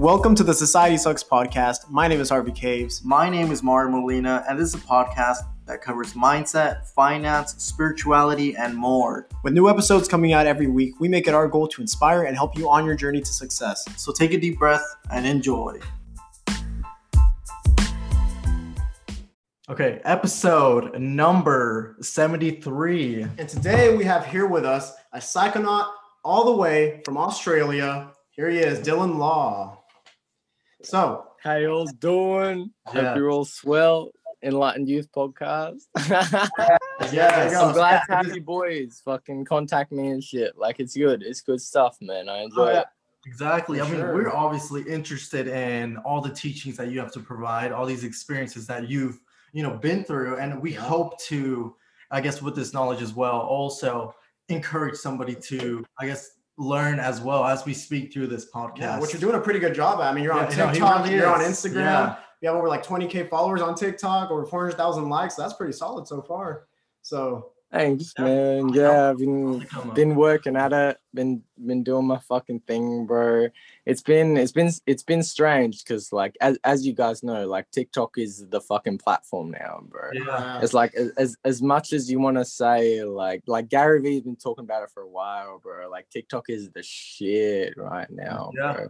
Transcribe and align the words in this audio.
Welcome 0.00 0.34
to 0.36 0.42
the 0.42 0.54
Society 0.54 0.96
Sucks 0.96 1.22
podcast. 1.22 1.90
My 1.90 2.08
name 2.08 2.22
is 2.22 2.30
Harvey 2.30 2.52
Caves. 2.52 3.04
My 3.04 3.28
name 3.28 3.52
is 3.52 3.62
Mario 3.62 3.90
Molina, 3.90 4.42
and 4.48 4.58
this 4.58 4.68
is 4.68 4.74
a 4.76 4.78
podcast 4.86 5.40
that 5.66 5.82
covers 5.82 6.14
mindset, 6.14 6.86
finance, 6.86 7.62
spirituality, 7.62 8.56
and 8.56 8.74
more. 8.74 9.28
With 9.44 9.52
new 9.52 9.68
episodes 9.68 10.08
coming 10.08 10.32
out 10.32 10.46
every 10.46 10.68
week, 10.68 10.98
we 11.00 11.08
make 11.08 11.28
it 11.28 11.34
our 11.34 11.46
goal 11.46 11.68
to 11.68 11.82
inspire 11.82 12.22
and 12.22 12.34
help 12.34 12.56
you 12.56 12.70
on 12.70 12.86
your 12.86 12.94
journey 12.94 13.20
to 13.20 13.30
success. 13.30 13.84
So 13.98 14.10
take 14.10 14.32
a 14.32 14.40
deep 14.40 14.58
breath 14.58 14.82
and 15.12 15.26
enjoy. 15.26 15.78
Okay, 19.68 20.00
episode 20.04 20.98
number 20.98 21.98
73. 22.00 23.26
And 23.36 23.46
today 23.46 23.94
we 23.94 24.04
have 24.04 24.24
here 24.24 24.46
with 24.46 24.64
us 24.64 24.94
a 25.12 25.18
psychonaut 25.18 25.90
all 26.24 26.46
the 26.46 26.56
way 26.56 27.02
from 27.04 27.18
Australia. 27.18 28.12
Here 28.30 28.48
he 28.48 28.60
is, 28.60 28.78
Dylan 28.78 29.18
Law. 29.18 29.79
So, 30.82 31.26
how 31.42 31.56
you 31.56 31.68
all 31.70 31.86
doing? 31.86 32.70
Yeah. 32.94 33.02
Hope 33.08 33.16
you're 33.16 33.30
all 33.30 33.44
swell. 33.44 34.10
Enlightened 34.42 34.88
Youth 34.88 35.08
Podcast. 35.12 35.82
yeah, 37.12 37.60
I'm 37.60 37.72
glad 37.74 38.00
to 38.08 38.14
have 38.16 38.34
you 38.34 38.40
boys 38.40 39.02
fucking 39.04 39.44
contact 39.44 39.92
me 39.92 40.08
and 40.08 40.24
shit. 40.24 40.56
Like 40.56 40.80
it's 40.80 40.96
good. 40.96 41.22
It's 41.22 41.42
good 41.42 41.60
stuff, 41.60 41.98
man. 42.00 42.28
I 42.30 42.40
oh, 42.40 42.44
enjoy 42.44 42.62
Oh, 42.62 42.72
yeah. 42.72 42.80
it. 42.80 42.86
Exactly. 43.26 43.78
For 43.78 43.84
I 43.84 43.88
mean, 43.90 44.00
sure. 44.00 44.14
we're 44.14 44.30
obviously 44.32 44.80
interested 44.88 45.46
in 45.46 45.98
all 45.98 46.22
the 46.22 46.30
teachings 46.30 46.78
that 46.78 46.90
you 46.90 46.98
have 47.00 47.12
to 47.12 47.20
provide, 47.20 47.70
all 47.70 47.84
these 47.84 48.02
experiences 48.04 48.66
that 48.68 48.88
you've, 48.88 49.20
you 49.52 49.62
know, 49.62 49.76
been 49.76 50.04
through, 50.04 50.38
and 50.38 50.62
we 50.62 50.72
Yeah. 50.72 50.80
hope 50.80 51.20
to, 51.24 51.76
I 52.10 52.22
guess, 52.22 52.40
with 52.40 52.56
this 52.56 52.72
knowledge 52.72 53.02
as 53.02 53.12
well, 53.12 53.40
also 53.40 54.14
encourage 54.48 54.94
somebody 54.96 55.34
to, 55.34 55.84
I 55.98 56.06
guess, 56.06 56.30
learn 56.60 57.00
as 57.00 57.20
well 57.22 57.44
as 57.44 57.64
we 57.64 57.72
speak 57.72 58.12
through 58.12 58.26
this 58.26 58.50
podcast. 58.50 58.78
Yeah, 58.80 59.00
which 59.00 59.12
you're 59.12 59.20
doing 59.20 59.34
a 59.36 59.40
pretty 59.40 59.58
good 59.58 59.74
job 59.74 59.98
at. 60.00 60.10
I 60.10 60.14
mean, 60.14 60.22
you're 60.22 60.34
on 60.34 60.42
Yeah, 60.50 60.70
TikTok, 60.70 61.10
you're 61.10 61.26
on. 61.26 61.40
Instagram. 61.40 61.74
Yeah. 61.74 62.16
You 62.42 62.48
have 62.48 62.56
over 62.58 62.68
like 62.68 62.84
20k 62.84 63.28
followers 63.28 63.62
on 63.62 63.74
TikTok, 63.74 64.30
over 64.30 64.44
400,000 64.44 65.08
likes. 65.08 65.34
That's 65.34 65.54
pretty 65.54 65.72
solid 65.72 66.06
so 66.06 66.20
far. 66.22 66.66
So, 67.02 67.52
Thanks, 67.72 68.12
man. 68.18 68.70
Yeah, 68.70 69.10
I've 69.10 69.18
been 69.18 69.46
Only 69.46 69.66
come 69.66 69.90
up. 69.90 69.94
been 69.94 70.16
working 70.16 70.56
at 70.56 70.72
it. 70.72 70.98
Been 71.14 71.42
been 71.64 71.84
doing 71.84 72.04
my 72.04 72.18
fucking 72.18 72.60
thing, 72.66 73.06
bro. 73.06 73.46
It's 73.86 74.02
been 74.02 74.36
it's 74.36 74.50
been 74.50 74.70
it's 74.86 75.04
been 75.04 75.22
strange 75.22 75.84
because 75.84 76.12
like 76.12 76.36
as 76.40 76.58
as 76.64 76.84
you 76.84 76.92
guys 76.94 77.22
know, 77.22 77.46
like 77.46 77.70
TikTok 77.70 78.18
is 78.18 78.44
the 78.48 78.60
fucking 78.60 78.98
platform 78.98 79.52
now, 79.52 79.82
bro. 79.88 80.10
Yeah. 80.12 80.60
It's 80.62 80.74
like 80.74 80.94
as 80.94 81.12
as, 81.16 81.36
as 81.44 81.62
much 81.62 81.92
as 81.92 82.10
you 82.10 82.18
want 82.18 82.38
to 82.38 82.44
say 82.44 83.04
like 83.04 83.44
like 83.46 83.68
Gary 83.68 84.00
Vee's 84.00 84.22
been 84.22 84.34
talking 84.36 84.64
about 84.64 84.82
it 84.82 84.90
for 84.92 85.04
a 85.04 85.08
while, 85.08 85.60
bro. 85.62 85.88
Like 85.88 86.08
TikTok 86.10 86.46
is 86.50 86.70
the 86.70 86.82
shit 86.82 87.74
right 87.76 88.10
now, 88.10 88.50
Yeah. 88.56 88.72
bro. 88.72 88.88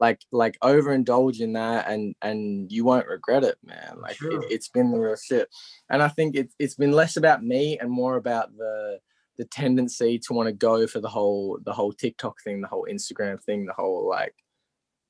Like 0.00 0.20
like 0.32 0.58
overindulge 0.64 1.40
in 1.40 1.52
that 1.52 1.90
and 1.90 2.14
and 2.22 2.72
you 2.72 2.84
won't 2.84 3.06
regret 3.06 3.44
it, 3.44 3.58
man. 3.62 3.96
Like 4.00 4.16
Sure. 4.16 4.42
it, 4.42 4.50
it's 4.50 4.68
been 4.68 4.90
the 4.90 4.98
real 4.98 5.16
shit. 5.16 5.48
And 5.90 6.02
I 6.02 6.08
think 6.08 6.34
it's 6.34 6.54
it's 6.58 6.74
been 6.74 6.92
less 6.92 7.16
about 7.16 7.44
me 7.44 7.78
and 7.78 7.90
more 7.90 8.16
about 8.16 8.56
the 8.56 8.98
the 9.36 9.44
tendency 9.44 10.18
to 10.18 10.32
want 10.32 10.48
to 10.48 10.52
go 10.52 10.86
for 10.86 11.00
the 11.00 11.08
whole 11.08 11.58
the 11.64 11.72
whole 11.72 11.92
TikTok 11.92 12.42
thing, 12.42 12.60
the 12.60 12.68
whole 12.68 12.86
Instagram 12.90 13.42
thing, 13.42 13.66
the 13.66 13.74
whole 13.74 14.08
like 14.08 14.34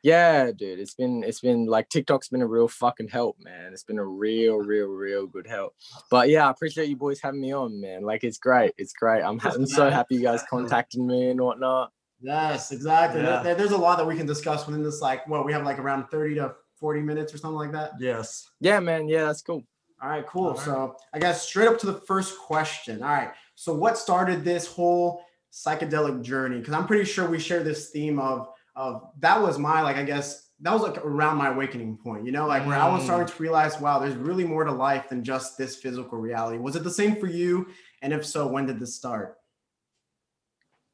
yeah, 0.03 0.51
dude, 0.51 0.79
it's 0.79 0.95
been 0.95 1.23
it's 1.23 1.41
been 1.41 1.67
like 1.67 1.89
TikTok's 1.91 2.29
been 2.29 2.41
a 2.43 2.47
real 2.47 2.69
fucking 2.69 3.09
help, 3.09 3.37
man. 3.41 3.73
It's 3.73 3.85
been 3.85 3.99
a 3.99 4.05
real, 4.05 4.57
real, 4.73 4.87
real 4.89 5.27
good 5.27 5.47
help. 5.47 5.75
But 6.11 6.31
yeah, 6.31 6.47
I 6.47 6.51
appreciate 6.51 6.89
you 6.89 6.97
boys 6.97 7.21
having 7.21 7.41
me 7.41 7.53
on, 7.53 7.81
man. 7.81 8.03
Like 8.03 8.25
it's 8.25 8.39
great, 8.39 8.73
it's 8.79 8.93
great. 8.95 9.23
I'm, 9.23 9.39
I'm 9.45 9.67
so 9.67 9.91
happy 9.91 10.17
you 10.17 10.23
guys 10.23 10.43
contacted 10.49 11.01
me 11.01 11.31
and 11.31 11.41
whatnot. 11.41 11.93
Yes, 12.21 12.73
exactly. 12.73 13.23
Yeah. 13.23 13.43
There- 13.43 13.55
there's 13.55 13.73
a 13.73 13.79
lot 13.79 13.99
that 13.99 14.07
we 14.07 14.17
can 14.17 14.27
discuss 14.27 14.67
within 14.67 14.83
this, 14.83 15.01
like, 15.01 15.27
well, 15.29 15.45
we 15.45 15.53
have 15.53 15.65
like 15.65 15.79
around 15.79 16.07
30 16.11 16.37
to 16.37 16.55
40 16.77 17.01
minutes 17.03 17.35
or 17.35 17.39
something 17.39 17.59
like 17.59 17.73
that. 17.73 17.93
Yes. 17.99 18.49
Yeah, 18.61 18.81
man. 18.81 19.09
Yeah, 19.09 19.25
that's 19.27 19.43
cool. 19.43 19.63
All 20.03 20.09
right, 20.09 20.27
cool. 20.27 20.47
All 20.47 20.55
right. 20.55 20.61
So 20.65 20.97
I 21.13 21.19
guess 21.19 21.43
straight 21.43 21.69
up 21.69 21.79
to 21.81 21.87
the 21.87 22.01
first 22.07 22.39
question. 22.39 23.03
All 23.03 23.11
right. 23.11 23.33
So 23.55 23.75
what 23.75 23.99
started 23.99 24.45
this 24.45 24.67
whole 24.67 25.23
psychedelic 25.53 26.23
journey? 26.23 26.59
Because 26.59 26.73
I'm 26.73 26.87
pretty 26.87 27.05
sure 27.05 27.29
we 27.29 27.39
share 27.39 27.63
this 27.63 27.91
theme 27.91 28.19
of 28.19 28.49
of 28.77 29.11
that 29.19 29.43
was 29.43 29.59
my 29.59 29.83
like 29.83 29.97
I 29.97 30.05
guess 30.05 30.49
that 30.61 30.73
was 30.73 30.81
like 30.83 30.97
around 31.05 31.37
my 31.37 31.49
awakening 31.49 31.99
point, 31.99 32.25
you 32.25 32.33
know, 32.33 32.47
like 32.47 32.65
where 32.67 32.77
I 32.79 32.89
was 32.91 33.03
Mm. 33.03 33.07
starting 33.07 33.27
to 33.27 33.43
realize, 33.43 33.79
wow, 33.81 33.99
there's 33.99 34.15
really 34.15 34.45
more 34.45 34.65
to 34.65 34.73
life 34.73 35.09
than 35.11 35.23
just 35.25 35.59
this 35.59 35.77
physical 35.77 36.17
reality. 36.19 36.57
Was 36.59 36.77
it 36.77 36.85
the 36.85 36.91
same 36.91 37.17
for 37.17 37.27
you? 37.27 37.67
And 38.01 38.13
if 38.13 38.25
so, 38.25 38.47
when 38.47 38.65
did 38.67 38.79
this 38.79 38.95
start? 38.95 39.37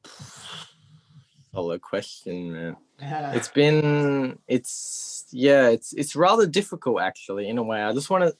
Solid 1.53 1.81
question, 1.81 2.51
man. 2.53 2.77
It's 3.33 3.49
been 3.49 4.39
it's 4.47 5.25
yeah, 5.31 5.69
it's 5.69 5.93
it's 5.93 6.15
rather 6.15 6.47
difficult 6.47 7.01
actually 7.01 7.47
in 7.47 7.57
a 7.57 7.63
way. 7.63 7.81
I 7.81 7.93
just 7.93 8.09
want 8.09 8.23
to 8.23 8.35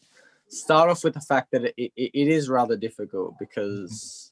start 0.50 0.90
off 0.90 1.04
with 1.04 1.14
the 1.14 1.22
fact 1.22 1.52
that 1.52 1.64
it, 1.64 1.74
it, 1.78 1.92
it 1.96 2.28
is 2.28 2.50
rather 2.50 2.78
difficult 2.78 3.38
because 3.40 4.32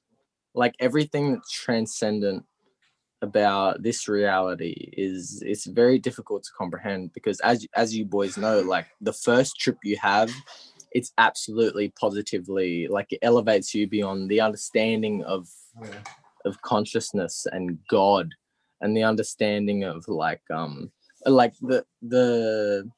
like 0.54 0.76
everything 0.80 1.34
that's 1.34 1.52
transcendent 1.52 2.46
about 3.22 3.82
this 3.82 4.08
reality 4.08 4.90
is 4.94 5.42
it's 5.46 5.66
very 5.66 5.98
difficult 5.98 6.44
to 6.44 6.50
comprehend 6.58 7.12
because 7.14 7.40
as 7.42 7.66
as 7.76 7.96
you 7.96 8.06
boys 8.06 8.38
know 8.38 8.62
like 8.62 8.86
the 9.02 9.14
first 9.14 9.58
trip 9.60 9.78
you 9.84 9.98
have 9.98 10.30
it's 10.92 11.12
absolutely 11.18 11.92
positively 12.00 12.88
like 12.88 13.08
it 13.12 13.20
elevates 13.22 13.74
you 13.74 13.88
beyond 13.88 14.30
the 14.30 14.42
understanding 14.42 15.24
of 15.24 15.48
Okay. 15.82 15.98
of 16.46 16.62
consciousness 16.62 17.46
and 17.52 17.80
god 17.90 18.34
and 18.86 18.96
the 18.96 19.04
understanding 19.04 19.84
of 19.84 20.08
like 20.08 20.44
um 20.52 20.92
like 21.26 21.56
the 21.62 21.86
the 22.02 22.90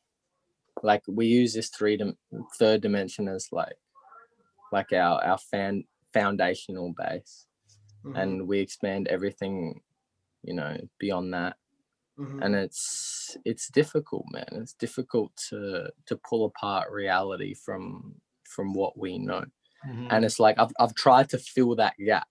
like 0.83 1.03
we 1.07 1.25
use 1.27 1.53
this 1.53 1.69
three 1.69 1.97
dim- 1.97 2.17
third 2.59 2.81
dimension 2.81 3.27
as 3.27 3.47
like 3.51 3.77
like 4.71 4.91
our 4.93 5.23
our 5.23 5.37
fan 5.37 5.83
foundational 6.13 6.93
base. 6.97 7.45
Mhm, 8.05 8.19
and 8.21 8.47
we 8.47 8.59
expand 8.59 9.07
everything 9.07 9.81
you 10.43 10.53
know 10.53 10.77
beyond 10.99 11.33
that. 11.33 11.55
Mhm. 12.19 12.43
and 12.43 12.55
it's 12.55 13.37
it's 13.45 13.69
difficult 13.81 14.25
man. 14.31 14.49
It's 14.63 14.73
difficult 14.73 15.31
to 15.49 15.91
to 16.07 16.15
pull 16.29 16.45
apart 16.45 16.91
reality 16.91 17.53
from 17.65 18.15
from 18.43 18.73
what 18.73 18.97
we 18.97 19.17
know. 19.19 19.45
Mhm. 19.87 20.07
and 20.11 20.25
it's 20.25 20.39
like 20.39 20.57
I've, 20.59 20.73
I've 20.79 20.95
tried 20.95 21.29
to 21.29 21.37
fill 21.37 21.75
that 21.75 21.95
gap 22.11 22.29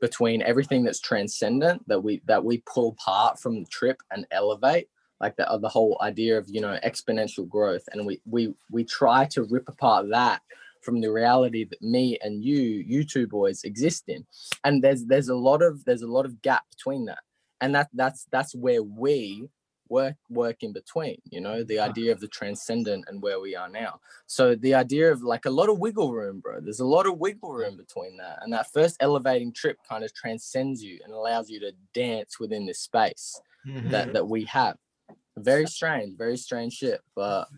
between 0.00 0.42
everything 0.42 0.84
that's 0.84 1.00
transcendent 1.00 1.86
that 1.88 2.00
we 2.00 2.22
that 2.26 2.44
we 2.44 2.62
pull 2.66 2.96
apart 2.98 3.40
from 3.40 3.60
the 3.60 3.68
trip 3.70 4.02
and 4.10 4.26
elevate 4.30 4.88
like 5.20 5.36
the, 5.36 5.48
uh, 5.50 5.58
the 5.58 5.68
whole 5.68 5.98
idea 6.02 6.36
of 6.38 6.46
you 6.48 6.60
know 6.60 6.78
exponential 6.84 7.48
growth. 7.48 7.82
And 7.92 8.06
we 8.06 8.20
we 8.26 8.54
we 8.70 8.84
try 8.84 9.26
to 9.26 9.44
rip 9.44 9.68
apart 9.68 10.08
that 10.10 10.42
from 10.82 11.00
the 11.00 11.10
reality 11.10 11.64
that 11.64 11.82
me 11.82 12.18
and 12.22 12.44
you 12.44 12.60
you 12.86 13.04
two 13.04 13.26
boys 13.26 13.64
exist 13.64 14.04
in. 14.08 14.26
And 14.64 14.82
there's 14.82 15.04
there's 15.06 15.28
a 15.28 15.34
lot 15.34 15.62
of 15.62 15.84
there's 15.84 16.02
a 16.02 16.06
lot 16.06 16.26
of 16.26 16.42
gap 16.42 16.64
between 16.70 17.06
that. 17.06 17.20
And 17.60 17.74
that 17.74 17.88
that's 17.94 18.26
that's 18.30 18.54
where 18.54 18.82
we 18.82 19.48
work 19.88 20.16
work 20.30 20.62
in 20.62 20.72
between 20.72 21.16
you 21.30 21.40
know 21.40 21.62
the 21.64 21.78
idea 21.78 22.12
of 22.12 22.20
the 22.20 22.28
transcendent 22.28 23.04
and 23.08 23.22
where 23.22 23.40
we 23.40 23.54
are 23.56 23.68
now 23.68 24.00
so 24.26 24.54
the 24.54 24.74
idea 24.74 25.10
of 25.12 25.22
like 25.22 25.44
a 25.44 25.50
lot 25.50 25.68
of 25.68 25.78
wiggle 25.78 26.12
room, 26.12 26.40
bro. 26.40 26.60
There's 26.60 26.80
a 26.80 26.86
lot 26.86 27.06
of 27.06 27.18
wiggle 27.18 27.52
room 27.52 27.76
between 27.76 28.16
that. 28.16 28.38
And 28.42 28.52
that 28.52 28.72
first 28.72 28.96
elevating 29.00 29.52
trip 29.52 29.78
kind 29.88 30.02
of 30.04 30.12
transcends 30.12 30.82
you 30.82 30.98
and 31.04 31.12
allows 31.12 31.48
you 31.48 31.60
to 31.60 31.72
dance 31.94 32.40
within 32.40 32.66
this 32.66 32.80
space 32.80 33.40
Mhm. 33.66 33.90
that 33.90 34.12
that 34.12 34.26
we 34.28 34.44
have. 34.44 34.76
Very 35.38 35.66
strange, 35.66 36.16
very 36.16 36.38
strange 36.38 36.72
shit. 36.72 37.02
But 37.14 37.48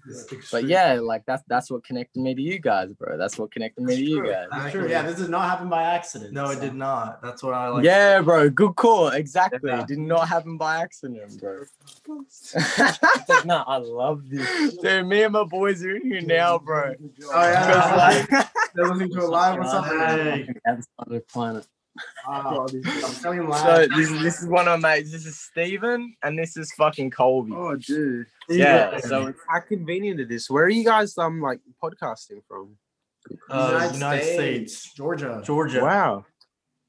but 0.50 0.64
yeah, 0.64 0.94
like 0.94 1.24
that's 1.26 1.44
that's 1.46 1.70
what 1.70 1.84
connected 1.84 2.20
me 2.20 2.34
to 2.34 2.42
you 2.42 2.58
guys, 2.58 2.92
bro. 2.92 3.16
That's 3.16 3.38
what 3.38 3.52
connected 3.52 3.84
me 3.84 3.94
to 3.94 4.02
you 4.04 4.26
guys. 4.26 4.48
That's 4.50 4.72
true. 4.72 4.88
Yeah, 4.88 5.02
this 5.02 5.18
did 5.18 5.30
not 5.30 5.48
happen 5.48 5.68
by 5.68 5.84
accident. 5.84 6.32
No, 6.32 6.50
it 6.50 6.60
did 6.60 6.74
not. 6.74 7.22
That's 7.22 7.40
what 7.40 7.54
I 7.54 7.68
like. 7.68 7.84
yeah, 7.84 8.20
bro. 8.20 8.50
Good 8.50 8.75
call. 8.75 9.10
Exactly. 9.10 9.70
Yeah. 9.70 9.84
Did 9.86 10.00
not 10.00 10.26
happen 10.26 10.56
by 10.56 10.82
accident, 10.82 11.38
bro. 11.38 11.62
no, 13.44 13.62
I 13.64 13.76
love 13.76 14.28
this. 14.28 14.76
Dude, 14.78 15.06
me 15.06 15.22
and 15.22 15.32
my 15.32 15.44
boys 15.44 15.84
are 15.84 15.94
in 15.94 16.04
here 16.04 16.20
now, 16.20 16.58
bro. 16.58 16.94
Oh 17.32 17.42
yeah, 17.42 17.94
like, 18.28 18.48
they're 18.74 18.88
listening 18.88 19.12
to 19.12 19.19
it 19.20 19.28
live. 19.28 19.60
or 19.60 19.64
something. 19.64 19.98
Hey. 19.98 20.48
Other 20.98 21.20
planet. 21.20 21.64
Wow. 22.26 22.66
I'm 22.72 23.14
telling 23.14 23.42
you 23.42 23.52
so 23.54 23.86
this, 23.96 24.10
this 24.22 24.42
is 24.42 24.48
one 24.48 24.68
of 24.68 24.80
my 24.80 24.96
mates. 24.96 25.12
This 25.12 25.26
is 25.26 25.38
Steven 25.40 26.14
and 26.22 26.38
this 26.38 26.56
is 26.56 26.72
fucking 26.76 27.10
Colby. 27.10 27.52
Oh, 27.54 27.76
dude. 27.76 28.26
Yeah, 28.48 28.98
so 28.98 29.34
How 29.48 29.60
convenient 29.60 30.20
it 30.20 30.30
is. 30.30 30.48
Where 30.50 30.64
are 30.64 30.70
you 30.70 30.84
guys 30.84 31.16
um 31.18 31.40
like 31.40 31.60
podcasting 31.82 32.42
from? 32.46 32.76
Uh, 33.50 33.90
United 33.92 34.24
States. 34.24 34.94
Georgia. 34.94 35.42
Georgia. 35.44 35.82
Wow. 35.82 36.24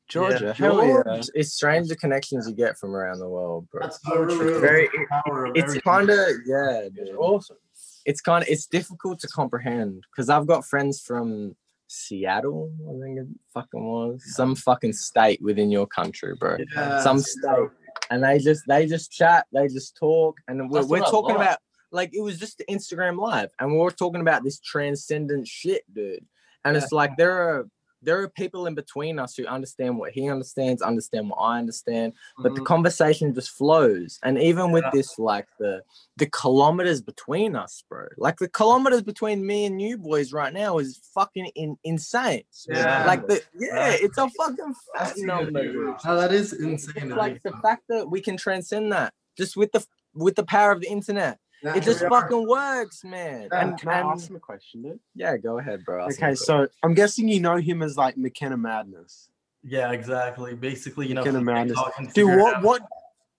Georgia. 0.08 0.54
Hell 0.54 0.86
yeah. 0.86 1.02
It's, 1.16 1.30
it's 1.36 1.54
strange 1.54 1.88
the 1.88 1.96
connections 1.96 2.48
you 2.48 2.56
get 2.56 2.78
from 2.78 2.96
around 2.96 3.20
the 3.20 3.30
world, 3.30 3.68
bro. 3.72 3.82
That's 3.84 4.02
So 4.02 4.12
so 4.12 4.26
true. 4.26 4.38
true. 4.38 4.60
Very, 4.60 4.90
Power 5.10 5.52
it's 5.54 5.78
kind 5.82 6.10
of 6.10 6.28
yeah, 6.46 6.90
dude. 6.94 7.16
awesome. 7.18 7.58
It's 8.06 8.22
kind 8.22 8.42
of 8.42 8.50
it's 8.50 8.66
difficult 8.66 9.20
to 9.20 9.28
comprehend 9.28 10.04
because 10.12 10.30
I've 10.30 10.48
got 10.48 10.66
friends 10.66 11.00
from 11.02 11.56
Seattle, 11.90 12.72
I 12.88 13.04
think 13.04 13.20
it 13.20 13.28
fucking 13.54 13.84
was 13.84 14.24
some 14.36 14.56
fucking 14.56 14.94
state 14.94 15.42
within 15.42 15.72
your 15.72 15.88
country, 15.88 16.36
bro. 16.40 16.58
Yeah. 16.76 17.02
Some 17.02 17.20
state 17.20 17.70
and 18.10 18.24
they 18.24 18.40
just 18.40 18.64
they 18.68 18.86
just 18.86 19.12
chat, 19.12 19.46
they 19.54 19.68
just 19.68 19.96
talk, 19.98 20.40
and 20.48 20.70
we're, 20.70 20.86
we're 20.86 21.00
talking 21.00 21.36
about 21.36 21.60
like 21.92 22.12
it 22.14 22.22
was 22.22 22.38
just 22.38 22.62
Instagram 22.70 23.18
live, 23.18 23.50
and 23.60 23.72
we 23.72 23.80
are 23.80 23.92
talking 23.92 24.22
about 24.22 24.44
this 24.44 24.60
transcendent 24.60 25.48
shit, 25.48 25.84
dude. 25.94 26.26
And 26.66 26.76
it's 26.76 26.92
like 26.92 27.16
there 27.18 27.32
are 27.32 27.68
there 28.02 28.22
are 28.22 28.30
people 28.30 28.66
in 28.66 28.76
between 28.76 29.20
us 29.20 29.36
who 29.36 29.46
understand 29.46 29.98
what 29.98 30.12
he 30.12 30.30
understands, 30.30 30.82
understand 30.82 31.30
what 31.30 31.38
I 31.38 31.60
understand, 31.60 32.14
but 32.38 32.56
the 32.56 32.62
Mhm. 32.62 32.66
conversation 32.66 33.34
just 33.34 33.50
flows. 33.52 34.20
And 34.24 34.38
even 34.38 34.72
with 34.72 34.86
this, 34.94 35.20
like 35.20 35.48
the 35.60 35.84
the 36.18 36.28
kilometers 36.28 37.02
between 37.02 37.56
us, 37.56 37.84
bro, 37.90 38.08
like 38.18 38.38
the 38.40 38.50
kilometers 38.50 39.02
between 39.02 39.46
me 39.46 39.66
and 39.66 39.82
you 39.82 39.98
boys 39.98 40.34
right 40.34 40.52
now 40.54 40.78
is 40.78 41.00
fucking 41.14 41.46
in, 41.56 41.78
insane. 41.84 42.44
Yeah. 42.68 43.06
Like 43.06 43.26
the 43.28 43.42
yeah, 43.58 43.90
Right. 43.90 44.02
it's 44.02 44.18
a 44.18 44.30
fucking 44.30 44.74
fat 44.94 45.06
That's 45.08 45.22
number. 45.24 45.64
good. 45.64 45.96
No, 46.06 46.16
that 46.18 46.34
is 46.34 46.54
insane. 46.54 47.10
Like 47.12 47.42
the 47.44 47.54
fact 47.62 47.84
that 47.90 48.10
we 48.10 48.22
can 48.22 48.36
transcend 48.38 48.92
that 48.92 49.14
just 49.38 49.56
with 49.56 49.72
the 49.72 49.86
with 50.14 50.36
the 50.36 50.44
power 50.44 50.72
of 50.72 50.82
the 50.82 50.88
internet. 50.90 51.40
Yeah, 51.64 51.76
It 51.76 51.84
just 51.84 52.00
here 52.00 52.10
we 52.10 52.16
are. 52.16 52.22
fucking 52.22 52.48
works, 52.48 53.04
man. 53.04 53.50
Yeah, 53.52 53.62
and, 53.68 53.78
Can 53.80 53.90
I 53.90 54.00
ask 54.00 54.30
him 54.30 54.36
a 54.36 54.40
question, 54.40 54.82
dude? 54.82 55.00
yeah, 55.16 55.36
go 55.38 55.58
ahead, 55.60 55.84
bro. 55.86 56.06
ask 56.06 56.18
Okay, 56.18 56.32
a 56.32 56.36
so 56.36 56.68
I'm 56.84 56.94
guessing 56.94 57.28
you 57.28 57.40
know 57.42 57.58
him 57.58 57.82
as 57.82 57.98
like 57.98 58.18
McKenna 58.18 58.58
Madness. 58.58 59.30
Yeah, 59.64 59.92
exactly. 59.92 60.56
Basically, 60.56 61.08
you 61.08 61.16
know, 61.16 61.22
McKenna 61.22 61.40
from 61.40 61.46
Madness. 61.46 61.80
Dude, 62.14 62.38
what 62.40 62.62
what 62.62 62.82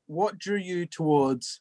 what 0.06 0.38
drew 0.38 0.58
you 0.58 0.84
towards 0.86 1.60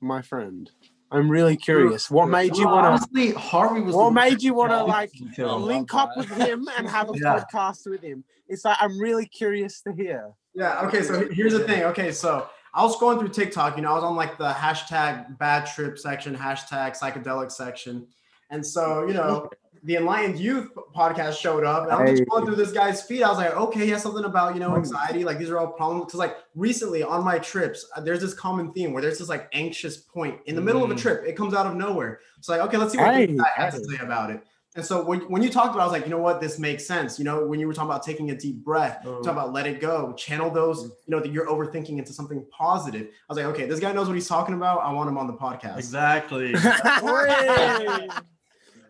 my 0.00 0.22
friend? 0.22 0.70
I'm 1.10 1.28
really 1.28 1.56
curious. 1.56 2.10
What 2.10 2.26
made 2.28 2.56
you 2.56 2.66
want 2.66 2.84
to? 2.84 2.88
Honestly, 2.88 3.32
Harvey 3.32 3.80
was. 3.80 3.94
What 3.94 4.10
made 4.12 4.42
you 4.42 4.54
want 4.54 4.70
to 4.72 4.84
like 4.84 5.10
talking 5.12 5.32
to 5.34 5.48
him. 5.48 5.62
link 5.62 5.94
up 5.94 6.10
with 6.16 6.28
him 6.30 6.68
and 6.78 6.88
have 6.88 7.08
a 7.08 7.12
Yeah. 7.16 7.38
podcast 7.50 7.88
with 7.90 8.02
him? 8.02 8.22
It's 8.48 8.64
like 8.64 8.76
I'm 8.80 8.98
really 9.00 9.26
curious 9.26 9.80
to 9.82 9.92
hear. 9.92 10.30
Yeah. 10.54 10.82
Okay. 10.86 11.02
So 11.02 11.28
here's 11.30 11.52
the 11.52 11.60
thing. 11.64 11.82
Okay. 11.84 12.12
So 12.12 12.48
I 12.76 12.82
was 12.82 12.96
going 12.98 13.18
through 13.18 13.30
TikTok. 13.30 13.76
You 13.76 13.82
know, 13.82 13.90
I 13.90 13.94
was 13.94 14.04
on 14.04 14.14
like 14.16 14.36
the 14.38 14.50
hashtag 14.52 15.38
bad 15.38 15.64
trip 15.66 15.98
section, 15.98 16.36
hashtag 16.36 16.96
psychedelic 16.98 17.50
section, 17.50 18.06
and 18.50 18.64
so 18.64 19.06
you 19.06 19.14
know, 19.14 19.48
the 19.84 19.96
Enlightened 19.96 20.38
Youth 20.38 20.68
podcast 20.94 21.38
showed 21.38 21.64
up. 21.64 21.84
And 21.84 21.92
I'm 21.92 22.06
just 22.06 22.28
going 22.28 22.44
through 22.44 22.56
this 22.56 22.72
guy's 22.72 23.02
feed. 23.02 23.22
I 23.22 23.28
was 23.30 23.38
like, 23.38 23.56
okay, 23.56 23.80
he 23.80 23.90
has 23.90 24.02
something 24.02 24.24
about 24.24 24.54
you 24.54 24.60
know 24.60 24.76
anxiety. 24.76 25.24
Like 25.24 25.38
these 25.38 25.48
are 25.48 25.58
all 25.58 25.68
problems. 25.68 26.06
Because 26.06 26.18
like 26.18 26.36
recently 26.54 27.02
on 27.02 27.24
my 27.24 27.38
trips, 27.38 27.88
uh, 27.96 28.00
there's 28.02 28.20
this 28.20 28.34
common 28.34 28.72
theme 28.72 28.92
where 28.92 29.00
there's 29.00 29.18
this 29.18 29.28
like 29.28 29.48
anxious 29.52 29.96
point 29.96 30.38
in 30.46 30.54
the 30.54 30.60
middle 30.60 30.84
of 30.84 30.90
a 30.90 30.94
Mm. 30.94 30.98
trip. 31.00 31.24
It 31.26 31.36
comes 31.36 31.54
out 31.54 31.66
of 31.66 31.76
nowhere. 31.76 32.20
It's 32.38 32.48
like, 32.48 32.60
okay, 32.60 32.76
let's 32.76 32.92
see 32.92 32.98
what 32.98 33.14
Hey, 33.14 33.26
guy 33.26 33.44
has 33.56 33.74
to 33.74 33.84
say 33.84 33.98
about 34.02 34.30
it. 34.30 34.42
And 34.76 34.84
so 34.84 35.02
when, 35.02 35.20
when 35.20 35.42
you 35.42 35.48
talked 35.48 35.74
about, 35.74 35.78
it, 35.78 35.82
I 35.82 35.84
was 35.86 35.92
like, 35.92 36.04
you 36.04 36.10
know 36.10 36.18
what, 36.18 36.40
this 36.40 36.58
makes 36.58 36.86
sense. 36.86 37.18
You 37.18 37.24
know, 37.24 37.46
when 37.46 37.58
you 37.58 37.66
were 37.66 37.72
talking 37.72 37.90
about 37.90 38.02
taking 38.02 38.30
a 38.30 38.36
deep 38.36 38.62
breath, 38.62 39.00
Oh. 39.06 39.22
talk 39.22 39.24
mm. 39.24 39.32
about 39.32 39.52
let 39.52 39.66
it 39.66 39.80
go, 39.80 40.12
channel 40.12 40.50
those, 40.50 40.84
mm. 40.84 40.90
you 41.06 41.16
know, 41.16 41.20
that 41.20 41.32
you're 41.32 41.46
overthinking 41.46 41.98
into 41.98 42.12
something 42.12 42.44
positive. 42.50 43.06
I 43.06 43.32
was 43.32 43.38
like, 43.38 43.46
okay, 43.46 43.66
this 43.66 43.80
guy 43.80 43.92
knows 43.92 44.06
what 44.06 44.14
he's 44.14 44.28
talking 44.28 44.54
about. 44.54 44.80
I 44.82 44.92
want 44.92 45.08
him 45.08 45.16
on 45.16 45.26
the 45.26 45.32
podcast. 45.32 45.78
Exactly. 45.78 46.54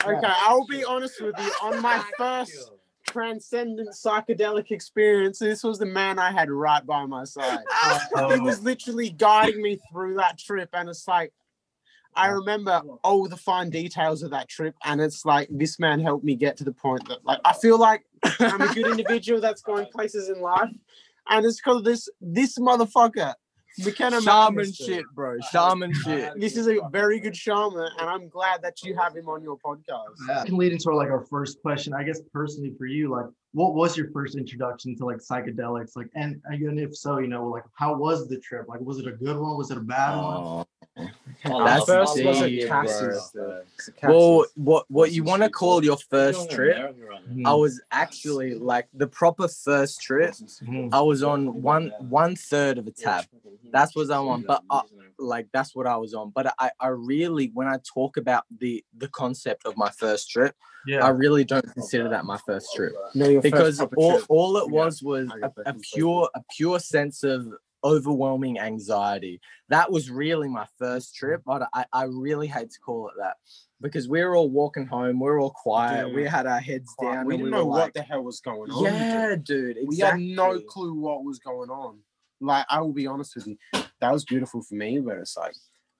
Okay, 0.04 0.28
I'll 0.28 0.66
be 0.66 0.84
honest 0.84 1.20
with 1.20 1.34
you. 1.38 1.50
On 1.62 1.80
my 1.82 2.00
first 2.16 2.70
transcendent 3.08 3.88
psychedelic 3.90 4.70
experience, 4.70 5.38
this 5.38 5.64
was 5.64 5.78
the 5.78 5.86
man 5.86 6.18
I 6.18 6.30
had 6.30 6.50
right 6.50 6.84
by 6.84 7.06
my 7.06 7.24
side. 7.24 7.60
He 8.34 8.40
was 8.40 8.62
literally 8.62 9.10
guiding 9.10 9.62
me 9.62 9.80
through 9.90 10.16
that 10.16 10.38
trip, 10.38 10.68
and 10.74 10.88
it's 10.88 11.08
like 11.08 11.32
I 12.16 12.28
remember 12.28 12.80
all 13.04 13.28
the 13.28 13.36
fine 13.36 13.70
details 13.70 14.22
of 14.22 14.30
that 14.30 14.48
trip, 14.48 14.74
and 14.84 15.00
it's 15.00 15.24
like 15.24 15.48
this 15.50 15.78
man 15.78 16.00
helped 16.00 16.24
me 16.24 16.34
get 16.34 16.56
to 16.58 16.64
the 16.64 16.72
point 16.72 17.06
that 17.08 17.24
like 17.24 17.40
I 17.44 17.52
feel 17.52 17.78
like 17.78 18.04
I'm 18.40 18.60
a 18.60 18.72
good 18.74 18.86
individual 18.86 19.40
that's 19.40 19.62
going 19.62 19.86
places 19.86 20.28
in 20.28 20.40
life, 20.40 20.70
and 21.28 21.44
it's 21.44 21.60
because 21.60 21.82
this 21.82 22.08
this 22.20 22.58
motherfucker, 22.58 23.34
McKenna 23.78 24.22
shaman 24.22 24.54
Madness, 24.56 24.78
dude. 24.78 24.86
shit, 24.86 25.04
bro. 25.14 25.38
Shaman 25.52 25.92
shit. 25.92 26.32
This 26.40 26.56
is 26.56 26.66
a 26.66 26.78
very 26.90 27.20
good 27.20 27.36
shaman, 27.36 27.88
and 27.98 28.08
I'm 28.08 28.28
glad 28.28 28.62
that 28.62 28.82
you 28.82 28.96
have 28.96 29.14
him 29.14 29.28
on 29.28 29.42
your 29.42 29.58
podcast. 29.58 30.14
Yeah. 30.28 30.44
can 30.44 30.56
lead 30.56 30.72
into 30.72 30.88
our, 30.88 30.96
like 30.96 31.10
our 31.10 31.24
first 31.30 31.60
question. 31.60 31.92
I 31.92 32.02
guess 32.02 32.20
personally 32.32 32.72
for 32.78 32.86
you, 32.86 33.10
like, 33.10 33.26
what 33.56 33.74
was 33.74 33.96
your 33.96 34.10
first 34.10 34.36
introduction 34.36 34.94
to 34.96 35.06
like 35.06 35.16
psychedelics? 35.16 35.96
Like, 35.96 36.10
and 36.14 36.42
and 36.44 36.78
if 36.78 36.94
so, 36.94 37.18
you 37.18 37.26
know, 37.26 37.48
like, 37.48 37.64
how 37.72 37.96
was 37.96 38.28
the 38.28 38.38
trip? 38.38 38.68
Like, 38.68 38.80
was 38.82 38.98
it 38.98 39.06
a 39.06 39.12
good 39.12 39.38
one? 39.38 39.56
Was 39.56 39.70
it 39.70 39.78
a 39.78 39.80
bad 39.80 40.14
one? 40.14 40.36
Oh, 40.36 40.66
Oh, 41.44 41.64
That's 41.64 41.84
first 41.84 42.24
was 42.24 42.40
a 42.42 42.58
bro. 42.60 42.68
Cassis. 42.68 43.30
dude. 43.30 43.62
It's 43.74 43.88
a 44.02 44.08
well, 44.08 44.46
what 44.54 44.84
what 44.88 45.12
you 45.12 45.24
want 45.24 45.42
to 45.42 45.50
call 45.50 45.84
your 45.84 45.96
first 45.96 46.50
trip? 46.50 46.96
I 47.44 47.54
was 47.54 47.80
actually 47.90 48.54
like 48.54 48.88
the 48.94 49.06
proper 49.06 49.46
first 49.48 50.00
trip. 50.00 50.32
Mhm. 50.34 50.90
I 50.92 51.00
was 51.00 51.22
on 51.22 51.62
one 51.62 51.92
one 51.98 52.36
third 52.36 52.78
of 52.78 52.86
a 52.86 52.90
tab. 52.90 53.24
That's 53.72 53.94
what 53.96 54.10
I'm 54.10 54.28
on. 54.28 54.42
But 54.42 54.62
uh, 54.70 54.82
like 55.18 55.48
that's 55.52 55.74
what 55.74 55.86
I 55.86 55.96
was 55.96 56.14
on. 56.14 56.30
But 56.34 56.54
I, 56.58 56.70
I 56.80 56.88
really 56.88 57.50
when 57.54 57.68
I 57.68 57.78
talk 57.94 58.16
about 58.16 58.44
the 58.58 58.82
the 58.96 59.08
concept 59.08 59.66
of 59.66 59.76
my 59.76 59.90
first 59.90 60.30
trip, 60.30 60.54
I 60.88 61.08
really 61.08 61.44
don't 61.44 61.72
consider 61.72 62.08
that 62.08 62.24
my 62.24 62.38
first 62.46 62.74
trip. 62.74 62.94
No, 63.14 63.28
your 63.28 63.42
because 63.42 63.78
proper 63.78 63.96
all, 63.96 64.10
trip. 64.12 64.26
all 64.28 64.56
it 64.58 64.70
Yeah, 64.70 64.84
was 64.84 65.02
was 65.02 65.28
I 65.30 65.36
a, 65.36 65.40
get 65.40 65.54
that 65.56 65.66
a 65.68 65.78
pure 65.92 66.30
a 66.34 66.42
pure 66.56 66.78
sense 66.78 67.22
of 67.22 67.46
overwhelming 67.84 68.58
anxiety. 68.58 69.40
That 69.68 69.90
was 69.90 70.10
really 70.10 70.48
my 70.48 70.66
first 70.78 71.14
trip, 71.14 71.42
but 71.46 71.68
I, 71.72 71.84
I 71.92 72.04
really 72.04 72.46
hate 72.46 72.70
to 72.70 72.80
call 72.80 73.08
it 73.08 73.14
that 73.18 73.36
because 73.80 74.08
we 74.08 74.24
were 74.24 74.34
all 74.34 74.50
walking 74.50 74.86
home, 74.86 75.20
we 75.20 75.26
were 75.26 75.38
all 75.38 75.50
quiet, 75.50 76.12
we 76.12 76.24
had 76.24 76.46
our 76.46 76.58
heads 76.58 76.92
down, 77.00 77.26
we 77.26 77.34
didn't 77.34 77.44
we 77.44 77.50
know 77.50 77.64
were 77.64 77.70
what 77.72 77.78
like, 77.78 77.92
the 77.94 78.02
hell 78.02 78.24
was 78.24 78.40
going 78.40 78.70
on. 78.70 78.84
yeah, 78.84 79.36
dude, 79.36 79.78
we 79.86 79.98
had 79.98 80.18
no 80.18 80.58
clue 80.60 80.94
what 80.94 81.24
was 81.24 81.38
going 81.38 81.70
on. 81.70 81.98
Like 82.40 82.66
I 82.68 82.80
will 82.80 82.92
be 82.92 83.06
honest 83.06 83.36
with 83.36 83.46
you, 83.46 83.56
that 84.00 84.12
was 84.12 84.24
beautiful 84.24 84.62
for 84.62 84.74
me, 84.74 84.98
but 84.98 85.18
it's 85.18 85.36
like 85.36 85.54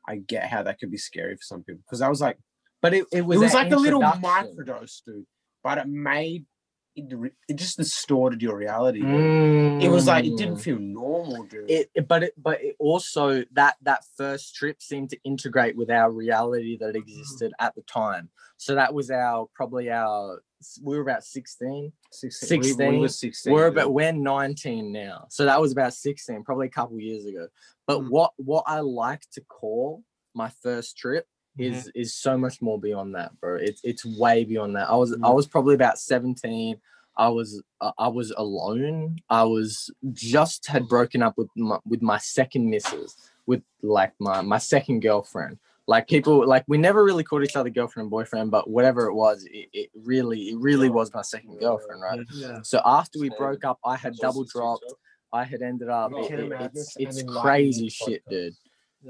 I 0.08 0.16
get 0.16 0.44
how 0.48 0.62
that 0.62 0.78
could 0.78 0.90
be 0.90 0.98
scary 0.98 1.36
for 1.36 1.42
some 1.42 1.62
people. 1.62 1.82
Because 1.86 2.00
I 2.00 2.08
was 2.08 2.20
like, 2.20 2.38
But 2.86 2.94
it, 2.94 3.04
it 3.12 3.22
was, 3.26 3.38
it 3.38 3.40
was 3.40 3.52
like 3.52 3.72
a 3.72 3.76
little 3.76 4.00
microdose, 4.00 5.02
dude. 5.04 5.26
But 5.64 5.78
it 5.78 5.88
made 5.88 6.46
it, 6.94 7.32
it 7.48 7.56
just 7.56 7.76
distorted 7.78 8.40
your 8.40 8.56
reality. 8.56 9.00
dude. 9.00 9.82
It 9.82 9.88
was 9.90 10.06
like 10.06 10.24
it 10.24 10.36
didn't 10.36 10.58
Mm. 10.58 10.60
feel 10.60 10.78
normal, 10.78 11.42
dude. 11.46 11.68
it, 11.68 11.90
it- 11.96 12.06
but 12.06 12.22
it 12.22 12.34
but 12.40 12.62
it 12.62 12.76
also 12.78 13.42
that 13.54 13.74
that 13.82 14.04
first 14.16 14.54
trip 14.54 14.80
seemed 14.80 15.10
to 15.10 15.18
integrate 15.24 15.76
with 15.76 15.90
our 15.90 16.12
reality 16.12 16.78
that 16.78 16.94
existed 16.94 17.52
at 17.58 17.74
the 17.74 17.82
time 17.82 18.28
so 18.56 18.76
that 18.76 18.94
was 18.94 19.10
our 19.10 19.48
probably 19.52 19.90
our 19.90 20.40
we 20.82 20.96
were 20.96 21.02
about 21.02 21.24
16 21.24 21.92
16. 22.12 22.60
We, 22.60 22.86
we 22.92 22.98
were 22.98 23.08
16. 23.08 23.52
we're 23.52 23.66
about 23.66 23.92
we're 23.92 24.12
19 24.12 24.92
now 24.92 25.26
so 25.28 25.44
that 25.44 25.60
was 25.60 25.72
about 25.72 25.92
16 25.92 26.44
probably 26.44 26.68
a 26.68 26.70
couple 26.70 26.98
years 27.00 27.26
ago 27.26 27.48
but 27.86 28.00
Mm. 28.00 28.10
what 28.10 28.30
what 28.36 28.64
i 28.66 28.78
like 28.80 29.22
to 29.32 29.40
call 29.42 30.02
my 30.34 30.50
first 30.62 30.96
trip 30.96 31.26
Mm-hmm. 31.58 31.72
is 31.74 31.90
is 31.94 32.14
so 32.14 32.36
much 32.36 32.60
more 32.60 32.78
beyond 32.78 33.14
that 33.14 33.38
bro. 33.40 33.56
It's 33.56 33.80
it's 33.84 34.04
way 34.04 34.44
beyond 34.44 34.76
that. 34.76 34.88
I 34.90 34.96
was 34.96 35.12
i 35.12 35.16
Mm. 35.16 35.34
was 35.34 35.46
probably 35.46 35.74
about 35.74 35.98
17 35.98 36.76
i 37.18 37.28
was 37.28 37.62
uh, 37.80 37.92
i 37.98 38.08
was 38.08 38.30
alone. 38.36 39.16
I 39.30 39.44
was 39.44 39.90
just 40.12 40.66
had 40.68 40.86
broken 40.88 41.22
up 41.22 41.34
with 41.38 41.48
my 41.56 41.78
with 41.86 42.02
my 42.02 42.18
second 42.18 42.68
missus 42.68 43.16
with 43.46 43.62
like 43.82 44.12
my 44.18 44.40
my 44.42 44.58
second 44.58 45.00
girlfriend. 45.00 45.58
Like 45.88 46.08
people 46.08 46.46
like 46.46 46.64
we 46.66 46.78
never 46.78 47.04
really 47.04 47.22
called 47.24 47.44
each 47.44 47.56
other 47.56 47.70
girlfriend 47.70 48.04
and 48.06 48.10
boyfriend 48.10 48.50
but 48.50 48.68
whatever 48.68 49.06
it 49.06 49.14
was 49.14 49.46
it, 49.50 49.68
it 49.72 49.90
really 49.94 50.40
it 50.50 50.58
really 50.58 50.90
was 50.90 51.14
my 51.14 51.22
second 51.22 51.58
girlfriend 51.60 52.02
right? 52.02 52.20
Yeah. 52.34 52.58
so 52.62 52.80
after 52.84 53.20
we 53.20 53.30
broke 53.30 53.64
up 53.64 53.78
i 53.84 53.94
had 53.96 54.16
double 54.16 54.42
dropped. 54.44 54.92
i 55.32 55.44
had 55.44 55.62
ended 55.62 55.88
up 55.88 56.10
it- 56.10 56.20
Mechanic 56.22 56.60
it- 56.60 56.70
it's, 56.74 56.96
it's 56.98 57.22
crazy 57.40 57.88
shit 57.88 58.22
dude 58.28 58.54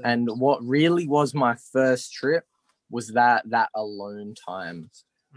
and 0.03 0.27
what 0.39 0.63
really 0.63 1.07
was 1.07 1.33
my 1.33 1.55
first 1.71 2.13
trip 2.13 2.45
was 2.89 3.09
that 3.09 3.49
that 3.49 3.69
alone 3.75 4.33
time 4.35 4.89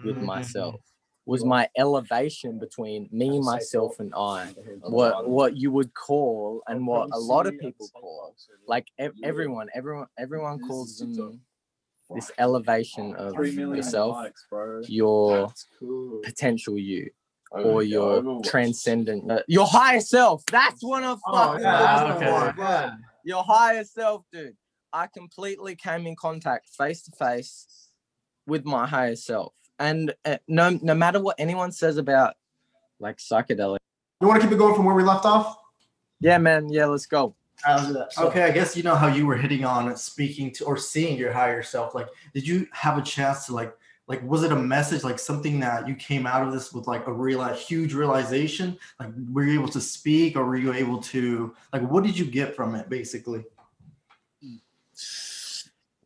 with 0.04 0.16
Mhm. 0.16 0.22
myself. 0.22 0.80
Was 1.26 1.44
my 1.44 1.68
elevation 1.76 2.58
between 2.58 3.08
me 3.12 3.38
myself 3.40 4.00
and 4.00 4.12
i. 4.14 4.54
What 4.80 5.28
what 5.28 5.56
you 5.56 5.70
would 5.70 5.94
call 5.94 6.62
and 6.66 6.86
what 6.86 7.08
a 7.12 7.18
lot 7.20 7.46
of 7.46 7.58
people 7.58 7.88
call 8.00 8.34
like 8.66 8.86
ev- 8.98 9.14
everyone 9.22 9.68
everyone 9.74 10.06
everyone 10.18 10.58
calls 10.60 10.98
them 10.98 11.40
this 12.14 12.30
elevation 12.38 13.14
of 13.16 13.34
yourself 13.76 14.16
your 14.88 15.52
potential 16.24 16.78
you 16.78 17.10
or 17.52 17.82
your 17.82 18.22
transcendent 18.42 19.30
uh, 19.30 19.42
your 19.46 19.66
higher 19.66 20.00
self. 20.00 20.44
That's 20.46 20.82
what 20.82 21.04
i'm 21.04 21.18
Oh, 21.26 21.56
yeah, 21.60 22.14
okay. 22.16 23.09
For, 23.22 23.28
bro. 23.28 23.36
your 23.36 23.44
higher 23.44 23.84
self 23.84 24.24
dude 24.32 24.56
i 24.92 25.06
completely 25.06 25.74
came 25.76 26.06
in 26.06 26.16
contact 26.16 26.68
face 26.68 27.02
to 27.02 27.12
face 27.12 27.88
with 28.46 28.64
my 28.64 28.86
higher 28.86 29.16
self 29.16 29.52
and 29.78 30.12
uh, 30.24 30.36
no 30.48 30.70
no 30.82 30.94
matter 30.94 31.20
what 31.20 31.36
anyone 31.38 31.72
says 31.72 31.96
about 31.96 32.34
like 32.98 33.16
psychedelic 33.18 33.78
You 34.20 34.28
want 34.28 34.40
to 34.40 34.46
keep 34.46 34.54
it 34.54 34.58
going 34.58 34.74
from 34.74 34.84
where 34.84 34.94
we 34.94 35.02
left 35.02 35.24
off? 35.24 35.56
yeah 36.20 36.38
man 36.38 36.68
yeah 36.68 36.86
let's 36.86 37.06
go 37.06 37.22
All 37.22 37.34
right, 37.66 37.76
let's 37.76 37.86
do 37.88 37.92
that. 37.94 38.12
So- 38.12 38.28
Okay, 38.28 38.42
I 38.44 38.50
guess 38.50 38.76
you 38.76 38.82
know 38.82 38.94
how 38.94 39.06
you 39.06 39.26
were 39.26 39.36
hitting 39.36 39.64
on 39.64 39.94
speaking 39.96 40.50
to 40.54 40.64
or 40.64 40.76
seeing 40.76 41.16
your 41.18 41.32
higher 41.32 41.62
self. 41.62 41.94
Like, 41.94 42.08
did 42.34 42.46
you 42.46 42.66
have 42.72 42.96
a 42.98 43.02
chance 43.02 43.46
to 43.46 43.54
like 43.54 43.72
like 44.10 44.28
was 44.28 44.42
it 44.42 44.50
a 44.50 44.56
message 44.56 45.04
like 45.04 45.20
something 45.20 45.60
that 45.60 45.86
you 45.86 45.94
came 45.94 46.26
out 46.26 46.44
of 46.44 46.52
this 46.52 46.72
with 46.72 46.88
like 46.88 47.06
a 47.06 47.12
real 47.12 47.40
a 47.40 47.54
huge 47.54 47.94
realization? 47.94 48.76
Like 48.98 49.10
were 49.32 49.44
you 49.44 49.54
able 49.54 49.68
to 49.68 49.80
speak 49.80 50.36
or 50.36 50.44
were 50.44 50.56
you 50.56 50.72
able 50.72 51.00
to 51.14 51.54
like 51.72 51.82
what 51.82 52.02
did 52.02 52.18
you 52.18 52.24
get 52.24 52.56
from 52.56 52.74
it 52.74 52.88
basically? 52.88 53.44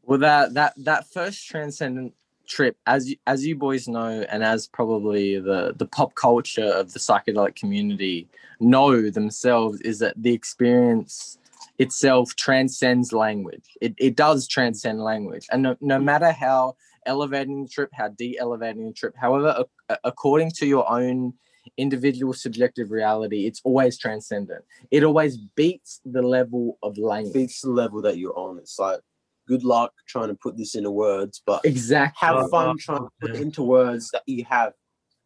Well, 0.02 0.18
that 0.18 0.52
that 0.52 0.75
that 0.76 1.11
first 1.11 1.49
transcendent 1.49 2.12
trip, 2.46 2.76
as 2.87 3.08
you, 3.08 3.16
as 3.26 3.46
you 3.46 3.56
boys 3.56 3.88
know, 3.88 4.26
and 4.28 4.44
as 4.44 4.66
probably 4.66 5.40
the 5.40 5.73
the 5.75 5.87
pop 5.87 6.14
culture 6.14 6.70
of 6.80 6.92
the 6.92 6.99
psychedelic 6.99 7.56
community 7.56 8.28
know 8.61 9.08
themselves, 9.08 9.80
is 9.80 9.99
that 10.00 10.14
the 10.18 10.34
experience 10.34 11.38
itself 11.78 12.37
transcends 12.37 13.14
language. 13.14 13.78
It 13.80 13.94
it 13.96 14.14
does 14.14 14.46
transcend 14.46 15.02
language, 15.02 15.46
and 15.50 15.62
no, 15.62 15.76
no 15.80 15.99
matter 15.99 16.32
how 16.32 16.76
elevating 17.06 17.62
the 17.62 17.68
trip, 17.68 17.90
how 17.92 18.08
de-elevating 18.08 18.87
the 18.87 18.92
trip, 18.92 19.14
however, 19.16 19.64
a- 19.88 19.99
according 20.04 20.50
to 20.52 20.66
your 20.66 20.90
own 20.90 21.34
individual 21.78 22.32
subjective 22.32 22.90
reality, 22.90 23.46
it's 23.46 23.61
always 23.64 23.99
transcendent. 23.99 24.64
It 24.90 25.02
always 25.04 25.37
beats 25.38 26.00
the 26.04 26.23
level 26.23 26.78
of 26.82 26.99
language. 26.99 27.32
beats 27.34 27.61
the 27.62 27.70
level 27.70 28.02
that 28.02 28.18
you're 28.18 28.38
on. 28.38 28.58
It's 28.58 28.78
like 28.78 29.00
good 29.49 29.64
luck 29.64 29.92
trying 30.06 30.28
to 30.28 30.34
put 30.34 30.56
this 30.56 30.75
into 30.75 30.90
words, 30.90 31.42
but 31.46 31.64
Exactly. 31.64 32.26
have 32.26 32.50
fun 32.50 32.76
trying 32.78 33.00
to 33.00 33.08
put 33.20 33.30
it 33.30 33.40
into 33.40 33.62
words 33.62 34.11
that 34.12 34.23
you 34.26 34.44
have 34.44 34.73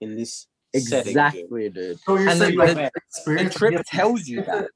in 0.01 0.17
this 0.17 0.47
setting, 0.75 0.91
dude. 0.91 1.07
Exactly, 1.09 1.71
dude. 1.71 1.99
so 2.01 2.17
you're 2.17 2.29
And 2.29 2.39
saying 2.39 2.57
the- 2.57 2.65
like 2.65 2.93
the- 3.25 3.33
The 3.45 3.51
trip 3.51 3.71
you 3.73 3.77
have 3.79 3.87
to 3.87 3.97
tells 3.97 4.27
you 4.29 4.43
that. 4.45 4.71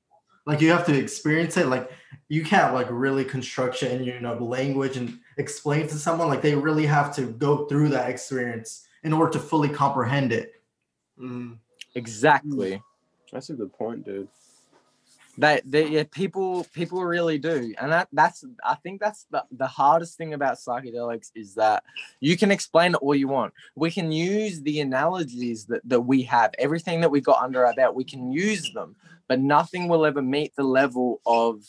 Like 0.47 0.61
you 0.61 0.71
have 0.71 0.87
to 0.87 0.97
experience 0.97 1.57
it 1.57 1.67
like 1.67 1.91
you 2.29 2.45
can't 2.45 2.75
like 2.75 2.89
really 2.91 3.25
construct 3.25 3.83
it 3.83 3.93
in 3.93 4.05
you 4.05 4.21
know 4.21 4.35
language 4.35 4.97
and 4.97 5.19
explain 5.39 5.87
to 5.87 5.95
someone 5.95 6.29
like 6.29 6.43
they 6.43 6.55
really 6.55 6.87
have 6.87 7.15
to 7.15 7.27
go 7.27 7.67
through 7.67 7.89
that 7.89 8.11
experience 8.11 8.87
in 9.05 9.13
order 9.13 9.33
to 9.33 9.39
fully 9.39 9.69
comprehend 9.69 10.33
it 10.33 10.63
Mm. 11.23 11.59
Exactly. 11.95 12.83
That's 13.33 13.51
a 13.51 13.55
good 13.55 13.73
point, 13.73 14.05
dude. 14.05 14.29
That 15.39 15.63
they, 15.65 15.89
yeah, 15.89 16.05
people 16.11 16.65
people 16.75 17.03
really 17.03 17.39
do. 17.39 17.75
And 17.81 17.91
that 17.91 18.09
that's 18.13 18.45
I 18.65 18.75
think 18.75 19.01
that's 19.01 19.27
the, 19.31 19.45
the 19.51 19.67
hardest 19.67 20.19
thing 20.19 20.35
about 20.35 20.59
psychedelics 20.59 21.31
is 21.35 21.55
that 21.55 21.85
you 22.21 22.37
can 22.37 22.51
explain 22.51 22.93
it 22.93 22.99
all 23.03 23.15
you 23.15 23.29
want. 23.29 23.55
We 23.75 23.91
can 23.91 24.13
use 24.13 24.61
the 24.61 24.81
analogies 24.81 25.65
that, 25.67 25.81
that 25.89 26.03
we 26.03 26.23
have, 26.25 26.51
everything 26.59 27.01
that 27.01 27.11
we've 27.11 27.25
got 27.25 27.43
under 27.43 27.65
our 27.65 27.75
belt, 27.75 27.95
we 27.95 28.05
can 28.05 28.31
use 28.31 28.71
them, 28.75 28.95
but 29.27 29.41
nothing 29.41 29.89
will 29.89 30.05
ever 30.05 30.21
meet 30.21 30.55
the 30.55 30.65
level 30.65 31.23
of 31.25 31.63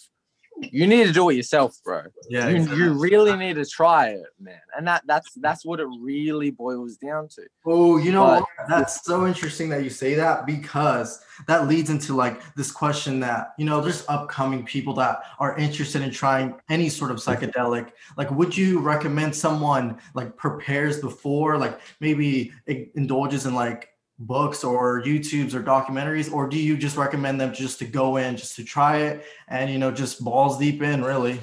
you 0.62 0.88
need 0.88 1.07
to 1.07 1.13
do 1.13 1.29
it 1.29 1.36
yourself, 1.36 1.75
bro. 1.83 2.03
yeah 2.29 2.50
you, 2.50 2.75
you 2.75 2.93
really 2.93 3.36
need 3.36 3.55
to 3.55 3.65
try 3.65 4.10
it, 4.10 4.25
man. 4.39 4.60
And 4.77 4.88
that 4.88 5.03
that's 5.05 5.33
that's 5.36 5.65
what 5.65 5.79
it 5.79 5.88
really 6.00 6.51
boils 6.51 6.98
down 6.98 7.27
to. 7.29 7.43
Oh, 7.65 7.98
you 7.98 8.12
know 8.12 8.45
But-? 8.57 8.67
That's 8.69 9.03
so 9.03 9.27
interesting 9.27 9.69
that 9.69 9.83
you 9.83 9.89
say 9.89 10.13
that 10.15 10.45
because 10.45 11.24
that 11.48 11.67
leads 11.67 11.89
into 11.89 12.15
like 12.15 12.41
this 12.55 12.72
question 12.72 13.19
that, 13.22 13.53
you 13.57 13.65
know, 13.65 13.81
there's 13.81 14.05
upcoming 14.07 14.63
people 14.63 14.93
that 14.95 15.24
are 15.39 15.57
interested 15.57 16.01
in 16.01 16.12
trying 16.12 16.55
any 16.69 16.89
sort 16.89 17.12
of 17.12 17.17
psychedelic. 17.17 17.91
Like, 18.17 18.29
would 18.31 18.55
you 18.55 18.79
recommend 18.79 19.36
someone 19.36 20.00
like 20.13 20.38
prepares 20.38 21.00
before, 21.00 21.57
like 21.57 21.79
maybe 22.00 22.51
indulges 22.67 23.45
in 23.45 23.55
like 23.55 23.89
books 24.20 24.63
or 24.63 25.01
YouTubes 25.01 25.53
or 25.53 25.63
documentaries, 25.63 26.32
or 26.32 26.48
do 26.48 26.58
you 26.58 26.77
just 26.77 26.98
recommend 26.98 27.41
them 27.41 27.53
just 27.53 27.79
to 27.79 27.86
go 27.86 28.17
in, 28.17 28.38
just 28.38 28.55
to 28.55 28.63
try 28.63 28.98
it 28.98 29.25
and, 29.48 29.72
you 29.72 29.79
know, 29.79 29.91
just 29.91 30.24
balls 30.24 30.58
deep 30.58 30.82
in, 30.82 31.03
really? 31.03 31.39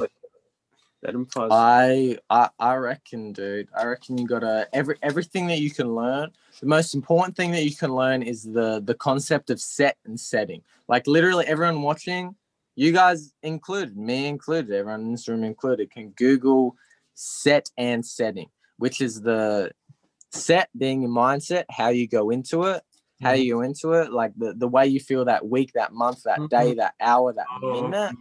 Let 1.03 1.12
them 1.12 1.27
fuzz. 1.27 1.50
I, 1.50 2.19
I 2.29 2.50
I 2.59 2.75
reckon, 2.75 3.33
dude. 3.33 3.69
I 3.75 3.87
reckon 3.87 4.19
you 4.19 4.27
gotta 4.27 4.69
every 4.75 4.97
everything 5.03 5.47
that 5.47 5.61
you 5.61 5.71
can 5.71 5.95
learn. 5.95 6.31
The 6.61 6.67
most 6.67 6.95
important 6.95 7.37
thing 7.37 7.53
that 7.53 7.65
you 7.65 7.75
can 7.75 7.95
learn 7.95 8.23
is 8.23 8.43
the 8.43 8.83
the 8.85 8.95
concept 8.95 9.49
of 9.49 9.62
set 9.62 9.97
and 10.05 10.21
setting. 10.21 10.61
Like 10.89 11.07
literally 11.07 11.47
everyone 11.47 11.81
watching, 11.81 12.35
you 12.75 12.93
guys 12.93 13.33
included, 13.43 13.97
me 13.97 14.27
included, 14.27 14.75
everyone 14.75 15.00
in 15.00 15.12
this 15.12 15.27
room 15.27 15.43
included, 15.43 15.91
can 15.91 16.11
Google 16.11 16.77
set 17.15 17.71
and 17.79 18.05
setting, 18.05 18.50
which 18.77 19.00
is 19.00 19.23
the 19.23 19.71
set 20.31 20.69
being 20.77 21.03
your 21.03 21.11
mindset, 21.11 21.65
how 21.71 21.89
you 21.89 22.09
go 22.09 22.31
into 22.31 22.65
it, 22.65 22.83
how 23.23 23.33
you 23.33 23.55
go 23.55 23.61
into 23.61 23.93
it, 23.93 24.13
like 24.13 24.33
the, 24.37 24.55
the 24.55 24.69
way 24.69 24.87
you 24.87 25.01
feel 25.01 25.25
that 25.27 25.47
week, 25.47 25.73
that 25.75 25.93
month, 25.93 26.23
that 26.25 26.41
day, 26.49 26.75
that 26.75 26.95
hour, 27.01 27.33
that 27.33 27.47
minute 27.61 28.15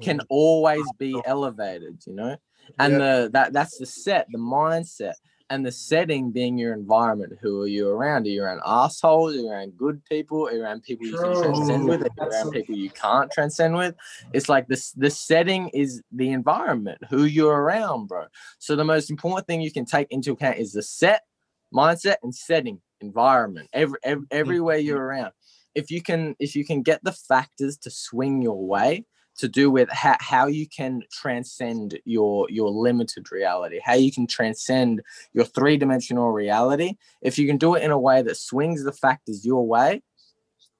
can 0.00 0.20
always 0.28 0.90
be 0.92 1.20
elevated, 1.24 2.02
you 2.06 2.14
know. 2.14 2.36
And 2.78 3.00
the 3.00 3.30
that 3.32 3.52
that's 3.52 3.78
the 3.78 3.86
set, 3.86 4.26
the 4.30 4.38
mindset, 4.38 5.14
and 5.50 5.64
the 5.64 5.72
setting 5.72 6.30
being 6.30 6.58
your 6.58 6.74
environment. 6.74 7.38
Who 7.40 7.62
are 7.62 7.66
you 7.66 7.88
around? 7.88 8.26
Are 8.26 8.30
you 8.30 8.42
around 8.42 8.60
assholes? 8.64 9.34
Are 9.34 9.38
you 9.38 9.48
around 9.48 9.76
good 9.76 10.04
people? 10.04 10.46
Are 10.46 10.52
you 10.52 10.62
around 10.62 10.82
people 10.82 11.06
you 11.06 11.16
can 11.16 11.42
transcend 11.42 11.88
with? 11.88 12.02
Are 12.02 12.10
you 12.16 12.28
around 12.28 12.52
people 12.52 12.74
you 12.74 12.90
can't 12.90 13.30
transcend 13.30 13.74
with? 13.74 13.94
It's 14.32 14.48
like 14.48 14.68
this 14.68 14.92
the 14.92 15.10
setting 15.10 15.70
is 15.70 16.02
the 16.12 16.30
environment, 16.30 16.98
who 17.08 17.24
you're 17.24 17.60
around, 17.62 18.06
bro. 18.08 18.26
So 18.58 18.76
the 18.76 18.84
most 18.84 19.10
important 19.10 19.46
thing 19.46 19.60
you 19.60 19.72
can 19.72 19.86
take 19.86 20.08
into 20.10 20.32
account 20.32 20.58
is 20.58 20.72
the 20.72 20.82
set, 20.82 21.22
mindset, 21.72 22.16
and 22.22 22.34
setting, 22.34 22.80
environment, 23.00 23.68
every, 23.72 23.98
every 24.02 24.24
mm, 24.24 24.26
everywhere 24.30 24.78
mm. 24.78 24.84
you're 24.84 25.02
around. 25.02 25.32
If 25.74 25.90
you 25.90 26.02
can 26.02 26.34
if 26.38 26.56
you 26.56 26.64
can 26.64 26.82
get 26.82 27.02
the 27.04 27.12
factors 27.12 27.76
to 27.78 27.90
swing 27.90 28.42
your 28.42 28.66
way, 28.66 29.04
to 29.38 29.48
do 29.48 29.70
with 29.70 29.88
how, 29.90 30.16
how 30.20 30.46
you 30.46 30.66
can 30.68 31.02
transcend 31.10 31.98
your 32.04 32.46
your 32.50 32.70
limited 32.70 33.30
reality 33.30 33.78
how 33.82 33.94
you 33.94 34.12
can 34.12 34.26
transcend 34.26 35.00
your 35.32 35.44
three-dimensional 35.44 36.30
reality 36.30 36.94
if 37.22 37.38
you 37.38 37.46
can 37.46 37.56
do 37.56 37.74
it 37.74 37.82
in 37.82 37.90
a 37.90 37.98
way 37.98 38.20
that 38.20 38.36
swings 38.36 38.84
the 38.84 38.92
factors 38.92 39.46
your 39.46 39.66
way 39.66 40.02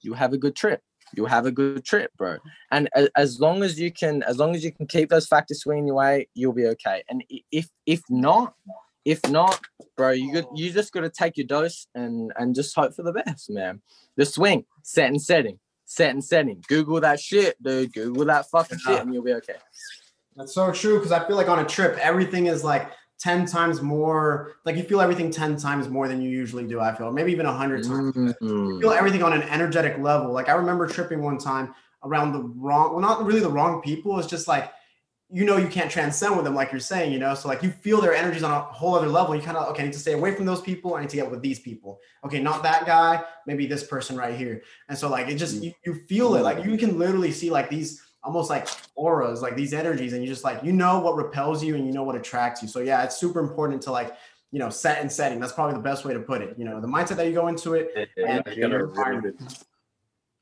you 0.00 0.14
have 0.14 0.32
a 0.32 0.38
good 0.38 0.54
trip. 0.54 0.80
You'll 1.14 1.28
have 1.28 1.46
a 1.46 1.50
good 1.50 1.84
trip 1.84 2.12
bro. 2.16 2.36
And 2.70 2.88
a- 2.94 3.08
as 3.16 3.40
long 3.40 3.62
as 3.62 3.80
you 3.80 3.90
can 3.90 4.22
as 4.24 4.36
long 4.36 4.54
as 4.54 4.62
you 4.62 4.72
can 4.72 4.86
keep 4.86 5.08
those 5.08 5.26
factors 5.26 5.60
swinging 5.60 5.86
your 5.86 5.96
way 5.96 6.28
you'll 6.34 6.52
be 6.52 6.66
okay. 6.66 7.02
And 7.08 7.24
if 7.50 7.68
if 7.86 8.02
not 8.10 8.54
if 9.12 9.20
not 9.28 9.58
bro 9.96 10.10
you 10.10 10.32
got 10.34 10.44
you 10.56 10.70
just 10.70 10.92
got 10.92 11.00
to 11.00 11.10
take 11.10 11.36
your 11.38 11.46
dose 11.46 11.86
and 11.94 12.32
and 12.38 12.54
just 12.54 12.74
hope 12.74 12.92
for 12.94 13.02
the 13.02 13.12
best 13.12 13.48
man 13.48 13.80
the 14.16 14.26
swing 14.26 14.64
set 14.82 15.08
and 15.08 15.22
setting 15.22 15.58
set 15.90 16.10
and 16.10 16.22
setting. 16.22 16.62
Google 16.68 17.00
that 17.00 17.18
shit, 17.18 17.60
dude. 17.62 17.94
Google 17.94 18.26
that 18.26 18.50
fucking 18.50 18.78
shit, 18.78 19.00
and 19.00 19.12
you'll 19.12 19.24
be 19.24 19.32
okay. 19.32 19.54
That's 20.36 20.52
so 20.54 20.70
true 20.70 20.98
because 20.98 21.12
I 21.12 21.26
feel 21.26 21.36
like 21.36 21.48
on 21.48 21.60
a 21.60 21.64
trip, 21.64 21.96
everything 21.98 22.46
is 22.46 22.62
like 22.62 22.90
10 23.20 23.46
times 23.46 23.80
more, 23.80 24.52
like 24.66 24.76
you 24.76 24.82
feel 24.84 25.00
everything 25.00 25.30
10 25.30 25.56
times 25.56 25.88
more 25.88 26.06
than 26.06 26.20
you 26.20 26.28
usually 26.28 26.66
do. 26.66 26.78
I 26.78 26.94
feel 26.94 27.10
maybe 27.10 27.32
even 27.32 27.46
100 27.46 27.84
times. 27.84 28.14
You 28.14 28.34
Mhm. 28.42 28.80
feel 28.82 28.90
everything 28.90 29.22
on 29.22 29.32
an 29.32 29.42
energetic 29.42 29.98
level. 29.98 30.30
Like 30.30 30.50
I 30.50 30.52
remember 30.52 30.86
tripping 30.86 31.22
one 31.22 31.38
time 31.38 31.74
around 32.04 32.32
the 32.32 32.42
wrong, 32.42 32.92
well, 32.92 33.00
not 33.00 33.24
really 33.24 33.40
the 33.40 33.50
wrong 33.50 33.80
people. 33.80 34.18
It's 34.18 34.28
just 34.28 34.46
like, 34.46 34.70
you 35.30 35.44
know, 35.44 35.58
you 35.58 35.68
can't 35.68 35.90
transcend 35.90 36.36
with 36.36 36.44
them, 36.44 36.54
like 36.54 36.72
you're 36.72 36.80
saying, 36.80 37.12
you 37.12 37.18
know. 37.18 37.34
So 37.34 37.48
like 37.48 37.62
you 37.62 37.70
feel 37.70 38.00
their 38.00 38.14
energies 38.14 38.42
on 38.42 38.50
a 38.50 38.60
whole 38.60 38.94
other 38.94 39.08
level. 39.08 39.36
You 39.36 39.42
kind 39.42 39.58
of 39.58 39.68
okay, 39.70 39.82
I 39.82 39.86
need 39.86 39.92
to 39.92 39.98
stay 39.98 40.12
away 40.12 40.34
from 40.34 40.46
those 40.46 40.62
people. 40.62 40.94
I 40.94 41.02
need 41.02 41.10
to 41.10 41.16
get 41.16 41.30
with 41.30 41.42
these 41.42 41.58
people. 41.60 42.00
Okay, 42.24 42.40
not 42.40 42.62
that 42.62 42.86
guy, 42.86 43.22
maybe 43.46 43.66
this 43.66 43.84
person 43.84 44.16
right 44.16 44.34
here. 44.34 44.62
And 44.88 44.96
so 44.96 45.10
like 45.10 45.28
it 45.28 45.36
just 45.36 45.62
you, 45.62 45.72
you 45.84 45.94
feel 46.06 46.34
it. 46.36 46.42
Like 46.42 46.64
you 46.64 46.78
can 46.78 46.98
literally 46.98 47.30
see 47.30 47.50
like 47.50 47.68
these 47.68 48.02
almost 48.22 48.48
like 48.48 48.68
auras, 48.94 49.42
like 49.42 49.54
these 49.54 49.74
energies, 49.74 50.14
and 50.14 50.22
you 50.22 50.28
just 50.28 50.44
like 50.44 50.62
you 50.64 50.72
know 50.72 50.98
what 51.00 51.16
repels 51.16 51.62
you 51.62 51.74
and 51.74 51.86
you 51.86 51.92
know 51.92 52.04
what 52.04 52.16
attracts 52.16 52.62
you. 52.62 52.68
So 52.68 52.80
yeah, 52.80 53.04
it's 53.04 53.18
super 53.18 53.40
important 53.40 53.82
to 53.82 53.92
like 53.92 54.16
you 54.50 54.58
know 54.58 54.70
set 54.70 55.02
and 55.02 55.12
setting. 55.12 55.40
That's 55.40 55.52
probably 55.52 55.74
the 55.74 55.82
best 55.82 56.06
way 56.06 56.14
to 56.14 56.20
put 56.20 56.40
it. 56.40 56.54
You 56.56 56.64
know, 56.64 56.80
the 56.80 56.88
mindset 56.88 57.16
that 57.16 57.26
you 57.26 57.34
go 57.34 57.48
into 57.48 57.74
it. 57.74 58.08
and 58.16 58.46
your 58.56 58.88
environment. 58.88 59.64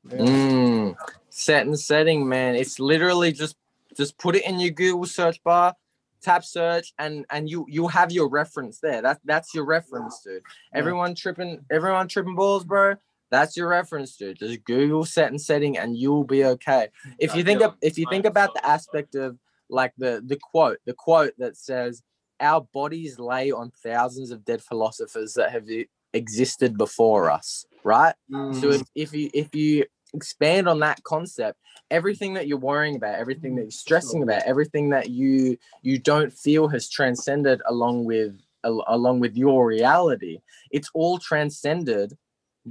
Yeah. 0.09 0.17
Mm. 0.19 0.95
Set 1.29 1.65
and 1.65 1.77
setting, 1.77 2.25
man. 2.29 2.55
It's 2.55 2.79
literally 2.79 3.33
just 3.33 3.57
just 3.97 4.17
put 4.17 4.35
it 4.35 4.45
in 4.45 4.59
your 4.59 4.71
Google 4.71 5.05
search 5.05 5.43
bar, 5.43 5.73
tap 6.21 6.43
search, 6.43 6.93
and 6.99 7.25
and 7.31 7.49
you 7.49 7.65
you 7.67 7.87
have 7.87 8.11
your 8.11 8.29
reference 8.29 8.79
there. 8.79 9.01
That 9.01 9.19
that's 9.25 9.53
your 9.53 9.65
reference, 9.65 10.21
dude. 10.23 10.43
Everyone 10.73 11.15
tripping, 11.15 11.65
everyone 11.71 12.07
tripping 12.07 12.35
balls, 12.35 12.63
bro. 12.63 12.95
That's 13.29 13.57
your 13.57 13.67
reference, 13.67 14.15
dude. 14.15 14.39
Just 14.39 14.63
Google 14.63 15.03
set 15.03 15.31
and 15.31 15.41
setting, 15.41 15.77
and 15.77 15.97
you'll 15.97 16.23
be 16.23 16.45
okay. 16.45 16.89
If 17.19 17.35
you 17.35 17.43
think 17.43 17.61
of, 17.61 17.75
if 17.81 17.97
you 17.97 18.05
think 18.09 18.25
about 18.25 18.53
the 18.53 18.65
aspect 18.65 19.15
of 19.15 19.37
like 19.69 19.93
the 19.97 20.23
the 20.25 20.37
quote, 20.37 20.79
the 20.85 20.93
quote 20.93 21.33
that 21.37 21.57
says, 21.57 22.03
"Our 22.39 22.61
bodies 22.61 23.19
lay 23.19 23.51
on 23.51 23.71
thousands 23.83 24.31
of 24.31 24.45
dead 24.45 24.63
philosophers 24.63 25.33
that 25.33 25.51
have 25.51 25.67
existed 26.13 26.77
before 26.77 27.29
us," 27.29 27.65
right? 27.83 28.15
So 28.31 28.37
mm. 28.37 28.75
if, 28.75 28.87
if 28.95 29.13
you 29.13 29.29
if 29.33 29.53
you 29.53 29.85
expand 30.13 30.67
on 30.67 30.79
that 30.79 31.03
concept, 31.03 31.59
everything 31.91 32.33
that 32.35 32.47
you're 32.47 32.57
worrying 32.57 32.95
about, 32.95 33.15
everything 33.15 33.55
that 33.55 33.63
you're 33.63 33.71
stressing 33.71 34.23
about, 34.23 34.43
everything 34.43 34.89
that 34.89 35.09
you 35.09 35.57
you 35.81 35.99
don't 35.99 36.31
feel 36.33 36.67
has 36.67 36.89
transcended 36.89 37.61
along 37.67 38.05
with 38.05 38.39
al- 38.63 38.85
along 38.87 39.19
with 39.19 39.35
your 39.37 39.65
reality, 39.67 40.39
it's 40.71 40.89
all 40.93 41.17
transcended 41.19 42.13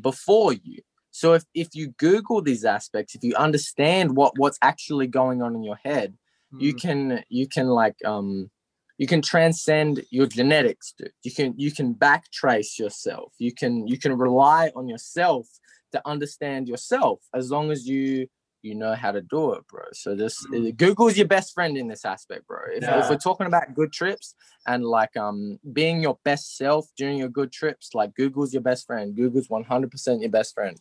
before 0.00 0.52
you. 0.52 0.80
So 1.10 1.34
if 1.34 1.44
if 1.54 1.68
you 1.74 1.88
Google 1.98 2.42
these 2.42 2.64
aspects, 2.64 3.14
if 3.14 3.22
you 3.24 3.34
understand 3.36 4.16
what 4.16 4.38
what's 4.38 4.58
actually 4.62 5.06
going 5.06 5.42
on 5.42 5.54
in 5.54 5.62
your 5.62 5.78
head, 5.84 6.14
you 6.58 6.74
Mm. 6.74 6.80
can 6.80 7.24
you 7.28 7.46
can 7.48 7.68
like 7.68 7.96
um 8.04 8.50
you 8.98 9.06
can 9.06 9.20
transcend 9.20 10.02
your 10.10 10.26
genetics 10.26 10.94
dude. 10.96 11.12
you 11.22 11.32
can 11.32 11.54
you 11.56 11.70
can 11.70 11.94
backtrace 11.94 12.78
yourself 12.78 13.32
you 13.38 13.52
can 13.52 13.86
you 13.86 13.98
can 13.98 14.16
rely 14.16 14.70
on 14.74 14.88
yourself 14.88 15.46
to 15.92 16.02
understand 16.06 16.68
yourself 16.68 17.20
as 17.34 17.50
long 17.50 17.70
as 17.70 17.86
you 17.86 18.28
you 18.62 18.74
know 18.74 18.94
how 18.94 19.12
to 19.12 19.20
do 19.20 19.52
it 19.52 19.66
bro. 19.68 19.84
So 19.92 20.16
just 20.16 20.46
uh, 20.52 20.70
google's 20.76 21.16
your 21.16 21.28
best 21.28 21.54
friend 21.54 21.76
in 21.76 21.86
this 21.88 22.04
aspect 22.04 22.46
bro. 22.46 22.58
If, 22.72 22.82
if 22.82 23.08
we're 23.10 23.16
talking 23.16 23.46
about 23.46 23.74
good 23.74 23.92
trips 23.92 24.34
and 24.66 24.84
like 24.84 25.16
um 25.16 25.58
being 25.72 26.00
your 26.00 26.18
best 26.24 26.56
self 26.56 26.86
during 26.96 27.18
your 27.18 27.28
good 27.28 27.52
trips 27.52 27.90
like 27.94 28.14
google's 28.14 28.52
your 28.52 28.62
best 28.62 28.86
friend. 28.86 29.14
Google's 29.14 29.48
100% 29.48 30.20
your 30.20 30.30
best 30.30 30.54
friend. 30.54 30.76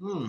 Hmm. 0.00 0.28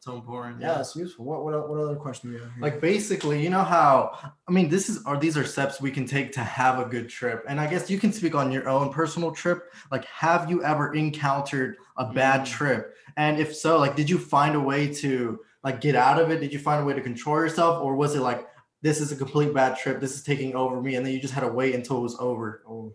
So 0.00 0.14
important. 0.14 0.60
Yeah, 0.60 0.80
it's 0.80 0.94
useful. 0.94 1.24
What 1.24 1.44
what, 1.44 1.68
what 1.68 1.78
other 1.78 1.96
question 1.96 2.30
do 2.30 2.36
you 2.36 2.42
have? 2.42 2.52
Here? 2.52 2.62
Like 2.62 2.80
basically, 2.80 3.42
you 3.42 3.50
know 3.50 3.62
how 3.64 4.16
I 4.48 4.52
mean, 4.52 4.68
this 4.68 4.88
is 4.88 5.02
or 5.06 5.16
these 5.16 5.36
are 5.36 5.44
steps 5.44 5.80
we 5.80 5.90
can 5.90 6.06
take 6.06 6.32
to 6.32 6.40
have 6.40 6.78
a 6.78 6.84
good 6.84 7.08
trip. 7.08 7.44
And 7.48 7.60
I 7.60 7.66
guess 7.66 7.90
you 7.90 7.98
can 7.98 8.12
speak 8.12 8.34
on 8.34 8.52
your 8.52 8.68
own 8.68 8.92
personal 8.92 9.32
trip. 9.32 9.72
Like, 9.90 10.04
have 10.06 10.50
you 10.50 10.62
ever 10.62 10.94
encountered 10.94 11.76
a 11.96 12.12
bad 12.12 12.42
Mm. 12.42 12.46
trip? 12.46 12.94
And 13.16 13.38
if 13.38 13.54
so, 13.54 13.78
like, 13.78 13.96
did 13.96 14.10
you 14.10 14.18
find 14.18 14.54
a 14.54 14.60
way 14.60 14.92
to 14.94 15.40
like 15.62 15.80
get 15.80 15.94
out 15.94 16.20
of 16.20 16.30
it? 16.30 16.40
Did 16.40 16.52
you 16.52 16.58
find 16.58 16.82
a 16.82 16.84
way 16.84 16.94
to 16.94 17.00
control 17.00 17.36
yourself, 17.36 17.82
or 17.82 17.96
was 17.96 18.14
it 18.14 18.20
like 18.20 18.46
this 18.82 19.00
is 19.00 19.12
a 19.12 19.16
complete 19.16 19.54
bad 19.54 19.78
trip, 19.78 19.98
this 20.00 20.14
is 20.14 20.22
taking 20.22 20.54
over 20.54 20.80
me, 20.82 20.96
and 20.96 21.06
then 21.06 21.12
you 21.14 21.20
just 21.20 21.32
had 21.32 21.40
to 21.40 21.48
wait 21.48 21.74
until 21.74 21.98
it 21.98 22.02
was 22.02 22.16
over? 22.18 22.62
oh, 22.68 22.94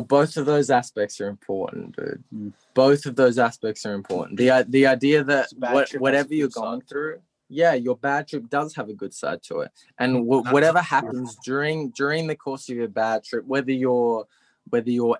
Well, 0.00 0.06
both 0.06 0.36
of 0.38 0.46
those 0.46 0.70
aspects 0.70 1.20
are 1.20 1.28
important, 1.28 1.94
dude. 1.94 2.24
Mm. 2.34 2.52
Both 2.72 3.04
of 3.04 3.16
those 3.16 3.38
aspects 3.38 3.84
are 3.84 3.92
important. 3.92 4.38
The 4.38 4.64
the 4.68 4.86
idea 4.86 5.22
that 5.24 5.48
what, 5.58 5.88
trip 5.88 5.88
has 5.88 5.94
a 5.94 5.98
whatever 5.98 6.34
you're 6.34 6.46
good 6.46 6.54
side. 6.54 6.62
going 6.62 6.80
through, 6.82 7.20
yeah, 7.50 7.74
your 7.74 7.96
bad 7.96 8.26
trip 8.26 8.48
does 8.48 8.74
have 8.76 8.88
a 8.88 8.94
good 8.94 9.12
side 9.12 9.42
to 9.44 9.60
it, 9.60 9.70
and 9.98 10.24
wh- 10.24 10.50
whatever 10.52 10.80
happens 10.80 11.36
during 11.44 11.90
during 11.90 12.26
the 12.26 12.36
course 12.36 12.70
of 12.70 12.76
your 12.76 12.88
bad 12.88 13.24
trip, 13.24 13.44
whether 13.44 13.72
you're 13.72 14.26
whether 14.70 14.90
you're 14.90 15.18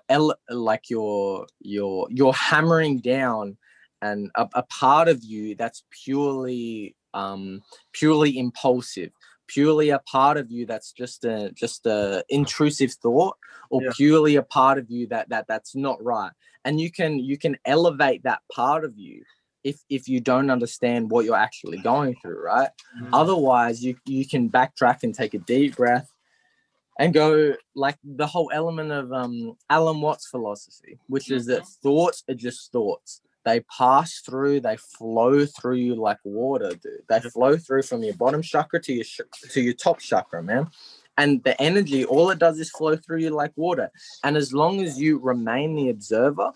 like 0.49 0.89
you're 0.89 1.45
you're 1.61 2.07
you're 2.09 2.33
hammering 2.33 3.01
down, 3.01 3.57
and 4.01 4.31
a, 4.33 4.49
a 4.55 4.63
part 4.63 5.07
of 5.07 5.23
you 5.23 5.53
that's 5.53 5.83
purely 5.91 6.95
um 7.13 7.61
purely 7.91 8.39
impulsive 8.39 9.11
purely 9.53 9.89
a 9.89 9.99
part 9.99 10.37
of 10.37 10.51
you 10.51 10.65
that's 10.65 10.91
just 10.91 11.25
a 11.25 11.51
just 11.53 11.85
a 11.85 12.23
intrusive 12.29 12.93
thought 12.93 13.37
or 13.69 13.81
Yeah. 13.81 13.91
purely 13.95 14.35
a 14.35 14.43
part 14.43 14.77
of 14.77 14.89
you 14.89 15.07
that 15.07 15.29
that 15.29 15.47
that's 15.47 15.75
not 15.75 16.03
right. 16.03 16.31
And 16.65 16.79
you 16.79 16.91
can 16.91 17.19
you 17.19 17.37
can 17.37 17.57
elevate 17.65 18.23
that 18.23 18.41
part 18.53 18.85
of 18.85 18.97
you 18.97 19.23
if 19.63 19.77
if 19.89 20.07
you 20.07 20.19
don't 20.19 20.49
understand 20.49 21.11
what 21.11 21.25
you're 21.25 21.35
actually 21.47 21.79
going 21.79 22.15
through 22.21 22.41
right? 22.43 22.69
Otherwise 23.13 23.83
you 23.83 23.95
you 24.05 24.27
can 24.27 24.49
backtrack 24.49 25.03
and 25.03 25.13
take 25.13 25.33
a 25.33 25.39
deep 25.39 25.75
breath 25.75 26.09
and 26.99 27.13
go 27.13 27.55
like 27.75 27.97
the 28.03 28.27
whole 28.27 28.51
element 28.53 28.91
of 28.91 29.11
um 29.13 29.55
alan 29.69 30.01
watts 30.01 30.27
philosophy 30.27 30.99
which 31.07 31.31
is 31.31 31.45
that 31.45 31.65
thoughts 31.81 32.23
are 32.29 32.35
just 32.35 32.71
thoughts 32.71 33.21
they 33.43 33.61
pass 33.61 34.19
through 34.19 34.61
they 34.61 34.77
flow 34.77 35.45
through 35.45 35.75
you 35.75 35.95
like 35.95 36.17
water 36.23 36.69
dude. 36.69 37.01
They 37.09 37.19
flow 37.19 37.57
through 37.57 37.83
from 37.83 38.03
your 38.03 38.13
bottom 38.15 38.41
chakra 38.41 38.81
to 38.81 38.93
your 38.93 39.03
sh- 39.03 39.21
to 39.51 39.61
your 39.61 39.73
top 39.73 39.99
chakra 39.99 40.43
man. 40.43 40.67
And 41.17 41.43
the 41.43 41.59
energy 41.61 42.05
all 42.05 42.29
it 42.29 42.39
does 42.39 42.59
is 42.59 42.69
flow 42.69 42.95
through 42.95 43.19
you 43.19 43.29
like 43.31 43.51
water. 43.55 43.91
And 44.23 44.37
as 44.37 44.53
long 44.53 44.81
as 44.81 44.99
you 44.99 45.19
remain 45.19 45.75
the 45.75 45.89
observer 45.89 46.51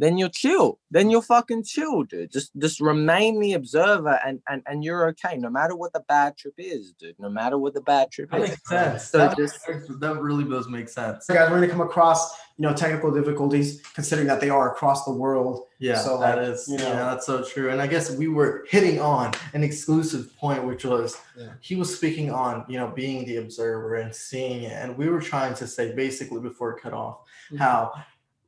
then 0.00 0.18
you're 0.18 0.28
chill 0.42 0.78
then 0.90 1.10
you're 1.10 1.22
fucking 1.22 1.62
chill 1.62 2.02
dude 2.04 2.30
just 2.32 2.50
just 2.58 2.80
remain 2.80 3.38
the 3.40 3.52
observer 3.52 4.18
and 4.26 4.40
and, 4.48 4.62
and 4.66 4.82
you're 4.84 5.08
okay 5.10 5.36
no 5.36 5.50
matter 5.58 5.74
what 5.76 5.92
the 5.92 6.02
bad 6.08 6.36
trip 6.36 6.54
is 6.58 6.92
dude 6.98 7.14
no 7.18 7.28
matter 7.28 7.56
what 7.58 7.74
the 7.74 7.80
bad 7.92 8.10
trip 8.10 8.30
That 8.30 8.40
is 8.42 8.48
makes 8.50 8.68
sense. 8.68 9.04
So 9.10 9.18
that, 9.18 9.36
just- 9.36 9.60
that 10.00 10.16
really 10.20 10.44
does 10.54 10.68
make 10.68 10.88
sense. 10.88 11.26
so 11.26 11.34
guys, 11.34 11.48
we're 11.50 11.60
gonna 11.60 11.68
come 11.76 11.80
across 11.92 12.20
you 12.58 12.66
know 12.66 12.74
technical 12.74 13.10
difficulties, 13.10 13.80
considering 13.94 14.28
that 14.28 14.38
they 14.42 14.50
are 14.50 14.70
across 14.72 15.06
the 15.06 15.12
world. 15.24 15.66
Yeah, 15.78 15.96
So, 15.96 16.18
that 16.20 16.36
like, 16.36 16.48
is, 16.48 16.68
you 16.68 16.76
yeah, 16.76 16.92
that's 17.08 17.24
so 17.24 17.42
true. 17.42 17.70
And 17.70 17.80
I 17.80 17.86
guess 17.86 18.10
we 18.14 18.28
were 18.28 18.66
hitting 18.68 19.00
on 19.00 19.32
an 19.54 19.62
exclusive 19.64 20.36
point, 20.36 20.62
which 20.66 20.84
was 20.84 21.16
Yeah. 21.38 21.52
he 21.62 21.74
was 21.76 21.88
speaking 21.96 22.30
on, 22.30 22.66
you 22.68 22.78
know, 22.78 22.88
being 22.88 23.24
the 23.24 23.36
observer 23.36 23.94
and 23.94 24.14
seeing 24.14 24.64
it. 24.64 24.72
And 24.72 24.94
we 24.98 25.08
were 25.08 25.22
trying 25.22 25.54
to 25.54 25.66
say 25.66 25.94
basically 25.94 26.40
before 26.42 26.72
it 26.72 26.82
cut 26.82 26.92
off, 26.92 27.20
Mhm. 27.50 27.58
how, 27.64 27.92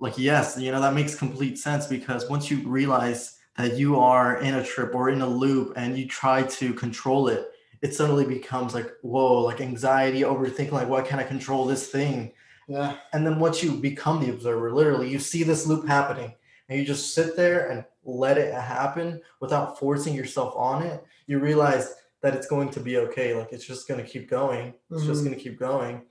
like, 0.03 0.19
yes, 0.19 0.59
you 0.59 0.73
know, 0.73 0.81
that 0.81 0.95
makes 0.95 1.15
complete 1.15 1.57
sense 1.59 1.87
because 1.87 2.29
once 2.29 2.51
you 2.51 2.59
realize 2.69 3.39
that 3.57 3.77
you 3.79 3.99
are 4.01 4.39
in 4.41 4.57
a 4.57 4.65
trip 4.65 4.95
or 4.97 5.11
in 5.11 5.21
a 5.21 5.27
loop 5.27 5.75
and 5.77 5.97
you 5.97 6.09
try 6.09 6.43
to 6.43 6.75
control 6.75 7.29
it, 7.29 7.49
it 7.83 7.95
suddenly 7.95 8.25
becomes 8.25 8.75
like, 8.75 8.91
whoa, 9.03 9.41
like 9.43 9.61
anxiety, 9.61 10.23
overthinking, 10.23 10.73
like, 10.73 10.89
why 10.89 11.03
can't 11.03 11.21
I 11.21 11.25
control 11.25 11.65
this 11.67 11.87
thing? 11.89 12.33
Yeah. 12.67 12.97
And 13.13 13.25
then 13.25 13.39
once 13.39 13.63
you 13.63 13.73
become 13.77 14.19
the 14.21 14.31
observer, 14.31 14.73
literally, 14.73 15.09
you 15.09 15.21
see 15.21 15.45
this 15.45 15.67
loop 15.69 15.87
happening 15.87 16.35
and 16.69 16.79
you 16.81 16.85
just 16.85 17.15
sit 17.15 17.37
there 17.37 17.71
and 17.71 17.85
let 18.05 18.39
it 18.39 18.53
happen 18.53 19.21
without 19.41 19.79
forcing 19.79 20.15
yourself 20.15 20.53
on 20.57 20.83
it, 20.83 21.05
you 21.29 21.39
realize 21.39 21.95
that 22.23 22.35
it's 22.35 22.47
going 22.49 22.71
to 22.71 22.81
be 22.81 22.97
okay. 22.99 23.35
Like 23.35 23.53
it's 23.53 23.65
just 23.65 23.87
going 23.87 24.05
to 24.05 24.09
keep 24.09 24.29
going. 24.29 24.75
It's 24.91 25.05
just 25.05 25.21
Mhm. 25.21 25.27
going 25.27 25.37
to 25.37 25.43
keep 25.43 25.59
going. 25.61 26.03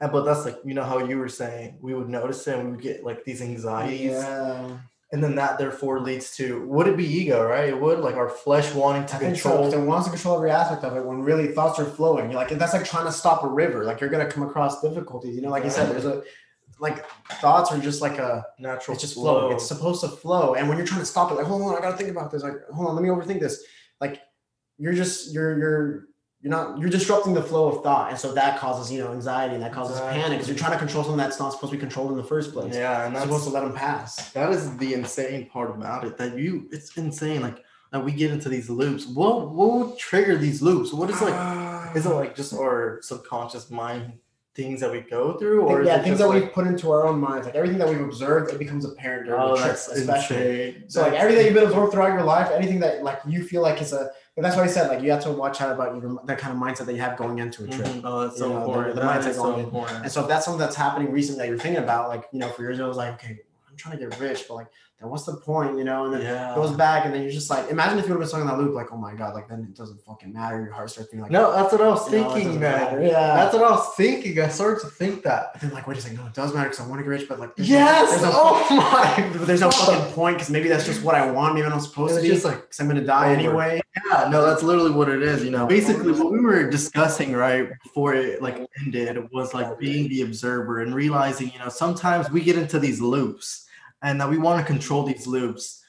And 0.00 0.12
but 0.12 0.24
that's 0.24 0.44
like, 0.44 0.58
you 0.64 0.74
know, 0.74 0.84
how 0.84 0.98
you 0.98 1.18
were 1.18 1.28
saying, 1.28 1.78
we 1.80 1.94
would 1.94 2.08
notice 2.08 2.46
it 2.46 2.58
and 2.58 2.64
we 2.64 2.70
would 2.72 2.82
get 2.82 3.04
like 3.04 3.24
these 3.24 3.40
anxieties. 3.40 4.12
Yeah. 4.12 4.78
And 5.12 5.22
then 5.22 5.36
that 5.36 5.56
therefore 5.56 6.00
leads 6.00 6.36
to 6.36 6.66
would 6.66 6.88
it 6.88 6.96
be 6.96 7.06
ego, 7.06 7.46
right? 7.46 7.68
It 7.68 7.80
would 7.80 8.00
like 8.00 8.16
our 8.16 8.28
flesh 8.28 8.74
wanting 8.74 9.06
to 9.06 9.14
I 9.14 9.18
think 9.18 9.36
so. 9.36 9.64
It 9.64 9.78
wants 9.78 10.06
to 10.06 10.12
control 10.12 10.36
every 10.36 10.50
aspect 10.50 10.82
of 10.82 10.96
it 10.96 11.04
when 11.04 11.22
really 11.22 11.48
thoughts 11.48 11.78
are 11.78 11.84
flowing. 11.84 12.30
You're 12.30 12.40
like 12.40 12.48
that's 12.50 12.72
like 12.72 12.84
trying 12.84 13.06
to 13.06 13.12
stop 13.12 13.44
a 13.44 13.48
river. 13.48 13.84
Like 13.84 14.00
you're 14.00 14.10
gonna 14.10 14.30
come 14.30 14.42
across 14.42 14.82
difficulties. 14.82 15.36
You 15.36 15.42
know, 15.42 15.50
like 15.50 15.62
you 15.64 15.70
said, 15.70 15.90
there's 15.90 16.06
a 16.06 16.24
like 16.80 17.06
thoughts 17.40 17.72
are 17.72 17.78
just 17.78 18.02
like 18.02 18.18
a 18.18 18.44
natural 18.58 18.94
it's 18.94 19.02
just 19.02 19.14
flow. 19.14 19.40
flowing. 19.40 19.54
It's 19.54 19.66
supposed 19.66 20.00
to 20.02 20.08
flow. 20.08 20.54
And 20.54 20.68
when 20.68 20.76
you're 20.76 20.86
trying 20.86 21.00
to 21.00 21.06
stop 21.06 21.30
it, 21.30 21.34
like, 21.34 21.46
hold 21.46 21.62
on, 21.62 21.76
I 21.76 21.80
gotta 21.80 21.96
think 21.96 22.10
about 22.10 22.30
this. 22.30 22.42
Like, 22.42 22.54
hold 22.72 22.88
on, 22.88 22.94
let 22.94 23.02
me 23.02 23.08
overthink 23.08 23.40
this. 23.40 23.64
Like 24.00 24.20
you're 24.76 24.92
just 24.92 25.32
you're 25.32 25.56
you're 25.56 26.08
you're 26.42 26.50
not 26.50 26.78
you're 26.78 26.90
disrupting 26.90 27.34
the 27.34 27.42
flow 27.42 27.68
of 27.68 27.82
thought. 27.82 28.10
And 28.10 28.18
so 28.18 28.32
that 28.34 28.58
causes, 28.58 28.92
you 28.92 29.02
know, 29.02 29.12
anxiety 29.12 29.54
and 29.54 29.62
that 29.62 29.72
causes 29.72 29.96
Exactly. 29.96 30.20
panic 30.22 30.38
because 30.38 30.48
you're 30.48 30.58
trying 30.58 30.72
to 30.72 30.78
control 30.78 31.02
something 31.02 31.18
that's 31.18 31.38
not 31.40 31.52
supposed 31.52 31.72
to 31.72 31.76
be 31.76 31.80
controlled 31.80 32.10
in 32.12 32.16
the 32.16 32.24
first 32.24 32.52
place. 32.52 32.74
yeah, 32.74 33.04
and 33.06 33.12
You're 33.12 33.20
that's 33.20 33.24
supposed 33.24 33.44
to 33.44 33.50
let 33.50 33.60
them 33.64 33.72
pass. 33.74 34.30
that 34.32 34.50
is 34.52 34.76
the 34.76 34.94
insane 34.94 35.46
part 35.46 35.70
about 35.70 36.04
it 36.04 36.16
that 36.18 36.36
you 36.38 36.68
it's 36.70 36.96
insane 36.96 37.40
like 37.40 37.64
that 37.92 38.04
we 38.04 38.12
get 38.12 38.30
into 38.30 38.48
these 38.48 38.68
loops 38.68 39.06
what 39.06 39.50
what 39.50 39.72
would 39.72 39.98
trigger 39.98 40.36
these 40.36 40.60
loops 40.60 40.92
what 40.92 41.08
is 41.08 41.20
like 41.22 41.96
is 41.96 42.04
it 42.06 42.12
ah. 42.12 42.16
like 42.16 42.34
just 42.36 42.52
our 42.52 42.98
subconscious 43.02 43.70
mind 43.70 44.12
things 44.56 44.80
that 44.80 44.90
we 44.90 45.00
go 45.00 45.34
through 45.38 45.60
or 45.62 45.82
yeah, 45.84 46.02
things 46.02 46.18
that 46.18 46.28
like, 46.28 46.42
we've 46.44 46.52
put 46.52 46.66
into 46.66 46.90
our 46.90 47.06
own 47.06 47.20
minds, 47.20 47.46
like 47.46 47.54
everything 47.54 47.78
that 47.78 47.88
we've 47.88 48.00
observed, 48.00 48.50
it 48.52 48.58
becomes 48.58 48.84
apparent 48.86 49.26
during 49.26 49.40
oh 49.40 49.50
the 49.50 49.56
trip, 49.56 49.68
that's 49.68 49.88
especially. 49.88 50.68
insane 50.68 50.84
So 50.88 51.02
like 51.02 51.12
everything 51.12 51.44
you've 51.44 51.54
been 51.54 51.64
absorbed 51.64 51.92
throughout 51.92 52.12
your 52.14 52.24
life, 52.24 52.50
anything 52.50 52.80
that 52.80 53.02
like 53.04 53.20
you 53.28 53.44
feel 53.44 53.60
like 53.62 53.80
is 53.82 53.92
a, 53.92 54.10
but 54.34 54.42
that's 54.42 54.56
why 54.56 54.64
I 54.64 54.66
said 54.66 54.88
like 54.88 55.02
you 55.02 55.10
have 55.10 55.22
to 55.24 55.30
watch 55.30 55.60
out 55.60 55.72
about 55.72 55.94
your 56.00 56.18
that 56.24 56.38
kind 56.38 56.52
of 56.56 56.60
mindset 56.62 56.86
that 56.86 56.94
you 56.94 57.00
have 57.00 57.16
going 57.18 57.38
into 57.38 57.64
a 57.64 57.68
trip. 57.68 57.86
Mhm. 57.86 58.00
oh 58.04 58.22
that's 58.22 58.34
You 58.38 58.46
so 58.46 58.48
know, 58.48 58.58
important 58.64 58.94
the 58.94 59.02
That 59.02 59.20
mindset 59.22 59.34
so 59.34 59.56
important 59.56 60.02
And 60.02 60.10
so 60.10 60.22
if 60.22 60.28
that's 60.28 60.44
something 60.46 60.58
that's 60.58 60.76
happening 60.76 61.12
recently 61.12 61.40
that 61.42 61.48
you're 61.48 61.58
thinking 61.58 61.82
about, 61.82 62.08
like 62.08 62.24
you 62.32 62.38
know, 62.38 62.48
for 62.48 62.62
years 62.62 62.78
it 62.78 62.84
was 62.84 62.96
like, 62.96 63.12
okay, 63.14 63.38
I'm 63.68 63.76
trying 63.76 63.98
to 63.98 64.08
get 64.08 64.18
rich, 64.18 64.44
but 64.48 64.54
like, 64.54 64.68
then 65.00 65.10
what's 65.10 65.24
the 65.24 65.36
point, 65.36 65.76
you 65.76 65.84
know? 65.84 66.06
And 66.06 66.14
then 66.14 66.22
yeah 66.22 66.52
it 66.52 66.54
goes 66.54 66.72
back, 66.72 67.04
and 67.04 67.14
then 67.14 67.22
you're 67.22 67.30
just 67.30 67.50
like, 67.50 67.70
imagine 67.70 67.98
if 67.98 68.06
you 68.06 68.14
would 68.14 68.14
have 68.14 68.20
been 68.20 68.28
stuck 68.28 68.40
in 68.40 68.46
that 68.46 68.58
loop, 68.58 68.74
like, 68.74 68.92
oh 68.92 68.96
my 68.96 69.14
god, 69.14 69.34
like 69.34 69.48
then 69.48 69.60
it 69.60 69.76
doesn't 69.76 70.00
fucking 70.02 70.32
matter. 70.32 70.60
Your 70.60 70.72
heart 70.72 70.90
starts 70.90 71.10
being 71.10 71.22
like, 71.22 71.30
no 71.30 71.52
that's 71.52 71.72
what 71.72 71.80
i 71.82 71.88
was 71.88 72.10
you 72.10 72.20
know, 72.20 72.30
thinking 72.32 72.60
man. 72.60 73.02
Yeah. 73.02 73.34
that's 73.36 73.54
what 73.54 73.62
i 73.64 73.70
was 73.70 73.94
thinking 73.94 74.38
i 74.40 74.48
started 74.48 74.80
to 74.80 74.88
think 74.88 75.22
that 75.24 75.52
But 75.52 75.62
then 75.62 75.70
like, 75.72 75.86
wait 75.86 75.98
a 75.98 76.00
second, 76.00 76.18
no, 76.18 76.26
it 76.26 76.34
does 76.34 76.54
matter 76.54 76.68
because 76.70 76.84
I 76.84 76.88
want 76.88 77.00
to 77.00 77.04
get 77.04 77.10
rich, 77.10 77.28
but 77.28 77.38
like, 77.38 77.54
there's 77.56 77.68
yes 77.68 78.04
no, 78.04 78.10
there's 78.10 78.22
no 78.22 78.30
oh 78.34 78.76
my 78.76 79.30
But 79.38 79.46
there's 79.46 79.60
no 79.60 79.70
fucking 79.70 80.12
point 80.14 80.36
because 80.36 80.50
maybe 80.50 80.68
that's 80.68 80.86
just 80.86 81.02
what 81.02 81.14
I 81.14 81.30
want. 81.30 81.54
Maybe 81.54 81.64
I'm 81.66 81.72
not 81.72 81.82
supposed 81.82 82.14
It's 82.14 82.22
to 82.22 82.28
be 82.28 82.34
just 82.34 82.44
like 82.44 82.62
because 82.62 82.80
I'm 82.80 82.88
gonna 82.88 83.04
die 83.04 83.30
over. 83.30 83.34
anyway. 83.38 83.80
Yeah, 84.10 84.28
no, 84.30 84.44
that's 84.44 84.62
literally 84.62 84.90
what 84.92 85.08
it 85.08 85.22
is. 85.22 85.44
You 85.44 85.50
know, 85.50 85.66
basically 85.66 86.12
what 86.12 86.32
we 86.32 86.40
were 86.40 86.70
discussing 86.70 87.32
right 87.32 87.68
before 87.82 88.14
it 88.14 88.40
like 88.42 88.66
ended 88.84 89.30
was 89.32 89.52
like 89.54 89.78
being 89.78 90.08
the 90.08 90.22
observer 90.22 90.80
and 90.82 90.94
realizing, 90.94 91.50
you 91.52 91.58
know, 91.58 91.68
sometimes 91.68 92.30
we 92.30 92.40
get 92.40 92.56
into 92.56 92.78
these 92.78 93.00
loops 93.00 93.65
and 94.06 94.20
that 94.20 94.30
we 94.30 94.38
want 94.38 94.60
to 94.60 94.72
control 94.72 95.02
these 95.02 95.26
loops. 95.26 95.82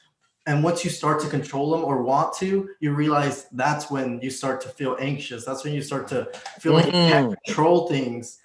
And 0.46 0.64
once 0.64 0.84
you 0.84 0.90
start 0.90 1.20
to 1.20 1.28
control 1.28 1.70
them 1.70 1.84
or 1.84 2.02
want 2.02 2.34
to, 2.38 2.68
you 2.80 2.92
realize 2.92 3.46
that's 3.52 3.92
when 3.92 4.18
you 4.20 4.28
start 4.28 4.60
to 4.62 4.68
feel 4.70 4.96
anxious. 4.98 5.44
That's 5.44 5.62
when 5.62 5.72
you 5.72 5.82
start 5.82 6.08
to 6.08 6.28
feel 6.58 6.72
like 6.72 6.86
you 6.86 6.92
mm-hmm. 6.92 7.12
can't 7.12 7.44
control 7.44 7.86
things. 7.88 8.40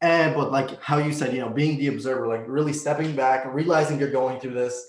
And 0.00 0.36
but 0.36 0.52
like 0.52 0.80
how 0.80 0.98
you 0.98 1.12
said, 1.12 1.34
you 1.34 1.40
know, 1.40 1.48
being 1.48 1.78
the 1.78 1.88
observer, 1.88 2.28
like 2.28 2.44
really 2.46 2.72
stepping 2.72 3.16
back 3.16 3.44
and 3.44 3.54
realizing 3.54 3.98
you're 3.98 4.10
going 4.10 4.38
through 4.38 4.54
this 4.54 4.86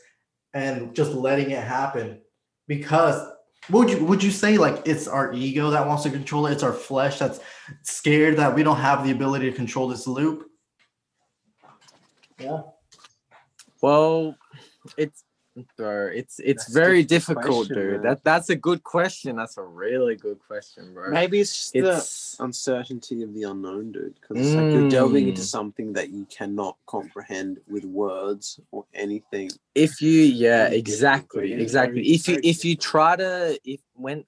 and 0.53 0.95
just 0.95 1.11
letting 1.13 1.49
it 1.49 1.63
happen. 1.63 2.21
Because 2.67 3.27
would 3.71 3.89
you 3.89 4.05
would 4.05 4.21
you 4.21 4.29
say 4.29 4.59
like 4.59 4.83
it's 4.85 5.07
our 5.07 5.33
ego 5.33 5.71
that 5.71 5.87
wants 5.87 6.03
to 6.03 6.11
control 6.11 6.45
it? 6.45 6.51
It's 6.51 6.61
our 6.61 6.73
flesh 6.73 7.17
that's 7.17 7.39
scared 7.81 8.37
that 8.37 8.53
we 8.53 8.61
don't 8.61 8.77
have 8.77 9.03
the 9.03 9.09
ability 9.09 9.49
to 9.49 9.55
control 9.55 9.87
this 9.87 10.05
loop. 10.05 10.45
Yeah. 12.37 12.61
Well, 13.81 14.35
it's 14.97 15.23
bro. 15.77 16.07
It's 16.07 16.39
it's 16.39 16.65
That's 16.65 16.73
very 16.73 17.03
difficult 17.03 17.43
difficult, 17.43 17.67
question, 17.67 17.75
dude. 17.75 17.93
man. 17.93 18.01
That 18.03 18.23
that's 18.23 18.49
a 18.49 18.55
good 18.55 18.83
question. 18.83 19.35
That's 19.35 19.57
a 19.57 19.63
really 19.63 20.15
good 20.15 20.39
question, 20.47 20.93
bro. 20.93 21.09
Maybe 21.11 21.39
it's 21.39 21.53
just 21.53 21.75
It's 21.75 22.37
the 22.37 22.43
uncertainty 22.45 23.23
of 23.23 23.33
the 23.33 23.43
unknown, 23.43 23.91
dude. 23.91 24.15
Because 24.21 24.37
it's 24.39 24.55
like 24.55 24.73
you're 24.73 24.89
delving 24.89 25.27
into 25.29 25.41
Mm. 25.41 25.45
something 25.45 25.93
that 25.93 26.09
you 26.11 26.25
cannot 26.25 26.77
comprehend 26.87 27.59
with 27.67 27.83
words 27.85 28.59
or 28.71 28.85
anything. 28.93 29.49
if 29.75 30.01
you 30.01 30.21
yeah 30.21 30.65
Very 30.65 30.77
exactly 30.77 31.41
difficult, 31.41 31.61
exactly 31.61 32.01
if 32.09 32.27
you 32.27 32.39
if 32.43 32.65
you 32.65 32.75
try 32.75 33.15
to 33.15 33.59
if 33.63 33.79
when 33.93 34.25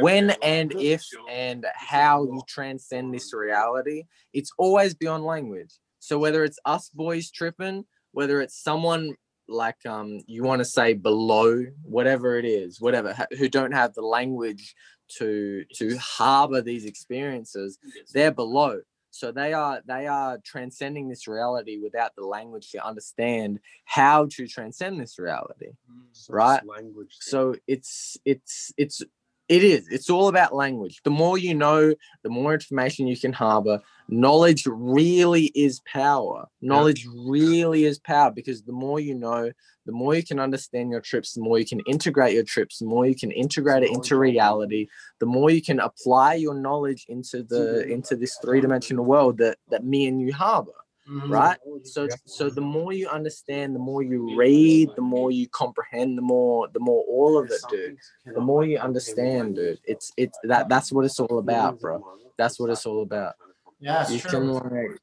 when 0.00 0.30
and 0.42 0.72
if 0.72 1.04
and 1.30 1.66
how 1.76 2.24
you 2.24 2.42
transcend 2.48 3.12
this 3.14 3.32
reality 3.34 4.04
it's 4.32 4.50
always 4.58 4.94
beyond 4.94 5.24
language 5.24 5.72
so 6.00 6.18
whether 6.18 6.42
it's 6.42 6.58
us 6.64 6.88
boys 6.88 7.30
tripping 7.30 7.84
whether 8.12 8.40
it's 8.40 8.62
someone 8.62 9.14
like 9.48 9.76
um 9.86 10.20
you 10.26 10.42
want 10.42 10.60
to 10.60 10.64
say 10.64 10.92
below 10.92 11.64
whatever 11.82 12.38
it 12.38 12.44
is 12.44 12.80
whatever 12.80 13.16
who 13.38 13.48
don't 13.48 13.72
have 13.72 13.94
the 13.94 14.02
language 14.02 14.74
to 15.08 15.64
to 15.74 15.96
harbor 15.96 16.60
these 16.60 16.84
experiences 16.84 17.78
they're 18.12 18.30
below 18.30 18.80
so 19.10 19.32
they 19.32 19.54
are 19.54 19.80
they 19.86 20.06
are 20.06 20.38
transcending 20.44 21.08
this 21.08 21.26
reality 21.26 21.78
without 21.82 22.14
the 22.14 22.24
language 22.26 22.70
to 22.70 22.86
understand 22.86 23.58
how 23.86 24.26
to 24.26 24.46
transcend 24.46 25.00
this 25.00 25.18
reality 25.18 25.70
So 26.12 26.34
Right. 26.34 26.66
Language. 26.66 27.16
so 27.20 27.54
it's 27.66 28.18
it's 28.26 28.70
it's 28.76 29.02
it 29.48 29.64
is 29.64 29.88
it's 29.88 30.10
all 30.10 30.28
about 30.28 30.54
language 30.54 31.00
the 31.04 31.10
more 31.10 31.38
you 31.38 31.54
know 31.54 31.94
the 32.22 32.28
more 32.28 32.52
information 32.52 33.06
you 33.06 33.16
can 33.18 33.32
harbor 33.32 33.80
knowledge 34.08 34.66
really 34.66 35.46
is 35.54 35.80
power. 35.80 36.46
Knowledge 36.62 37.06
really 37.14 37.84
is 37.84 37.98
power 37.98 38.30
because 38.30 38.62
the 38.62 38.72
more 38.72 39.00
you 39.00 39.14
know 39.14 39.50
the 39.86 39.92
more 39.92 40.14
you 40.14 40.22
can 40.22 40.38
understand 40.38 40.90
your 40.90 41.00
trips 41.00 41.32
the 41.32 41.40
more 41.40 41.58
you 41.58 41.64
can 41.64 41.80
integrate 41.80 42.34
your 42.34 42.44
trips 42.44 42.78
the 42.78 42.84
more 42.84 43.06
you 43.06 43.14
can 43.16 43.30
integrate 43.30 43.82
it 43.82 43.90
into 43.90 44.16
reality 44.18 44.86
the 45.18 45.24
more 45.26 45.50
you 45.50 45.62
can 45.62 45.80
apply 45.80 46.34
your 46.34 46.54
knowledge 46.54 47.06
into 47.08 47.42
the 47.42 47.86
into 47.90 48.14
this 48.14 48.36
three-dimensional 48.42 49.04
world 49.04 49.38
that 49.38 49.56
that 49.70 49.84
me 49.84 50.06
and 50.06 50.20
you 50.20 50.32
harbor 50.32 50.72
Mhm. 51.08 51.30
right? 51.30 51.58
So 51.84 52.06
so 52.26 52.50
the 52.50 52.60
more 52.60 52.92
you 52.92 53.08
understand 53.08 53.74
the 53.74 53.78
more 53.78 54.02
you 54.02 54.36
read 54.36 54.90
the 54.94 55.00
more 55.00 55.30
you 55.30 55.48
comprehend 55.48 56.18
the 56.18 56.22
more 56.22 56.68
the 56.68 56.80
more 56.80 57.02
all 57.08 57.38
of 57.38 57.50
it 57.50 57.62
dude. 57.70 57.96
The 58.26 58.40
more 58.40 58.64
you 58.64 58.78
understand 58.78 59.54
dude 59.56 59.78
it's 59.84 60.12
it's 60.18 60.38
that 60.44 60.68
that's 60.68 60.92
what 60.92 61.06
it's 61.06 61.18
all 61.18 61.38
about 61.38 61.80
bro 61.80 62.04
that's 62.36 62.60
what 62.60 62.68
it's 62.68 62.84
all 62.84 63.00
about 63.02 63.34
Yeah, 63.80 64.02
it's 64.02 64.12
you 64.12 64.18
true. 64.20 64.30
can 64.30 64.48
like 64.48 64.98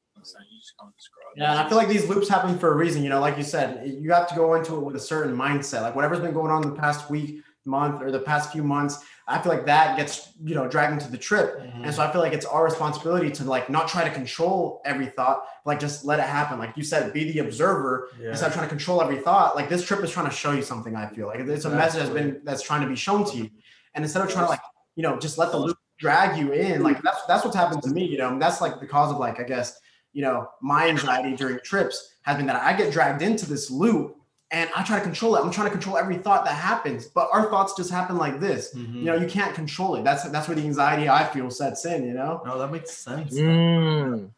Yeah, 1.36 1.52
and 1.52 1.60
I 1.60 1.68
feel 1.68 1.78
like 1.78 1.88
these 1.88 2.08
loops 2.08 2.28
happen 2.28 2.58
for 2.58 2.72
a 2.72 2.76
reason. 2.76 3.02
You 3.02 3.10
know, 3.10 3.20
like 3.20 3.36
you 3.36 3.42
said, 3.42 3.88
you 3.88 4.12
have 4.12 4.28
to 4.28 4.34
go 4.34 4.54
into 4.54 4.76
it 4.76 4.80
with 4.80 4.96
a 4.96 5.00
certain 5.00 5.36
mindset. 5.36 5.82
Like 5.82 5.94
whatever's 5.94 6.20
been 6.20 6.34
going 6.34 6.50
on 6.50 6.62
the 6.62 6.72
past 6.72 7.10
week, 7.10 7.42
month, 7.64 8.02
or 8.02 8.10
the 8.10 8.20
past 8.20 8.52
few 8.52 8.62
months, 8.62 9.04
I 9.28 9.40
feel 9.40 9.52
like 9.52 9.66
that 9.66 9.96
gets 9.96 10.32
you 10.42 10.54
know 10.54 10.68
dragged 10.68 10.92
into 10.94 11.10
the 11.10 11.18
trip. 11.18 11.60
And 11.82 11.92
so 11.94 12.02
I 12.02 12.10
feel 12.12 12.20
like 12.20 12.32
it's 12.32 12.46
our 12.46 12.64
responsibility 12.64 13.30
to 13.32 13.44
like 13.44 13.68
not 13.68 13.88
try 13.88 14.04
to 14.04 14.10
control 14.10 14.80
every 14.84 15.06
thought, 15.06 15.44
but 15.64 15.72
like 15.72 15.80
just 15.80 16.04
let 16.04 16.18
it 16.18 16.26
happen. 16.26 16.58
Like 16.58 16.76
you 16.76 16.84
said, 16.84 17.12
be 17.12 17.32
the 17.32 17.40
observer 17.40 18.08
instead 18.22 18.46
of 18.46 18.52
trying 18.52 18.66
to 18.66 18.70
control 18.70 19.02
every 19.02 19.18
thought. 19.18 19.56
Like 19.56 19.68
this 19.68 19.84
trip 19.84 20.02
is 20.02 20.10
trying 20.10 20.28
to 20.28 20.34
show 20.34 20.52
you 20.52 20.62
something. 20.62 20.94
I 20.94 21.08
feel 21.08 21.26
like 21.26 21.40
it's 21.40 21.64
a 21.64 21.70
message 21.70 22.00
that's 22.00 22.14
been 22.14 22.40
that's 22.44 22.62
trying 22.62 22.82
to 22.82 22.88
be 22.88 22.96
shown 22.96 23.24
to 23.30 23.36
you, 23.36 23.50
and 23.94 24.04
instead 24.04 24.22
of 24.22 24.30
trying 24.30 24.44
to 24.44 24.50
like 24.50 24.60
you 24.94 25.02
know 25.02 25.18
just 25.18 25.38
let 25.38 25.50
the 25.50 25.58
loop 25.58 25.78
drag 25.98 26.38
you 26.38 26.52
in, 26.52 26.82
like 26.82 27.02
that's 27.02 27.22
that's 27.26 27.44
what's 27.44 27.56
happened 27.56 27.82
to 27.84 27.90
me. 27.90 28.04
You 28.04 28.18
know, 28.18 28.28
and 28.28 28.40
that's 28.40 28.60
like 28.60 28.80
the 28.80 28.86
cause 28.86 29.10
of 29.12 29.18
like 29.18 29.40
I 29.40 29.44
guess 29.44 29.78
you 30.12 30.22
know 30.22 30.48
my 30.62 30.88
anxiety 30.88 31.34
during 31.36 31.58
trips 31.64 32.14
has 32.22 32.36
been 32.36 32.46
that 32.46 32.62
I 32.62 32.72
get 32.76 32.92
dragged 32.92 33.22
into 33.22 33.46
this 33.46 33.70
loop. 33.70 34.16
And 34.52 34.70
I 34.76 34.84
try 34.84 34.96
to 34.98 35.02
control 35.02 35.34
it. 35.34 35.40
I'm 35.40 35.50
trying 35.50 35.66
to 35.66 35.72
control 35.72 35.96
every 35.98 36.18
thought 36.18 36.44
that 36.44 36.54
happens, 36.54 37.06
but 37.08 37.28
our 37.32 37.50
thoughts 37.50 37.74
just 37.76 37.90
happen 37.90 38.16
like 38.16 38.38
this. 38.38 38.72
Mhm. 38.76 38.94
You 38.94 39.02
know, 39.06 39.16
you 39.16 39.26
can't 39.26 39.52
control 39.56 39.96
it. 39.96 40.04
That's 40.04 40.22
that's 40.30 40.46
where 40.46 40.54
the 40.54 40.62
anxiety 40.62 41.08
I 41.08 41.24
feel 41.24 41.50
sets 41.50 41.84
in. 41.84 42.04
You 42.06 42.14
know. 42.14 42.42
no, 42.46 42.56
that 42.56 42.70
makes 42.70 42.92
sense. 42.92 43.34
mm, 43.36 44.30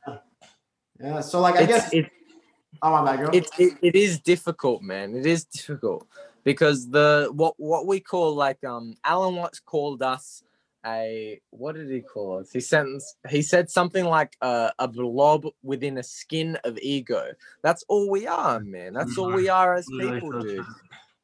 Yeah. 0.99 1.21
So 1.21 1.41
like 1.41 1.57
I 1.57 1.61
it's, 1.65 1.69
guess. 1.69 1.93
it, 1.93 2.11
oh 2.81 2.91
my 3.05 3.17
god. 3.17 3.19
girl. 3.19 3.31
it, 3.37 3.51
it, 3.59 3.73
it 3.83 3.95
is 3.95 4.19
difficult 4.21 4.83
man 4.83 5.15
it 5.15 5.27
is 5.27 5.45
difficult 5.45 6.07
because 6.45 6.89
the 6.89 7.29
what 7.33 7.55
what 7.59 7.87
we 7.87 7.99
call 8.01 8.35
like 8.35 8.63
um 8.65 8.95
alan 9.05 9.35
watts 9.37 9.59
called 9.61 10.03
us 10.03 10.43
a 10.87 11.41
what 11.51 11.75
did 11.75 11.91
he 11.91 12.01
call 12.01 12.39
us 12.39 12.53
he 12.53 12.61
sent 12.61 13.03
he 13.29 13.43
said 13.43 13.69
something 13.69 14.05
like 14.05 14.37
a, 14.41 14.73
a 14.79 14.87
blob 14.89 15.47
within 15.63 15.99
a 15.99 16.03
skin 16.03 16.57
of 16.65 16.79
ego. 16.81 17.33
That's 17.63 17.85
all 17.89 18.11
we 18.11 18.27
are 18.27 18.61
man. 18.61 18.95
That's 18.95 19.19
all 19.19 19.33
we 19.33 19.49
are 19.49 19.75
as 19.75 19.87
people 19.87 20.43
dude. 20.43 20.65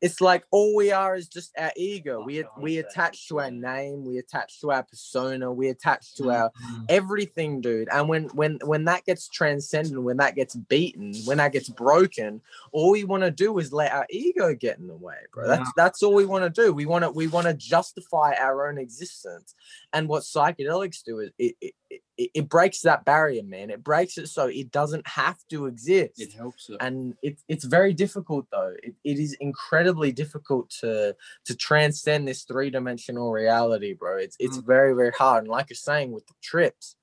It's 0.00 0.20
like 0.20 0.44
all 0.50 0.74
we 0.74 0.92
are 0.92 1.14
is 1.16 1.28
just 1.28 1.52
our 1.59 1.72
ego. 1.76 2.22
We 2.24 2.44
we 2.61 2.78
attach 2.78 3.28
to 3.28 3.40
our 3.40 3.50
name 3.50 4.04
we 4.04 4.18
attach 4.18 4.61
to 4.61 4.70
our 4.70 4.83
persona 4.83 5.50
we 5.52 5.68
attach 5.68 6.14
to 6.16 6.30
our 6.30 6.50
Mhm. 6.50 6.85
everything 6.88 7.61
dude. 7.61 7.88
And 7.90 8.09
when 8.09 8.24
when 8.35 8.59
when 8.64 8.85
that 8.85 9.04
gets 9.07 9.28
transcended 9.28 9.96
when 9.98 10.18
that 10.18 10.35
gets 10.35 10.54
beaten 10.57 11.14
when 11.24 11.38
that 11.38 11.52
gets 11.52 11.68
broken 11.68 12.40
all 12.72 12.90
we 12.90 13.04
want 13.04 13.22
to 13.22 13.30
do 13.30 13.57
is 13.59 13.72
let 13.72 13.92
our 13.92 14.07
ego 14.11 14.54
get 14.54 14.78
in 14.78 14.88
the 14.88 14.96
way 14.96 15.16
bro. 15.33 15.46
That's 15.48 15.70
that's 15.76 16.02
all 16.02 16.14
we 16.14 16.26
want 16.26 16.44
to 16.44 16.62
do. 16.62 16.72
We 16.72 16.87
want 16.87 17.04
to 17.04 17.11
we 17.11 17.26
want 17.28 17.46
to 17.46 17.54
justify 17.54 18.35
our 18.38 18.68
own 18.68 18.78
existence 18.78 19.54
and 19.94 20.09
what 20.09 20.24
psychedelics 20.24 21.02
do 21.04 21.20
is 21.20 21.30
it, 21.38 21.54
it 21.61 21.74
it, 22.16 22.30
it 22.35 22.48
breaks 22.48 22.80
that 22.83 23.04
barrier 23.04 23.42
man. 23.42 23.70
It 23.70 23.83
breaks 23.83 24.18
it 24.18 24.28
so 24.28 24.46
it 24.46 24.70
doesn't 24.70 25.07
have 25.07 25.38
to 25.50 25.66
exist. 25.66 26.20
It 26.20 26.33
helps. 26.33 26.68
It. 26.68 26.76
and 26.80 27.14
it's 27.22 27.42
it's 27.48 27.64
very 27.64 27.94
difficult 27.94 28.46
though. 28.50 28.74
It, 28.83 28.94
it 29.04 29.18
is 29.18 29.35
incredibly 29.40 30.12
difficult 30.12 30.70
to 30.80 31.16
to 31.46 31.57
transcend 31.57 32.28
this 32.28 32.42
three-dimensional 32.42 33.30
reality 33.30 33.94
bro. 33.94 34.18
It's 34.18 34.37
it's 34.38 34.59
mm-hmm. 34.59 34.66
very 34.66 34.94
very 34.94 35.12
hard. 35.16 35.44
And 35.44 35.50
like 35.50 35.70
you're 35.70 35.76
saying 35.76 36.12
with 36.12 36.26
the 36.26 36.35
trips 36.42 36.96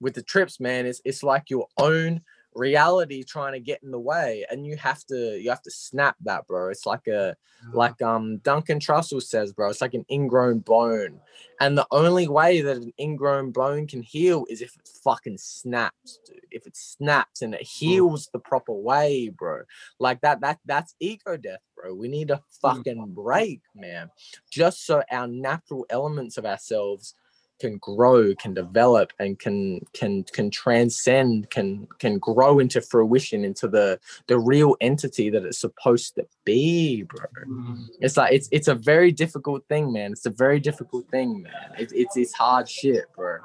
with 0.00 0.14
the 0.14 0.22
trips 0.22 0.58
man 0.58 0.84
it's 0.84 1.00
it's 1.04 1.22
like 1.22 1.48
your 1.48 1.68
own 1.78 2.20
reality 2.54 3.22
trying 3.24 3.52
to 3.52 3.60
get 3.60 3.82
in 3.82 3.90
the 3.90 3.98
way 3.98 4.44
and 4.50 4.66
you 4.66 4.76
have 4.76 5.04
to 5.06 5.38
you 5.40 5.48
have 5.50 5.62
to 5.62 5.70
snap 5.70 6.16
that 6.22 6.46
bro. 6.46 6.68
It's 6.68 6.86
like 6.86 7.06
a 7.06 7.36
like 7.72 8.02
um 8.02 8.38
duncan 8.38 8.80
trussell 8.80 9.22
says 9.22 9.52
bro 9.52 9.70
it's 9.70 9.80
like 9.80 9.94
an 9.94 10.04
ingrown 10.10 10.58
bone 10.58 11.20
and 11.60 11.78
the 11.78 11.86
only 11.92 12.26
way 12.26 12.60
that 12.60 12.78
an 12.78 12.92
ingrown 12.98 13.52
bone 13.52 13.86
can 13.86 14.02
heal 14.02 14.44
is 14.50 14.60
if 14.60 14.74
it 14.74 14.88
fucking 15.04 15.38
snaps 15.38 16.18
dude. 16.26 16.40
If 16.50 16.66
it 16.66 16.76
snaps 16.76 17.42
and 17.42 17.54
it 17.54 17.62
heals 17.62 18.28
the 18.32 18.38
proper 18.38 18.72
way 18.72 19.28
bro. 19.28 19.62
Like 19.98 20.20
that 20.22 20.40
that 20.40 20.58
that's 20.66 20.94
ego 21.00 21.36
death 21.36 21.60
bro. 21.76 21.94
We 21.94 22.08
need 22.08 22.30
a 22.30 22.42
fucking 22.60 23.12
break 23.14 23.60
man. 23.74 24.10
Just 24.50 24.84
so 24.86 25.02
our 25.10 25.28
natural 25.28 25.86
elements 25.88 26.36
of 26.36 26.46
ourselves 26.46 27.14
can 27.62 27.78
grow 27.78 28.34
can 28.34 28.52
develop 28.52 29.12
and 29.20 29.38
can 29.38 29.80
can 29.92 30.24
can 30.24 30.50
transcend 30.50 31.48
can 31.50 31.86
can 32.00 32.18
grow 32.18 32.58
into 32.58 32.80
fruition 32.80 33.44
into 33.44 33.68
the 33.68 34.00
the 34.26 34.36
real 34.36 34.74
entity 34.80 35.30
that 35.30 35.44
it's 35.44 35.60
supposed 35.60 36.16
to 36.16 36.26
be 36.44 37.04
bro. 37.04 37.24
Mm. 37.48 37.86
It's 38.00 38.16
like 38.16 38.32
it's 38.32 38.48
it's 38.50 38.66
a 38.66 38.74
very 38.74 39.12
difficult 39.12 39.64
thing 39.68 39.92
man. 39.92 40.10
It's 40.10 40.26
a 40.26 40.30
very 40.44 40.58
difficult 40.58 41.08
thing 41.08 41.42
man. 41.42 41.68
It's 41.78 41.92
it's, 41.92 42.16
it's 42.16 42.34
hard 42.34 42.68
shit 42.68 43.04
bro. 43.14 43.38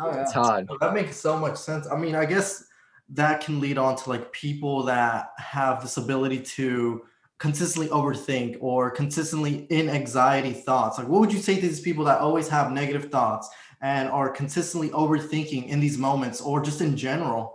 Oh, 0.00 0.10
yeah. 0.10 0.22
it's 0.22 0.32
hard 0.32 0.68
oh, 0.70 0.78
That 0.80 0.94
makes 0.94 1.16
so 1.16 1.36
much 1.36 1.56
sense. 1.56 1.86
I 1.86 1.96
mean, 1.96 2.14
I 2.14 2.24
guess 2.24 2.64
that 3.10 3.42
can 3.42 3.60
lead 3.60 3.76
on 3.76 3.96
to 3.96 4.08
like 4.08 4.32
people 4.32 4.84
that 4.84 5.32
have 5.36 5.82
this 5.82 5.98
ability 5.98 6.40
to 6.56 7.02
consistently 7.38 7.88
overthink 7.88 8.56
or 8.60 8.90
consistently 8.90 9.66
in 9.70 9.88
anxiety 9.88 10.52
thoughts. 10.52 10.98
Like, 10.98 11.08
what 11.08 11.20
would 11.20 11.32
you 11.32 11.38
say 11.38 11.54
to 11.54 11.60
these 11.60 11.80
people 11.80 12.04
that 12.04 12.20
always 12.20 12.48
have 12.48 12.72
negative 12.72 13.10
thoughts 13.10 13.48
and 13.80 14.08
are 14.08 14.28
consistently 14.28 14.90
overthinking 14.90 15.68
in 15.68 15.78
these 15.80 15.96
moments 15.98 16.40
or 16.40 16.60
just 16.60 16.80
in 16.80 16.96
general? 16.96 17.54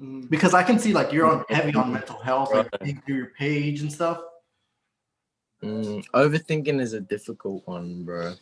Mhm. 0.00 0.28
Because 0.28 0.54
I 0.54 0.62
can 0.62 0.78
see 0.78 0.92
like 0.92 1.12
you're 1.12 1.26
on 1.26 1.44
heavy 1.50 1.74
on 1.74 1.92
mental 1.92 2.18
health, 2.18 2.52
like 2.52 2.68
think 2.80 3.04
through 3.04 3.16
your 3.16 3.26
page 3.38 3.80
and 3.80 3.92
stuff. 3.92 4.18
Mm, 5.62 6.04
overthinking 6.12 6.80
is 6.80 6.92
a 6.92 7.00
difficult 7.00 7.64
one 7.68 8.02
bro 8.02 8.34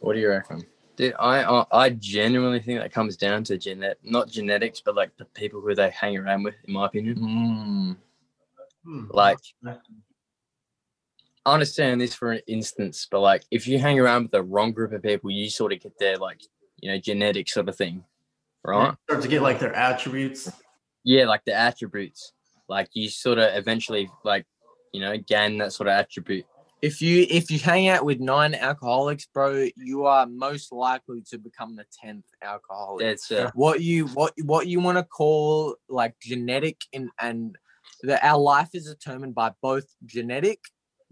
what 0.00 0.14
do 0.14 0.18
you 0.18 0.28
reckon 0.28 0.66
Dude, 0.96 1.14
I 1.20 1.44
I- 1.44 1.66
I 1.70 1.90
genuinely 1.90 2.58
think 2.58 2.80
that 2.80 2.90
comes 2.90 3.16
down 3.16 3.44
to 3.44 3.56
genet 3.58 3.98
not 4.02 4.28
genetics, 4.28 4.80
but 4.80 4.96
like 4.96 5.16
the 5.18 5.26
people 5.26 5.60
who 5.60 5.72
they 5.74 5.90
hang 5.90 6.16
around 6.16 6.42
with, 6.42 6.54
in 6.66 6.72
my 6.72 6.86
opinion. 6.86 7.16
Mm, 7.18 7.96
Hmm. 8.86 9.06
Like 9.10 9.38
I 9.64 11.52
understand 11.54 12.00
this 12.00 12.14
for 12.14 12.32
an 12.32 12.40
instance, 12.46 13.08
but 13.10 13.20
like 13.20 13.44
if 13.50 13.66
you 13.66 13.78
hang 13.78 13.98
around 13.98 14.22
with 14.24 14.32
the 14.32 14.42
wrong 14.42 14.72
group 14.72 14.92
of 14.92 15.02
people, 15.02 15.30
you 15.30 15.50
sort 15.50 15.72
of 15.72 15.80
get 15.80 15.98
their 15.98 16.16
like 16.16 16.40
you 16.80 16.90
know 16.90 16.98
genetic 16.98 17.48
sort 17.48 17.68
of 17.68 17.76
thing, 17.76 18.04
right? 18.64 18.94
Start 19.08 19.22
to 19.22 19.28
get 19.28 19.42
like 19.42 19.58
their 19.58 19.74
attributes. 19.74 20.50
Yeah, 21.02 21.26
like 21.26 21.44
the 21.44 21.54
attributes. 21.54 22.32
Like 22.68 22.88
you 22.94 23.08
sort 23.08 23.38
of 23.38 23.56
eventually 23.56 24.08
like 24.24 24.46
you 24.92 25.00
know 25.00 25.16
gain 25.18 25.58
that 25.58 25.72
sort 25.72 25.88
of 25.88 25.94
attribute. 25.94 26.46
if 26.82 27.02
you 27.02 27.26
if 27.28 27.50
you 27.50 27.58
hang 27.58 27.88
out 27.88 28.04
with 28.04 28.20
nine 28.20 28.54
alcoholics 28.54 29.26
bro 29.32 29.66
you 29.76 30.04
are 30.04 30.26
most 30.26 30.72
likely 30.72 31.22
to 31.22 31.38
become 31.38 31.74
the 31.74 31.84
10th 32.04 32.24
alcoholic 32.42 33.06
That's 33.06 33.32
uh, 33.32 33.50
what 33.54 33.80
you 33.80 34.06
what 34.08 34.32
what 34.44 34.66
you 34.66 34.80
want 34.80 34.98
to 34.98 35.04
call 35.04 35.76
like 35.88 36.14
genetic 36.20 36.82
and 36.92 37.08
and 37.20 37.56
that 38.06 38.24
our 38.24 38.38
life 38.38 38.70
is 38.74 38.86
determined 38.86 39.34
by 39.34 39.52
both 39.62 39.84
genetic 40.04 40.60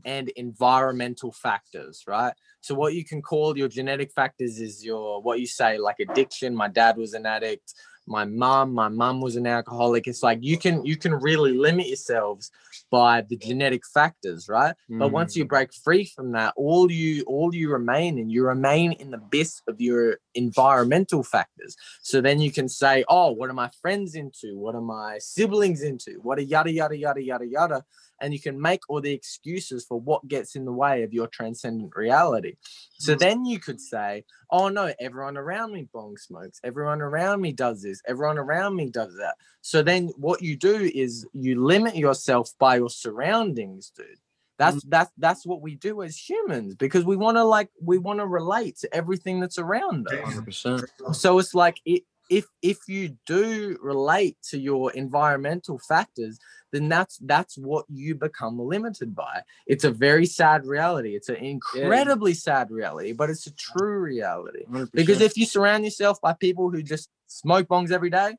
and 0.05 0.29
environmental 0.31 1.33
factors, 1.33 2.03
right? 2.07 2.35
So 2.61 2.75
what 2.75 2.95
you 2.95 3.05
can 3.05 3.23
call 3.23 3.57
your 3.57 3.69
genetic 3.69 4.13
factors 4.13 4.61
is 4.61 4.85
your 4.85 5.23
what 5.23 5.41
you 5.41 5.47
say 5.47 5.79
like 5.79 6.01
addiction. 6.01 6.55
My 6.55 6.69
dad 6.69 6.97
was 6.97 7.15
an 7.15 7.27
addict. 7.27 7.75
My 8.07 8.25
mom, 8.25 8.73
my 8.73 8.89
mom 8.89 9.21
was 9.21 9.37
an 9.37 9.47
alcoholic. 9.47 10.07
It's 10.07 10.23
like 10.23 10.39
you 10.43 10.59
can 10.59 10.85
you 10.85 10.97
can 10.97 11.15
really 11.15 11.53
limit 11.53 11.87
yourselves 11.87 12.51
by 12.91 13.23
the 13.23 13.37
genetic 13.37 13.83
factors, 13.87 14.49
right? 14.49 14.75
But 14.89 15.11
once 15.11 15.37
you 15.37 15.45
mm. 15.45 15.49
break 15.49 15.73
free 15.73 16.05
from 16.05 16.33
that, 16.33 16.55
all 16.57 16.91
you 16.91 17.25
all 17.27 17.55
you 17.55 17.71
remain 17.71 18.19
in, 18.19 18.31
you 18.31 18.45
remain 18.45 18.93
in 18.93 19.11
the 19.11 19.19
best 19.19 19.63
of 19.69 19.81
your 19.81 20.19
environmental 20.35 21.23
factors. 21.23 21.77
So 22.03 22.21
then 22.21 22.41
you 22.41 22.53
can 22.53 22.69
say, 22.69 23.05
oh, 23.09 23.33
what 23.33 23.51
are 23.51 23.55
my 23.55 23.71
friends 23.81 24.15
into? 24.15 24.59
What 24.59 24.75
are 24.75 24.81
my 24.81 25.19
siblings 25.19 25.83
into? 25.83 26.21
What 26.23 26.39
are 26.39 26.43
yada 26.43 26.71
yada 26.73 26.97
yada 26.97 27.23
yada 27.23 27.47
yada? 27.47 27.85
And 28.21 28.33
you 28.33 28.41
can 28.41 28.61
make 28.61 28.81
all 28.89 29.01
the 29.01 29.13
excuses 29.13 29.85
for 29.85 30.01
what 30.01 30.27
gets 30.29 30.57
in 30.57 30.65
the 30.65 30.73
way 30.73 31.03
of 31.03 31.13
your 31.13 31.27
transcendent 31.27 31.95
reality. 31.97 32.55
So 32.99 33.15
mm. 33.15 33.19
then 33.19 33.45
you 33.45 33.59
could 33.59 33.81
say, 33.81 34.25
oh 34.51 34.69
no, 34.69 34.93
everyone 35.01 35.37
around 35.37 35.73
me 35.73 35.89
bong 35.93 36.17
smokes, 36.17 36.61
everyone 36.65 37.01
around 37.01 37.41
me 37.41 37.53
does 37.53 37.83
this, 37.83 38.01
everyone 38.07 38.39
around 38.39 38.77
me 38.77 38.91
does 38.91 39.17
that. 39.17 39.35
So 39.61 39.83
then 39.83 40.11
what 40.17 40.43
you 40.43 40.57
do 40.57 40.91
is 40.95 41.27
you 41.33 41.65
limit 41.65 41.97
yourself 41.97 42.53
by 42.59 42.77
your 42.77 42.91
surroundings, 42.91 43.91
dude. 43.97 44.19
That's 44.59 44.85
mm. 44.85 44.91
that's 44.91 45.11
that's 45.19 45.47
what 45.47 45.61
we 45.61 45.75
do 45.75 46.03
as 46.03 46.17
humans 46.17 46.77
because 46.77 47.05
we 47.05 47.17
want 47.17 47.37
to 47.37 47.45
like 47.45 47.71
we 47.83 47.99
want 47.99 48.21
to 48.21 48.27
relate 48.27 48.79
to 48.79 48.95
everything 48.95 49.41
that's 49.41 49.59
around 49.59 50.07
us. 50.09 50.35
100%. 50.35 51.15
So 51.15 51.39
it's 51.39 51.55
like 51.55 51.81
it, 51.85 52.05
if 52.31 52.47
if 52.63 52.79
you 52.89 53.17
do 53.27 53.79
relate 53.83 54.37
to 54.51 54.59
your 54.59 54.93
environmental 54.93 55.79
factors, 55.79 56.39
then 56.73 56.89
that's 56.89 57.19
that's 57.19 57.57
what 57.57 57.85
you 57.89 58.15
become 58.15 58.59
limited 58.59 59.15
by. 59.15 59.43
It's 59.67 59.85
a 59.85 59.91
very 59.91 60.27
sad 60.27 60.67
reality. 60.67 61.15
It's 61.15 61.29
an 61.29 61.37
incredibly 61.37 62.35
sad 62.35 62.71
reality, 62.71 63.13
but 63.13 63.31
it's 63.31 63.47
a 63.47 63.55
true 63.55 63.99
reality. 63.99 64.65
100%. 64.71 64.93
Because 64.93 65.21
if 65.21 65.37
you 65.37 65.47
surround 65.47 65.85
yourself 65.85 66.21
by 66.21 66.33
people 66.33 66.71
who 66.71 66.83
just 66.83 67.11
smoke 67.27 67.69
bongs 67.69 67.93
every 67.93 68.11
day, 68.11 68.37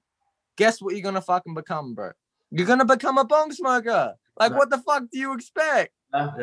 guess 0.58 0.82
what 0.82 0.96
you're 0.96 1.04
gonna 1.04 1.22
fucking 1.22 1.54
become, 1.54 1.94
bro? 1.94 2.12
You're 2.52 2.68
gonna 2.68 2.86
become 2.86 3.18
a 3.18 3.26
bong 3.26 3.52
smoker. 3.52 4.16
Like, 4.38 4.52
what 4.54 4.70
the 4.70 4.80
fuck 4.80 5.04
do 5.12 5.18
you 5.18 5.34
expect? 5.34 5.94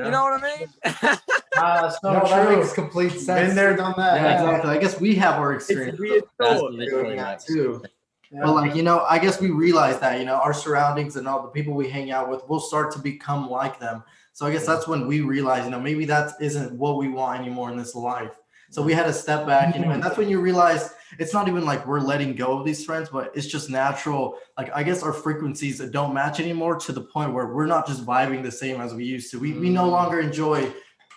You 0.05 0.11
know 0.11 0.23
what 0.23 0.43
I 0.43 0.59
mean? 0.59 1.19
Ah, 1.57 1.89
so 2.03 2.13
No, 2.13 2.21
that 2.21 2.47
true. 2.47 2.57
makes 2.57 2.73
complete 2.73 3.13
sense. 3.13 3.49
Been 3.49 3.57
there, 3.57 3.77
done 3.77 3.95
that. 3.97 4.21
Yeah, 4.21 4.33
exactly. 4.35 4.71
I 4.71 4.79
guess 4.79 5.01
we 5.01 5.15
have 5.17 5.35
our 5.41 5.55
it's 5.55 5.69
experience. 5.69 5.99
weird 5.99 6.25
That's 6.39 6.61
literally 6.63 6.87
doing 6.87 7.17
that 7.17 7.41
too. 7.41 7.83
Yeah. 8.31 8.41
But 8.45 8.55
like 8.55 8.75
you 8.75 8.83
know, 8.83 9.01
I 9.09 9.19
guess 9.19 9.41
we 9.41 9.51
realize 9.51 9.99
that 10.01 10.19
you 10.19 10.25
know 10.25 10.37
our 10.37 10.55
surroundings 10.55 11.17
and 11.17 11.29
all 11.29 11.43
the 11.43 11.49
people 11.49 11.75
we 11.75 11.89
hang 11.89 12.11
out 12.11 12.31
with 12.31 12.49
will 12.49 12.61
start 12.61 12.91
to 12.93 12.99
become 12.99 13.51
like 13.51 13.79
them. 13.79 14.03
So 14.33 14.47
I 14.47 14.53
guess 14.53 14.65
that's 14.65 14.89
when 14.89 15.07
we 15.07 15.21
realize 15.21 15.65
you 15.65 15.71
know 15.71 15.81
maybe 15.81 16.07
that 16.07 16.33
isn't 16.41 16.73
what 16.79 16.97
we 16.97 17.09
want 17.09 17.41
anymore 17.41 17.71
in 17.71 17.77
this 17.77 17.95
life. 17.95 18.33
So 18.71 18.81
we 18.81 18.95
had 18.95 19.05
to 19.05 19.13
step 19.13 19.47
back, 19.47 19.75
you 19.75 19.83
know, 19.83 19.91
and 19.91 20.03
that's 20.03 20.17
when 20.17 20.31
you 20.31 20.41
realize 20.41 20.95
it's 21.19 21.35
not 21.35 21.47
even 21.47 21.67
like 21.67 21.87
we're 21.87 22.01
letting 22.01 22.35
go 22.35 22.59
of 22.59 22.65
these 22.65 22.83
friends, 22.87 23.11
but 23.11 23.31
it's 23.35 23.47
just 23.47 23.69
natural. 23.69 24.39
Like 24.57 24.71
I 24.75 24.83
guess 24.83 25.03
our 25.03 25.13
frequencies 25.13 25.79
don't 25.91 26.15
match 26.15 26.41
anymore 26.41 26.77
to 26.77 26.93
the 26.93 27.03
point 27.03 27.35
where 27.35 27.49
we're 27.49 27.67
not 27.67 27.87
just 27.87 28.07
vibing 28.07 28.43
the 28.43 28.51
same 28.51 28.81
as 28.81 28.95
we 28.95 29.05
used 29.05 29.31
to. 29.33 29.39
We 29.39 29.53
we 29.53 29.69
no 29.69 29.87
longer 29.87 30.21
enjoy, 30.21 30.73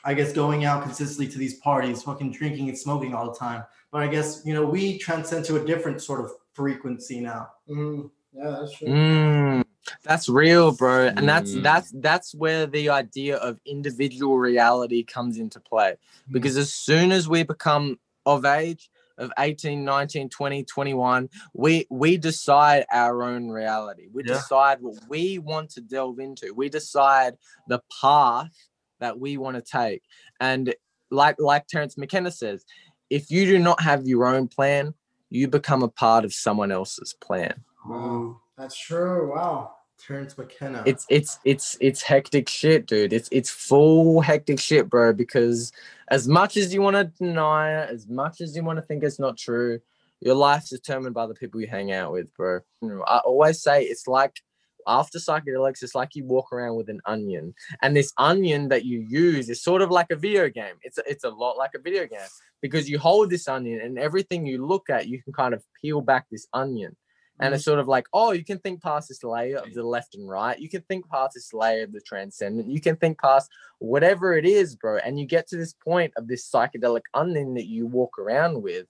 I 0.06 0.14
guess, 0.14 0.32
going 0.32 0.66
out 0.66 0.84
consistently 0.84 1.28
to 1.34 1.40
these 1.40 1.56
parties, 1.56 2.04
fucking 2.04 2.32
drinking 2.32 2.70
and 2.70 2.78
smoking 2.78 3.14
all 3.16 3.32
the 3.32 3.38
time. 3.38 3.64
But 3.92 4.04
I 4.04 4.08
guess 4.08 4.44
you 4.46 4.54
know 4.54 4.64
we 4.66 4.98
transcend 5.00 5.46
to 5.46 5.56
a 5.62 5.66
different 5.66 6.02
sort 6.02 6.22
of 6.22 6.32
frequency 6.54 7.20
now. 7.20 7.50
Mhm. 7.68 8.12
Yeah, 8.34 8.58
that's 8.60 8.78
true. 8.78 8.88
Mm, 8.90 9.66
that's 10.04 10.30
real, 10.30 10.72
bro. 10.74 11.08
And 11.08 11.28
that's 11.28 11.56
Mm. 11.56 11.64
that's 11.64 11.92
that's 11.96 12.36
where 12.36 12.68
the 12.68 12.90
idea 12.90 13.38
of 13.38 13.60
individual 13.66 14.38
reality 14.38 15.04
comes 15.04 15.38
into 15.38 15.60
play. 15.60 15.96
Because 16.32 16.56
as 16.58 16.74
soon 16.74 17.12
as 17.12 17.28
we 17.28 17.44
become 17.44 18.00
of 18.26 18.46
age 18.46 18.90
of 19.18 19.32
18, 19.40 19.86
19, 19.86 20.28
20, 20.30 20.64
21, 20.66 21.30
we 21.54 21.88
we 21.90 22.18
decide 22.18 22.86
our 22.92 23.24
own 23.24 23.50
reality. 23.50 24.10
We 24.12 24.24
Yeah. 24.24 24.34
decide 24.34 24.82
what 24.82 24.96
we 25.08 25.40
want 25.40 25.70
to 25.72 25.82
delve 25.82 26.20
into. 26.20 26.54
We 26.54 26.68
decide 26.70 27.38
the 27.68 27.82
path 28.02 28.52
that 29.00 29.20
we 29.20 29.38
want 29.38 29.56
to 29.56 29.62
take. 29.62 30.04
And 30.40 30.74
like 31.12 31.36
like 31.40 31.68
Terence 31.68 31.98
McKenna 31.98 32.32
says, 32.32 32.66
if 33.10 33.30
you 33.30 33.46
do 33.46 33.60
not 33.60 33.82
have 33.82 34.08
your 34.08 34.26
own 34.26 34.48
plan, 34.48 34.94
you 35.30 35.48
become 35.48 35.84
a 35.84 35.88
part 35.88 36.26
of 36.26 36.34
someone 36.34 36.72
else's 36.72 37.14
plan. 37.14 37.64
Wow. 37.86 38.42
That's 38.58 38.78
true. 38.78 39.34
Wow. 39.34 39.76
Terence 39.98 40.38
McKenna. 40.38 40.84
it's 40.86 41.06
it's 41.10 41.40
it's 41.46 41.78
it's 41.80 42.02
hectic 42.02 42.50
shit 42.50 42.86
dude 42.86 43.14
it's 43.14 43.30
it's 43.32 43.50
full 43.50 44.20
hectic 44.20 44.60
shit 44.60 44.90
bro 44.90 45.14
because 45.14 45.72
as 46.10 46.28
much 46.28 46.58
as 46.58 46.74
you 46.74 46.82
want 46.82 46.96
to 46.98 47.06
deny 47.06 47.82
it 47.82 47.90
as 47.90 48.06
much 48.08 48.42
as 48.42 48.56
you 48.58 48.64
want 48.64 48.78
to 48.78 48.82
think 48.82 49.04
it's 49.04 49.20
not 49.20 49.38
true 49.38 49.80
your 50.20 50.36
life's 50.36 50.70
determined 50.70 51.16
by 51.16 51.26
the 51.26 51.34
people 51.34 51.62
you 51.62 51.68
hang 51.68 51.94
out 51.94 52.12
with 52.12 52.28
bro 52.36 52.60
i 53.08 53.20
always 53.20 53.62
say 53.62 53.84
it's 53.84 54.06
like 54.06 54.42
after 54.88 55.18
psychedelics 55.20 55.84
it's 55.84 55.96
like 55.96 56.16
you 56.16 56.24
walk 56.26 56.52
around 56.52 56.76
with 56.76 56.90
an 56.90 57.02
onion 57.06 57.54
and 57.82 57.96
this 57.96 58.12
onion 58.18 58.70
that 58.70 58.86
you 58.86 59.00
use 59.00 59.50
is 59.50 59.64
sort 59.64 59.82
of 59.82 59.92
like 59.92 60.08
a 60.12 60.16
video 60.16 60.50
game 60.50 60.76
it's 60.84 60.98
a, 60.98 61.04
it's 61.08 61.24
a 61.24 61.30
lot 61.30 61.58
like 61.58 61.72
a 61.76 61.82
video 61.82 62.06
game 62.06 62.20
because 62.62 62.90
you 62.90 62.98
hold 62.98 63.30
this 63.30 63.48
onion 63.48 63.82
and 63.82 64.00
everything 64.00 64.46
you 64.46 64.66
look 64.66 64.90
at 64.90 65.08
you 65.08 65.22
can 65.22 65.34
kind 65.34 65.54
of 65.54 65.64
peel 65.82 66.02
back 66.02 66.26
this 66.30 66.48
onion 66.54 66.96
and 67.40 67.48
mm-hmm. 67.48 67.56
it's 67.56 67.66
sort 67.66 67.80
of 67.80 67.88
like, 67.88 68.08
oh, 68.14 68.32
you 68.32 68.46
can 68.46 68.60
think 68.60 68.82
past 68.82 69.10
this 69.10 69.24
layer 69.24 69.58
of 69.58 69.74
the 69.74 69.84
left 69.84 70.16
and 70.16 70.28
right. 70.28 70.58
You 70.58 70.70
can 70.70 70.82
think 70.84 71.10
past 71.10 71.34
this 71.36 71.54
layer 71.54 71.84
of 71.84 71.92
the 71.92 72.02
transcendent. 72.02 72.70
You 72.70 72.80
can 72.80 72.96
think 72.96 73.20
past 73.20 73.52
whatever 73.80 74.38
it 74.38 74.46
is, 74.46 74.76
bro. 74.76 74.98
And 74.98 75.20
you 75.20 75.26
get 75.26 75.48
to 75.50 75.58
this 75.58 75.74
point 75.74 76.14
of 76.16 76.28
this 76.28 76.50
psychedelic 76.50 77.02
onion 77.14 77.54
that 77.56 77.68
you 77.68 77.88
walk 77.88 78.18
around 78.18 78.62
with, 78.62 78.88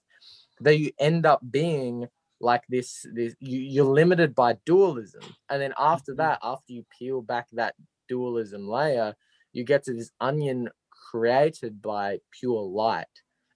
that 0.60 0.78
you 0.78 0.92
end 0.98 1.26
up 1.26 1.40
being 1.50 2.06
like 2.40 2.62
this. 2.68 3.06
This 3.12 3.34
you, 3.40 3.60
you're 3.60 3.84
limited 3.84 4.34
by 4.34 4.56
dualism, 4.64 5.22
and 5.48 5.60
then 5.60 5.74
after 5.78 6.12
mm-hmm. 6.12 6.22
that, 6.22 6.38
after 6.42 6.72
you 6.72 6.84
peel 6.98 7.22
back 7.22 7.46
that 7.52 7.74
dualism 8.08 8.68
layer, 8.68 9.14
you 9.52 9.64
get 9.64 9.84
to 9.84 9.94
this 9.94 10.10
onion 10.20 10.68
created 11.10 11.80
by 11.80 12.18
pure 12.38 12.62
light. 12.62 13.06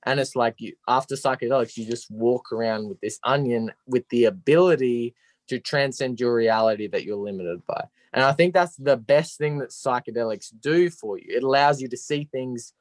And 0.06 0.18
it's 0.18 0.34
like 0.34 0.54
you 0.58 0.72
after 0.88 1.14
psychedelics 1.14 1.76
you 1.76 1.84
just 1.84 2.10
walk 2.10 2.52
around 2.52 2.88
with 2.88 3.00
this 3.00 3.18
onion 3.22 3.70
with 3.86 4.08
the 4.08 4.24
ability 4.24 5.14
to 5.48 5.58
transcend 5.58 6.20
your 6.20 6.34
reality 6.34 6.86
that 6.86 7.04
you're 7.04 7.16
limited 7.16 7.60
by. 7.66 7.84
And 8.12 8.24
i 8.24 8.32
think 8.32 8.54
that's 8.54 8.76
the 8.76 8.96
best 8.96 9.36
thing 9.36 9.58
that 9.58 9.70
psychedelics 9.70 10.52
do 10.58 10.88
for 10.88 11.18
you. 11.18 11.26
It 11.28 11.42
allows 11.42 11.82
you 11.82 11.88
to 11.88 11.96
see 11.98 12.28
things 12.32 12.72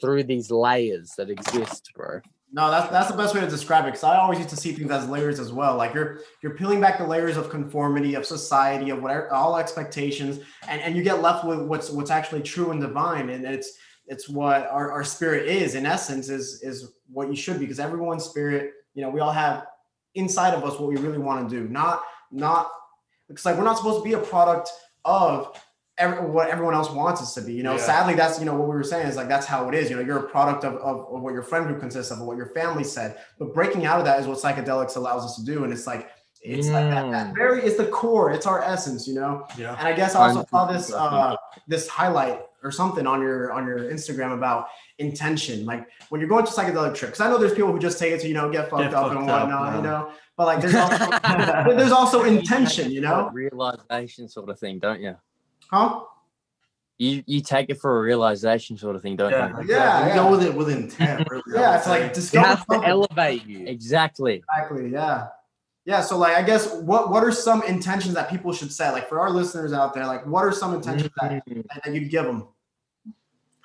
through 0.00 0.22
these 0.22 0.52
layers 0.52 1.14
that 1.18 1.30
exist 1.30 1.90
bro 1.96 2.20
No, 2.50 2.70
that's 2.70 2.90
that's 2.90 3.10
the 3.10 3.16
best 3.16 3.34
way 3.34 3.40
to 3.42 3.48
describe 3.48 3.84
it. 3.84 3.88
Because 3.88 4.04
I 4.04 4.16
always 4.16 4.38
used 4.38 4.50
to 4.50 4.56
see 4.56 4.72
things 4.72 4.90
as 4.90 5.06
layers 5.08 5.38
as 5.38 5.52
well. 5.52 5.76
Like 5.76 5.92
you're 5.92 6.20
you're 6.42 6.54
peeling 6.54 6.80
back 6.80 6.98
the 6.98 7.06
layers 7.06 7.36
of 7.36 7.50
conformity, 7.50 8.14
of 8.14 8.24
society, 8.24 8.88
of 8.90 9.02
whatever 9.02 9.32
all 9.32 9.58
expectations, 9.58 10.40
and, 10.66 10.80
and 10.80 10.96
you 10.96 11.02
get 11.02 11.20
left 11.20 11.44
with 11.44 11.60
what's 11.60 11.90
what's 11.90 12.10
actually 12.10 12.42
true 12.42 12.70
and 12.70 12.80
divine. 12.80 13.28
And 13.28 13.44
it's 13.44 13.76
it's 14.06 14.28
what 14.28 14.66
our, 14.70 14.90
our 14.90 15.04
spirit 15.04 15.46
is 15.46 15.74
in 15.74 15.84
essence 15.84 16.30
is 16.30 16.62
is 16.62 16.92
what 17.10 17.28
you 17.28 17.36
should 17.36 17.58
be 17.58 17.66
because 17.66 17.78
everyone's 17.78 18.24
spirit, 18.24 18.72
you 18.94 19.02
know, 19.02 19.10
we 19.10 19.20
all 19.20 19.32
have 19.32 19.66
inside 20.14 20.54
of 20.54 20.64
us 20.64 20.78
what 20.80 20.88
we 20.88 20.96
really 20.96 21.18
want 21.18 21.48
to 21.48 21.54
do. 21.54 21.68
Not 21.68 22.02
not 22.30 22.70
because 23.28 23.44
like 23.44 23.58
we're 23.58 23.64
not 23.64 23.76
supposed 23.76 24.02
to 24.02 24.04
be 24.04 24.14
a 24.14 24.18
product 24.18 24.70
of 25.04 25.60
every, 25.98 26.20
what 26.26 26.48
everyone 26.48 26.74
else 26.74 26.90
wants 26.90 27.20
us 27.20 27.34
to 27.34 27.42
be. 27.42 27.52
You 27.54 27.62
know, 27.62 27.72
Yeah. 27.76 27.82
sadly, 27.82 28.14
that's 28.14 28.38
you 28.38 28.44
know 28.46 28.54
what 28.54 28.68
we 28.68 28.74
were 28.74 28.82
saying 28.84 29.06
is 29.06 29.16
like 29.16 29.28
that's 29.28 29.46
how 29.46 29.68
it 29.68 29.74
is. 29.74 29.90
You 29.90 29.96
know, 29.96 30.02
you're 30.02 30.18
a 30.18 30.28
product 30.28 30.64
of, 30.64 30.74
of, 30.76 31.06
of 31.12 31.22
what 31.22 31.32
your 31.34 31.42
friend 31.42 31.66
group 31.66 31.80
consists 31.80 32.10
of, 32.12 32.20
of 32.20 32.26
what 32.26 32.36
your 32.36 32.46
family 32.50 32.84
said. 32.84 33.18
But 33.38 33.52
breaking 33.54 33.86
out 33.86 33.98
of 33.98 34.04
that 34.06 34.20
is 34.20 34.26
what 34.26 34.38
psychedelics 34.38 34.96
allows 34.96 35.24
us 35.24 35.36
to 35.36 35.44
do. 35.44 35.64
And 35.64 35.72
it's 35.72 35.86
like 35.86 36.10
it's 36.40 36.68
like 36.68 36.88
that, 36.90 37.10
that 37.10 37.26
Mm. 37.32 37.34
very 37.34 37.62
it's 37.62 37.76
the 37.76 37.86
core, 37.86 38.30
it's 38.30 38.46
our 38.46 38.62
essence, 38.62 39.08
you 39.08 39.14
know. 39.16 39.44
yeah. 39.56 39.74
And 39.78 39.88
I 39.88 39.92
guess 39.92 40.14
I 40.14 40.28
also 40.28 40.46
saw 40.50 40.66
this 40.66 40.92
uh 40.92 41.34
this 41.66 41.88
highlight 41.88 42.42
or 42.62 42.70
something 42.72 43.06
on 43.06 43.20
your 43.20 43.52
on 43.52 43.66
your 43.66 43.78
Instagram 43.80 44.32
about 44.34 44.66
intention. 44.98 45.64
Like 45.66 45.88
when 46.10 46.20
you're 46.20 46.28
going 46.30 46.44
to 46.46 46.50
psychedelic 46.52 46.94
trip, 46.94 47.10
because 47.10 47.20
I 47.20 47.28
know 47.28 47.38
there's 47.38 47.54
people 47.54 47.72
who 47.72 47.78
just 47.80 47.98
take 47.98 48.12
it 48.12 48.20
to 48.20 48.28
you 48.28 48.34
know 48.34 48.50
get 48.50 48.70
fucked 48.70 48.82
Get 48.84 48.94
up 48.94 49.08
fucked 49.08 49.20
and 49.20 49.30
up, 49.30 49.42
whatnot, 49.48 49.76
you 49.76 49.82
know. 49.82 50.10
But 50.36 50.46
like 50.46 50.60
there's 50.60 50.74
also 50.84 51.74
there's 51.76 51.90
also 51.92 52.22
intention, 52.22 52.92
you 52.92 53.00
know, 53.00 53.30
realization 53.32 54.28
sort 54.28 54.48
of 54.48 54.58
thing, 54.60 54.78
don't 54.78 55.00
you? 55.00 55.16
Huh? 55.68 56.00
You 56.98 57.22
you 57.26 57.40
take 57.40 57.70
it 57.70 57.80
for 57.80 57.98
a 57.98 58.02
realization 58.02 58.76
sort 58.76 58.96
of 58.96 59.02
thing, 59.02 59.14
don't 59.16 59.30
Yeah, 59.30 59.46
you? 59.50 59.60
exactly. 59.60 59.74
Yeah, 59.74 60.02
We 60.02 60.08
yeah. 60.08 60.14
go 60.16 60.30
with 60.32 60.42
it 60.42 60.54
with 60.54 60.68
intent. 60.70 61.28
Really, 61.30 61.42
Yeah, 61.54 61.78
it's 61.78 61.86
like 61.86 62.00
say. 62.02 62.06
it 62.08 62.14
discover 62.14 62.46
has 62.48 62.64
to 62.66 62.82
elevate 62.84 63.46
you 63.46 63.66
Exactly. 63.66 64.42
Exactly. 64.50 64.88
Yeah. 64.90 65.28
Yeah. 65.84 66.00
So 66.00 66.18
like, 66.18 66.36
I 66.36 66.42
guess 66.42 66.72
what 66.74 67.10
what 67.10 67.22
are 67.22 67.30
some 67.30 67.62
intentions 67.62 68.14
that 68.14 68.28
people 68.28 68.52
should 68.52 68.72
set? 68.72 68.92
Like 68.92 69.08
for 69.08 69.20
our 69.20 69.30
listeners 69.30 69.72
out 69.72 69.94
there, 69.94 70.06
like 70.06 70.26
what 70.26 70.44
are 70.44 70.50
some 70.52 70.74
intentions 70.74 71.10
that, 71.20 71.46
Mm. 71.46 71.64
that 71.84 71.94
you'd 71.94 72.10
give 72.10 72.24
them? 72.24 72.48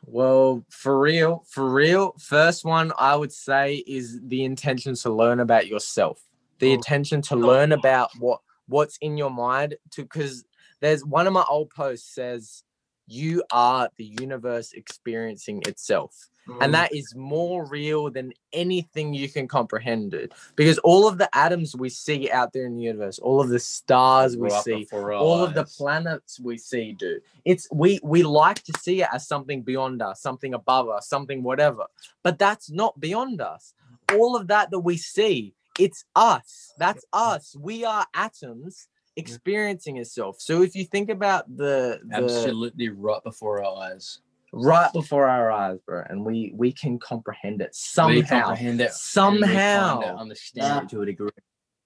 Well, 0.06 0.64
for 0.70 1.00
real, 1.00 1.44
for 1.50 1.70
real, 1.70 2.14
first 2.20 2.66
one 2.66 2.92
I 3.00 3.16
would 3.16 3.32
say 3.32 3.76
is 3.88 4.20
the 4.22 4.44
intention 4.44 4.96
to 4.96 5.10
learn 5.10 5.40
about 5.40 5.68
yourself. 5.68 6.22
The 6.60 6.70
Oh. 6.72 6.74
intention 6.74 7.22
to 7.24 7.36
learn 7.36 7.72
about 7.72 8.12
what 8.20 8.42
what's 8.68 8.98
in 8.98 9.18
your 9.18 9.30
mind 9.32 9.76
to 9.92 10.04
because 10.04 10.46
there's 10.84 11.06
one 11.06 11.28
of 11.28 11.34
my 11.34 11.46
old 11.50 11.70
posts 11.70 12.14
says 12.14 12.64
you 13.08 13.42
are 13.54 13.90
the 13.96 14.04
universe 14.20 14.74
experiencing 14.74 15.62
itself. 15.66 16.30
And 16.60 16.74
that 16.74 16.94
is 16.94 17.16
more 17.16 17.66
real 17.66 18.12
than 18.12 18.34
anything 18.52 19.14
you 19.14 19.30
can 19.30 19.48
comprehend, 19.48 20.12
dude. 20.12 20.34
Because 20.58 20.78
all 20.80 21.08
of 21.08 21.18
the 21.18 21.30
atoms 21.34 21.74
we 21.74 21.88
see 21.88 22.30
out 22.30 22.52
there 22.52 22.66
in 22.66 22.76
the 22.76 22.84
universe, 22.84 23.18
all 23.18 23.40
of 23.40 23.48
the 23.48 23.60
stars 23.60 24.36
we 24.36 24.50
see, 24.50 24.86
all 24.92 25.42
of 25.42 25.54
the 25.54 25.64
planets 25.64 26.38
we 26.42 26.58
see, 26.58 26.92
dude. 26.92 27.22
It's 27.46 27.66
we 27.72 28.02
we 28.04 28.24
like 28.24 28.62
to 28.64 28.74
see 28.78 29.04
it 29.04 29.08
as 29.14 29.26
something 29.26 29.62
beyond 29.62 30.02
us, 30.02 30.22
something 30.22 30.54
above 30.54 30.90
us, 30.90 31.08
something 31.08 31.44
whatever. 31.44 31.86
But 32.24 32.40
that's 32.40 32.70
not 32.70 33.00
beyond 33.00 33.40
us. 33.40 33.74
All 34.12 34.36
of 34.36 34.48
that 34.48 34.70
that 34.72 34.80
we 34.80 34.98
see, 34.98 35.54
it's 35.80 36.04
us. 36.14 36.74
That's 36.78 37.06
us. 37.14 37.56
We 37.58 37.86
are 37.86 38.06
atoms 38.14 38.90
experiencing 39.16 39.98
itself. 39.98 40.38
So 40.40 40.62
if 40.62 40.76
you 40.76 40.86
think 40.86 41.10
about 41.10 41.46
the, 41.56 42.00
the 42.08 42.16
Absolutely 42.16 42.90
right 42.90 43.24
before 43.24 43.64
our 43.64 43.76
eyes. 43.84 44.20
right 44.52 44.92
before 44.94 45.28
our 45.28 45.52
eyes, 45.52 45.80
bro, 45.86 46.04
and 46.10 46.24
we 46.26 46.54
we 46.56 46.72
can 46.72 47.00
comprehend 47.00 47.62
it 47.62 47.70
We 47.70 47.74
somehow, 47.74 48.48
comprehend 48.48 48.82
it. 48.82 48.86
we 48.86 48.92
it, 48.92 49.00
somehow, 49.02 50.18
understand 50.18 50.84
it 50.84 50.90
to 50.90 51.02
a 51.02 51.06
degree. 51.06 51.30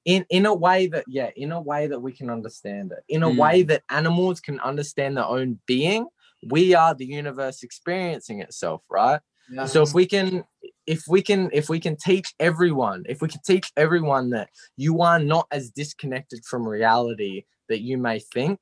in 0.05 0.25
in 0.29 0.45
a 0.45 0.53
way 0.53 0.87
that 0.87 1.05
yeah, 1.07 1.29
in 1.35 1.51
a 1.51 1.61
way 1.61 1.87
that 1.87 1.99
we 1.99 2.11
can 2.11 2.29
understand 2.29 2.91
it, 2.91 3.03
in 3.07 3.23
a 3.23 3.29
Mm. 3.29 3.37
way 3.37 3.63
that 3.63 3.83
animals 3.89 4.39
can 4.39 4.59
understand 4.59 5.17
their 5.17 5.25
own 5.25 5.59
being. 5.65 6.07
We 6.49 6.75
are 6.75 6.93
the 6.93 7.05
universe 7.05 7.63
experiencing 7.63 8.41
itself, 8.41 8.83
right? 8.91 9.21
Yeah. 9.49 9.65
So 9.65 9.81
if 9.81 9.93
we 9.93 10.05
can, 10.05 10.43
if 10.87 11.03
we 11.07 11.21
can, 11.21 11.49
if 11.53 11.69
we 11.69 11.79
can 11.79 11.97
teach 11.97 12.33
everyone, 12.39 13.03
if 13.07 13.21
we 13.21 13.27
can 13.27 13.41
teach 13.45 13.71
everyone 13.75 14.29
that 14.31 14.49
you 14.77 15.01
are 15.01 15.19
not 15.19 15.45
as 15.51 15.69
disconnected 15.69 16.43
from 16.45 16.67
reality 16.67 17.43
that 17.69 17.81
you 17.81 17.97
may 17.97 18.19
think, 18.19 18.59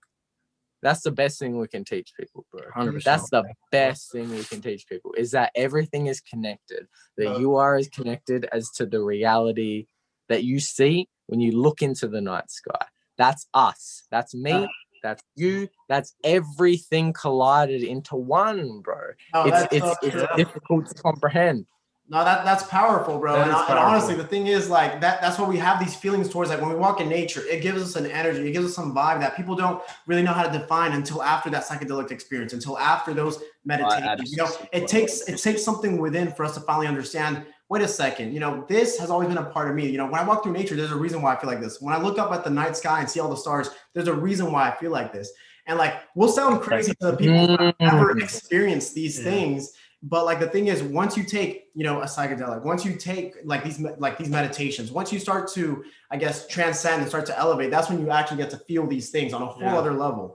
that's 0.82 1.02
the 1.02 1.12
best 1.12 1.40
thing 1.40 1.58
we 1.58 1.68
can 1.68 1.84
teach 1.84 2.12
people, 2.20 2.46
bro. 2.52 2.62
100%. 2.76 3.04
That's 3.04 3.30
the 3.30 3.44
best 3.72 4.12
thing 4.12 4.30
we 4.30 4.44
can 4.44 4.62
teach 4.62 4.88
people 4.88 5.14
is 5.18 5.32
that 5.32 5.52
everything 5.56 6.08
is 6.08 6.20
connected, 6.22 6.88
that 7.18 7.40
you 7.40 7.56
are 7.56 7.76
as 7.76 7.88
connected 7.88 8.48
as 8.52 8.70
to 8.72 8.86
the 8.86 9.02
reality 9.02 9.88
that 10.28 10.44
you 10.44 10.60
see 10.60 11.08
when 11.28 11.40
you 11.40 11.58
look 11.58 11.82
into 11.82 12.08
the 12.08 12.22
night 12.22 12.52
sky. 12.52 12.86
That's 13.18 13.48
us. 13.54 14.04
That's 14.12 14.36
me. 14.36 14.68
That's 15.02 15.24
you. 15.36 15.70
That's 15.88 16.16
everything 16.24 17.14
collided 17.14 17.84
into 17.84 18.16
one, 18.16 18.82
bro. 18.82 19.12
No, 19.34 19.46
it's 19.46 19.68
it's 19.72 19.86
so 19.86 19.96
it's 20.02 20.36
difficult 20.36 20.88
to 20.88 21.02
comprehend. 21.02 21.66
No, 22.08 22.24
that 22.24 22.46
that's 22.46 22.63
powerful, 22.68 23.18
bro. 23.18 23.34
That 23.34 23.48
And, 23.48 23.52
is 23.58 23.63
and 23.68 23.80
honestly, 23.80 24.13
the 24.13 24.28
thing 24.28 24.46
is, 24.46 24.70
like 24.70 25.02
that 25.02 25.22
that's 25.22 25.39
what 25.39 25.50
we 25.50 25.58
have 25.58 25.80
these 25.80 25.96
feelings 25.96 26.30
towards. 26.30 26.52
Like 26.52 26.62
when 26.62 26.70
we 26.70 26.76
walk 26.76 27.02
in 27.02 27.10
nature, 27.10 27.41
it 27.50 27.63
gives 27.63 27.82
us 27.82 27.96
an 27.96 28.06
energy, 28.12 28.48
it 28.48 28.52
gives 28.52 28.68
us 28.68 28.76
some 28.76 28.94
vibe 28.94 29.20
that 29.22 29.36
people 29.36 29.56
don't 29.56 29.82
really 30.06 30.22
know 30.22 30.32
how 30.32 30.44
to 30.44 30.56
define 30.56 30.91
until 30.91 31.24
after 31.24 31.50
that 31.50 31.65
psychedelic 31.65 32.12
experience, 32.12 32.54
until 32.54 32.78
after 32.78 33.12
those 33.12 33.41
meditations. 33.65 34.32
You 34.32 34.38
know, 34.38 34.50
it 34.72 34.88
takes 34.88 35.22
it 35.22 35.39
takes 35.39 35.63
something 35.63 35.98
within 35.98 36.32
for 36.32 36.46
us 36.46 36.54
to 36.54 36.60
finally 36.62 36.86
understand. 36.86 37.44
Wait 37.70 37.82
a 37.82 37.88
second, 37.88 38.32
you 38.32 38.39
know, 38.39 38.63
this 38.70 39.00
has 39.00 39.10
always 39.10 39.28
been 39.28 39.39
a 39.39 39.44
part 39.46 39.68
of 39.68 39.76
me. 39.76 39.89
You 39.89 39.98
know, 39.98 40.06
when 40.06 40.22
I 40.22 40.24
walk 40.24 40.44
through 40.44 40.54
nature, 40.54 40.76
there's 40.76 40.91
a 40.91 40.96
reason 40.96 41.24
why 41.24 41.34
I 41.34 41.39
feel 41.41 41.50
like 41.50 41.60
this. 41.60 41.82
When 41.82 41.96
I 41.96 42.00
look 42.00 42.20
up 42.20 42.32
at 42.32 42.44
the 42.44 42.52
night 42.52 42.78
sky 42.78 43.00
and 43.00 43.10
see 43.10 43.20
all 43.20 43.30
the 43.32 43.36
stars, 43.36 43.72
there's 43.96 44.08
a 44.08 44.13
reason 44.13 44.52
why 44.52 44.70
I 44.70 44.76
feel 44.76 44.91
like 44.91 45.12
this. 45.12 45.32
And 45.65 45.80
like, 45.80 45.96
we'll 46.13 46.30
sound 46.30 46.62
crazy 46.62 46.94
to 47.02 47.08
the 47.08 47.18
people 47.18 47.48
who 47.48 47.65
have 47.65 47.76
never 47.80 48.13
Mm. 48.13 48.22
experienced 48.22 48.94
these 48.94 49.18
Yeah. 49.18 49.32
things 49.32 49.74
but 50.13 50.24
like 50.30 50.39
the 50.39 50.48
thing 50.56 50.65
is 50.74 50.78
once 51.02 51.13
you 51.18 51.24
take 51.38 51.54
you 51.74 51.84
know 51.88 51.98
a 52.02 52.06
psychedelic 52.06 52.62
once 52.63 52.82
you 52.88 52.94
take 53.12 53.30
like 53.52 53.62
these 53.63 53.80
like 54.06 54.15
these 54.20 54.30
meditations 54.39 54.88
once 55.00 55.10
you 55.13 55.20
start 55.28 55.44
to 55.58 55.63
i 56.13 56.15
guess 56.24 56.36
transcend 56.56 56.98
and 57.02 57.08
start 57.13 57.26
to 57.26 57.36
elevate 57.44 57.70
that's 57.72 57.89
when 57.89 58.00
you 58.02 58.08
actually 58.20 58.38
get 58.44 58.50
to 58.56 58.60
feel 58.70 58.86
these 58.96 59.10
things 59.15 59.34
on 59.34 59.41
a 59.41 59.50
whole 59.54 59.63
Yeah. 59.63 59.78
other 59.82 59.94
level 60.06 60.26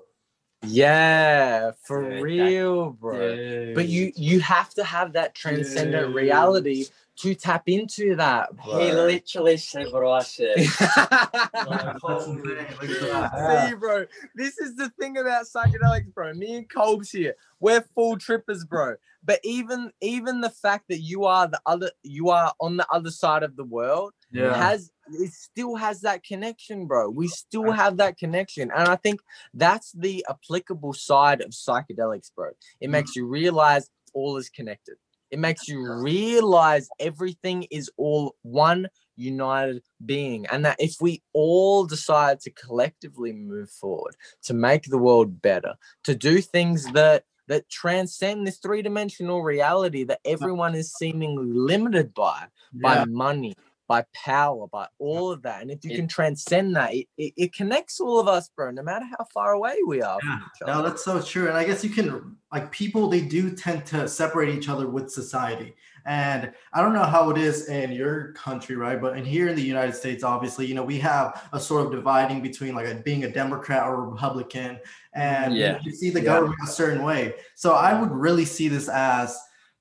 Yeah, 0.62 1.70
for 1.87 2.02
Yeah, 2.02 2.09
that- 2.16 2.22
real, 2.22 2.90
bro. 2.90 3.72
But 3.74 3.88
you 3.88 4.12
you 4.14 4.40
have 4.40 4.70
to 4.74 4.85
have 4.85 5.09
that 5.14 5.35
transcendent 5.35 6.09
Dude. 6.09 6.16
reality 6.16 6.85
to 7.20 7.35
tap 7.35 7.64
into 7.66 8.16
that. 8.16 8.48
He 8.64 8.92
literally 8.92 9.59
said 9.59 9.87
what 9.90 10.06
I 10.06 10.22
said. 10.22 10.56
That's 10.56 12.02
insane. 12.09 12.42
Look 12.42 12.59
at 12.59 13.33
that. 13.33 13.68
See, 13.68 13.74
bro, 13.74 14.06
this 14.35 14.59
is 14.59 14.76
the 14.76 14.88
thing 14.98 15.18
about 15.18 15.44
psychedelics, 15.44 16.12
bro. 16.14 16.33
Me 16.33 16.56
and 16.56 16.70
Colb's 16.70 17.11
here. 17.11 17.35
We're 17.61 17.83
full 17.94 18.16
trippers, 18.16 18.64
bro. 18.64 18.96
But 19.22 19.40
even 19.44 19.90
even 20.00 20.40
the 20.40 20.50
fact 20.50 20.87
that 20.88 21.00
you 21.00 21.26
are 21.26 21.46
the 21.46 21.61
other, 21.66 21.90
you 22.02 22.30
are 22.30 22.54
on 22.59 22.78
the 22.78 22.87
other 22.90 23.11
side 23.11 23.42
of 23.42 23.54
the 23.56 23.64
world, 23.64 24.14
Yeah. 24.33 24.54
has 24.54 24.90
it 25.12 25.33
still 25.33 25.76
has 25.76 26.00
that 26.00 26.24
connection, 26.24 26.87
bro. 26.87 27.11
We 27.11 27.28
still 27.28 27.70
have 27.70 27.98
that 27.98 28.16
connection, 28.16 28.70
and 28.74 28.88
I 28.88 28.96
think 28.96 29.20
that's 29.52 29.92
the 29.92 30.24
applicable 30.30 30.94
side 30.94 31.42
of 31.42 31.50
psychedelics, 31.50 32.30
bro. 32.35 32.52
It 32.80 32.87
mm. 32.87 32.92
makes 32.92 33.14
you 33.14 33.26
realize 33.26 33.90
all 34.14 34.38
is 34.38 34.48
connected. 34.48 34.96
It 35.30 35.38
makes 35.38 35.68
you 35.68 35.92
realize 35.92 36.88
everything 36.98 37.66
is 37.70 37.90
all 37.96 38.34
one 38.42 38.88
united 39.16 39.82
being, 40.04 40.46
and 40.46 40.64
that 40.64 40.76
if 40.78 40.96
we 41.00 41.22
all 41.32 41.84
decide 41.84 42.40
to 42.40 42.50
collectively 42.50 43.32
move 43.32 43.70
forward 43.70 44.16
to 44.42 44.54
make 44.54 44.84
the 44.84 44.98
world 44.98 45.40
better, 45.40 45.74
to 46.04 46.14
do 46.14 46.40
things 46.40 46.84
that 46.92 47.24
that 47.48 47.68
transcend 47.68 48.46
this 48.46 48.58
three-dimensional 48.58 49.42
reality 49.42 50.04
that 50.04 50.20
everyone 50.24 50.74
is 50.74 50.92
seemingly 50.94 51.52
limited 51.52 52.14
by 52.14 52.46
by 52.74 53.04
money, 53.06 53.54
by 53.90 54.05
power, 54.14 54.68
by 54.68 54.87
all 55.00 55.33
of 55.33 55.42
that. 55.42 55.62
And 55.62 55.68
if 55.68 55.85
you 55.85 55.90
It- 55.90 55.96
can 55.96 56.07
transcend 56.07 56.76
that, 56.76 56.94
it, 56.94 57.09
it, 57.18 57.33
it 57.37 57.53
connects 57.53 57.98
all 57.98 58.20
of 58.20 58.29
us, 58.29 58.48
bro, 58.55 58.70
no 58.70 58.85
matter 58.85 59.05
how 59.05 59.24
far 59.35 59.50
away 59.50 59.74
we 59.85 60.00
are 60.00 60.16
Yeah. 60.22 60.38
No, 60.64 60.81
that's 60.85 61.05
so 61.05 61.20
true. 61.20 61.48
And 61.48 61.57
I 61.59 61.64
guess 61.64 61.83
you 61.83 61.90
can 61.90 62.37
like 62.53 62.70
people 62.70 63.09
they 63.09 63.20
do 63.20 63.50
tend 63.50 63.85
to 63.87 64.07
separate 64.09 64.55
each 64.57 64.68
other 64.68 64.87
with 64.88 65.11
society. 65.11 65.74
And 66.07 66.53
I 66.72 66.83
don't 66.83 66.92
know 66.92 67.03
how 67.03 67.31
it 67.31 67.38
is 67.38 67.68
in 67.68 67.90
your 67.90 68.33
country, 68.35 68.76
right? 68.76 69.00
But 69.03 69.16
in 69.18 69.24
here 69.24 69.48
in 69.48 69.57
the 69.57 69.62
United 69.74 69.96
States, 69.96 70.22
obviously, 70.22 70.66
you 70.66 70.74
know, 70.74 70.85
we 70.85 70.98
have 71.00 71.48
a 71.53 71.59
sort 71.59 71.85
of 71.85 71.90
dividing 71.90 72.42
between 72.42 72.76
like 72.76 72.87
a, 72.87 72.94
being 72.94 73.24
a 73.24 73.29
Democrat 73.42 73.83
or 73.88 73.94
a 73.94 74.03
Republican, 74.03 74.79
and 75.14 75.53
you 75.53 75.62
Yeah. 75.64 75.81
you 75.83 75.90
see 75.90 76.11
the 76.11 76.20
Yeah. 76.20 76.26
government 76.35 76.61
a 76.62 76.68
certain 76.68 77.03
way. 77.03 77.35
So 77.57 77.72
I 77.72 78.00
would 78.00 78.12
really 78.12 78.44
see 78.44 78.68
this 78.68 78.88
as 78.88 79.37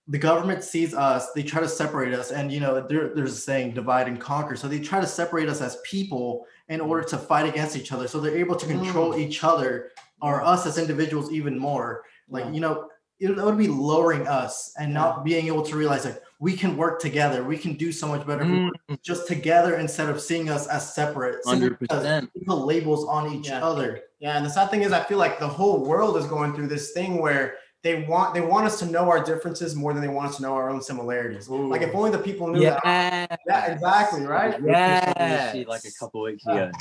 the 0.10 0.18
government 0.18 0.64
sees 0.64 0.94
us, 0.96 1.32
they 1.34 1.44
try 1.44 1.62
to 1.62 1.68
separate 1.70 2.14
us, 2.14 2.32
and 2.32 2.52
you 2.52 2.60
know, 2.60 2.86
there, 2.88 3.10
there's 3.14 3.34
a 3.34 3.38
saying 3.38 3.74
divide 3.76 4.08
and 4.08 4.20
conquer. 4.20 4.56
So 4.56 4.68
they 4.68 4.80
try 4.80 5.00
to 5.00 5.06
separate 5.08 5.48
us 5.48 5.62
as 5.62 5.78
people 5.86 6.46
in 6.68 6.82
order 6.82 7.04
to 7.10 7.18
fight 7.18 7.48
against 7.48 7.78
each 7.78 7.92
other. 7.92 8.08
So 8.08 8.20
they're 8.20 8.36
able 8.38 8.56
to 8.56 8.66
control 8.66 9.16
each 9.16 9.44
other 9.44 9.92
or 10.22 10.42
us 10.44 10.66
as 10.66 10.78
individuals 10.80 11.32
even 11.32 11.58
more. 11.58 12.04
Like, 12.28 12.46
Yeah. 12.46 12.52
you 12.52 12.60
know, 12.60 12.90
it, 13.20 13.30
it 13.32 13.44
would 13.44 13.58
be 13.58 13.68
lowering 13.68 14.28
us 14.28 14.74
and 14.80 14.94
not 14.94 15.24
being 15.24 15.48
able 15.48 15.62
to 15.64 15.76
realize 15.76 16.06
like 16.06 16.22
we 16.40 16.56
can 16.56 16.76
work 16.78 17.00
together, 17.02 17.44
we 17.44 17.58
can 17.58 17.74
do 17.74 17.92
so 17.92 18.08
much 18.08 18.26
better 18.26 18.46
Mm, 18.46 18.72
just 19.04 19.28
together 19.28 19.76
instead 19.76 20.10
of 20.10 20.20
seeing 20.22 20.50
us 20.50 20.68
as 20.68 20.96
separate. 20.96 21.44
100%. 21.46 22.30
we 22.34 22.44
put 22.46 22.56
labels 22.56 23.06
on 23.06 23.32
each 23.34 23.50
Yeah. 23.50 23.64
other. 23.64 24.02
yeah 24.20 24.38
and 24.38 24.46
the 24.46 24.50
sad 24.50 24.70
thing 24.72 24.82
is 24.82 24.92
i 24.92 25.02
feel 25.04 25.18
like 25.18 25.38
the 25.40 25.48
whole 25.48 25.86
world 25.86 26.18
is 26.18 26.26
going 26.26 26.54
through 26.54 26.68
this 26.68 26.92
thing 26.92 27.22
where 27.22 27.56
they 27.82 28.04
want 28.04 28.34
they 28.34 28.42
want 28.42 28.66
us 28.66 28.78
to 28.80 28.86
know 28.86 29.10
our 29.10 29.24
differences 29.24 29.76
more 29.76 29.94
than 29.94 30.02
they 30.02 30.08
want 30.10 30.30
us 30.30 30.36
to 30.38 30.42
know 30.42 30.54
our 30.54 30.70
own 30.70 30.82
similarities 30.82 31.48
like 31.48 31.82
if 31.82 31.96
only 31.96 32.12
the 32.12 32.18
people 32.20 32.48
knew 32.48 32.60
that 32.62 32.80
yeah. 32.84 33.28
yeah 33.48 33.72
exactly 33.72 34.26
right 34.26 34.60
Yeah. 34.62 35.64
Like 35.68 35.86
a 35.86 35.92
couple 36.00 36.22
weeks 36.24 36.44
Yeah. 36.46 36.56
ago. 36.56 36.72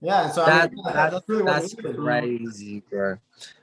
yeah 0.00 0.24
and 0.24 0.32
so 0.32 0.44
That- 0.46 0.70
I 0.70 0.74
mean, 0.74 0.82
yeah, 0.86 0.92
that- 0.92 1.10
that's 1.12 1.28
really 1.28 1.42
what 1.42 1.60
That's 1.60 1.76
we 1.76 1.92
crazy, 1.94 2.82
bro. 2.90 3.18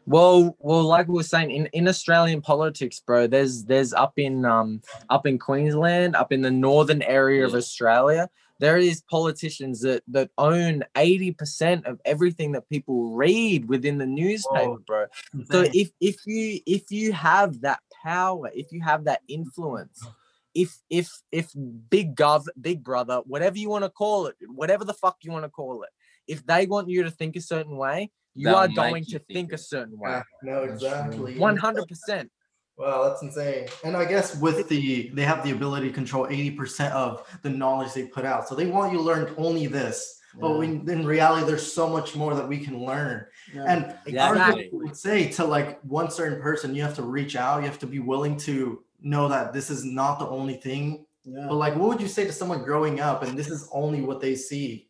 Well, 0.05 0.55
well, 0.59 0.83
like 0.83 1.07
we 1.07 1.15
were 1.15 1.23
saying, 1.23 1.49
in, 1.51 1.65
in 1.73 1.87
Australian 1.87 2.41
politics, 2.41 2.99
bro, 2.99 3.25
there's 3.27 3.63
there's 3.63 3.91
up 3.93 4.13
in 4.17 4.45
um 4.45 4.81
up 5.09 5.25
in 5.25 5.39
Queensland, 5.39 6.15
up 6.15 6.31
in 6.31 6.41
the 6.41 6.51
northern 6.51 7.01
area 7.01 7.43
of 7.45 7.55
Australia, 7.55 8.29
there 8.59 8.77
is 8.77 9.01
politicians 9.09 9.81
that 9.81 10.03
that 10.07 10.29
own 10.37 10.83
80% 10.95 11.85
of 11.85 11.99
everything 12.05 12.53
that 12.53 12.69
people 12.69 13.11
read 13.11 13.67
within 13.67 13.97
the 13.97 14.05
newspaper, 14.05 14.69
Whoa. 14.69 14.79
bro. 14.87 15.05
So 15.51 15.65
if 15.73 15.91
if 15.99 16.17
you 16.25 16.59
if 16.65 16.91
you 16.91 17.11
have 17.13 17.61
that 17.61 17.79
power, 18.03 18.49
if 18.53 18.71
you 18.71 18.81
have 18.81 19.05
that 19.05 19.21
influence, 19.27 20.05
if 20.53 20.77
if 20.89 21.09
if 21.31 21.51
big 21.89 22.15
gov, 22.15 22.45
big 22.59 22.83
brother, 22.83 23.21
whatever 23.25 23.57
you 23.57 23.69
want 23.69 23.83
to 23.83 23.89
call 23.89 24.27
it, 24.27 24.35
whatever 24.47 24.85
the 24.85 24.93
fuck 24.93 25.17
you 25.21 25.31
want 25.31 25.43
to 25.43 25.49
call 25.49 25.83
it, 25.83 25.89
if 26.27 26.45
they 26.45 26.65
want 26.65 26.89
you 26.89 27.03
to 27.03 27.11
think 27.11 27.35
a 27.35 27.41
certain 27.41 27.75
way, 27.77 28.11
you 28.35 28.47
They'll 28.47 28.55
are 28.55 28.67
going 28.67 29.03
you 29.05 29.17
to 29.17 29.25
think 29.25 29.49
think 29.49 29.53
a 29.53 29.57
certain 29.57 29.97
ah, 29.97 30.03
way. 30.03 30.11
Yeah, 30.11 30.53
no, 30.53 30.63
exactly. 30.63 31.37
One 31.37 31.57
hundred 31.57 31.87
percent. 31.87 32.31
Wow, 32.77 33.07
that's 33.07 33.21
insane. 33.21 33.67
And 33.85 33.95
I 33.95 34.03
guess 34.05 34.35
with 34.37 34.67
the 34.67 35.09
they 35.13 35.23
have 35.23 35.43
the 35.43 35.51
ability 35.51 35.87
to 35.87 35.93
control 35.93 36.27
80% 36.27 36.91
of 36.91 37.25
the 37.41 37.49
knowledge 37.49 37.93
they 37.93 38.05
put 38.07 38.25
out. 38.25 38.47
So 38.49 38.55
they 38.55 38.65
want 38.67 38.91
you 38.91 38.97
to 38.99 39.03
learn 39.03 39.33
only 39.37 39.67
this. 39.67 40.19
But 40.37 40.49
Yeah. 40.49 40.57
when, 40.57 40.89
in 40.89 41.05
reality, 41.05 41.45
there's 41.45 41.71
so 41.71 41.87
much 41.87 42.13
more 42.17 42.35
that 42.35 42.45
we 42.45 42.57
can 42.59 42.83
learn. 42.85 43.25
Yeah. 43.53 43.63
And 43.69 43.85
I 43.85 43.97
Exactly. 44.07 44.69
would 44.73 44.97
say 44.97 45.29
to 45.31 45.45
like 45.45 45.79
one 45.83 46.11
certain 46.11 46.41
person, 46.41 46.75
you 46.75 46.81
have 46.81 46.95
to 46.95 47.03
reach 47.03 47.37
out. 47.37 47.61
You 47.61 47.67
have 47.69 47.79
to 47.79 47.87
be 47.87 47.99
willing 47.99 48.35
to 48.39 48.83
know 49.01 49.29
that 49.29 49.53
this 49.53 49.69
is 49.69 49.85
not 49.85 50.19
the 50.19 50.27
only 50.27 50.55
thing. 50.55 51.05
yeah. 51.23 51.45
But 51.47 51.55
like, 51.55 51.75
what 51.77 51.87
would 51.89 52.01
you 52.01 52.09
say 52.09 52.25
to 52.25 52.33
someone 52.33 52.63
growing 52.63 52.99
up 52.99 53.23
and 53.23 53.37
this 53.39 53.47
is 53.49 53.69
only 53.71 54.01
what 54.01 54.19
they 54.19 54.35
see? 54.35 54.89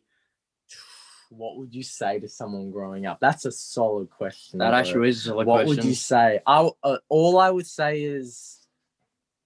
What 1.30 1.56
would 1.56 1.74
you 1.74 1.82
say 1.82 2.18
to 2.20 2.28
someone 2.28 2.70
growing 2.70 3.06
up? 3.06 3.18
That's 3.20 3.44
a 3.44 3.52
solid 3.52 4.10
question. 4.10 4.58
That 4.58 4.70
bro. 4.70 4.78
actually 4.78 5.08
is 5.08 5.18
a 5.18 5.30
solid 5.30 5.46
what 5.46 5.54
question. 5.54 5.68
What 5.68 5.76
would 5.76 5.84
you 5.84 5.94
say? 5.94 6.40
I 6.46 6.70
uh, 6.82 6.98
all 7.08 7.38
I 7.38 7.50
would 7.50 7.66
say 7.66 8.02
is 8.02 8.66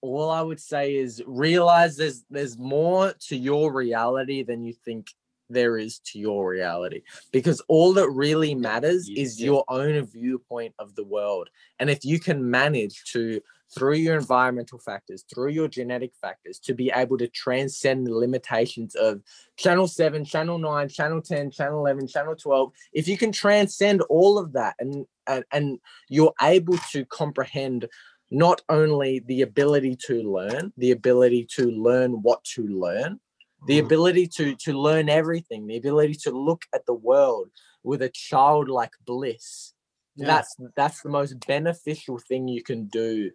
all 0.01 0.29
I 0.29 0.41
would 0.41 0.59
say 0.59 0.95
is 0.95 1.21
realize 1.25 1.95
there's 1.95 2.23
there's 2.29 2.57
more 2.57 3.13
to 3.27 3.35
your 3.35 3.71
reality 3.71 4.43
than 4.43 4.63
you 4.63 4.73
think 4.73 5.11
there 5.49 5.77
is 5.77 5.99
to 5.99 6.17
your 6.17 6.49
reality 6.49 7.01
because 7.31 7.61
all 7.67 7.93
that 7.93 8.09
really 8.09 8.55
matters 8.55 9.09
is 9.09 9.41
your 9.41 9.65
own 9.67 10.01
viewpoint 10.05 10.73
of 10.79 10.95
the 10.95 11.03
world 11.03 11.49
and 11.79 11.89
if 11.89 12.05
you 12.05 12.19
can 12.19 12.49
manage 12.49 13.03
to 13.03 13.41
through 13.73 13.95
your 13.95 14.15
environmental 14.17 14.79
factors 14.79 15.23
through 15.33 15.49
your 15.49 15.67
genetic 15.67 16.11
factors 16.21 16.59
to 16.59 16.73
be 16.73 16.91
able 16.93 17.17
to 17.17 17.27
transcend 17.27 18.05
the 18.05 18.13
limitations 18.13 18.95
of 18.95 19.21
channel 19.57 19.87
7 19.87 20.25
channel 20.25 20.57
9 20.57 20.89
channel 20.89 21.21
10 21.21 21.51
channel 21.51 21.79
11 21.79 22.07
channel 22.07 22.35
12 22.35 22.71
if 22.93 23.07
you 23.07 23.17
can 23.17 23.31
transcend 23.31 24.01
all 24.03 24.37
of 24.37 24.53
that 24.53 24.75
and 24.79 25.05
and, 25.27 25.43
and 25.51 25.79
you're 26.09 26.33
able 26.41 26.77
to 26.91 27.05
comprehend 27.05 27.87
not 28.31 28.61
only 28.69 29.19
the 29.19 29.41
ability 29.41 29.95
to 30.07 30.23
learn 30.23 30.73
the 30.77 30.91
ability 30.91 31.47
to 31.55 31.69
learn 31.71 32.21
what 32.21 32.43
to 32.43 32.67
learn 32.67 33.19
the 33.67 33.79
Mhm. 33.79 33.85
ability 33.85 34.27
to 34.27 34.55
to 34.55 34.73
learn 34.73 35.07
everything 35.09 35.67
the 35.67 35.77
ability 35.77 36.15
to 36.15 36.31
look 36.31 36.63
at 36.73 36.85
the 36.85 36.93
world 36.93 37.49
with 37.83 38.01
a 38.01 38.09
childlike 38.09 38.93
bliss 39.05 39.70
Yeah. 40.15 40.27
that's 40.27 40.55
that's 40.75 41.01
the 41.01 41.09
most 41.09 41.45
beneficial 41.47 42.19
thing 42.19 42.47
you 42.47 42.63
can 42.63 42.87
do 42.87 43.31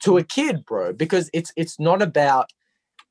to 0.00 0.18
a 0.18 0.24
kid 0.24 0.64
bro 0.64 0.92
because 0.92 1.30
it's 1.32 1.52
it's 1.56 1.78
not 1.78 2.00
about 2.00 2.50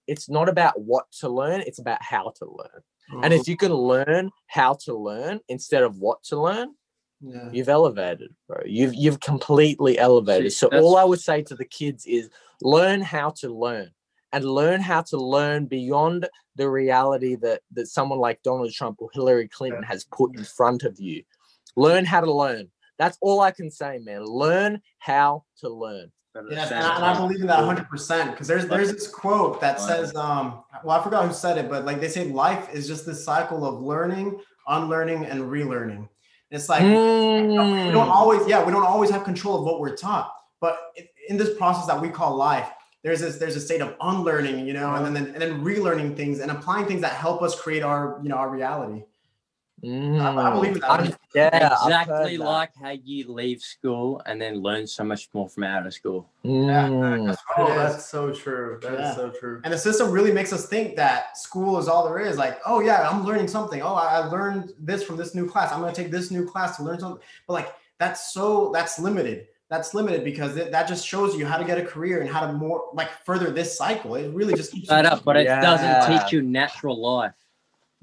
it's 0.07 0.29
not 0.29 0.49
about 0.49 0.81
what 0.81 1.05
to 1.19 1.29
learn 1.29 1.61
it's 1.61 1.79
about 1.79 2.01
how 2.01 2.33
to 2.37 2.45
learn. 2.45 2.81
And 3.21 3.33
if 3.33 3.41
mm-hmm. 3.41 3.51
you 3.51 3.57
can 3.57 3.73
learn 3.73 4.31
how 4.47 4.75
to 4.85 4.95
learn 4.95 5.41
instead 5.47 5.83
of 5.83 5.97
what 5.97 6.23
to 6.23 6.41
learn 6.41 6.73
yeah. 7.21 7.49
you've 7.51 7.69
elevated 7.69 8.33
bro. 8.47 8.61
You've 8.65 8.93
you've 8.93 9.19
completely 9.19 9.97
elevated. 9.97 10.51
See, 10.51 10.57
so 10.57 10.67
all 10.69 10.97
i 10.97 11.03
would 11.03 11.21
say 11.21 11.41
to 11.43 11.55
the 11.55 11.65
kids 11.65 12.05
is 12.05 12.29
learn 12.61 13.01
how 13.01 13.31
to 13.41 13.53
learn 13.53 13.91
and 14.31 14.43
learn 14.45 14.81
how 14.81 15.01
to 15.03 15.17
learn 15.17 15.65
beyond 15.65 16.27
the 16.55 16.69
reality 16.69 17.35
that 17.35 17.61
that 17.71 17.87
someone 17.87 18.19
like 18.19 18.41
donald 18.43 18.71
trump 18.71 18.97
or 18.99 19.09
hillary 19.13 19.47
clinton 19.47 19.83
has 19.83 20.05
put 20.05 20.35
in 20.37 20.43
front 20.43 20.83
of 20.83 20.99
you. 20.99 21.23
Learn 21.75 22.05
how 22.05 22.21
to 22.21 22.31
learn 22.31 22.69
that's 23.03 23.17
all 23.21 23.41
i 23.41 23.51
can 23.51 23.69
say 23.69 23.99
man 23.99 24.23
learn 24.23 24.81
how 24.99 25.43
to 25.59 25.69
learn 25.69 26.11
But 26.33 26.41
at 26.41 26.49
the 26.49 26.55
Yes, 26.55 26.71
and 26.71 26.83
I, 26.83 26.95
and 26.95 27.05
I 27.05 27.15
believe 27.17 27.41
in 27.41 27.47
that 27.47 27.59
100 27.59 27.89
percent 27.89 28.31
because 28.31 28.47
there's 28.47 28.65
there's 28.67 28.91
this 28.91 29.07
quote 29.07 29.61
that 29.61 29.79
says, 29.79 30.15
um, 30.15 30.63
well, 30.83 30.99
I 30.99 31.03
forgot 31.03 31.27
who 31.27 31.33
said 31.33 31.57
it, 31.57 31.69
but 31.69 31.85
like 31.85 31.99
they 32.01 32.09
say, 32.09 32.25
life 32.25 32.73
is 32.73 32.87
just 32.87 33.05
this 33.05 33.23
cycle 33.23 33.65
of 33.65 33.81
learning, 33.81 34.39
unlearning, 34.67 35.25
and 35.25 35.41
relearning. 35.43 36.07
It's 36.49 36.69
like 36.69 36.83
we 36.83 37.91
don't 37.91 38.09
Mm. 38.09 38.19
always, 38.19 38.47
yeah, 38.47 38.63
we 38.63 38.71
don't 38.71 38.85
always 38.85 39.09
have 39.11 39.23
control 39.23 39.55
of 39.59 39.63
what 39.65 39.79
we're 39.79 39.95
taught, 39.95 40.31
but 40.61 40.77
in 41.29 41.37
this 41.37 41.55
process 41.57 41.85
that 41.87 41.99
we 42.01 42.09
call 42.09 42.35
life, 42.35 42.69
there's 43.03 43.19
this 43.21 43.37
there's 43.37 43.55
a 43.55 43.61
state 43.61 43.81
of 43.81 43.95
unlearning, 44.01 44.65
you 44.67 44.73
know, 44.73 44.95
and 44.95 45.15
then 45.15 45.27
and 45.33 45.41
then 45.41 45.63
relearning 45.63 46.15
things 46.15 46.39
and 46.39 46.49
applying 46.51 46.85
things 46.85 47.01
that 47.01 47.13
help 47.13 47.41
us 47.41 47.53
create 47.59 47.83
our 47.83 48.19
you 48.23 48.29
know 48.29 48.37
our 48.37 48.49
reality. 48.49 49.03
I 50.47 50.53
believe 50.53 50.75
in 50.75 50.81
that. 50.81 51.17
I'm- 51.35 51.49
yeah, 51.51 51.73
exactly 51.83 52.37
like 52.37 52.71
how 52.81 52.91
you 52.91 53.31
leave 53.31 53.61
school 53.61 54.21
and 54.25 54.41
then 54.41 54.55
learn 54.61 54.85
so 54.87 55.03
much 55.03 55.29
more 55.33 55.49
from 55.49 55.63
out 55.63 55.85
of 55.87 55.93
school. 55.93 56.29
Mm. 56.45 57.27
That's 57.27 57.41
Oh, 57.57 57.67
that's 57.67 58.05
so 58.05 58.31
true. 58.31 58.79
That 58.81 58.93
is 58.93 58.99
Yeah. 58.99 59.15
so 59.15 59.29
true. 59.31 59.61
And 59.63 59.73
the 59.73 59.77
system 59.77 60.11
really 60.11 60.31
makes 60.31 60.53
us 60.53 60.67
think 60.67 60.95
that 60.97 61.37
school 61.37 61.79
is 61.79 61.87
all 61.87 62.05
there 62.07 62.19
is. 62.19 62.37
Like, 62.37 62.59
oh 62.65 62.79
yeah, 62.81 63.07
I'm 63.09 63.23
learning 63.25 63.47
something. 63.47 63.81
Oh, 63.81 63.95
I 63.95 64.19
I 64.19 64.25
learned 64.27 64.73
this 64.79 65.03
from 65.03 65.17
this 65.17 65.33
new 65.33 65.49
class. 65.49 65.71
I'm 65.71 65.79
gonna 65.81 65.93
take 65.93 66.11
this 66.11 66.29
new 66.31 66.45
class 66.45 66.77
to 66.77 66.83
learn 66.83 66.99
something. 66.99 67.21
But 67.47 67.53
like, 67.53 67.73
that's 67.99 68.33
so 68.33 68.71
that's 68.73 68.99
limited. 68.99 69.47
That's 69.69 69.95
limited 69.95 70.23
because 70.23 70.55
it, 70.57 70.71
that 70.71 70.87
just 70.87 71.07
shows 71.07 71.35
you 71.35 71.47
how 71.47 71.57
to 71.57 71.63
get 71.63 71.79
a 71.79 71.83
career 71.83 72.21
and 72.21 72.29
how 72.29 72.45
to 72.45 72.53
more 72.53 72.89
like 72.93 73.09
further 73.25 73.49
this 73.49 73.75
cycle. 73.75 74.13
It 74.15 74.31
really 74.31 74.53
just 74.53 74.71
keeps 74.71 74.85
Straight 74.87 75.05
up, 75.05 75.23
but 75.23 75.35
it 75.35 75.45
Yeah. 75.45 75.61
doesn't 75.61 76.19
teach 76.19 76.31
you 76.31 76.43
natural 76.43 77.01
life. 77.01 77.33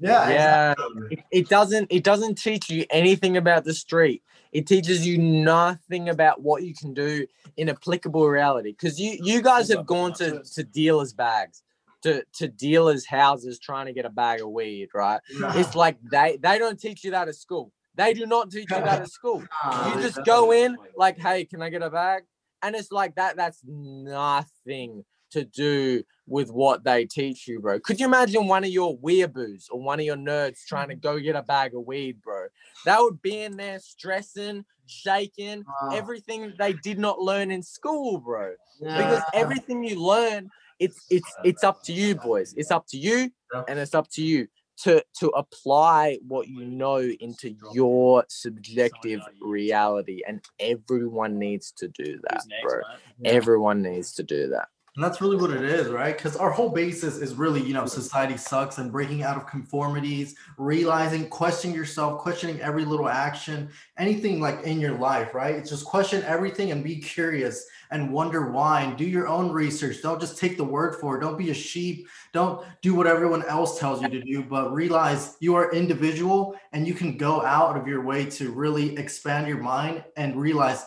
Yeah, 0.01 0.29
Yeah. 0.29 0.71
exactly. 0.71 1.07
it, 1.11 1.19
it 1.31 1.49
doesn't 1.49 1.87
it 1.89 2.03
doesn't 2.03 2.35
teach 2.35 2.69
you 2.69 2.85
anything 2.89 3.37
about 3.37 3.63
the 3.63 3.73
street. 3.73 4.23
It 4.51 4.67
teaches 4.67 5.07
you 5.07 5.17
nothing 5.17 6.09
about 6.09 6.41
what 6.41 6.63
you 6.63 6.73
can 6.73 6.93
do 6.93 7.25
in 7.55 7.69
applicable 7.69 8.27
reality. 8.27 8.71
Because 8.71 8.99
you 8.99 9.17
you 9.21 9.41
guys 9.41 9.69
have 9.69 9.85
gone 9.85 10.13
to 10.13 10.43
to 10.43 10.63
dealers 10.63 11.13
bags 11.13 11.63
to 12.03 12.23
to 12.33 12.47
dealers 12.47 13.05
houses 13.05 13.59
trying 13.59 13.85
to 13.85 13.93
get 13.93 14.05
a 14.05 14.09
bag 14.09 14.41
of 14.41 14.49
weed 14.49 14.89
right? 14.93 15.21
It's 15.55 15.75
like 15.75 15.97
they 16.11 16.37
they 16.41 16.57
don't 16.57 16.79
teach 16.79 17.03
you 17.03 17.11
that 17.11 17.27
at 17.27 17.35
school. 17.35 17.71
They 17.95 18.13
do 18.13 18.25
not 18.25 18.49
teach 18.51 18.71
you 18.71 18.77
that 18.77 19.01
at 19.01 19.11
school. 19.19 19.43
You 19.95 20.01
just 20.01 20.23
go 20.25 20.51
in 20.51 20.77
like 20.95 21.17
hey 21.19 21.45
can 21.45 21.61
i 21.61 21.69
get 21.69 21.83
a 21.83 21.89
bag? 21.89 22.23
And 22.63 22.75
it's 22.75 22.91
like 22.91 23.15
that 23.15 23.35
that's 23.37 23.61
nothing 23.65 25.03
to 25.31 25.43
do 25.45 26.03
with 26.27 26.51
what 26.51 26.83
they 26.83 27.05
teach 27.05 27.47
you 27.47 27.59
bro. 27.59 27.79
Could 27.79 27.99
you 27.99 28.05
imagine 28.05 28.47
one 28.47 28.63
of 28.63 28.69
your 28.69 28.97
weeaboos 28.97 29.65
or 29.71 29.81
one 29.81 29.99
of 29.99 30.05
your 30.05 30.15
nerds 30.15 30.65
trying 30.65 30.89
to 30.89 30.95
go 30.95 31.19
get 31.19 31.35
a 31.35 31.43
bag 31.43 31.75
of 31.75 31.85
weed 31.85 32.21
bro? 32.21 32.47
That 32.85 32.99
would 33.01 33.21
be 33.21 33.41
in 33.41 33.57
there 33.57 33.79
stressing 33.79 34.65
shaking 34.87 35.63
ah, 35.67 35.95
everything 35.95 36.53
they 36.59 36.73
did 36.73 36.99
not 36.99 37.19
learn 37.19 37.51
in 37.51 37.63
school 37.63 38.17
bro. 38.17 38.53
Yeah. 38.79 38.97
because 38.97 39.23
everything 39.33 39.83
you 39.83 40.03
learn 40.03 40.49
it's 40.79 41.05
it's 41.09 41.35
it's 41.43 41.63
up 41.63 41.83
to 41.83 41.93
you 41.93 42.15
boys. 42.15 42.53
It's 42.57 42.71
up 42.71 42.87
to 42.87 42.97
you 42.97 43.31
and 43.67 43.77
it's 43.77 43.93
up 43.93 44.09
to 44.11 44.23
you 44.23 44.47
to 44.83 45.03
to 45.19 45.27
apply 45.29 46.17
what 46.27 46.47
you 46.47 46.65
know 46.65 46.97
into 46.97 47.55
your 47.73 48.25
subjective 48.29 49.21
reality 49.41 50.21
and 50.27 50.43
everyone 50.59 51.37
needs 51.37 51.71
to 51.73 51.87
do 51.89 52.19
that 52.29 52.43
bro. 52.63 52.81
everyone 53.25 53.81
needs 53.81 54.13
to 54.13 54.23
do 54.23 54.49
that 54.49 54.69
And 54.97 55.03
that's 55.05 55.21
really 55.21 55.37
what 55.37 55.51
it 55.51 55.63
is, 55.63 55.87
right? 55.87 56.17
Because 56.17 56.35
our 56.35 56.51
whole 56.51 56.67
basis 56.67 57.15
is 57.15 57.35
really, 57.35 57.61
you 57.61 57.73
know, 57.73 57.85
society 57.85 58.35
sucks 58.35 58.77
and 58.77 58.91
breaking 58.91 59.23
out 59.23 59.37
of 59.37 59.47
conformities, 59.47 60.35
realizing, 60.57 61.29
questioning 61.29 61.73
yourself, 61.73 62.19
questioning 62.19 62.59
every 62.59 62.83
little 62.83 63.07
action, 63.07 63.69
anything 63.97 64.41
like 64.41 64.63
in 64.63 64.81
your 64.81 64.97
life, 64.97 65.33
right? 65.33 65.55
It's 65.55 65.69
just 65.69 65.85
question 65.85 66.23
everything 66.23 66.71
and 66.71 66.83
be 66.83 66.97
curious 66.97 67.65
and 67.91 68.11
wonder 68.11 68.51
why 68.51 68.81
and 68.81 68.97
do 68.97 69.05
your 69.05 69.29
own 69.29 69.49
research. 69.53 70.01
Don't 70.01 70.19
just 70.19 70.37
take 70.37 70.57
the 70.57 70.63
word 70.65 70.99
for 70.99 71.15
it. 71.15 71.21
Don't 71.21 71.37
be 71.37 71.51
a 71.51 71.53
sheep. 71.53 72.05
Don't 72.33 72.65
do 72.81 72.93
what 72.93 73.07
everyone 73.07 73.45
else 73.45 73.79
tells 73.79 74.01
you 74.01 74.09
to 74.09 74.21
do, 74.21 74.43
but 74.43 74.73
realize 74.73 75.37
you 75.39 75.55
are 75.55 75.71
individual 75.71 76.53
and 76.73 76.85
you 76.85 76.93
can 76.93 77.15
go 77.15 77.45
out 77.45 77.77
of 77.77 77.87
your 77.87 78.03
way 78.03 78.25
to 78.25 78.51
really 78.51 78.97
expand 78.97 79.47
your 79.47 79.59
mind 79.59 80.03
and 80.17 80.35
realize 80.35 80.83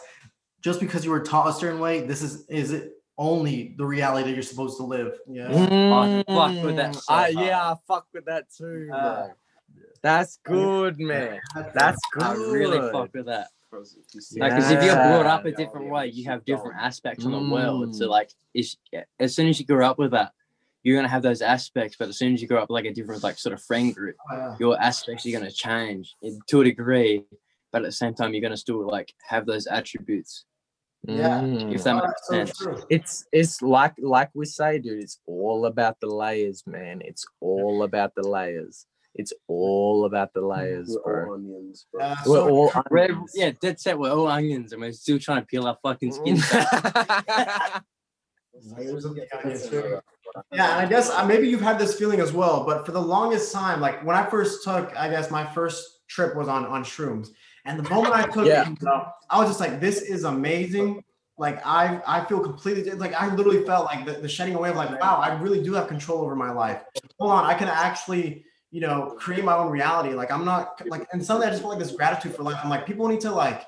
just 0.60 0.78
because 0.78 1.06
you 1.06 1.10
were 1.10 1.20
taught 1.20 1.48
a 1.48 1.52
certain 1.54 1.80
way, 1.80 2.06
this 2.06 2.20
is 2.20 2.46
is 2.48 2.72
it 2.72 2.92
only 3.16 3.74
the 3.78 3.84
reality 3.86 4.28
that 4.28 4.34
you're 4.34 4.42
supposed 4.42 4.76
to 4.78 4.84
live. 4.84 5.18
yeah. 5.28 5.48
I 5.48 6.24
fuck 6.26 6.64
with 6.64 6.76
that 6.76 6.92
Mm, 6.92 6.96
so 6.96 7.14
I- 7.14 7.28
yeah 7.28 7.70
i 7.72 7.74
fuck 7.86 8.06
with 8.12 8.24
that 8.26 8.44
too 8.50 8.90
Uh, 8.92 9.26
bro. 9.26 9.34
that's 10.02 10.38
good 10.44 10.98
man 10.98 11.40
that's 11.74 12.00
good 12.12 12.22
I 12.22 12.32
really 12.34 12.80
fuck 12.90 13.10
with 13.14 13.26
that. 13.26 13.48
Like, 13.72 14.52
because 14.54 14.70
if 14.70 14.84
you're 14.84 14.94
brought 14.94 15.26
up 15.26 15.44
a 15.46 15.50
Yeah. 15.50 15.56
different 15.56 15.90
way, 15.90 16.06
you 16.06 16.24
have 16.30 16.44
different 16.44 16.76
aspects 16.80 17.24
on 17.26 17.32
the 17.32 17.50
world. 17.54 17.92
So, 17.96 18.06
Mm. 18.06 18.10
like, 18.10 18.30
it's, 18.54 18.76
as 19.18 19.34
soon 19.34 19.48
as 19.48 19.58
you 19.58 19.66
grow 19.66 19.84
up 19.84 19.98
with 19.98 20.12
that, 20.12 20.30
you're 20.84 20.94
gonna 20.96 21.08
have 21.08 21.22
those 21.24 21.42
aspects. 21.42 21.96
But 21.98 22.08
as 22.08 22.16
soon 22.16 22.34
as 22.34 22.40
you 22.40 22.46
grow 22.46 22.62
up 22.62 22.70
like 22.70 22.84
a 22.84 22.92
different, 22.92 23.24
like, 23.24 23.36
sort 23.36 23.52
of 23.52 23.60
friend 23.60 23.92
group, 23.92 24.14
yeah. 24.30 24.54
your 24.60 24.80
aspects 24.80 25.26
are 25.26 25.32
gonna 25.32 25.50
change 25.50 26.14
in- 26.22 26.38
to 26.46 26.60
a 26.60 26.64
degree. 26.64 27.24
But 27.72 27.82
at 27.82 27.86
the 27.86 27.92
same 27.92 28.14
time, 28.14 28.32
you're 28.32 28.42
gonna 28.42 28.56
still 28.56 28.86
like 28.86 29.12
have 29.26 29.44
those 29.44 29.66
attributes. 29.66 30.44
Yeah. 31.06 31.40
Mm. 31.40 31.74
If 31.74 31.84
that 31.84 31.96
Oh, 31.96 32.06
makes 32.06 32.06
that's 32.06 32.26
so 32.28 32.32
sense. 32.34 32.58
true. 32.58 32.86
it's 32.88 33.26
it's 33.32 33.60
like 33.62 33.94
like 33.98 34.30
we 34.34 34.46
say 34.46 34.78
dude 34.78 35.02
it's 35.02 35.18
all 35.26 35.66
about 35.66 36.00
the 36.00 36.06
layers 36.06 36.62
man 36.66 37.02
it's 37.04 37.26
all 37.40 37.82
about 37.82 38.14
the 38.14 38.26
layers 38.26 38.86
it's 39.14 39.32
all 39.46 40.06
about 40.06 40.32
the 40.34 40.40
layers 40.40 40.88
We're 41.04 41.24
bro 41.24 41.28
all 41.28 41.34
onions, 41.34 41.86
bro. 41.92 42.02
Uh, 42.04 42.16
we're 42.26 42.34
so- 42.36 42.48
all 42.50 42.72
We're, 42.90 43.04
onions. 43.04 43.32
yeah, 43.34 43.50
dead 43.60 43.78
set. 43.78 43.96
We're 43.98 44.10
all 44.12 44.26
onions, 44.26 44.72
and 44.72 44.80
we're 44.82 44.90
still 44.92 45.18
trying 45.20 45.40
to 45.42 45.46
peel 45.46 45.66
our 45.68 45.78
fucking 45.84 46.12
skins 46.12 46.50
back. 46.50 47.84
Layers 48.76 49.04
of 49.04 49.14
the 49.14 49.26
onion, 49.38 49.60
too. 49.70 50.00
Yeah, 50.52 50.78
and 50.78 50.86
I 50.86 50.88
guess 50.88 51.10
uh, 51.10 51.24
maybe 51.26 51.48
you've 51.48 51.60
had 51.60 51.78
this 51.78 51.96
feeling 51.96 52.18
as 52.20 52.32
well, 52.32 52.64
but 52.64 52.84
for 52.86 52.92
the 52.92 53.00
longest 53.00 53.52
time, 53.52 53.80
like 53.80 54.04
when 54.04 54.16
I 54.16 54.24
first 54.28 54.64
took, 54.64 54.96
I 54.96 55.08
guess 55.08 55.30
my 55.30 55.44
first 55.44 56.00
trip 56.08 56.34
was 56.34 56.48
on 56.48 56.66
on 56.66 56.82
shrooms, 56.82 57.28
and 57.64 57.78
the 57.78 57.88
moment 57.88 58.14
I 58.14 58.26
took 58.26 58.46
Yeah. 58.46 58.62
it, 58.62 58.68
you 58.68 58.76
know, 58.82 59.06
I 59.30 59.38
was 59.38 59.48
just 59.48 59.60
like, 59.60 59.80
"This 59.80 60.02
is 60.02 60.24
amazing." 60.24 61.02
Like 61.36 61.60
I, 61.66 62.00
I 62.06 62.24
feel 62.26 62.38
completely 62.38 62.88
like 62.92 63.12
I 63.20 63.34
literally 63.34 63.64
felt 63.64 63.86
like 63.86 64.04
the, 64.06 64.12
the 64.12 64.28
shedding 64.28 64.54
away 64.54 64.70
of 64.70 64.76
like, 64.76 64.90
wow, 65.00 65.16
I 65.16 65.34
really 65.40 65.60
do 65.62 65.72
have 65.74 65.88
control 65.88 66.20
over 66.22 66.36
my 66.36 66.52
life. 66.52 66.82
Hold 67.18 67.32
on, 67.32 67.44
I 67.44 67.54
can 67.54 67.66
actually, 67.66 68.44
you 68.70 68.80
know, 68.80 69.16
create 69.18 69.44
my 69.44 69.54
own 69.56 69.68
reality. 69.72 70.14
Like 70.14 70.30
I'm 70.30 70.44
not 70.44 70.80
like, 70.86 71.08
and 71.12 71.24
suddenly 71.24 71.48
I 71.48 71.50
just 71.50 71.62
felt 71.62 71.74
like 71.74 71.82
this 71.82 71.90
gratitude 71.96 72.36
for 72.36 72.44
life. 72.44 72.58
I'm 72.62 72.70
like, 72.70 72.86
people 72.86 73.08
need 73.08 73.20
to 73.22 73.32
like 73.32 73.64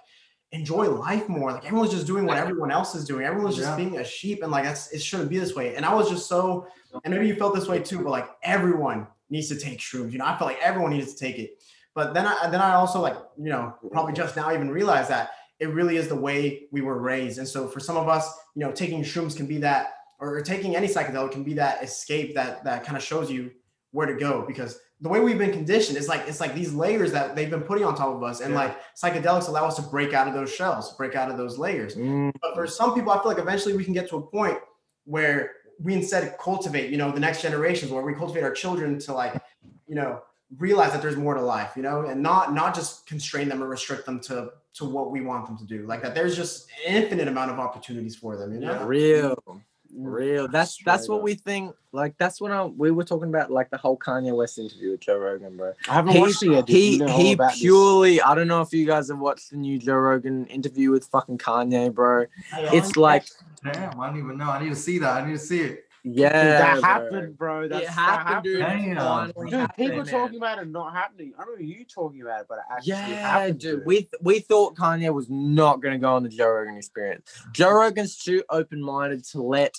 enjoy 0.52 0.88
life 0.88 1.28
more. 1.28 1.50
Like 1.50 1.64
everyone's 1.66 1.90
just 1.90 2.06
doing 2.06 2.24
what 2.24 2.36
everyone 2.38 2.70
else 2.70 2.94
is 2.94 3.04
doing. 3.04 3.26
Everyone's 3.26 3.56
just 3.56 3.68
Yeah. 3.70 3.76
being 3.76 3.96
a 3.98 4.04
sheep, 4.04 4.44
and 4.44 4.52
like 4.52 4.62
that's 4.62 4.92
it 4.92 5.02
shouldn't 5.02 5.28
be 5.28 5.38
this 5.38 5.56
way. 5.56 5.74
And 5.74 5.84
I 5.84 5.92
was 5.92 6.08
just 6.08 6.28
so, 6.28 6.68
and 7.02 7.12
maybe 7.12 7.26
you 7.26 7.34
felt 7.34 7.52
this 7.52 7.66
way 7.66 7.80
too, 7.80 7.98
but 7.98 8.10
like 8.10 8.28
everyone 8.44 9.08
needs 9.28 9.48
to 9.48 9.58
take 9.58 9.80
shrooms. 9.80 10.12
You 10.12 10.18
know, 10.18 10.24
I 10.26 10.38
felt 10.38 10.50
like 10.52 10.60
everyone 10.62 10.92
needed 10.92 11.08
to 11.08 11.16
take 11.16 11.40
it. 11.40 11.55
But 11.96 12.14
then 12.14 12.26
I 12.26 12.48
then 12.50 12.60
I 12.60 12.74
also 12.74 13.00
like, 13.00 13.16
you 13.38 13.48
know, 13.50 13.74
probably 13.90 14.12
just 14.12 14.36
now 14.36 14.52
even 14.52 14.70
realize 14.70 15.08
that 15.08 15.30
it 15.58 15.66
really 15.70 15.96
is 15.96 16.06
the 16.08 16.14
way 16.14 16.68
we 16.70 16.82
were 16.82 16.98
raised. 17.00 17.38
And 17.38 17.48
so 17.48 17.66
for 17.66 17.80
some 17.80 17.96
of 17.96 18.06
us, 18.08 18.30
you 18.54 18.60
know, 18.64 18.70
taking 18.70 19.02
shrooms 19.02 19.34
can 19.34 19.46
be 19.46 19.58
that, 19.58 19.94
or 20.20 20.40
taking 20.42 20.76
any 20.76 20.86
psychedelic 20.86 21.32
can 21.32 21.42
be 21.42 21.54
that 21.54 21.82
escape 21.82 22.34
that 22.34 22.62
that 22.64 22.84
kind 22.84 22.96
of 22.96 23.02
shows 23.02 23.30
you 23.30 23.50
where 23.92 24.06
to 24.06 24.14
go 24.14 24.44
because 24.46 24.78
the 25.00 25.08
way 25.08 25.20
we've 25.20 25.38
been 25.38 25.52
conditioned 25.52 25.96
is 25.96 26.06
like 26.08 26.22
it's 26.28 26.40
like 26.40 26.54
these 26.54 26.72
layers 26.74 27.12
that 27.12 27.34
they've 27.34 27.50
been 27.50 27.62
putting 27.62 27.84
on 27.84 27.94
top 27.94 28.14
of 28.14 28.22
us 28.22 28.40
and 28.40 28.52
Yeah. 28.52 28.60
like 28.64 28.78
psychedelics 28.94 29.48
allow 29.48 29.64
us 29.66 29.76
to 29.76 29.82
break 29.82 30.12
out 30.12 30.26
of 30.28 30.34
those 30.34 30.52
shells 30.54 30.94
break 30.96 31.14
out 31.14 31.30
of 31.30 31.36
those 31.38 31.56
layers 31.58 31.94
Mm. 31.96 32.32
but 32.42 32.54
for 32.54 32.66
some 32.66 32.94
people 32.94 33.10
i 33.12 33.16
feel 33.20 33.28
like 33.32 33.38
eventually 33.38 33.74
we 33.76 33.84
can 33.84 33.94
get 33.94 34.08
to 34.10 34.16
a 34.16 34.22
point 34.22 34.58
where 35.04 35.52
we 35.80 35.94
instead 35.94 36.36
cultivate 36.38 36.90
you 36.90 36.96
know 36.98 37.10
the 37.10 37.20
next 37.20 37.40
generations 37.42 37.90
where 37.92 38.02
we 38.02 38.14
cultivate 38.14 38.42
our 38.42 38.52
children 38.52 38.98
to 39.00 39.12
like 39.14 39.34
you 39.86 39.94
know 39.94 40.20
realize 40.58 40.92
that 40.92 41.02
there's 41.02 41.16
more 41.16 41.34
to 41.34 41.40
life 41.40 41.72
you 41.76 41.82
know 41.82 42.02
and 42.06 42.22
not 42.22 42.54
not 42.54 42.74
just 42.74 43.04
constrain 43.06 43.48
them 43.48 43.62
or 43.62 43.66
restrict 43.68 44.06
them 44.06 44.20
to 44.20 44.50
to 44.74 44.84
what 44.84 45.10
we 45.10 45.20
want 45.20 45.44
them 45.46 45.56
to 45.58 45.64
do 45.64 45.84
like 45.86 46.00
that 46.02 46.14
there's 46.14 46.36
just 46.36 46.68
an 46.86 46.94
infinite 47.02 47.26
amount 47.26 47.50
of 47.50 47.58
opportunities 47.58 48.14
for 48.14 48.36
them 48.36 48.52
you 48.54 48.60
know 48.60 48.84
Real, 48.84 49.36
real. 49.94 50.44
Mm-hmm. 50.44 50.52
That's 50.52 50.78
that's 50.84 51.08
what 51.08 51.16
up. 51.18 51.22
we 51.22 51.34
think. 51.34 51.74
Like 51.92 52.14
that's 52.18 52.40
what 52.40 52.50
I, 52.52 52.64
we 52.64 52.90
were 52.90 53.04
talking 53.04 53.28
about, 53.30 53.50
like 53.50 53.70
the 53.70 53.78
whole 53.78 53.96
Kanye 53.96 54.36
West 54.36 54.58
interview 54.58 54.90
with 54.90 55.00
Joe 55.00 55.16
Rogan, 55.16 55.56
bro. 55.56 55.72
I 55.88 55.94
haven't 55.94 56.12
He 56.12 56.20
watched 56.20 56.42
it 56.42 56.50
yet. 56.50 56.68
he 56.68 56.92
You 56.92 56.98
know 56.98 57.16
he 57.16 57.32
about 57.32 57.52
this. 57.52 57.60
purely. 57.60 58.20
I 58.20 58.34
don't 58.34 58.48
know 58.48 58.60
if 58.60 58.72
you 58.74 58.84
guys 58.84 59.08
have 59.08 59.18
watched 59.18 59.50
the 59.50 59.56
new 59.56 59.78
Joe 59.78 59.94
Rogan 59.94 60.46
interview 60.48 60.90
with 60.90 61.06
fucking 61.06 61.38
Kanye, 61.38 61.94
bro. 61.94 62.26
It's 62.52 62.96
like 62.96 63.24
Damn, 63.64 63.98
I 63.98 64.08
don't 64.08 64.18
even 64.18 64.36
know. 64.36 64.50
I 64.50 64.62
need 64.62 64.68
to 64.68 64.76
see 64.76 64.98
that. 64.98 65.22
I 65.22 65.26
need 65.26 65.32
to 65.32 65.38
see 65.38 65.60
it. 65.60 65.85
Yeah, 66.14 66.30
that 66.58 66.72
bro. 66.74 66.82
happened, 66.82 67.38
bro. 67.38 67.68
That's, 67.68 67.82
It 67.82 67.86
that 67.86 67.92
happened, 67.92 68.44
dude. 68.44 68.60
Damn. 68.60 69.26
Dude, 69.32 69.52
happened, 69.52 69.76
people 69.76 69.96
man. 70.04 70.06
talking 70.06 70.36
about 70.36 70.58
it 70.60 70.68
not 70.68 70.92
happening. 70.92 71.32
I 71.38 71.44
don't 71.44 71.60
know 71.60 71.66
you 71.66 71.84
talking 71.84 72.22
about 72.22 72.42
it, 72.42 72.46
but 72.48 72.58
it 72.58 72.64
actually 72.70 72.90
Yeah, 72.92 73.04
happened. 73.30 73.60
dude. 73.60 73.84
We 73.84 74.08
we 74.20 74.38
thought 74.40 74.76
Kanye 74.76 75.12
was 75.12 75.28
not 75.28 75.80
gonna 75.82 75.98
go 75.98 76.14
on 76.14 76.22
the 76.22 76.28
Joe 76.28 76.48
Rogan 76.48 76.76
experience. 76.76 77.30
Joe 77.52 77.72
Rogan's 77.72 78.16
too 78.16 78.44
open 78.50 78.80
minded 78.82 79.24
to 79.32 79.42
let 79.42 79.74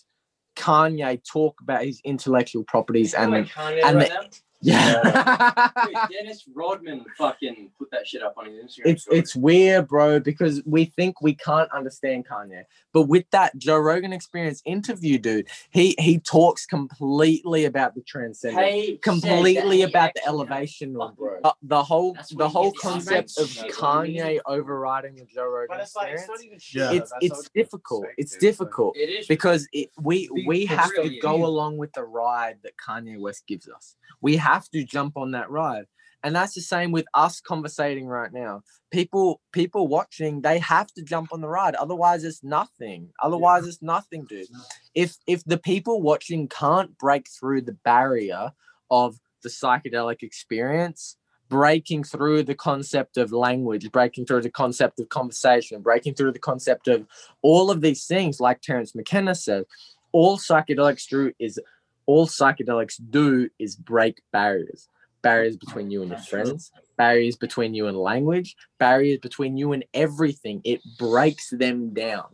Kanye 0.57 1.21
talk 1.23 1.61
about 1.61 1.85
his 1.85 2.01
intellectual 2.03 2.63
properties 2.63 3.13
and 3.13 3.31
the, 3.33 3.49
and 3.85 3.97
right 3.97 4.09
the- 4.09 4.39
now? 4.61 5.01
yeah. 5.03 5.69
Dude, 5.85 5.95
Dennis 6.11 6.45
Rodman 6.53 7.05
fucking 7.17 7.71
put 7.77 7.89
that 7.91 8.07
shit 8.07 8.23
up 8.23 8.33
on 8.37 8.45
his 8.47 8.55
Instagram. 8.55 8.81
it's 8.85 9.03
story. 9.03 9.19
it's 9.19 9.35
weird, 9.35 9.87
bro, 9.87 10.19
because 10.19 10.61
we 10.65 10.85
think 10.85 11.21
we 11.21 11.35
can't 11.35 11.71
understand 11.71 12.25
Kanye. 12.27 12.63
But 12.93 13.03
with 13.03 13.25
that 13.31 13.57
Joe 13.57 13.77
Rogan 13.77 14.13
experience 14.13 14.61
interview, 14.65 15.17
dude, 15.19 15.47
he 15.69 15.95
he 15.99 16.19
talks 16.19 16.65
completely 16.65 17.65
about 17.65 17.95
the 17.95 18.01
transcendence, 18.01 18.73
He 18.73 18.97
completely 18.97 19.83
about 19.83 20.11
the 20.15 20.25
elevation 20.27 20.95
fucking- 20.97 21.15
bro. 21.15 21.39
Uh, 21.43 21.51
the 21.61 21.83
whole 21.83 22.17
the 22.35 22.49
whole 22.49 22.71
concept 22.73 23.37
of 23.37 23.45
information, 23.49 23.75
Kanye 23.75 24.39
overriding 24.45 25.15
the 25.15 25.25
Joe 25.25 25.45
Rogan 25.47 25.67
But 25.69 25.81
it's 25.81 25.95
like 25.95 26.13
experience. 26.13 26.21
it's 26.21 26.29
not 26.29 26.45
even 26.45 26.59
Yeah. 26.73 26.91
shit. 26.91 27.01
it's 27.03 27.13
it's 27.21 27.49
difficult. 27.49 28.05
It's 28.17 28.35
difficult 28.37 28.97
It 28.97 29.09
is 29.09 29.27
because 29.27 29.67
it, 29.71 29.89
we 30.01 30.29
we 30.47 30.65
have 30.65 30.91
to 30.95 31.19
go 31.19 31.45
along 31.45 31.77
with 31.77 31.93
the 31.93 32.03
ride 32.03 32.57
that 32.63 32.73
Kanye 32.77 33.19
West 33.19 33.45
gives 33.47 33.69
us. 33.69 33.95
We 34.21 34.35
have 34.37 34.46
to 34.71 34.83
jump 34.83 35.17
on 35.17 35.31
that 35.31 35.49
ride. 35.49 35.85
And 36.23 36.35
that's 36.35 36.55
the 36.55 36.61
same 36.61 36.91
with 36.91 37.05
us 37.13 37.39
conversating 37.39 38.07
right 38.07 38.33
now. 38.33 38.61
People 38.91 39.39
people 39.51 39.87
watching, 39.87 40.41
they 40.41 40.59
have 40.59 40.87
to 40.93 41.03
jump 41.03 41.31
on 41.31 41.41
the 41.41 41.47
ride. 41.47 41.75
Otherwise 41.75 42.23
it's 42.23 42.43
nothing. 42.43 43.09
Otherwise 43.21 43.67
it's 43.67 43.81
nothing, 43.81 44.25
dude. 44.25 44.47
If 44.95 45.17
if 45.27 45.43
the 45.45 45.57
people 45.57 46.01
watching 46.01 46.47
can't 46.47 46.97
break 46.97 47.27
through 47.29 47.61
the 47.61 47.77
barrier 47.85 48.51
of 48.89 49.19
the 49.43 49.49
psychedelic 49.49 50.23
experience, 50.23 51.17
breaking 51.49 52.03
through 52.03 52.43
the 52.43 52.55
concept 52.55 53.17
of 53.17 53.31
language, 53.31 53.89
breaking 53.91 54.25
through 54.25 54.41
the 54.41 54.51
concept 54.51 54.99
of 54.99 55.09
conversation, 55.09 55.81
breaking 55.81 56.15
through 56.15 56.31
the 56.31 56.39
concept 56.39 56.87
of 56.87 57.05
all 57.41 57.71
of 57.71 57.81
these 57.81 58.05
things, 58.05 58.39
like 58.39 58.61
Terence 58.61 58.95
McKenna 58.95 59.35
said, 59.35 59.65
all 60.11 60.37
psychedelics 60.37 61.07
do 61.07 61.31
is 61.39 61.59
all 62.07 62.25
psychedelics 62.25 62.99
do 63.09 63.49
is 63.59 63.75
break 63.75 64.21
barriers. 64.31 64.89
Barriers 65.21 65.57
between 65.57 65.91
you 65.91 66.01
and 66.01 66.11
your 66.11 66.19
friends, 66.19 66.71
barriers 66.97 67.35
between 67.35 67.73
you 67.73 67.87
and 67.87 67.97
language, 67.97 68.55
barriers 68.79 69.19
between 69.19 69.57
you 69.57 69.73
and 69.73 69.83
everything. 69.93 70.61
It 70.63 70.79
breaks 70.97 71.49
them 71.49 71.93
down. 71.93 72.27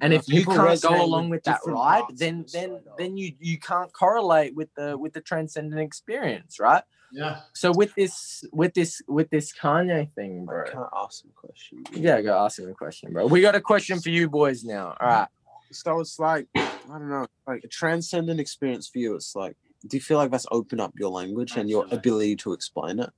And 0.00 0.12
Yeah, 0.12 0.18
if 0.20 0.28
you 0.28 0.44
can't 0.44 0.80
go 0.80 1.02
along 1.02 1.30
with 1.30 1.38
with 1.38 1.44
that 1.44 1.58
different 1.58 1.78
ride, 1.78 2.04
then 2.14 2.44
then 2.52 2.80
then 2.98 3.16
you 3.16 3.32
you 3.40 3.58
can't 3.58 3.92
correlate 3.92 4.54
with 4.54 4.68
the 4.76 4.96
with 4.96 5.12
the 5.12 5.20
transcendent 5.20 5.80
experience, 5.80 6.60
right? 6.60 6.84
yeah 7.12 7.40
So 7.54 7.72
with 7.72 7.94
this 7.94 8.44
with 8.52 8.74
this 8.74 9.00
with 9.08 9.30
this 9.30 9.52
Kanye 9.52 10.12
thing, 10.14 10.44
bro. 10.44 10.64
Can 10.70 10.80
I 10.80 10.88
ask 11.02 11.22
some 11.22 11.32
question? 11.34 11.84
Yeah, 11.92 12.20
go 12.20 12.36
ask 12.44 12.58
him 12.58 12.68
a 12.68 12.74
question, 12.74 13.12
bro. 13.12 13.26
We 13.26 13.40
got 13.40 13.54
a 13.54 13.60
question 13.60 14.00
for 14.00 14.10
you 14.10 14.28
boys 14.28 14.64
now. 14.64 14.96
All 15.00 15.08
right. 15.08 15.28
So 15.72 16.00
it's 16.00 16.18
like 16.18 16.46
I 16.88 16.98
don't 16.98 17.08
know, 17.08 17.26
like 17.46 17.64
a 17.64 17.68
transcendent 17.68 18.38
experience 18.38 18.88
for 18.88 18.98
you. 18.98 19.14
It's 19.16 19.34
like, 19.34 19.56
do 19.86 19.96
you 19.96 20.00
feel 20.00 20.18
like 20.18 20.30
that's 20.30 20.46
opened 20.52 20.80
up 20.80 20.92
your 20.98 21.10
language 21.10 21.56
and 21.56 21.68
your 21.68 21.86
ability 21.90 22.36
to 22.36 22.52
explain 22.52 23.00
it? 23.00 23.10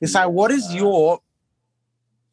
It's 0.00 0.14
like, 0.14 0.28
what 0.28 0.50
is 0.52 0.72
your 0.72 1.18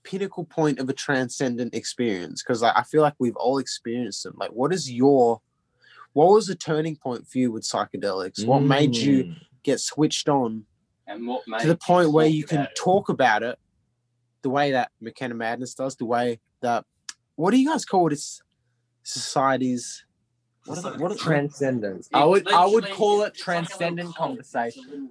pinnacle 0.04 0.46
point 0.46 0.80
of 0.80 0.90
a 0.90 0.94
transcendent 0.94 1.74
experience? 1.74 2.44
Because 2.44 2.62
like, 2.62 2.76
I 2.76 2.84
feel 2.84 3.02
like 3.02 3.16
we've 3.18 3.36
all 3.38 3.58
experienced 3.58 4.24
them. 4.24 4.36
Like, 4.38 4.52
what 4.52 4.72
is 4.72 4.92
your, 4.92 5.42
what 6.14 6.30
was 6.30 6.46
the 6.48 6.56
turning 6.56 6.96
point 6.96 7.28
for 7.28 7.40
you 7.40 7.52
with 7.52 7.64
psychedelics? 7.64 8.46
What 8.46 8.62
made 8.62 8.96
you 8.96 9.24
Mm. 9.24 9.36
get 9.64 9.80
switched 9.80 10.30
on 10.30 10.66
and 11.08 11.26
what 11.26 11.48
made 11.48 11.62
to 11.62 11.68
the 11.68 11.78
point 11.78 12.12
where 12.12 12.28
you 12.28 12.44
can 12.44 12.62
it? 12.62 12.76
talk 12.78 13.10
about 13.10 13.42
it 13.42 13.58
the 14.44 14.50
way 14.50 14.72
that 14.74 14.92
McKenna 15.02 15.34
Madness 15.36 15.74
does, 15.74 15.96
the 15.96 16.06
way 16.06 16.40
that 16.62 16.86
what 17.36 17.52
do 17.52 17.58
you 17.58 17.70
guys 17.70 17.86
call 17.86 18.08
it? 18.08 18.14
It's 18.14 18.42
societies. 19.04 20.06
What 20.66 20.78
are 20.80 20.82
the, 20.82 20.98
what 20.98 21.12
are 21.12 21.16
transcendence? 21.16 22.10
I 22.14 22.24
would 22.26 22.50
I 22.52 22.66
would 22.66 22.90
call 22.92 23.24
it 23.24 23.34
it's 23.36 23.46
like 23.48 23.66
transcendent 23.66 24.16
cult, 24.16 24.40
it's 24.40 24.50
a 24.50 24.58
conversation. 24.60 25.10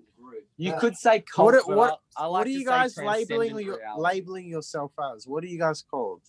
You 0.56 0.72
Yeah. 0.72 0.78
could 0.78 0.96
say 0.96 1.16
What 1.18 1.26
cult, 1.26 1.54
it- 1.54 1.66
what- 1.68 2.00
I, 2.16 2.22
I 2.22 2.26
like 2.26 2.32
what 2.40 2.46
are 2.46 2.50
you 2.50 2.64
guys 2.64 2.96
labeling 2.96 3.58
your, 3.58 3.78
labeling 3.98 4.46
yourself 4.48 4.92
as? 5.14 5.26
What 5.26 5.44
are 5.44 5.46
you 5.48 5.58
guys 5.58 5.82
called? 5.82 6.20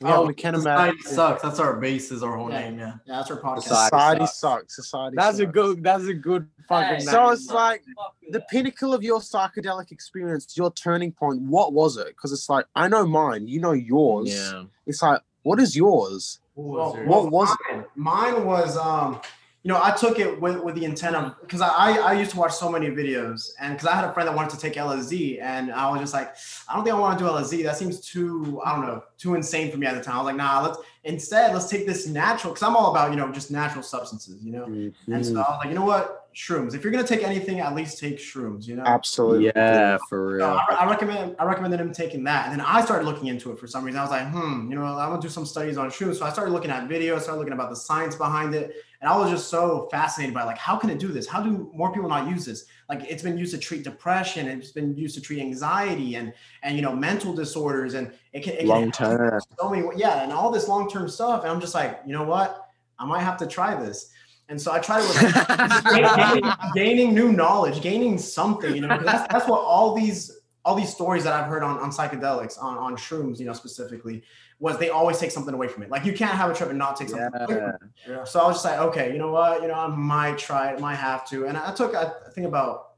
We 0.00 0.08
Oh, 0.08 0.18
have 0.20 0.26
McKenna 0.28 0.56
Society 0.58 0.96
Madness. 0.96 1.14
sucks. 1.14 1.42
That's 1.42 1.58
our 1.60 1.76
base. 1.78 2.10
Is 2.10 2.22
our 2.22 2.34
whole 2.36 2.50
Yeah. 2.50 2.60
name. 2.60 2.78
Yeah. 2.78 2.94
yeah 3.06 3.16
that's 3.16 3.30
our 3.30 3.38
podcast 3.40 3.62
Society 3.64 3.86
Society 3.90 4.26
sucks. 4.26 4.38
sucks. 4.38 4.76
Society. 4.76 5.16
That's 5.18 5.38
a 5.40 5.46
good. 5.46 5.82
That's 5.84 6.04
a 6.06 6.14
good 6.14 6.48
fucking. 6.68 6.94
Hey, 7.00 7.00
So 7.00 7.28
it's 7.30 7.50
like 7.50 7.82
the 8.30 8.40
pinnacle 8.50 8.94
of 8.94 9.02
your 9.02 9.20
psychedelic 9.20 9.90
experience, 9.92 10.56
your 10.56 10.72
turning 10.72 11.12
point. 11.12 11.42
What 11.42 11.72
was 11.74 11.96
it? 11.98 12.08
Because 12.08 12.32
it's 12.32 12.48
like 12.48 12.64
I 12.74 12.88
know 12.88 13.04
mine, 13.06 13.46
you 13.46 13.60
know 13.60 13.72
yours. 13.72 14.30
yeah. 14.34 14.64
It's 14.86 15.02
like, 15.02 15.20
what 15.42 15.60
is 15.60 15.76
yours? 15.76 16.40
Well, 16.60 16.96
What 17.04 17.30
was 17.30 17.56
mine, 17.70 17.84
mine 17.94 18.44
was 18.44 18.76
um 18.76 19.20
you 19.62 19.68
know 19.68 19.78
i 19.82 19.90
took 19.90 20.18
it 20.18 20.40
with, 20.40 20.58
with 20.64 20.74
the 20.74 20.84
intent 20.86 21.14
of 21.14 21.38
because 21.42 21.60
I, 21.60 21.68
I 21.68 21.90
i 21.98 22.12
used 22.14 22.30
to 22.30 22.38
watch 22.38 22.54
so 22.54 22.70
many 22.70 22.86
videos 22.88 23.50
and 23.60 23.74
because 23.74 23.86
i 23.88 23.94
had 23.94 24.04
a 24.04 24.12
friend 24.14 24.26
that 24.26 24.34
wanted 24.34 24.52
to 24.52 24.58
take 24.58 24.74
lsd 24.74 25.38
and 25.42 25.70
i 25.70 25.90
was 25.90 26.00
just 26.00 26.14
like 26.14 26.34
i 26.66 26.74
don't 26.74 26.82
think 26.82 26.96
i 26.96 26.98
want 26.98 27.18
to 27.18 27.24
do 27.24 27.30
lsd 27.30 27.64
that 27.64 27.76
seems 27.76 28.00
too 28.00 28.60
i 28.64 28.74
don't 28.74 28.86
know 28.86 29.02
too 29.18 29.34
insane 29.34 29.70
for 29.70 29.76
me 29.76 29.86
at 29.86 29.94
the 29.94 30.02
time. 30.02 30.14
I 30.14 30.18
was 30.18 30.26
like 30.26 30.36
nah 30.36 30.62
let's 30.62 30.78
instead 31.04 31.52
let's 31.52 31.68
take 31.68 31.86
this 31.86 32.06
natural 32.06 32.54
because 32.54 32.66
i'm 32.66 32.74
all 32.74 32.90
about 32.90 33.10
you 33.10 33.16
know 33.18 33.30
just 33.32 33.50
natural 33.50 33.82
substances 33.82 34.42
you 34.42 34.52
know? 34.52 34.64
And 35.08 35.26
so 35.26 35.34
i 35.34 35.50
was 35.50 35.58
like 35.62 35.68
you 35.68 35.74
know 35.74 35.84
what 35.84 36.19
shrooms 36.34 36.74
if 36.74 36.84
you're 36.84 36.92
gonna 36.92 37.06
take 37.06 37.22
anything 37.24 37.60
at 37.60 37.74
least 37.74 37.98
take 37.98 38.18
shrooms 38.18 38.66
you 38.66 38.76
know 38.76 38.84
Absolutely. 38.84 39.46
Yeah, 39.46 39.98
for 40.08 40.38
so 40.40 40.46
real. 40.48 40.60
I, 40.68 40.76
I 40.80 40.90
recommend 40.90 41.36
I 41.38 41.44
recommended 41.44 41.80
him 41.80 41.92
taking 41.92 42.24
that, 42.24 42.48
and 42.48 42.52
then 42.52 42.64
I 42.66 42.80
started 42.84 43.04
looking 43.04 43.28
into 43.28 43.52
it 43.52 43.58
for 43.58 43.66
some 43.66 43.84
reason. 43.84 43.98
I 43.98 44.02
was 44.02 44.10
like, 44.10 44.28
hmm, 44.28 44.70
you 44.70 44.76
know, 44.76 44.84
I'm 44.84 45.10
gonna 45.10 45.20
do 45.20 45.28
some 45.28 45.46
studies 45.46 45.76
on 45.76 45.90
shrooms. 45.90 46.16
So 46.16 46.24
I 46.24 46.32
started 46.32 46.52
looking 46.52 46.70
at 46.70 46.88
videos, 46.88 47.22
started 47.22 47.38
looking 47.38 47.52
about 47.52 47.70
the 47.70 47.76
science 47.76 48.16
behind 48.16 48.54
it, 48.54 48.74
and 49.00 49.10
I 49.10 49.16
was 49.16 49.30
just 49.30 49.48
so 49.48 49.88
fascinated 49.90 50.34
by 50.34 50.44
like, 50.44 50.58
how 50.58 50.76
can 50.76 50.90
it 50.90 50.98
do 50.98 51.08
this? 51.08 51.26
How 51.26 51.42
do 51.42 51.70
more 51.74 51.92
people 51.92 52.08
not 52.08 52.28
use 52.28 52.44
this? 52.44 52.66
Like, 52.88 53.02
it's 53.08 53.22
been 53.22 53.38
used 53.38 53.52
to 53.52 53.58
treat 53.58 53.84
depression, 53.84 54.46
it's 54.48 54.72
been 54.72 54.96
used 54.96 55.14
to 55.14 55.20
treat 55.20 55.40
anxiety, 55.40 56.16
and 56.16 56.32
and 56.62 56.76
you 56.76 56.82
know, 56.82 56.94
mental 56.94 57.32
disorders, 57.32 57.94
and 57.94 58.12
it 58.32 58.42
can, 58.42 58.54
it 58.54 58.58
can 58.60 58.68
Long 58.68 58.90
term. 58.90 59.40
so 59.58 59.70
many, 59.70 59.86
yeah, 59.96 60.22
and 60.22 60.32
all 60.32 60.50
this 60.50 60.68
long 60.68 60.88
term 60.88 61.08
stuff. 61.08 61.42
And 61.42 61.50
I'm 61.50 61.60
just 61.60 61.74
like, 61.74 62.00
you 62.06 62.12
know 62.12 62.24
what? 62.24 62.68
I 62.98 63.06
might 63.06 63.22
have 63.22 63.38
to 63.38 63.46
try 63.46 63.74
this. 63.80 64.12
And 64.50 64.60
so 64.60 64.72
I 64.72 64.80
try 64.80 65.00
to 65.00 65.06
with 65.06 65.94
gaining, 65.94 66.52
gaining 66.74 67.14
new 67.14 67.32
knowledge, 67.32 67.80
gaining 67.80 68.18
something, 68.18 68.74
you 68.74 68.80
know, 68.80 68.98
that's, 69.02 69.32
that's 69.32 69.48
what 69.48 69.60
all 69.60 69.94
these 69.94 70.40
all 70.64 70.74
these 70.74 70.92
stories 70.92 71.24
that 71.24 71.32
I've 71.32 71.46
heard 71.46 71.62
on, 71.62 71.78
on 71.78 71.90
psychedelics, 71.90 72.62
on, 72.62 72.76
on 72.76 72.94
shrooms, 72.94 73.38
you 73.38 73.46
know, 73.46 73.54
specifically, 73.54 74.22
was 74.58 74.76
they 74.76 74.90
always 74.90 75.18
take 75.18 75.30
something 75.30 75.54
away 75.54 75.68
from 75.68 75.82
it. 75.82 75.90
Like 75.90 76.04
you 76.04 76.12
can't 76.12 76.36
have 76.36 76.50
a 76.50 76.54
trip 76.54 76.68
and 76.68 76.78
not 76.78 76.96
take 76.96 77.08
something 77.08 77.28
away 77.34 77.46
from 77.46 77.56
it. 77.56 77.74
Yeah. 78.06 78.24
So 78.24 78.40
I 78.40 78.46
was 78.46 78.56
just 78.56 78.66
like, 78.66 78.78
okay, 78.78 79.10
you 79.10 79.18
know 79.18 79.32
what? 79.32 79.62
You 79.62 79.68
know, 79.68 79.74
I 79.74 79.86
might 79.86 80.36
try 80.36 80.72
it, 80.72 80.80
might 80.80 80.96
have 80.96 81.26
to. 81.30 81.46
And 81.46 81.56
I 81.56 81.72
took, 81.72 81.94
I 81.94 82.10
think 82.34 82.46
about, 82.46 82.88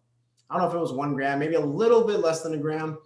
I 0.51 0.55
don't 0.55 0.65
know 0.65 0.69
if 0.71 0.75
it 0.75 0.81
was 0.81 0.93
one 0.93 1.15
gram, 1.15 1.39
maybe 1.39 1.55
a 1.55 1.61
little 1.61 2.05
bit 2.05 2.19
less 2.19 2.43
than 2.43 2.55
a 2.55 2.59
gram. 2.59 2.99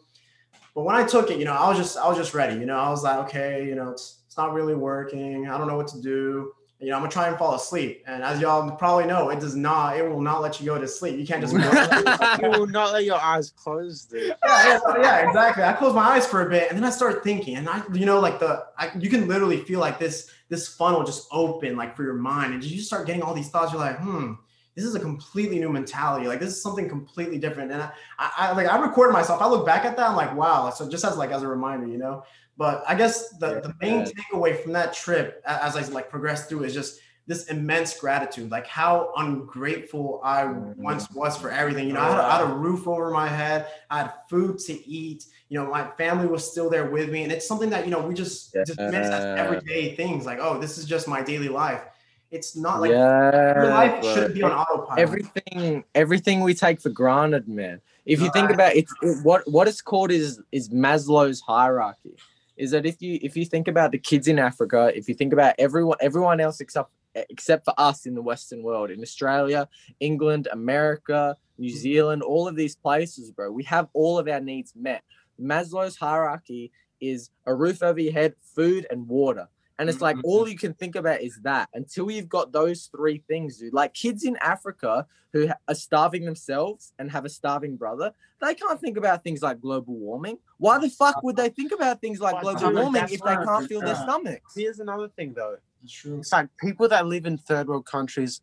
But 0.74 0.82
when 0.82 0.96
I 0.96 1.04
took 1.04 1.30
it, 1.30 1.38
you 1.38 1.44
know, 1.44 1.52
I 1.52 1.68
was 1.68 1.76
just, 1.76 1.98
I 1.98 2.08
was 2.08 2.16
just 2.16 2.32
ready. 2.32 2.58
You 2.58 2.66
know, 2.66 2.78
I 2.78 2.88
was 2.88 3.04
like, 3.04 3.18
okay, 3.26 3.66
you 3.66 3.74
know, 3.74 3.90
it's, 3.90 4.22
it's 4.26 4.38
not 4.38 4.54
really 4.54 4.74
working. 4.74 5.48
I 5.48 5.58
don't 5.58 5.68
know 5.68 5.76
what 5.76 5.88
to 5.88 6.00
do. 6.00 6.52
You 6.78 6.88
know, 6.88 6.96
I'm 6.96 7.00
gonna 7.00 7.10
try 7.12 7.28
and 7.28 7.38
fall 7.38 7.54
asleep. 7.54 8.04
And 8.06 8.22
as 8.22 8.40
y'all 8.40 8.70
probably 8.72 9.06
know, 9.06 9.30
it 9.30 9.40
does 9.40 9.56
not, 9.56 9.96
it 9.96 10.06
will 10.06 10.20
not 10.20 10.42
let 10.42 10.60
you 10.60 10.66
go 10.66 10.78
to 10.78 10.86
sleep. 10.86 11.18
You 11.18 11.26
can't 11.26 11.40
just 11.40 11.52
you 12.42 12.50
will 12.50 12.66
not 12.66 12.92
let 12.92 13.04
your 13.04 13.20
eyes 13.20 13.50
close, 13.50 14.04
dude. 14.04 14.34
yeah, 14.44 14.78
yeah, 14.86 14.96
yeah, 15.00 15.28
exactly. 15.28 15.64
I 15.64 15.72
close 15.72 15.94
my 15.94 16.02
eyes 16.02 16.26
for 16.26 16.46
a 16.46 16.50
bit 16.50 16.68
and 16.68 16.76
then 16.78 16.84
I 16.84 16.90
start 16.90 17.24
thinking, 17.24 17.56
and 17.56 17.68
I, 17.68 17.82
you 17.94 18.04
know, 18.04 18.20
like 18.20 18.38
the, 18.38 18.66
I, 18.76 18.90
you 18.98 19.08
can 19.08 19.26
literally 19.26 19.62
feel 19.62 19.80
like 19.80 19.98
this, 19.98 20.30
this 20.48 20.68
funnel 20.68 21.02
just 21.02 21.26
open, 21.32 21.76
like 21.76 21.96
for 21.96 22.04
your 22.04 22.14
mind, 22.14 22.52
and 22.52 22.62
you 22.62 22.76
just 22.76 22.88
start 22.88 23.06
getting 23.06 23.22
all 23.22 23.32
these 23.32 23.48
thoughts. 23.48 23.72
You're 23.72 23.80
like, 23.80 23.98
hmm, 23.98 24.34
this 24.74 24.84
is 24.84 24.94
a 24.94 25.00
completely 25.00 25.58
new 25.58 25.70
mentality. 25.70 26.28
Like 26.28 26.40
this 26.40 26.50
is 26.50 26.62
something 26.62 26.88
completely 26.88 27.38
different. 27.38 27.72
And 27.72 27.82
I, 27.82 27.90
I, 28.18 28.32
I 28.36 28.52
like, 28.52 28.66
I 28.66 28.78
recorded 28.78 29.14
myself. 29.14 29.40
I 29.40 29.48
look 29.48 29.64
back 29.64 29.86
at 29.86 29.96
that. 29.96 30.10
I'm 30.10 30.16
like, 30.16 30.36
wow. 30.36 30.68
So 30.68 30.88
just 30.88 31.04
as 31.04 31.16
like 31.16 31.30
as 31.30 31.42
a 31.42 31.48
reminder, 31.48 31.86
you 31.86 31.96
know. 31.96 32.22
But 32.56 32.84
I 32.88 32.94
guess 32.94 33.30
the, 33.38 33.60
the 33.60 33.74
main 33.80 34.06
takeaway 34.06 34.62
from 34.62 34.72
that 34.72 34.94
trip, 34.94 35.42
as 35.44 35.76
I 35.76 35.82
like 35.92 36.08
progressed 36.08 36.48
through, 36.48 36.64
is 36.64 36.72
just 36.72 37.00
this 37.26 37.46
immense 37.48 37.98
gratitude. 37.98 38.50
Like 38.50 38.66
how 38.66 39.12
ungrateful 39.16 40.20
I 40.24 40.44
mm-hmm. 40.44 40.82
once 40.82 41.10
was 41.10 41.36
for 41.36 41.50
everything. 41.50 41.86
You 41.86 41.94
know, 41.94 42.00
I 42.00 42.10
had, 42.10 42.18
a- 42.18 42.22
I 42.22 42.38
had 42.38 42.50
a 42.50 42.54
roof 42.54 42.86
over 42.86 43.10
my 43.10 43.28
head. 43.28 43.66
I 43.90 43.98
had 43.98 44.12
food 44.30 44.58
to 44.60 44.88
eat. 44.88 45.26
You 45.48 45.58
know, 45.58 45.70
my 45.70 45.86
family 45.98 46.26
was 46.26 46.50
still 46.50 46.70
there 46.70 46.86
with 46.86 47.10
me, 47.10 47.24
and 47.24 47.32
it's 47.32 47.46
something 47.46 47.70
that 47.70 47.84
you 47.84 47.90
know 47.90 48.00
we 48.00 48.14
just 48.14 48.54
just 48.54 48.78
miss 48.78 49.08
as 49.08 49.38
everyday 49.38 49.94
things. 49.94 50.24
Like, 50.24 50.38
oh, 50.40 50.58
this 50.58 50.78
is 50.78 50.86
just 50.86 51.08
my 51.08 51.22
daily 51.22 51.48
life. 51.48 51.82
It's 52.30 52.56
not 52.56 52.80
like 52.80 52.90
yeah, 52.90 53.62
your 53.62 53.70
life 53.70 54.02
bro. 54.02 54.14
shouldn't 54.14 54.34
be 54.34 54.42
on 54.42 54.52
autopilot. 54.52 54.98
everything 54.98 55.84
everything 55.94 56.40
we 56.40 56.54
take 56.54 56.80
for 56.80 56.88
granted 56.88 57.46
man 57.46 57.80
if 58.04 58.20
you 58.20 58.30
think 58.32 58.46
Right. 58.46 58.54
about 58.54 58.74
it, 58.74 58.86
it 59.02 59.24
what 59.24 59.48
what 59.48 59.68
it's 59.68 59.80
called 59.80 60.10
is 60.10 60.40
is 60.50 60.68
maslow's 60.70 61.40
hierarchy 61.40 62.16
is 62.56 62.70
that 62.70 62.86
if 62.86 63.00
you 63.02 63.18
if 63.22 63.36
you 63.36 63.44
think 63.44 63.68
about 63.68 63.92
the 63.92 63.98
kids 63.98 64.28
in 64.28 64.38
africa 64.38 64.92
if 64.94 65.08
you 65.08 65.14
think 65.14 65.32
about 65.32 65.54
everyone 65.58 65.96
everyone 66.00 66.40
else 66.40 66.60
except 66.60 66.90
except 67.30 67.64
for 67.64 67.74
us 67.78 68.06
in 68.06 68.14
the 68.14 68.22
western 68.22 68.62
world 68.62 68.90
in 68.90 69.00
australia 69.00 69.68
england 70.00 70.48
america 70.52 71.36
new 71.58 71.70
Mm-hmm. 71.70 71.78
zealand 71.78 72.22
all 72.22 72.46
of 72.46 72.56
these 72.56 72.76
places 72.76 73.30
bro 73.30 73.50
we 73.50 73.64
have 73.64 73.88
all 73.94 74.18
of 74.18 74.28
our 74.28 74.40
needs 74.40 74.72
met 74.76 75.02
maslow's 75.40 75.96
hierarchy 75.96 76.72
is 77.00 77.30
a 77.46 77.54
roof 77.54 77.82
over 77.82 78.00
your 78.00 78.12
head 78.12 78.34
food 78.54 78.86
and 78.90 79.06
water 79.08 79.48
and 79.78 79.88
it's 79.90 80.00
like 80.00 80.16
Mhm. 80.16 80.22
all 80.24 80.48
you 80.48 80.56
can 80.56 80.74
think 80.74 80.96
about 80.96 81.20
is 81.20 81.38
that 81.42 81.68
until 81.74 82.10
you've 82.10 82.28
got 82.28 82.52
those 82.52 82.86
three 82.86 83.18
things, 83.28 83.58
dude. 83.58 83.74
Like 83.74 83.94
kids 83.94 84.24
in 84.24 84.36
Africa 84.38 85.06
who 85.32 85.48
are 85.68 85.74
starving 85.74 86.24
themselves 86.24 86.92
and 86.98 87.10
have 87.10 87.24
a 87.24 87.28
starving 87.28 87.76
brother, 87.76 88.12
they 88.40 88.54
can't 88.54 88.80
think 88.80 88.96
about 88.96 89.22
things 89.22 89.42
like 89.42 89.60
global 89.60 89.94
warming. 89.96 90.38
Why 90.58 90.78
the 90.78 90.88
fuck 90.88 91.22
would 91.22 91.36
they 91.36 91.50
think 91.50 91.72
about 91.72 92.00
things 92.00 92.20
like 92.20 92.40
global 92.40 92.72
warming 92.72 93.04
if 93.10 93.22
they 93.22 93.36
can't 93.36 93.66
feel 93.68 93.80
their 93.82 93.94
stomachs? 93.96 94.54
Here's 94.54 94.80
another 94.80 95.08
thing 95.08 95.34
though. 95.34 95.58
It's 95.82 95.92
true. 95.92 96.18
It's 96.18 96.32
like 96.32 96.48
people 96.58 96.88
that 96.88 97.06
live 97.06 97.26
in 97.26 97.36
third 97.36 97.68
world 97.68 97.86
countries, 97.86 98.40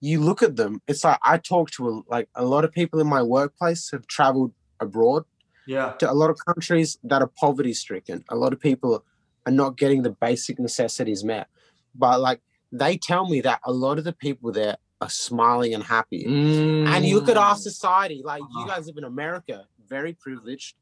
you 0.00 0.20
look 0.20 0.42
at 0.42 0.56
them, 0.56 0.80
it's 0.86 1.02
like 1.04 1.18
I 1.24 1.38
talk 1.38 1.70
to 1.72 1.88
a, 1.88 2.02
like 2.08 2.28
a 2.34 2.44
lot 2.44 2.64
of 2.64 2.70
people 2.72 3.00
in 3.00 3.06
my 3.08 3.22
workplace 3.22 3.90
have 3.90 4.06
traveled 4.06 4.52
abroad 4.78 5.24
Yeah. 5.66 5.94
to 5.98 6.10
a 6.10 6.14
lot 6.14 6.30
of 6.30 6.38
countries 6.46 6.96
that 7.02 7.22
are 7.22 7.26
poverty 7.26 7.72
stricken. 7.74 8.24
A 8.28 8.36
lot 8.36 8.52
of 8.52 8.60
people 8.60 9.04
are 9.46 9.52
not 9.52 9.76
getting 9.76 10.02
the 10.02 10.10
basic 10.10 10.58
necessities 10.58 11.22
met. 11.24 11.46
But 11.94 12.20
like 12.20 12.40
they 12.72 12.96
tell 12.98 13.28
me 13.28 13.40
that 13.42 13.60
a 13.64 13.72
lot 13.72 13.98
of 13.98 14.04
the 14.04 14.12
people 14.12 14.52
there 14.52 14.76
are 15.00 15.08
smiling 15.10 15.72
and 15.74 15.82
happy. 15.84 16.24
And 16.26 17.04
you 17.04 17.14
look 17.16 17.28
at 17.28 17.36
our 17.36 17.54
Mm. 17.54 17.58
society, 17.58 18.22
like 18.24 18.40
you 18.40 18.48
Uh-huh. 18.60 18.66
guys 18.74 18.86
live 18.86 18.96
in 18.98 19.04
America, 19.04 19.66
very 19.88 20.12
privileged. 20.14 20.76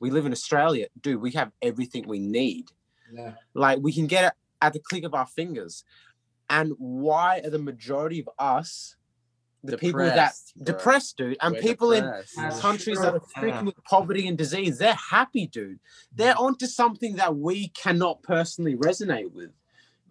We 0.00 0.10
live 0.10 0.26
in 0.26 0.32
Australia, 0.32 0.86
dude. 1.00 1.20
We 1.20 1.32
have 1.32 1.52
everything 1.62 2.06
we 2.08 2.18
need. 2.18 2.70
Yeah. 3.12 3.34
Like 3.54 3.78
we 3.82 3.92
can 3.92 4.06
get 4.06 4.24
it 4.28 4.32
at 4.62 4.72
the 4.72 4.80
click 4.80 5.04
of 5.04 5.14
our 5.14 5.26
fingers. 5.26 5.84
And 6.50 6.72
why 6.78 7.40
are 7.44 7.50
the 7.50 7.58
majority 7.58 8.20
of 8.20 8.28
us 8.38 8.96
the 9.64 9.76
people 9.76 10.00
that 10.00 10.14
Depressed, 10.14 10.52
bro. 10.56 10.64
depressed, 10.64 11.16
dude, 11.16 11.36
and 11.40 11.54
We're 11.54 11.60
people 11.60 11.92
in 11.92 12.04
depressed. 12.04 12.36
That's 12.36 12.60
countries 12.60 13.00
that 13.00 13.14
are 13.14 13.22
stricken 13.28 13.66
with 13.66 13.82
poverty 13.84 14.28
and 14.28 14.38
disease, 14.38 14.78
they're 14.78 14.94
happy, 14.94 15.46
dude. 15.46 15.80
They're 16.14 16.34
mm. 16.34 16.40
onto 16.40 16.66
something 16.66 17.16
that 17.16 17.36
we 17.36 17.68
cannot 17.68 18.22
personally 18.22 18.76
resonate 18.76 19.32
with. 19.32 19.50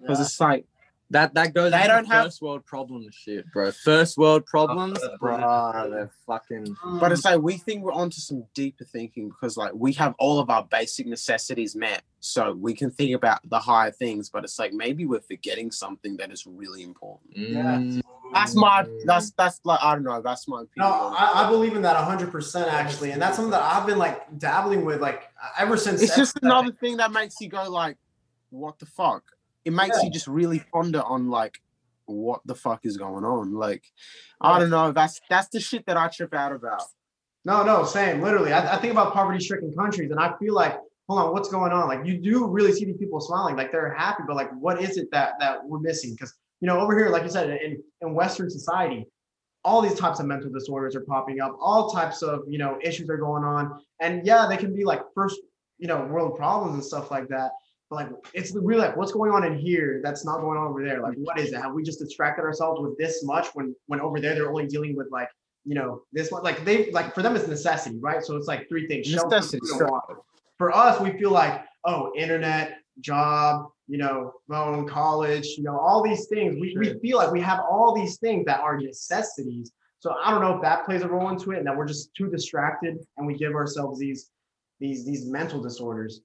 Because 0.01 0.19
it's 0.19 0.39
like, 0.39 0.65
That 1.09 1.33
that 1.35 1.53
goes. 1.53 1.71
They 1.71 1.77
into 1.77 1.87
don't 1.87 2.05
have- 2.05 2.25
first 2.25 2.41
world 2.41 2.65
problems, 2.65 3.15
shit, 3.15 3.49
bro. 3.53 3.71
First 3.71 4.17
world 4.17 4.45
problems, 4.45 4.99
that's 4.99 5.17
bro. 5.19 5.87
They're 5.89 6.11
fucking. 6.25 6.75
but 6.99 7.11
it's 7.13 7.23
like 7.23 7.41
we 7.41 7.57
think 7.57 7.83
we're 7.83 7.93
onto 7.93 8.19
some 8.19 8.43
deeper 8.53 8.83
thinking 8.83 9.29
because 9.29 9.55
like 9.55 9.71
we 9.73 9.93
have 9.93 10.15
all 10.19 10.39
of 10.39 10.49
our 10.49 10.63
basic 10.65 11.07
necessities 11.07 11.75
met. 11.75 12.01
So 12.19 12.51
we 12.53 12.73
can 12.73 12.91
think 12.91 13.15
about 13.15 13.39
the 13.49 13.59
higher 13.59 13.91
things, 13.91 14.29
but 14.29 14.43
it's 14.43 14.59
like 14.59 14.73
maybe 14.73 15.05
we're 15.05 15.21
forgetting 15.21 15.71
something 15.71 16.17
that 16.17 16.31
is 16.31 16.45
really 16.45 16.83
important. 16.83 17.37
Yeah. 17.37 17.77
Mm. 17.77 18.01
That's 18.33 18.55
my 18.55 18.85
that's 19.05 19.31
that's 19.31 19.61
like 19.63 19.79
I 19.81 19.93
don't 19.93 20.03
know, 20.03 20.21
that's 20.21 20.45
my 20.49 20.63
opinion. 20.63 20.89
No. 20.91 21.15
I, 21.17 21.45
I 21.45 21.49
believe 21.49 21.73
in 21.75 21.81
that 21.83 21.95
100% 21.95 22.67
actually. 22.67 23.11
And 23.11 23.21
that's 23.21 23.37
something 23.37 23.51
that 23.51 23.61
I've 23.61 23.87
been 23.87 23.97
like 23.97 24.37
dabbling 24.37 24.83
with 24.83 24.99
like 24.99 25.29
ever 25.57 25.77
since. 25.77 26.01
it's 26.01 26.15
just 26.17 26.37
another 26.41 26.73
thing 26.73 26.97
that 26.97 27.13
makes 27.13 27.39
you 27.39 27.47
go 27.47 27.69
like, 27.69 27.95
what 28.49 28.77
the 28.79 28.85
fuck? 28.85 29.23
It 29.67 29.73
makes 29.73 30.01
you 30.01 30.09
just 30.09 30.27
really 30.27 30.63
ponder 30.71 31.01
on 31.01 31.29
like 31.29 31.61
what 32.05 32.39
the 32.45 32.55
fuck 32.55 32.85
is 32.85 32.95
going 32.95 33.25
on. 33.25 33.53
Like, 33.53 33.83
I 34.39 34.59
don't 34.59 34.69
know. 34.69 34.93
That's 34.93 35.19
that's 35.29 35.49
the 35.49 35.59
shit 35.59 35.85
that 35.87 35.97
I 35.97 36.07
trip 36.07 36.33
out 36.33 36.53
about. 36.53 36.83
No, 37.43 37.63
no, 37.63 37.83
same. 37.83 38.21
Literally, 38.21 38.53
I, 38.53 38.75
I 38.75 38.77
think 38.77 38.93
about 38.93 39.13
poverty-stricken 39.13 39.73
countries, 39.73 40.09
and 40.11 40.21
I 40.21 40.33
feel 40.37 40.53
like, 40.53 40.79
hold 41.09 41.19
on, 41.19 41.33
what's 41.33 41.49
going 41.49 41.73
on? 41.73 41.89
Like, 41.89 42.05
you 42.05 42.17
do 42.17 42.47
really 42.47 42.71
see 42.71 42.85
these 42.85 42.95
people 42.95 43.19
smiling, 43.19 43.57
like 43.57 43.73
they're 43.73 43.93
happy, 43.93 44.23
but 44.25 44.37
like, 44.37 44.51
what 44.57 44.81
is 44.81 44.95
it 44.95 45.09
that 45.11 45.33
that 45.41 45.65
we're 45.65 45.79
missing? 45.79 46.11
Because 46.11 46.33
you 46.61 46.67
know, 46.67 46.79
over 46.79 46.97
here, 46.97 47.09
like 47.09 47.23
you 47.23 47.29
said, 47.29 47.49
in 47.49 47.83
in 47.99 48.13
Western 48.13 48.49
society, 48.49 49.05
all 49.65 49.81
these 49.81 49.99
types 49.99 50.21
of 50.21 50.27
mental 50.27 50.49
disorders 50.49 50.95
are 50.95 51.01
popping 51.01 51.41
up. 51.41 51.57
All 51.59 51.89
types 51.89 52.21
of 52.21 52.43
you 52.47 52.57
know 52.57 52.79
issues 52.81 53.09
are 53.09 53.17
going 53.17 53.43
on, 53.43 53.81
and 53.99 54.25
yeah, 54.25 54.47
they 54.47 54.55
can 54.55 54.73
be 54.73 54.85
like 54.85 55.01
first 55.13 55.41
you 55.77 55.89
know 55.89 56.05
world 56.05 56.37
problems 56.37 56.75
and 56.75 56.85
stuff 56.85 57.11
like 57.11 57.27
that. 57.27 57.51
But 57.89 57.95
like, 57.95 58.09
it's 58.33 58.51
the 58.51 58.59
real 58.59 58.79
like, 58.79 58.97
what's 58.97 59.13
going 59.13 59.31
on 59.31 59.45
in 59.45 59.57
here 59.57 60.01
that's 60.03 60.25
not 60.25 60.41
going 60.41 60.57
on 60.57 60.67
over 60.67 60.83
there? 60.83 61.01
Like, 61.01 61.15
what 61.17 61.39
is 61.39 61.53
it? 61.53 61.61
Have 61.61 61.73
we 61.73 61.83
just 61.83 61.99
distracted 61.99 62.43
ourselves 62.43 62.81
with 62.81 62.97
this 62.97 63.23
much 63.23 63.47
when 63.53 63.75
when 63.87 64.01
over 64.01 64.19
there 64.19 64.35
they're 64.35 64.49
only 64.49 64.67
dealing 64.67 64.95
with 64.95 65.07
like 65.11 65.29
you 65.67 65.75
know, 65.75 66.03
this 66.13 66.31
one, 66.31 66.43
like 66.43 66.63
they 66.63 66.89
like 66.91 67.13
for 67.13 67.21
them 67.21 67.35
it's 67.35 67.45
necessity, 67.47 67.97
right? 67.99 68.23
So 68.23 68.37
it's 68.37 68.47
like 68.47 68.69
three 68.69 68.87
things. 68.87 69.05
shelter, 69.05 69.35
Necessity, 69.35 69.59
food, 69.59 69.71
and 69.71 69.79
sure. 69.79 69.91
water. 69.91 70.21
For 70.57 70.73
us, 70.73 70.99
we 71.01 71.11
feel 71.19 71.31
like, 71.31 71.61
oh, 71.83 72.13
internet, 72.15 72.77
job, 73.01 73.67
you 73.87 73.97
know, 73.97 74.31
phone, 74.49 74.87
college, 74.87 75.45
you 75.57 75.63
know, 75.63 75.77
all 75.77 76.01
these 76.01 76.27
things. 76.27 76.57
We, 76.59 76.75
we 76.77 76.97
feel 76.99 77.17
like 77.17 77.31
we 77.31 77.41
have 77.41 77.59
all 77.59 77.93
these 77.93 78.17
things 78.17 78.45
that 78.45 78.61
are 78.61 78.77
necessities. 78.77 79.73
So 79.99 80.15
I 80.23 80.31
don't 80.31 80.41
know 80.41 80.55
if 80.55 80.61
that 80.61 80.85
plays 80.85 81.01
a 81.01 81.07
role 81.07 81.29
into 81.29 81.51
it 81.51 81.57
and 81.57 81.67
that 81.67 81.75
we're 81.75 81.85
just 81.85 82.15
too 82.15 82.29
distracted 82.29 82.97
and 83.17 83.27
we 83.27 83.35
give 83.35 83.53
ourselves 83.53 83.99
these 83.99 84.31
these 84.79 85.05
these 85.05 85.25
mental 85.25 85.61
disorders. 85.61 86.21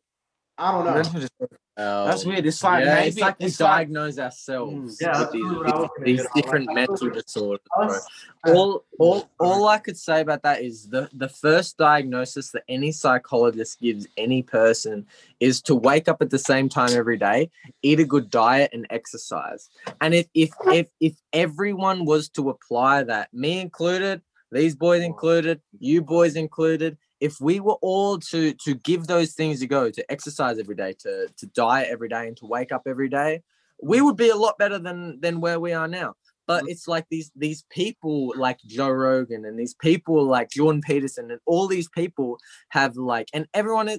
I 0.59 0.73
don't 0.73 0.85
know. 0.85 0.95
Mental 0.95 1.13
disorder. 1.21 1.59
Oh. 1.79 2.05
That's 2.07 2.27
weird. 2.27 2.45
It's 2.45 2.63
like 2.63 2.85
yeah, 2.85 2.95
maybe 2.97 3.09
it's 3.09 3.19
like 3.19 3.39
we 3.41 3.47
it's 3.47 3.59
like- 3.59 3.71
diagnose 3.89 4.19
ourselves 4.19 4.73
Mm. 4.73 5.01
Yeah, 5.01 5.09
with 5.09 5.19
that's 5.21 5.33
these, 5.33 5.43
really 5.43 5.57
what 5.57 5.67
I 5.75 5.79
was 5.81 5.89
gonna 5.97 6.05
these 6.05 6.27
different 6.35 6.67
Like, 6.67 6.75
mental 6.75 7.11
disorders. 7.11 7.67
bro. 7.75 8.55
All 8.55 8.85
all 8.99 9.31
all 9.41 9.69
I 9.69 9.79
could 9.79 9.97
say 9.97 10.21
about 10.21 10.43
that 10.43 10.61
is 10.63 10.91
the 10.91 11.09
the 11.15 11.31
first 11.31 11.79
diagnosis 11.79 12.51
that 12.51 12.65
any 12.69 12.93
psychologist 12.93 13.81
gives 13.81 14.07
any 14.19 14.43
person 14.43 15.07
is 15.41 15.63
to 15.63 15.75
wake 15.75 16.09
up 16.09 16.21
at 16.21 16.29
the 16.29 16.39
same 16.39 16.69
time 16.69 16.91
every 16.93 17.17
day, 17.17 17.51
eat 17.83 18.01
a 18.01 18.05
good 18.05 18.29
diet 18.29 18.71
and 18.75 18.87
exercise. 18.91 19.71
And 20.03 20.13
if 20.15 20.27
if 20.35 20.51
if 20.67 20.89
if 21.01 21.15
everyone 21.33 22.05
was 22.05 22.29
to 22.31 22.51
apply 22.51 23.05
that, 23.05 23.33
me 23.33 23.61
included, 23.61 24.21
these 24.51 24.77
boys 24.77 25.03
included, 25.03 25.63
you 25.81 26.03
boys 26.03 26.37
included, 26.37 26.99
if 27.23 27.41
we 27.41 27.61
were 27.61 27.79
all 27.83 28.19
to 28.19 28.53
to 28.65 28.75
give 28.75 29.07
those 29.07 29.33
things 29.33 29.63
a 29.63 29.67
go, 29.67 29.91
to 29.91 30.11
exercise 30.11 30.59
every 30.59 30.75
day, 30.75 30.93
to 31.05 31.29
to 31.39 31.47
diet 31.47 31.89
every 31.89 32.09
day 32.09 32.27
and 32.27 32.37
to 32.39 32.47
wake 32.47 32.73
up 32.73 32.83
every 32.87 33.09
day, 33.09 33.43
we 33.81 34.01
would 34.01 34.17
be 34.17 34.29
a 34.29 34.37
lot 34.37 34.59
better 34.59 34.79
than 34.79 35.21
than 35.21 35.41
where 35.41 35.61
we 35.61 35.73
are 35.73 35.87
now. 35.87 36.15
But 36.49 36.65
it's 36.67 36.89
like 36.89 37.07
these 37.11 37.31
these 37.37 37.65
people 37.71 38.35
like 38.37 38.59
Joe 38.67 38.91
Rogan 38.91 39.45
and 39.45 39.57
these 39.57 39.75
people 39.75 40.25
like 40.25 40.51
Jordan 40.51 40.83
Peterson 40.85 41.31
and 41.31 41.41
all 41.47 41.69
these 41.69 41.89
people 41.89 42.39
have 42.71 42.97
like 42.97 43.29
and 43.33 43.47
everyone 43.55 43.89
uh, 43.89 43.99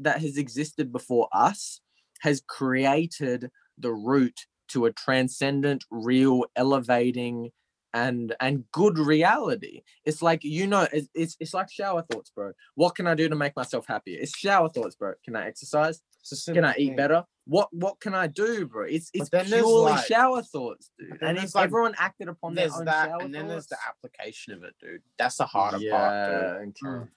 that 0.00 0.20
has 0.20 0.36
existed 0.36 0.92
before 0.92 1.28
us 1.32 1.80
has 2.22 2.42
created 2.48 3.50
the 3.78 3.92
route 3.92 4.46
to 4.68 4.86
a 4.86 4.92
transcendent 4.92 5.84
real 5.90 6.44
elevating 6.56 7.50
and 7.94 8.34
and 8.40 8.64
good 8.72 8.98
reality 8.98 9.82
it's 10.04 10.20
like 10.20 10.44
you 10.44 10.66
know 10.66 10.86
it's, 10.92 11.08
it's 11.14 11.36
it's 11.40 11.54
like 11.54 11.70
shower 11.70 12.02
thoughts 12.10 12.30
bro 12.34 12.52
what 12.74 12.94
can 12.94 13.06
i 13.06 13.14
do 13.14 13.28
to 13.28 13.36
make 13.36 13.54
myself 13.56 13.86
happier 13.86 14.18
it's 14.20 14.36
shower 14.36 14.68
thoughts 14.68 14.96
bro 14.96 15.12
can 15.24 15.36
i 15.36 15.46
exercise 15.46 16.02
It's 16.20 16.44
can 16.44 16.64
I 16.64 16.74
eat 16.78 16.88
thing. 16.88 16.96
better? 16.96 17.24
What 17.46 17.68
what 17.72 18.00
can 18.00 18.14
I 18.14 18.26
do, 18.28 18.66
bro? 18.66 18.84
It's 18.88 19.10
it's 19.12 19.28
purely 19.28 19.60
like- 19.92 20.06
shower 20.06 20.40
thoughts, 20.42 20.90
dude. 20.98 21.18
And 21.20 21.36
if 21.36 21.54
like- 21.54 21.64
everyone 21.64 21.94
acted 21.98 22.28
upon 22.28 22.54
their 22.54 22.70
own 22.72 22.86
that, 22.86 23.08
shower 23.08 23.20
and 23.20 23.34
then 23.34 23.46
there's 23.46 23.66
the 23.66 23.76
application 23.86 24.54
of 24.54 24.64
it, 24.64 24.74
dude. 24.80 25.02
That's 25.18 25.36
the 25.36 25.44
harder 25.44 25.76
part, 25.90 26.30
dude. 26.30 26.80
yeah, 26.82 26.96
okay. 27.00 27.10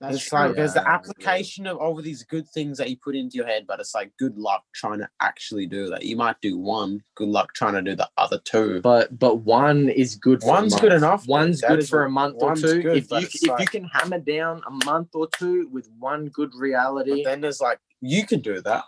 That's 0.00 0.16
it's 0.16 0.28
true. 0.28 0.38
like 0.38 0.56
there's 0.56 0.72
the 0.74 0.80
Yeah, 0.80 0.88
yeah. 0.88 0.94
application 0.94 1.66
of 1.66 1.76
all 1.76 1.98
of 1.98 2.04
these 2.04 2.22
good 2.24 2.48
things 2.48 2.78
that 2.78 2.88
you 2.88 2.96
put 2.96 3.14
into 3.14 3.36
your 3.36 3.46
head, 3.46 3.66
but 3.66 3.80
it's 3.80 3.94
like 3.94 4.10
good 4.18 4.38
luck 4.38 4.62
trying 4.72 4.98
to 5.00 5.08
actually 5.20 5.66
do 5.66 5.88
that. 5.90 6.04
You 6.04 6.16
might 6.16 6.40
do 6.40 6.56
one, 6.58 7.02
good 7.16 7.28
luck 7.28 7.52
trying 7.54 7.74
to 7.74 7.82
do 7.82 7.94
the 7.94 8.08
other 8.16 8.38
two. 8.44 8.80
But 8.80 9.18
but 9.18 9.36
one 9.42 9.90
is 9.90 10.16
good. 10.16 10.40
For 10.40 10.46
a 10.48 10.52
One's 10.52 10.72
month. 10.72 10.80
good 10.82 10.92
enough. 10.94 11.26
One's 11.28 11.60
That 11.60 11.68
good 11.68 11.88
for 11.88 12.02
a 12.02 12.06
what- 12.06 12.12
month 12.12 12.36
or 12.40 12.48
one's 12.48 12.62
two. 12.62 12.82
good, 12.82 12.96
if 12.96 13.10
you 13.10 13.16
it's 13.18 13.42
if 13.44 13.60
you 13.60 13.66
can 13.66 13.84
hammer 13.84 14.18
down 14.18 14.62
a 14.66 14.84
month 14.86 15.10
or 15.14 15.28
two 15.36 15.68
with 15.70 15.88
one 15.98 16.26
good 16.28 16.50
But 16.52 16.58
reality, 16.60 17.22
then 17.22 17.42
there's 17.42 17.60
like 17.60 17.78
you 18.00 18.26
can 18.26 18.40
do 18.40 18.62
that. 18.62 18.84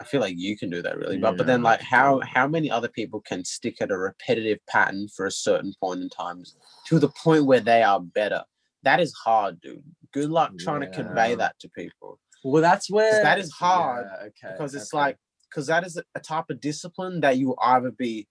I 0.00 0.04
feel 0.04 0.20
like 0.20 0.34
you 0.36 0.56
can 0.56 0.70
do 0.70 0.80
that 0.82 0.96
really, 0.96 1.18
but 1.18 1.36
but 1.36 1.46
then 1.46 1.62
like 1.62 1.80
how 1.80 2.20
how 2.20 2.48
many 2.48 2.68
other 2.70 2.88
people 2.88 3.20
can 3.20 3.44
stick 3.44 3.76
at 3.80 3.90
a 3.92 3.98
repetitive 3.98 4.58
pattern 4.68 5.08
for 5.08 5.26
a 5.26 5.30
certain 5.30 5.72
point 5.80 6.00
in 6.02 6.08
time 6.08 6.42
to 6.86 6.98
the 6.98 7.08
point 7.08 7.46
where 7.46 7.60
they 7.60 7.82
are 7.84 8.00
better? 8.00 8.42
That 8.82 9.00
is 9.00 9.12
hard, 9.24 9.60
dude. 9.60 9.82
Good 10.12 10.30
luck 10.30 10.52
trying 10.58 10.80
to 10.80 10.86
convey 10.90 11.34
that 11.34 11.58
to 11.60 11.68
people. 11.70 12.18
well, 12.44 12.62
that's 12.62 12.88
where 12.90 13.22
that 13.22 13.38
is 13.38 13.50
hard, 13.52 14.06
Yeah, 14.10 14.26
okay, 14.28 14.52
because 14.54 14.74
it's 14.74 14.92
okay. 14.94 15.02
like 15.02 15.16
because 15.50 15.66
that 15.66 15.84
is 15.86 15.96
a- 16.14 16.20
type 16.20 16.44
of 16.50 16.60
discipline 16.60 17.20
that 17.20 17.36
you 17.38 17.48
will 17.48 17.58
either 17.62 17.90
be 17.90 18.28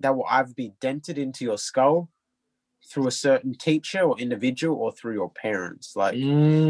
that 0.00 0.14
will 0.16 0.26
either 0.28 0.52
be 0.54 0.72
dented 0.80 1.16
into 1.18 1.44
your 1.44 1.56
skull 1.56 2.10
through 2.90 3.06
a 3.06 3.10
certain 3.12 3.54
teacher 3.54 4.00
or 4.00 4.18
individual 4.18 4.76
or 4.76 4.92
through 4.92 5.14
your 5.14 5.30
parents 5.30 5.94
like 5.96 6.14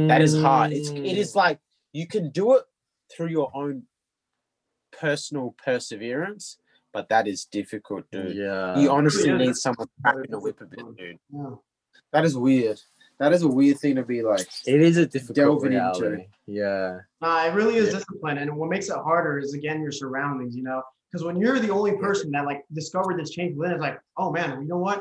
that 0.09 0.21
is 0.23 0.41
hard 0.41 0.73
it's 0.73 0.91
it 0.91 1.17
Mm. 1.17 1.35
like 1.35 1.59
you 1.93 2.07
can 2.07 2.31
do 2.31 2.55
it 2.55 2.65
through 3.11 3.29
your 3.29 3.51
own 3.57 3.85
personal 4.93 5.55
perseverance 5.65 6.59
but 6.93 7.09
that 7.09 7.27
is 7.27 7.45
difficult 7.47 8.05
dude 8.13 8.37
Yeah. 8.37 8.79
you 8.79 8.91
honestly 8.91 9.29
Yeah, 9.31 9.39
need 9.39 9.57
someone 9.57 9.89
cracking 10.03 10.31
the 10.31 10.39
whip 10.39 10.61
a 10.61 10.67
bit 10.67 10.85
dude 10.97 11.19
Yeah. 11.31 11.55
That 12.15 12.25
is 12.25 12.37
weird 12.37 12.81
that 13.19 13.33
is 13.33 13.43
a 13.43 13.49
weird 13.49 13.79
thing 13.79 13.95
to 13.97 14.03
be 14.05 14.23
like 14.23 14.47
it 14.67 14.81
is 14.81 14.97
a 14.97 15.07
difficult 15.07 15.37
delving 15.37 15.73
into. 15.73 16.01
reality. 16.01 16.27
Yeah. 16.47 16.99
Nah, 17.21 17.45
it 17.47 17.53
really 17.55 17.77
is 17.77 17.87
Yeah. 17.89 17.99
discipline, 17.99 18.39
and 18.39 18.57
what 18.57 18.69
makes 18.75 18.89
it 18.89 18.97
harder 18.97 19.39
is 19.39 19.55
again 19.55 19.81
your 19.83 19.93
surroundings. 19.93 20.57
You 20.57 20.65
know, 20.65 20.83
because 21.07 21.23
when 21.25 21.37
you're 21.37 21.61
the 21.61 21.71
only 21.71 21.97
person 22.07 22.31
that 22.33 22.45
like 22.45 22.61
discovered 22.73 23.17
this 23.21 23.31
change 23.31 23.57
within, 23.57 23.75
it's 23.75 23.81
like, 23.89 24.01
oh 24.17 24.33
man, 24.33 24.61
you 24.63 24.67
know 24.69 24.79
what? 24.89 25.01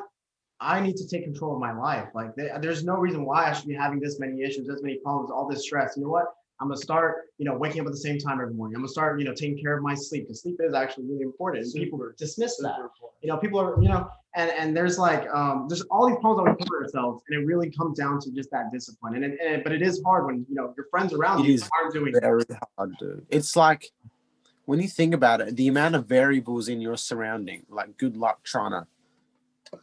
I 0.59 0.79
need 0.79 0.95
to 0.97 1.07
take 1.07 1.23
control 1.23 1.51
of 1.55 1.59
my 1.59 1.73
life. 1.87 2.07
Like, 2.13 2.35
there- 2.35 2.57
there's 2.61 2.83
no 2.85 2.95
reason 3.05 3.25
why 3.25 3.49
I 3.49 3.51
should 3.53 3.67
be 3.67 3.73
having 3.73 3.99
this 3.99 4.19
many 4.19 4.43
issues, 4.43 4.67
this 4.67 4.81
many 4.83 4.97
problems, 4.99 5.31
all 5.31 5.47
this 5.49 5.63
stress. 5.63 5.97
You 5.97 6.03
know 6.03 6.09
what? 6.17 6.27
I'm 6.61 6.67
gonna 6.69 6.77
start, 6.89 7.23
you 7.39 7.45
know, 7.47 7.57
waking 7.57 7.81
up 7.81 7.87
at 7.87 7.93
the 7.93 8.03
same 8.07 8.19
time 8.19 8.39
every 8.39 8.53
morning. 8.53 8.75
I'm 8.77 8.83
gonna 8.83 8.89
start, 8.97 9.19
you 9.19 9.25
know, 9.25 9.33
taking 9.33 9.57
care 9.61 9.75
of 9.75 9.81
my 9.83 9.95
sleep 9.95 10.23
because 10.25 10.41
sleep 10.43 10.57
is 10.61 10.73
actually 10.75 11.05
really 11.07 11.23
important. 11.23 11.65
And 11.65 11.73
people 11.73 11.99
dismiss 12.17 12.57
that. 12.59 12.77
You 13.23 13.29
know, 13.29 13.37
people 13.37 13.59
are, 13.59 13.81
you 13.81 13.87
know, 13.87 14.09
and 14.35 14.51
and 14.51 14.75
there's 14.75 14.99
like, 14.99 15.29
um, 15.33 15.67
there's 15.69 15.81
all 15.83 16.07
these 16.07 16.17
problems 16.19 16.45
that 16.45 16.57
we 16.59 16.65
put 16.65 16.75
on 16.75 16.83
ourselves, 16.83 17.23
and 17.29 17.41
it 17.41 17.45
really 17.45 17.71
comes 17.71 17.97
down 17.97 18.19
to 18.21 18.31
just 18.31 18.51
that 18.51 18.71
discipline. 18.71 19.15
And, 19.15 19.23
it, 19.23 19.39
and 19.41 19.55
it- 19.55 19.63
but 19.63 19.71
it 19.71 19.81
is 19.81 20.01
hard 20.05 20.25
when 20.25 20.45
you 20.49 20.55
know 20.55 20.73
your 20.75 20.87
friends 20.91 21.13
around 21.13 21.39
It 21.41 21.45
you 21.47 21.53
is 21.55 21.69
aren't 21.79 21.93
doing 21.93 22.13
very 22.19 22.43
hard 22.77 22.95
dude 22.99 23.25
it's 23.29 23.55
like 23.55 23.91
when 24.65 24.81
you 24.81 24.87
think 24.87 25.13
about 25.13 25.39
it 25.41 25.55
the 25.55 25.67
amount 25.67 25.95
of 25.95 26.05
variables 26.05 26.67
in 26.67 26.81
your 26.81 26.97
surrounding 26.97 27.65
like 27.69 27.95
good 27.97 28.17
luck 28.17 28.43
trying 28.43 28.71
to 28.71 28.87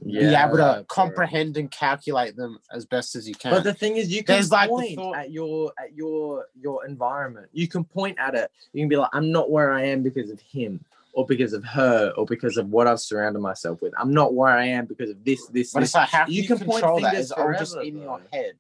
Yeah. 0.01 0.21
be 0.21 0.35
able 0.49 0.57
bro. 0.57 0.75
to 0.79 0.85
comprehend 0.85 1.57
and 1.57 1.71
calculate 1.71 2.37
them 2.37 2.59
as 2.73 2.85
best 2.85 3.17
as 3.17 3.27
you 3.29 3.35
can. 3.35 3.51
But 3.53 3.65
the 3.65 3.75
thing 3.75 3.97
is, 3.97 4.09
you 4.13 4.23
can 4.23 4.35
There's, 4.37 4.51
like, 4.53 4.69
the 4.69 4.75
point 4.75 4.97
thought- 4.97 5.17
at 5.17 5.31
your 5.31 5.73
at 5.79 5.95
your 5.95 6.47
your 6.61 6.85
environment. 6.87 7.49
You 7.53 7.67
can 7.69 7.85
point 7.85 8.17
at 8.19 8.35
it. 8.35 8.51
You 8.73 8.83
can 8.83 8.89
be 8.89 8.97
like, 8.97 9.11
I'm 9.13 9.33
not 9.33 9.51
where 9.51 9.73
I 9.73 9.83
am 9.87 10.03
because 10.03 10.31
of 10.31 10.41
him, 10.41 10.85
or 11.13 11.27
because 11.27 11.53
of 11.53 11.65
her, 11.65 12.13
or 12.17 12.25
because 12.27 12.57
of 12.57 12.69
what 12.69 12.87
I've 12.87 13.01
surrounded 13.01 13.41
myself 13.41 13.83
with. 13.83 13.93
I'm 13.99 14.13
not 14.15 14.35
where 14.35 14.51
I 14.53 14.67
am 14.67 14.87
because 14.87 15.11
of 15.11 15.25
this, 15.25 15.47
this, 15.49 15.73
but 15.73 15.81
this. 15.81 15.89
it's 15.91 15.95
like 15.95 16.09
how 16.09 16.27
you 16.27 16.43
you 16.43 16.49
can 16.49 16.59
can 16.59 16.67
point 16.67 16.81
control 16.83 17.01
that? 17.01 17.11
fingers 17.11 17.33
all 17.33 17.53
just 17.53 17.73
forever, 17.75 17.87
in 17.89 17.99
your 18.03 18.21
head? 18.33 18.53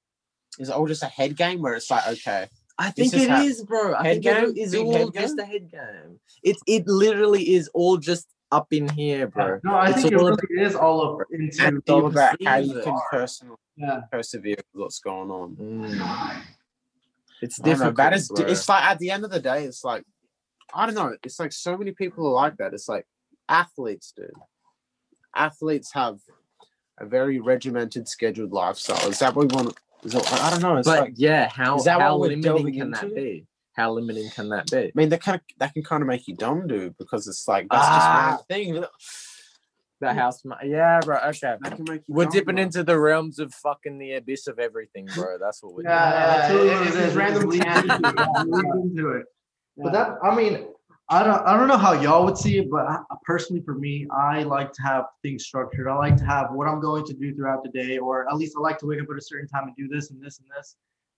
Is 0.58 0.68
it 0.68 0.72
all 0.74 0.86
just 0.86 1.02
a 1.02 1.06
head 1.06 1.36
game 1.36 1.62
where 1.62 1.74
it's 1.74 1.90
like, 1.90 2.06
okay, 2.08 2.48
I 2.78 2.90
think 2.90 3.14
is 3.14 3.22
it 3.22 3.30
how- 3.30 3.42
is, 3.42 3.62
bro. 3.62 3.94
I 3.94 4.02
Head 4.04 4.22
think 4.22 4.26
it 4.26 4.54
game? 4.54 4.64
is 4.64 4.72
Big 4.72 4.86
all 4.86 5.10
just 5.10 5.36
game? 5.36 5.44
a 5.44 5.48
head 5.48 5.70
game. 5.70 6.20
It's 6.42 6.60
it 6.66 6.86
literally 6.88 7.54
is 7.54 7.68
all 7.74 7.96
just 7.98 8.26
up 8.50 8.66
in 8.72 8.88
here, 8.88 9.28
bro. 9.28 9.60
No, 9.62 9.74
I 9.74 9.90
It's 9.90 10.00
think 10.02 10.12
it 10.14 10.18
all 10.18 10.30
really 10.30 10.62
is 10.66 10.74
all 10.74 11.20
up 11.20 11.26
into 11.30 11.64
and 11.64 11.78
it's 11.78 11.88
all 11.90 12.00
you 12.00 12.06
about 12.06 12.36
how 12.44 12.56
you 12.56 12.78
it. 12.78 12.84
can 12.84 12.98
personally 13.12 13.56
Yeah. 13.76 14.00
persevere 14.10 14.56
with 14.56 14.82
what's 14.82 14.98
going 14.98 15.30
on. 15.30 15.54
Mm. 15.56 16.42
It's 17.42 17.60
I 17.60 17.62
don't 17.64 17.72
difficult. 17.72 17.96
that 17.96 18.12
is, 18.14 18.28
bro. 18.28 18.44
it's 18.46 18.68
like 18.68 18.84
at 18.84 18.98
the 18.98 19.10
end 19.10 19.24
of 19.24 19.30
the 19.30 19.40
day, 19.40 19.64
it's 19.64 19.84
like, 19.84 20.02
I 20.74 20.86
don't 20.86 20.94
know. 20.94 21.16
It's 21.22 21.38
like 21.40 21.52
so 21.52 21.76
many 21.76 21.92
people 21.92 22.26
are 22.26 22.32
like 22.32 22.56
that. 22.58 22.74
It's 22.74 22.88
like 22.88 23.06
athletes, 23.48 24.12
dude. 24.16 24.30
Athletes 25.34 25.92
have 25.92 26.18
a 26.98 27.06
very 27.06 27.40
regimented, 27.40 28.08
scheduled 28.08 28.52
lifestyle. 28.52 29.08
Is 29.08 29.18
that 29.20 29.34
what 29.34 29.50
we 29.50 29.54
want? 29.56 29.76
Is 30.02 30.14
it, 30.14 30.32
I 30.32 30.50
don't 30.50 30.62
know. 30.62 30.76
It's 30.76 30.88
but 30.88 31.00
like, 31.00 31.12
yeah, 31.16 31.48
how 31.48 31.76
is 31.76 31.84
that 31.84 32.00
how 32.00 32.16
limiting 32.16 32.42
delving 32.42 32.74
can 32.74 32.90
that 32.92 33.14
be? 33.14 33.46
How 33.74 33.92
limiting 33.92 34.28
can 34.30 34.48
that 34.50 34.70
be? 34.70 34.78
I 34.86 34.92
mean, 34.94 35.08
that 35.10 35.22
kind 35.22 35.36
of 35.36 35.42
that 35.58 35.72
can 35.74 35.82
kind 35.82 36.02
of 36.02 36.08
make 36.08 36.26
you 36.26 36.34
dumb, 36.34 36.66
dude, 36.66 36.96
because 36.98 37.28
it's 37.28 37.46
like 37.46 37.68
that's 37.70 37.84
Ah. 37.86 38.36
just 38.38 38.50
one 38.50 38.58
thing. 38.58 38.84
The 40.00 40.14
house, 40.14 40.42
ma- 40.46 40.56
yeah, 40.64 41.00
bro. 41.04 41.18
Okay, 41.28 41.56
That 41.60 41.76
can 41.76 41.84
make 41.86 42.00
you 42.08 42.14
we're 42.14 42.24
dumb, 42.24 42.32
dipping 42.32 42.54
bro. 42.56 42.64
into 42.64 42.82
the 42.82 42.98
realms 42.98 43.38
of 43.38 43.52
fucking 43.52 43.98
the 43.98 44.14
abyss 44.14 44.46
of 44.46 44.58
everything, 44.58 45.06
bro. 45.14 45.36
That's 45.38 45.62
what 45.62 45.74
we're 45.74 45.82
doing. 45.82 45.92
Yeah, 45.94 46.26
that's 46.26 46.52
yeah, 46.54 46.56
really 46.58 46.70
it- 46.70 46.80
it's 46.86 46.96
it 46.96 46.98
these 46.98 47.08
is. 47.08 47.16
random 47.16 47.52
It's 47.52 47.58
tangents. 47.64 47.92
leading 48.00 48.16
Yeah, 48.16 48.42
lead 48.46 48.84
into 48.84 49.08
it. 49.10 49.26
But 49.82 49.92
that, 49.92 50.18
I 50.22 50.34
mean, 50.34 50.66
I 51.08 51.24
don't, 51.24 51.44
I 51.46 51.56
don't 51.56 51.66
know 51.66 51.76
how 51.76 51.92
y'all 51.92 52.24
would 52.24 52.38
see 52.38 52.58
it, 52.58 52.70
but 52.70 52.86
I, 52.86 52.98
personally, 53.24 53.62
for 53.62 53.74
me, 53.74 54.06
I 54.12 54.44
like 54.44 54.72
to 54.74 54.82
have 54.82 55.06
things 55.22 55.44
structured. 55.44 55.88
I 55.88 55.94
like 55.96 56.16
to 56.18 56.24
have 56.24 56.52
what 56.52 56.68
I'm 56.68 56.80
going 56.80 57.04
to 57.06 57.12
do 57.14 57.34
throughout 57.34 57.64
the 57.64 57.70
day, 57.70 57.98
or 57.98 58.28
at 58.28 58.36
least 58.36 58.54
I 58.56 58.60
like 58.60 58.78
to 58.78 58.86
wake 58.86 59.00
up 59.00 59.08
at 59.10 59.16
a 59.16 59.20
certain 59.20 59.48
time 59.48 59.64
and 59.64 59.76
do 59.76 59.88
this 59.88 60.10
and 60.10 60.22
this 60.22 60.38
and 60.38 60.48
this. 60.56 60.76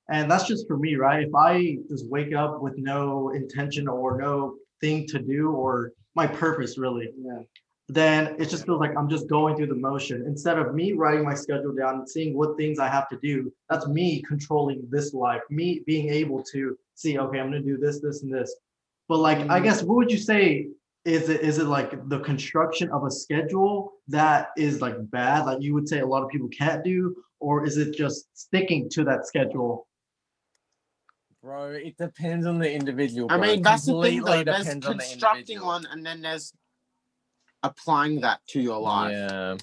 And 0.08 0.30
that's 0.30 0.46
just 0.46 0.66
for 0.66 0.76
me, 0.76 0.96
right? 0.96 1.26
If 1.26 1.34
I 1.34 1.76
just 1.88 2.08
wake 2.08 2.34
up 2.34 2.62
with 2.62 2.76
no 2.78 3.30
intention 3.30 3.86
or 3.86 4.16
no 4.16 4.56
thing 4.80 5.06
to 5.08 5.18
do 5.18 5.50
or 5.50 5.92
my 6.14 6.26
purpose, 6.26 6.78
really, 6.78 7.10
Yeah. 7.16 7.42
then 7.88 8.36
it 8.38 8.48
just 8.48 8.64
feels 8.64 8.80
like 8.80 8.96
I'm 8.96 9.08
just 9.08 9.28
going 9.28 9.56
through 9.56 9.66
the 9.66 9.74
motion 9.74 10.24
instead 10.26 10.58
of 10.58 10.74
me 10.74 10.92
writing 10.92 11.24
my 11.24 11.34
schedule 11.34 11.74
down 11.74 11.96
and 11.96 12.08
seeing 12.08 12.34
what 12.36 12.56
things 12.56 12.78
I 12.78 12.88
have 12.88 13.08
to 13.10 13.18
do. 13.22 13.52
That's 13.68 13.86
me 13.86 14.22
controlling 14.22 14.86
this 14.90 15.12
life, 15.12 15.42
me 15.50 15.82
being 15.86 16.08
able 16.08 16.42
to 16.44 16.78
see, 16.94 17.18
okay, 17.18 17.38
I'm 17.38 17.46
gonna 17.46 17.60
do 17.60 17.78
this, 17.78 18.00
this, 18.00 18.22
and 18.22 18.32
this. 18.32 18.54
But 19.08 19.18
like, 19.18 19.38
I 19.38 19.60
mm. 19.60 19.64
guess, 19.64 19.82
what 19.82 19.96
would 19.96 20.10
you 20.10 20.18
say? 20.18 20.68
Is 21.04 21.28
it 21.28 21.40
is 21.40 21.58
it 21.58 21.66
like 21.66 22.08
the 22.08 22.20
construction 22.20 22.88
of 22.90 23.04
a 23.04 23.10
schedule 23.10 23.94
that 24.06 24.50
is 24.56 24.80
like 24.80 24.94
bad, 25.10 25.46
like 25.46 25.60
you 25.60 25.74
would 25.74 25.88
say 25.88 25.98
a 25.98 26.06
lot 26.06 26.22
of 26.22 26.28
people 26.28 26.48
can't 26.48 26.84
do, 26.84 27.16
or 27.40 27.66
is 27.66 27.76
it 27.76 27.96
just 27.96 28.26
sticking 28.34 28.88
to 28.90 29.02
that 29.04 29.26
schedule? 29.26 29.88
Bro, 31.42 31.72
it 31.72 31.96
depends 31.96 32.46
on 32.46 32.60
the 32.60 32.72
individual. 32.72 33.26
I 33.32 33.36
bro. 33.36 33.46
mean, 33.48 33.62
that's 33.62 33.86
the 33.86 34.00
thing. 34.00 34.18
Completely 34.18 34.44
Though. 34.44 34.52
There's 34.52 34.64
depends 34.64 34.86
on 34.86 34.96
the 34.96 35.02
constructing 35.02 35.60
one, 35.60 35.86
and 35.90 36.06
then 36.06 36.22
there's 36.22 36.52
applying 37.64 38.20
that 38.20 38.40
to 38.50 38.60
your 38.60 38.80
life. 38.80 39.12
Yeah. 39.12 39.56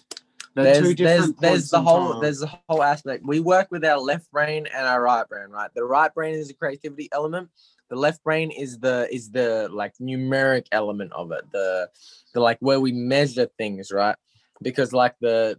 They're 0.56 0.82
there's, 0.82 0.96
there's, 0.96 1.34
there's 1.34 1.70
the 1.70 1.82
whole 1.82 2.14
time. 2.14 2.22
there's 2.22 2.40
the 2.40 2.52
whole 2.68 2.84
aspect. 2.84 3.24
We 3.26 3.40
work 3.40 3.68
with 3.72 3.86
our 3.86 4.00
left 4.00 4.32
brain 4.32 4.68
and 4.74 4.88
our 4.88 5.02
right 5.02 5.28
brain, 5.28 5.50
right? 5.50 5.70
The 5.74 5.84
right 5.84 6.14
brain 6.14 6.36
is 6.36 6.48
the 6.48 6.54
creativity 6.54 7.08
element. 7.12 7.50
The 7.90 7.96
left 7.96 8.24
brain 8.24 8.52
is 8.52 8.80
the 8.80 9.08
is 9.12 9.32
the 9.32 9.70
like 9.72 9.94
numeric 10.02 10.66
element 10.72 11.14
of 11.14 11.32
it. 11.32 11.44
The 11.52 11.90
the 12.34 12.40
like 12.40 12.58
where 12.60 12.80
we 12.80 12.92
measure 12.92 13.48
things, 13.58 13.92
right? 13.92 14.16
Because 14.62 14.92
like 14.92 15.16
the 15.22 15.58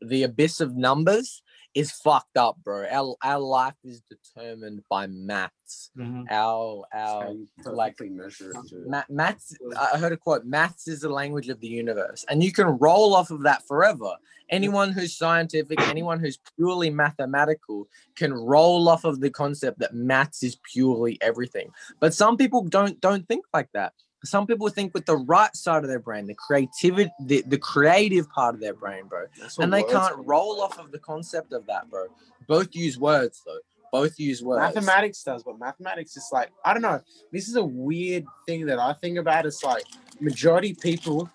the 0.00 0.22
abyss 0.22 0.60
of 0.60 0.76
numbers 0.76 1.42
is 1.74 1.92
fucked 1.92 2.36
up, 2.36 2.56
bro. 2.64 2.86
Our 2.90 3.16
our 3.22 3.38
life 3.38 3.74
is 3.84 4.02
determined 4.10 4.82
by 4.88 5.06
maths. 5.06 5.90
Mm-hmm. 5.96 6.24
Our 6.30 6.84
That's 6.92 7.10
how 7.10 7.20
our 7.20 7.32
you 7.32 7.48
like, 7.64 8.00
measure 8.00 8.52
Ma- 8.86 9.04
maths, 9.08 9.54
I 9.78 9.98
heard 9.98 10.12
a 10.12 10.16
quote 10.16 10.44
maths 10.44 10.88
is 10.88 11.00
the 11.00 11.08
language 11.08 11.48
of 11.48 11.60
the 11.60 11.68
universe. 11.68 12.24
And 12.28 12.42
you 12.42 12.52
can 12.52 12.66
roll 12.66 13.14
off 13.14 13.30
of 13.30 13.42
that 13.44 13.66
forever. 13.66 14.16
Anyone 14.50 14.90
who's 14.90 15.16
scientific, 15.16 15.80
anyone 15.82 16.18
who's 16.18 16.38
purely 16.56 16.90
mathematical 16.90 17.86
can 18.16 18.32
roll 18.32 18.88
off 18.88 19.04
of 19.04 19.20
the 19.20 19.30
concept 19.30 19.78
that 19.78 19.94
maths 19.94 20.42
is 20.42 20.58
purely 20.72 21.18
everything. 21.20 21.70
But 22.00 22.14
some 22.14 22.36
people 22.36 22.62
don't 22.64 23.00
don't 23.00 23.26
think 23.28 23.44
like 23.54 23.68
that. 23.74 23.92
Some 24.24 24.46
people 24.46 24.68
think 24.68 24.92
with 24.92 25.06
the 25.06 25.16
right 25.16 25.54
side 25.56 25.82
of 25.82 25.88
their 25.88 25.98
brain, 25.98 26.26
the 26.26 26.34
creativity, 26.34 27.10
the, 27.20 27.42
the 27.46 27.58
creative 27.58 28.28
part 28.30 28.54
of 28.54 28.60
their 28.60 28.74
brain, 28.74 29.06
bro. 29.06 29.26
And 29.58 29.72
they 29.72 29.82
can't 29.82 30.14
roll 30.26 30.60
off 30.60 30.78
of 30.78 30.92
the 30.92 30.98
concept 30.98 31.52
of 31.52 31.66
that, 31.66 31.88
bro. 31.88 32.06
Both 32.46 32.74
use 32.74 32.98
words 32.98 33.42
though. 33.46 33.58
Both 33.92 34.20
use 34.20 34.42
words. 34.42 34.74
Mathematics 34.74 35.22
does, 35.24 35.42
but 35.42 35.58
mathematics 35.58 36.16
is 36.16 36.28
like 36.32 36.50
I 36.64 36.72
don't 36.72 36.82
know. 36.82 37.00
This 37.32 37.48
is 37.48 37.56
a 37.56 37.64
weird 37.64 38.24
thing 38.46 38.66
that 38.66 38.78
I 38.78 38.92
think 38.92 39.18
about. 39.18 39.46
It's 39.46 39.64
like 39.64 39.84
majority 40.20 40.74
people 40.74 41.30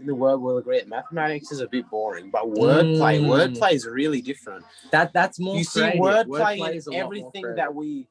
in 0.00 0.06
the 0.06 0.14
world 0.14 0.42
will 0.42 0.58
agree 0.58 0.78
that 0.78 0.88
mathematics 0.88 1.52
is 1.52 1.60
a 1.60 1.68
bit 1.68 1.88
boring, 1.88 2.30
but 2.30 2.44
wordplay, 2.44 3.20
Mm. 3.20 3.26
wordplay 3.28 3.72
is 3.72 3.86
really 3.86 4.20
different. 4.20 4.64
That 4.90 5.12
that's 5.12 5.38
more 5.38 5.56
you 5.56 5.64
see 5.64 5.80
creative. 5.80 6.00
wordplay 6.00 6.74
is 6.74 6.86
a 6.88 6.90
in 6.90 6.96
lot 6.96 7.02
more 7.04 7.06
everything 7.06 7.54
that 7.54 7.74
we 7.74 8.08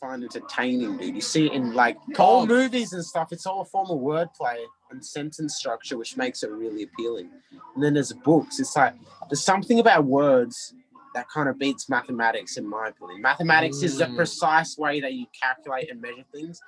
find 0.00 0.22
entertaining, 0.22 0.96
dude. 0.98 1.14
You 1.14 1.20
see 1.20 1.46
it 1.46 1.52
in 1.52 1.74
like 1.74 1.96
whole 2.16 2.42
Oh. 2.42 2.46
movies 2.46 2.92
and 2.92 3.04
stuff. 3.04 3.32
It's 3.32 3.46
all 3.46 3.62
a 3.62 3.64
form 3.64 3.90
of 3.90 3.98
wordplay 3.98 4.64
and 4.90 5.04
sentence 5.04 5.56
structure, 5.56 5.96
which 5.96 6.16
makes 6.16 6.42
it 6.42 6.50
really 6.50 6.82
appealing. 6.84 7.30
And 7.74 7.82
then 7.82 7.94
there's 7.94 8.12
books. 8.12 8.60
It's 8.60 8.76
like 8.76 8.94
there's 9.30 9.42
something 9.42 9.78
about 9.80 10.04
words 10.04 10.74
that 11.14 11.28
kind 11.30 11.48
of 11.48 11.58
beats 11.58 11.88
mathematics 11.88 12.56
in 12.58 12.66
my 12.66 12.88
opinion. 12.88 13.22
Mathematics 13.22 13.82
is 13.82 13.96
the 13.98 14.04
Mm. 14.04 14.16
precise 14.16 14.76
way 14.76 15.00
that 15.00 15.14
you 15.14 15.26
calculate 15.38 15.90
and 15.90 16.00
measure 16.00 16.24
things, 16.30 16.60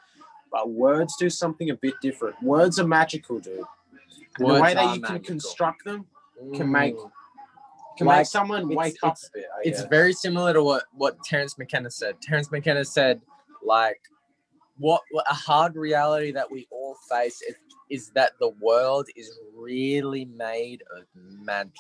but 0.51 0.71
words 0.71 1.15
do 1.19 1.29
something 1.29 1.69
a 1.71 1.75
bit 1.75 1.95
different. 2.01 2.43
Words 2.43 2.79
are 2.79 2.87
magical, 2.87 3.41
dude. 3.41 3.61
And 4.39 4.49
the 4.49 4.55
way 4.55 4.73
that 4.73 4.79
are 4.79 4.95
you 4.95 5.03
can 5.03 5.13
magical. 5.15 5.27
construct 5.35 5.85
them 5.85 6.07
can 6.55 6.71
make 6.73 6.97
Like, 8.07 8.19
make 8.19 8.27
someone 8.27 8.63
it's- 8.71 8.77
wake 8.77 8.97
up 9.03 9.13
it's- 9.13 9.29
a 9.29 9.39
bit. 9.39 9.47
I 9.57 9.61
it's 9.65 9.81
guess. 9.81 9.89
very 9.91 10.13
similar 10.13 10.53
to 10.53 10.63
what 10.63 10.85
what 10.95 11.23
Terence 11.25 11.59
McKenna 11.59 11.91
said. 11.91 12.21
Terence 12.23 12.51
McKenna 12.51 12.85
said, 12.85 13.21
like, 13.63 14.01
what, 14.79 15.03
what 15.11 15.25
a 15.29 15.35
hard 15.35 15.75
reality 15.75 16.31
that 16.33 16.49
we 16.51 16.69
all 16.71 16.97
face 17.11 17.43
is, 17.43 17.57
is 17.91 18.11
that 18.11 18.33
the 18.39 18.51
world 18.61 19.09
is 19.17 19.39
really 19.55 20.25
made 20.27 20.83
of 20.97 21.05
magic. 21.15 21.73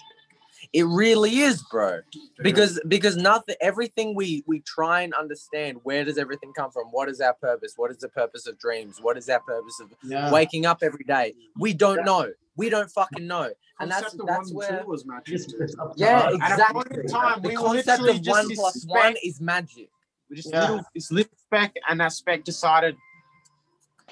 It 0.72 0.82
really 0.86 1.38
is, 1.38 1.62
bro. 1.70 2.00
Because 2.42 2.80
because 2.88 3.16
nothing, 3.16 3.54
everything 3.60 4.16
we 4.16 4.42
we 4.48 4.58
try 4.60 5.02
and 5.02 5.14
understand. 5.14 5.78
Where 5.84 6.04
does 6.04 6.18
everything 6.18 6.52
come 6.52 6.72
from? 6.72 6.86
What 6.90 7.08
is 7.08 7.20
our 7.20 7.34
purpose? 7.34 7.74
What 7.76 7.92
is 7.92 7.98
the 7.98 8.08
purpose 8.08 8.48
of 8.48 8.58
dreams? 8.58 8.98
What 9.00 9.16
is 9.16 9.28
our 9.28 9.38
purpose 9.40 9.78
of 9.80 9.92
Yeah. 10.02 10.32
waking 10.32 10.66
up 10.66 10.78
every 10.82 11.04
day? 11.04 11.34
We 11.60 11.74
don't 11.74 12.04
know. 12.04 12.32
We 12.58 12.68
don't 12.68 12.90
fucking 12.90 13.26
know. 13.26 13.50
And 13.80 13.90
that's 13.90 14.02
Concept 14.02 14.20
of 14.20 14.26
that's 14.26 14.52
where 14.52 14.82
two 14.82 14.88
was 14.88 15.06
magic. 15.06 15.34
It's, 15.36 15.46
too. 15.46 15.58
it's 15.60 15.78
up 15.78 15.94
to 15.94 16.00
yeah. 16.00 16.30
At 16.42 16.72
point 16.72 16.86
exactly. 16.88 17.00
in 17.00 17.06
time, 17.06 17.42
the 17.42 17.48
we 17.48 17.54
concept 17.54 18.02
of 18.02 18.26
one 18.26 18.54
plus 18.54 18.72
suspect- 18.74 19.04
one 19.04 19.14
is 19.24 19.40
magic. 19.40 19.88
We 20.28 20.36
just 20.36 20.50
Yeah. 20.50 20.60
little 20.62 20.84
this 20.94 21.10
little 21.12 21.32
speck, 21.38 21.74
and 21.88 22.00
that 22.00 22.12
speck 22.12 22.44
decided, 22.44 22.96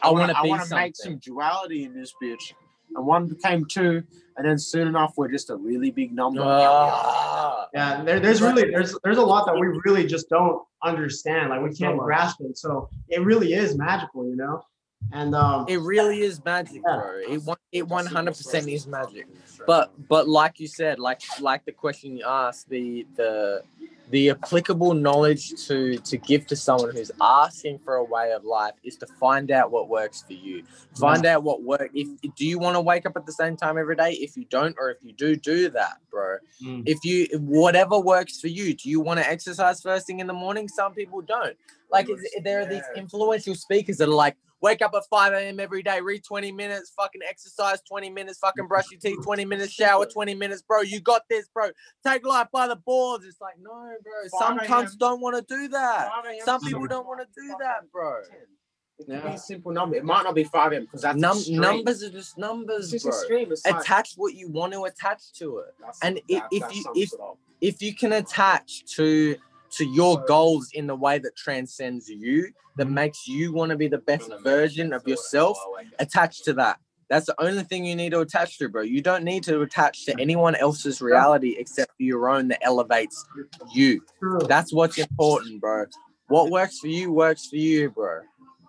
I 0.00 0.08
I 0.08 0.10
wanna 0.12 0.32
I 0.34 0.42
want 0.46 0.62
to 0.68 0.74
make 0.74 0.96
some 0.96 1.16
duality 1.16 1.84
in 1.84 1.92
this 1.92 2.14
bitch, 2.22 2.54
and 2.94 3.04
one 3.04 3.26
became 3.26 3.66
two, 3.66 4.04
and 4.36 4.46
then 4.48 4.58
soon 4.58 4.86
enough, 4.86 5.14
we're 5.16 5.28
just 5.28 5.50
a 5.50 5.56
really 5.56 5.90
big 5.90 6.12
number. 6.12 6.42
Ah. 6.42 7.66
Yeah, 7.74 8.02
there, 8.04 8.20
there's 8.20 8.40
really 8.40 8.70
there's 8.70 8.96
there's 9.02 9.18
a 9.18 9.22
lot 9.22 9.46
that 9.46 9.58
we 9.58 9.66
really 9.84 10.06
just 10.06 10.28
don't 10.30 10.62
understand. 10.84 11.50
Like 11.50 11.62
we 11.62 11.74
can't 11.74 11.98
grasp 11.98 12.40
it. 12.42 12.56
So 12.56 12.88
it 13.08 13.20
really 13.22 13.52
is 13.54 13.76
magical, 13.76 14.26
you 14.28 14.36
know. 14.36 14.62
And 15.12 15.34
um, 15.34 15.66
It 15.68 15.78
really 15.78 16.20
is 16.20 16.44
magic, 16.44 16.82
Yeah. 16.86 16.96
bro. 16.96 17.20
It 17.28 17.42
one 17.42 17.56
it 17.72 17.86
one 17.86 18.06
hundred 18.06 18.36
percent 18.36 18.68
is 18.68 18.86
magic. 18.86 19.26
But 19.66 19.92
but 20.08 20.28
like 20.28 20.60
you 20.60 20.68
said, 20.68 20.98
like 20.98 21.22
like 21.40 21.64
the 21.64 21.72
question 21.72 22.16
you 22.16 22.24
asked, 22.26 22.68
the 22.68 23.06
the 23.16 23.62
the 24.10 24.30
applicable 24.30 24.94
knowledge 24.94 25.66
to 25.66 25.98
to 25.98 26.16
give 26.16 26.46
to 26.46 26.56
someone 26.56 26.94
who's 26.94 27.10
asking 27.20 27.78
for 27.80 27.96
a 27.96 28.04
way 28.04 28.32
of 28.32 28.44
life 28.44 28.74
is 28.84 28.96
to 28.98 29.06
find 29.06 29.50
out 29.50 29.70
what 29.70 29.88
works 29.88 30.22
for 30.22 30.34
you. 30.34 30.62
Find 30.96 31.26
out 31.26 31.42
what 31.42 31.62
work. 31.62 31.90
If 31.92 32.08
do 32.36 32.46
you 32.46 32.58
want 32.58 32.76
to 32.76 32.80
wake 32.80 33.06
up 33.06 33.16
at 33.16 33.26
the 33.26 33.32
same 33.32 33.56
time 33.56 33.78
every 33.78 33.96
day? 33.96 34.12
If 34.12 34.36
you 34.36 34.44
don't, 34.44 34.76
or 34.78 34.90
if 34.90 34.98
you 35.02 35.12
do, 35.12 35.34
do 35.36 35.70
that, 35.70 35.98
bro. 36.10 36.38
Mm. 36.62 36.84
If 36.86 37.04
you 37.04 37.26
whatever 37.38 37.98
works 37.98 38.40
for 38.40 38.48
you. 38.48 38.74
Do 38.74 38.88
you 38.88 39.00
want 39.00 39.18
to 39.20 39.28
exercise 39.28 39.80
first 39.80 40.06
thing 40.06 40.20
in 40.20 40.26
the 40.26 40.32
morning? 40.32 40.68
Some 40.68 40.94
people 40.94 41.20
don't. 41.20 41.56
Like 41.90 42.08
is, 42.10 42.20
there 42.42 42.60
are 42.60 42.66
these 42.66 42.82
influential 42.96 43.54
speakers 43.54 43.98
that 43.98 44.08
are 44.08 44.12
like, 44.12 44.36
wake 44.62 44.82
up 44.82 44.92
at 44.94 45.02
5 45.10 45.32
a.m. 45.34 45.60
every 45.60 45.82
day, 45.82 46.00
read 46.00 46.24
20 46.24 46.50
minutes, 46.52 46.92
fucking 46.96 47.20
exercise 47.28 47.80
20 47.88 48.10
minutes, 48.10 48.38
fucking 48.38 48.66
brush 48.66 48.90
your 48.90 48.98
teeth 49.00 49.22
20 49.22 49.44
minutes, 49.44 49.72
shower 49.72 50.06
20 50.12 50.34
minutes, 50.34 50.62
bro. 50.62 50.80
You 50.80 51.00
got 51.00 51.22
this, 51.28 51.46
bro. 51.52 51.70
Take 52.06 52.26
life 52.26 52.48
by 52.52 52.66
the 52.66 52.76
balls. 52.76 53.24
It's 53.24 53.40
like, 53.40 53.54
no, 53.60 53.70
bro. 54.02 54.12
Some 54.40 54.58
5 54.58 54.68
cunts 54.68 54.96
don't 54.98 55.20
want 55.20 55.36
to 55.36 55.54
do 55.54 55.68
that. 55.68 56.10
Some 56.44 56.60
people 56.62 56.86
don't 56.86 57.06
want 57.06 57.20
to 57.20 57.26
do 57.40 57.54
that, 57.60 57.90
bro. 57.92 58.22
10. 58.28 58.36
It 58.98 59.06
Yeah. 59.08 59.20
be 59.28 59.34
a 59.34 59.38
simple 59.38 59.72
number. 59.72 59.94
It 59.96 60.04
might 60.06 60.22
not 60.22 60.34
be 60.34 60.44
five 60.44 60.72
a.m. 60.72 60.84
because 60.86 61.02
that's 61.02 61.18
Num- 61.18 61.60
numbers 61.60 62.02
are 62.02 62.08
just 62.08 62.30
It's 62.30 62.38
numbers, 62.38 62.90
just 62.90 63.28
bro. 63.28 63.40
It's 63.40 63.66
like, 63.66 63.82
Attach 63.82 64.14
what 64.16 64.32
you 64.34 64.48
want 64.48 64.72
to 64.72 64.84
attach 64.84 65.34
to 65.34 65.58
it. 65.58 65.74
that's- 65.78 65.98
and 66.02 66.16
that- 66.16 66.48
if 66.50 66.62
that 66.62 66.74
you- 66.74 66.84
if- 66.96 67.12
if 67.60 67.82
you 67.82 67.94
can 67.94 68.12
attach 68.14 68.86
to 68.94 69.36
to 69.76 69.84
your 69.86 70.24
goals 70.26 70.70
in 70.72 70.86
the 70.86 70.94
way 70.94 71.18
that 71.18 71.36
transcends 71.36 72.08
you 72.08 72.48
that 72.76 72.84
mm-hmm. 72.84 72.94
makes 72.94 73.26
you 73.26 73.52
want 73.52 73.70
to 73.70 73.76
be 73.76 73.88
the 73.88 73.98
best 73.98 74.30
version 74.42 74.92
of 74.92 75.06
yourself 75.06 75.58
attach 75.98 76.42
to 76.44 76.52
that. 76.54 76.78
That's 77.08 77.26
the 77.26 77.40
only 77.40 77.62
thing 77.62 77.84
you 77.84 77.94
need 77.94 78.10
to 78.10 78.20
attach 78.20 78.58
to 78.58 78.68
bro. 78.68 78.82
You 78.82 79.00
don't 79.00 79.22
need 79.22 79.44
to 79.44 79.60
attach 79.60 80.04
to 80.06 80.14
anyone 80.18 80.56
else's 80.56 81.00
reality 81.00 81.54
except 81.58 81.92
for 81.96 82.02
your 82.02 82.28
own 82.28 82.48
that 82.48 82.64
elevates 82.64 83.24
you. 83.72 84.02
That's 84.48 84.72
what's 84.72 84.98
important 84.98 85.60
bro. 85.60 85.84
What 86.28 86.50
works 86.50 86.80
for 86.80 86.88
you 86.88 87.12
works 87.12 87.46
for 87.46 87.56
you 87.56 87.90
bro. 87.90 88.20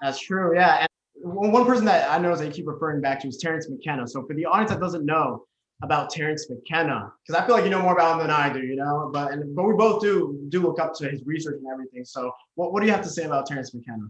That's 0.01 0.19
true. 0.19 0.55
Yeah. 0.55 0.81
And 0.81 1.33
one 1.33 1.51
one 1.51 1.65
person 1.65 1.85
that 1.85 2.09
I 2.11 2.19
know 2.19 2.35
that 2.35 2.45
you 2.45 2.51
keep 2.51 2.67
referring 2.67 3.01
back 3.01 3.21
to 3.21 3.27
is 3.27 3.37
Terence 3.37 3.67
McKenna. 3.69 4.07
So 4.07 4.23
for 4.25 4.35
the 4.35 4.45
audience 4.45 4.69
that 4.69 4.79
doesn't 4.79 5.05
know 5.05 5.45
about 5.83 6.09
Terence 6.09 6.49
McKenna, 6.49 7.11
because 7.25 7.41
I 7.41 7.45
feel 7.45 7.55
like 7.55 7.63
you 7.63 7.69
know 7.69 7.81
more 7.81 7.93
about 7.93 8.13
him 8.13 8.19
than 8.19 8.31
I 8.31 8.51
do, 8.51 8.59
you 8.59 8.75
know. 8.75 9.09
But 9.13 9.31
and 9.31 9.55
but 9.55 9.63
we 9.63 9.73
both 9.73 10.01
do 10.01 10.45
do 10.49 10.61
look 10.61 10.79
up 10.79 10.93
to 10.95 11.09
his 11.09 11.23
research 11.25 11.57
and 11.59 11.67
everything. 11.71 12.03
So 12.05 12.31
what, 12.55 12.73
what 12.73 12.81
do 12.81 12.87
you 12.87 12.91
have 12.93 13.03
to 13.03 13.09
say 13.09 13.25
about 13.25 13.45
Terence 13.45 13.73
McKenna? 13.73 14.09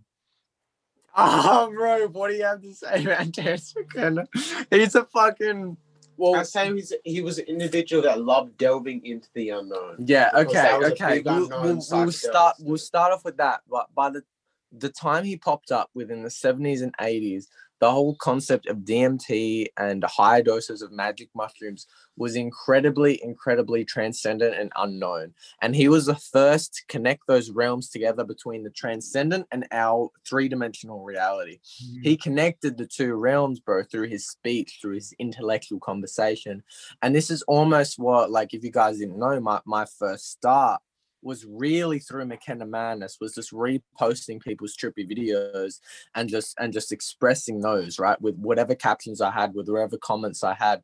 oh 1.18 1.72
bro 1.76 2.07
what 2.09 2.30
do 2.30 2.36
you 2.36 2.43
have 2.43 2.61
to 2.61 2.74
say 2.74 3.03
about 3.03 3.34
Terence 3.34 3.74
McKenna? 3.76 4.28
he's 4.70 4.95
a 4.95 5.03
fucking 5.05 5.76
well 6.15 6.36
I'd 6.36 6.47
say 6.47 6.74
he's, 6.74 6.93
he 7.03 7.22
was 7.22 7.39
an 7.39 7.45
individual 7.45 8.03
that 8.03 8.22
loved 8.22 8.57
delving 8.57 9.05
into 9.05 9.28
the 9.34 9.49
unknown. 9.49 9.97
Yeah. 9.99 10.32
Okay. 10.34 10.53
that 10.53 10.80
was 10.80 10.89
a 10.89 10.91
Okay. 10.93 11.22
We'll, 11.24 11.49
we'll, 11.49 11.84
we'll 11.91 12.11
start. 12.11 12.55
We'll 12.59 12.78
start 12.78 13.13
off 13.13 13.24
with 13.24 13.38
that. 13.38 13.61
But 13.70 13.93
by 13.93 14.09
the 14.09 14.24
the 14.72 14.89
time 14.89 15.24
he 15.24 15.38
popped 15.38 15.72
up 15.72 15.89
within 15.93 16.24
the 16.24 16.32
seventies 16.32 16.82
and 16.82 16.93
eighties, 16.99 17.49
the 17.80 17.92
whole 17.92 18.16
concept 18.16 18.68
of 18.68 18.78
DMT 18.78 19.68
and 19.78 20.04
high 20.04 20.42
doses 20.42 20.82
of 20.82 20.92
magic 20.92 21.30
mushrooms 21.36 21.88
was 22.18 22.36
incredibly, 22.36 23.22
incredibly 23.24 23.86
transcendent 23.86 24.56
and 24.56 24.72
unknown. 24.76 25.34
And 25.62 25.76
he 25.76 25.88
was 25.88 26.08
the 26.08 26.16
first 26.16 26.74
to 26.76 26.86
connect 26.88 27.28
those 27.28 27.52
realms 27.52 27.90
together 27.90 28.24
between 28.24 28.64
the 28.64 28.72
transcendent 28.72 29.48
and 29.52 29.68
our 29.72 30.10
three 30.28 30.50
dimensional 30.50 31.04
reality. 31.04 31.60
He 31.64 32.16
mm-hmm. 32.16 32.22
connected 32.22 32.78
the 32.78 32.88
two 32.88 33.14
realms 33.14 33.60
bro 33.60 33.84
through 33.84 34.08
his 34.08 34.28
speech 34.28 34.80
through 34.82 34.96
his 34.96 35.14
intellectual 35.20 35.80
conversation. 35.80 36.64
And 37.02 37.16
this 37.16 37.30
is 37.30 37.44
almost 37.44 38.00
what 38.00 38.32
like 38.32 38.54
if 38.54 38.64
you 38.64 38.72
guys 38.72 38.98
didn't 38.98 39.20
know 39.20 39.40
my, 39.40 39.62
my 39.66 39.86
first 40.00 40.32
start 40.32 40.82
was 41.28 41.46
really 41.46 42.00
through 42.00 42.26
McKenna 42.26 42.66
Madness 42.66 43.18
was 43.20 43.36
just 43.36 43.52
reposting 43.52 44.42
people's 44.42 44.76
trippy 44.76 45.06
videos 45.08 45.80
and 46.16 46.30
just 46.30 46.56
and 46.60 46.72
just 46.72 46.92
expressing 46.92 47.60
those 47.60 48.00
right 48.00 48.20
with 48.22 48.36
whatever 48.38 48.74
captions 48.74 49.22
I 49.22 49.32
had 49.32 49.54
with 49.54 49.68
whatever 49.68 49.98
comments 49.98 50.44
I 50.44 50.54
had. 50.54 50.82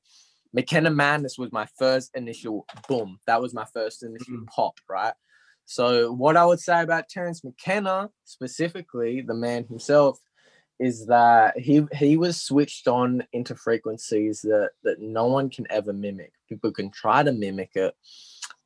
McKenna 0.54 0.92
Madness 0.92 1.38
was 1.38 1.52
my 1.52 1.68
first 1.80 2.12
initial 2.14 2.68
boom. 2.88 3.18
That 3.26 3.42
was 3.42 3.54
my 3.54 3.66
first 3.74 4.04
initial 4.04 4.36
mm. 4.36 4.48
pop 4.48 4.80
right? 4.90 5.14
So 5.66 6.12
what 6.12 6.36
I 6.36 6.46
would 6.46 6.60
say 6.60 6.82
about 6.82 7.10
Terence 7.10 7.44
McKenna 7.44 8.10
specifically 8.26 9.22
the 9.22 9.34
man 9.34 9.66
himself 9.66 10.20
is 10.80 11.06
that 11.06 11.58
he 11.58 11.86
he 11.94 12.18
was 12.18 12.42
switched 12.42 12.88
on 12.90 13.24
into 13.32 13.56
frequencies 13.56 14.42
that 14.42 14.72
that 14.84 15.00
no 15.00 15.28
one 15.28 15.50
can 15.50 15.66
ever 15.70 15.94
mimic. 15.94 16.34
People 16.50 16.72
can 16.74 16.92
try 16.92 17.24
to 17.24 17.32
mimic 17.32 17.72
it, 17.76 17.96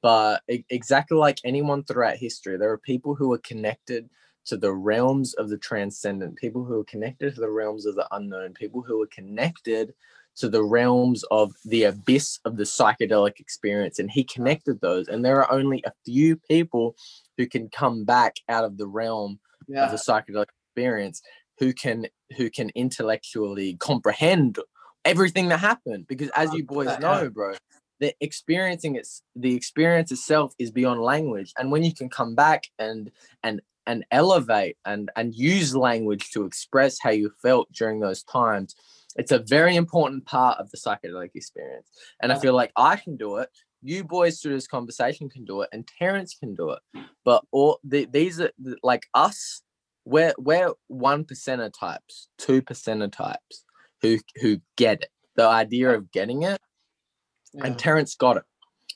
but 0.01 0.41
exactly 0.47 1.17
like 1.17 1.39
anyone 1.43 1.83
throughout 1.83 2.17
history, 2.17 2.57
there 2.57 2.71
are 2.71 2.77
people 2.77 3.15
who 3.15 3.31
are 3.33 3.39
connected 3.39 4.09
to 4.45 4.57
the 4.57 4.71
realms 4.71 5.33
of 5.33 5.49
the 5.49 5.57
transcendent, 5.57 6.37
people 6.37 6.63
who 6.63 6.79
are 6.79 6.85
connected 6.85 7.35
to 7.35 7.41
the 7.41 7.49
realms 7.49 7.85
of 7.85 7.95
the 7.95 8.07
unknown, 8.11 8.53
people 8.53 8.81
who 8.81 9.01
are 9.01 9.07
connected 9.07 9.93
to 10.37 10.47
the 10.47 10.63
realms 10.63 11.23
of 11.31 11.53
the 11.65 11.83
abyss 11.83 12.39
of 12.45 12.57
the 12.57 12.63
psychedelic 12.63 13.39
experience. 13.39 13.99
And 13.99 14.09
he 14.09 14.23
connected 14.23 14.79
those. 14.79 15.07
And 15.07 15.25
there 15.25 15.43
are 15.43 15.51
only 15.51 15.83
a 15.85 15.91
few 16.05 16.37
people 16.37 16.95
who 17.37 17.47
can 17.47 17.69
come 17.69 18.05
back 18.05 18.37
out 18.47 18.63
of 18.63 18.77
the 18.77 18.87
realm 18.87 19.39
of 19.85 19.91
the 19.91 19.97
psychedelic 19.97 20.47
experience 20.71 21.21
who 21.59 21.73
can 21.73 22.07
who 22.37 22.49
can 22.49 22.69
intellectually 22.75 23.75
comprehend 23.79 24.59
everything 25.05 25.49
that 25.49 25.59
happened 25.59 26.05
because 26.07 26.29
as 26.35 26.53
you 26.53 26.63
boys 26.63 26.97
know 26.99 27.29
bro 27.29 27.53
the 27.99 28.13
experiencing 28.21 28.95
it's 28.95 29.21
the 29.35 29.55
experience 29.55 30.11
itself 30.11 30.53
is 30.59 30.71
beyond 30.71 31.01
language. 31.01 31.53
And 31.57 31.71
when 31.71 31.83
you 31.83 31.93
can 31.93 32.09
come 32.09 32.35
back 32.35 32.65
and 32.79 33.11
and 33.43 33.61
and 33.85 34.05
elevate 34.11 34.77
and 34.85 35.09
and 35.15 35.33
use 35.33 35.75
language 35.75 36.31
to 36.31 36.45
express 36.45 36.97
how 37.01 37.09
you 37.09 37.31
felt 37.41 37.71
during 37.71 37.99
those 37.99 38.23
times 38.23 38.75
it's 39.15 39.31
a 39.31 39.39
very 39.39 39.75
important 39.75 40.25
part 40.25 40.59
of 40.59 40.69
the 40.69 40.77
psychedelic 40.77 41.31
experience. 41.33 41.87
And 42.21 42.31
i 42.31 42.37
feel 42.37 42.53
like 42.53 42.71
i 42.75 42.95
can 42.95 43.17
do 43.17 43.37
it. 43.37 43.49
You 43.81 44.03
boys 44.03 44.39
through 44.39 44.53
this 44.53 44.67
conversation 44.67 45.29
can 45.29 45.45
do 45.45 45.61
it 45.61 45.69
and 45.71 45.87
terence 45.99 46.35
can 46.39 46.55
do 46.55 46.71
it. 46.71 46.79
But 47.23 47.43
all 47.51 47.79
the, 47.83 48.05
these 48.05 48.39
are 48.41 48.51
the- 48.59 48.77
like 48.83 49.07
us 49.13 49.61
we're 50.05 50.33
we're 50.37 50.71
one 50.87 51.25
percenter 51.25 51.71
types 51.77 52.29
two 52.37 52.61
percenter 52.61 53.11
types 53.11 53.65
who 54.01 54.19
who 54.41 54.59
get 54.75 55.01
it. 55.01 55.09
The 55.35 55.47
idea 55.47 55.91
of 55.91 56.11
getting 56.11 56.43
it 56.43 56.59
yeah. 57.57 57.65
and 57.65 57.77
terence 57.77 58.15
got 58.15 58.37
it. 58.37 58.43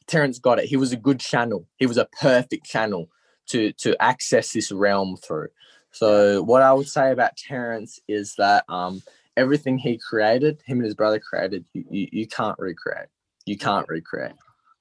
Terence 0.07 0.39
got 0.39 0.59
it. 0.59 0.65
He 0.65 0.77
was 0.77 0.91
a 0.91 0.97
good 0.97 1.19
channel. 1.19 1.67
He 1.77 1.85
was 1.85 1.97
a 1.97 2.07
perfect 2.19 2.65
channel 2.65 3.09
to 3.47 3.71
to 3.73 4.01
access 4.01 4.51
this 4.51 4.71
realm 4.71 5.17
through. 5.17 5.49
So 5.91 6.41
what 6.43 6.61
i 6.61 6.71
would 6.71 6.87
say 6.87 7.11
about 7.11 7.35
terence 7.35 7.99
is 8.07 8.35
that 8.37 8.63
um 8.69 9.01
everything 9.35 9.77
he 9.77 9.97
created 9.97 10.61
him 10.65 10.77
and 10.77 10.85
his 10.85 10.95
brother 10.95 11.19
created 11.19 11.65
you 11.73 11.83
you, 11.89 12.07
you 12.11 12.27
can't 12.27 12.57
recreate. 12.59 13.07
You 13.45 13.57
can't 13.57 13.87
recreate. 13.89 14.33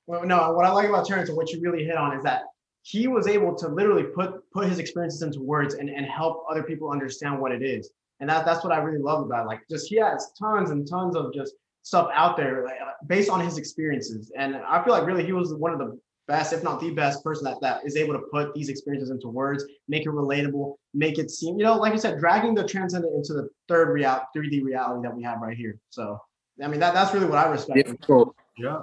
Well, 0.07 0.24
no, 0.26 0.53
what 0.53 0.66
I 0.66 0.70
like 0.70 0.89
about 0.89 1.07
Terence 1.07 1.28
and 1.28 1.37
what 1.37 1.51
you 1.53 1.61
really 1.61 1.85
hit 1.85 1.97
on 1.97 2.16
is 2.16 2.24
that 2.24 2.43
he 2.83 3.07
was 3.07 3.26
able 3.26 3.55
to 3.55 3.68
literally 3.68 4.05
put 4.05 4.43
put 4.53 4.68
his 4.68 4.78
experiences 4.78 5.22
into 5.22 5.41
words 5.41 5.74
and, 5.74 5.89
and 5.89 6.05
help 6.07 6.45
other 6.51 6.62
people 6.62 6.91
understand 6.91 7.41
what 7.41 7.53
it 7.53 7.62
is. 7.62 7.91
And 8.18 8.28
that, 8.28 8.45
that's 8.45 8.62
what 8.62 8.72
I 8.72 8.78
really 8.78 9.01
love 9.01 9.24
about 9.24 9.45
it. 9.45 9.47
Like 9.47 9.61
just 9.70 9.89
he 9.89 9.97
has 9.97 10.33
tons 10.39 10.70
and 10.70 10.87
tons 10.89 11.16
of 11.16 11.33
just 11.33 11.55
stuff 11.83 12.11
out 12.14 12.37
there 12.37 12.64
like, 12.64 12.76
based 13.07 13.31
on 13.31 13.41
his 13.41 13.59
experiences. 13.59 14.31
And 14.37 14.57
I 14.57 14.83
feel 14.85 14.93
like 14.93 15.07
really 15.07 15.24
he 15.24 15.33
was 15.33 15.55
one 15.55 15.72
of 15.72 15.78
the 15.78 15.99
best, 16.28 16.53
if 16.53 16.62
not 16.62 16.81
the 16.81 16.91
best 16.91 17.24
person 17.24 17.45
that, 17.45 17.61
that 17.61 17.85
is 17.85 17.97
able 17.97 18.14
to 18.14 18.20
put 18.33 18.55
these 18.55 18.68
experiences 18.68 19.11
into 19.11 19.28
words, 19.28 19.64
make 19.89 20.03
it 20.03 20.11
relatable, 20.11 20.76
make 20.95 21.18
it 21.18 21.31
seem, 21.31 21.59
you 21.59 21.64
know, 21.64 21.76
like 21.76 21.93
you 21.93 21.99
said, 21.99 22.18
dragging 22.18 22.55
the 22.55 22.64
transcendent 22.66 23.14
into 23.14 23.33
the 23.33 23.49
third 23.68 23.93
real 23.93 24.20
3D 24.37 24.62
reality 24.62 25.03
that 25.03 25.14
we 25.14 25.22
have 25.22 25.41
right 25.41 25.57
here. 25.57 25.76
So 25.91 26.20
I 26.62 26.68
mean 26.68 26.81
that 26.81 26.95
that's 26.95 27.12
really 27.14 27.26
what 27.26 27.39
I 27.39 27.51
respect. 27.51 27.76
Difficult, 27.76 28.37
Yeah, 28.59 28.83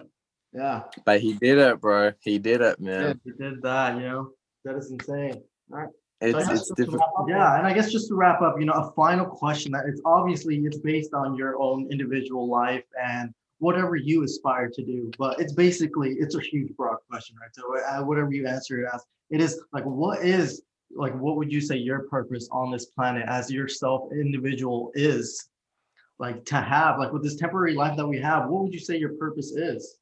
Yeah. 0.54 0.84
but 1.06 1.22
he 1.22 1.34
did 1.34 1.58
it, 1.60 1.80
bro. 1.80 2.12
He 2.22 2.40
did 2.40 2.62
it, 2.62 2.80
man. 2.80 3.20
he 3.24 3.32
did 3.32 3.62
that. 3.62 3.96
You 3.96 4.02
know, 4.02 4.30
that 4.66 4.76
is 4.76 4.92
insane. 4.92 5.44
It's 6.22 6.32
So 6.32 6.40
it's 6.40 6.48
just 6.48 6.76
difficult. 6.76 7.02
up, 7.02 7.26
Yeah, 7.28 7.58
and 7.58 7.68
I 7.68 7.74
guess 7.74 7.92
just 7.92 8.08
to 8.10 8.16
wrap 8.16 8.42
up, 8.42 8.56
you 8.60 8.66
know, 8.66 8.74
a 8.74 8.92
final 8.94 9.26
question 9.26 9.72
that 9.74 9.86
it's 9.86 10.02
obviously 10.06 10.58
it's 10.58 10.78
based 10.78 11.14
on 11.14 11.36
your 11.36 11.62
own 11.62 11.88
individual 11.92 12.48
life 12.50 12.84
and 13.02 13.34
whatever 13.60 13.96
you 13.96 14.24
aspire 14.24 14.70
to 14.70 14.84
do, 14.84 15.12
but 15.18 15.40
it's 15.40 15.54
basically 15.54 16.16
it's 16.20 16.36
a 16.36 16.42
huge 16.42 16.76
broad 16.76 16.98
question, 17.10 17.36
right? 17.40 17.54
So 17.54 17.64
uh, 17.80 18.04
whatever 18.04 18.32
you 18.32 18.48
answer 18.48 18.82
it 18.82 18.90
as, 18.94 19.04
it 19.30 19.42
is 19.42 19.62
like 19.74 19.84
what 19.84 20.24
is 20.24 20.62
like 20.96 21.14
what 21.20 21.36
would 21.36 21.52
you 21.52 21.62
say 21.62 21.76
your 21.76 22.08
purpose 22.08 22.48
on 22.52 22.72
this 22.72 22.86
planet 22.86 23.26
as 23.28 23.52
yourself 23.52 24.12
individual 24.12 24.92
is 24.96 25.50
like 26.18 26.46
to 26.46 26.56
have 26.56 26.98
like 26.98 27.12
with 27.12 27.24
this 27.24 27.36
temporary 27.36 27.76
life 27.76 27.98
that 27.98 28.08
we 28.08 28.20
have 28.20 28.48
what 28.48 28.64
would 28.64 28.74
you 28.74 28.80
say 28.80 28.98
your 28.98 29.14
purpose 29.16 29.52
is 29.52 29.98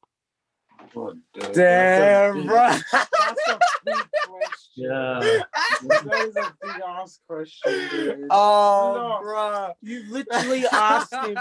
Damn, 1.52 2.46
bro. 2.46 2.68
That's 2.92 3.48
a 3.48 3.58
big 3.84 3.94
question. 3.94 4.65
Yeah 4.76 5.20
That 5.88 6.26
is 6.28 6.36
a 6.36 6.54
big 6.62 6.82
ass 6.86 7.20
question, 7.28 7.88
dude. 7.90 8.26
Oh, 8.30 8.94
No. 8.96 9.18
bro. 9.22 9.72
You 9.82 10.04
literally 10.10 10.64
asked 10.66 11.12
him 11.12 11.36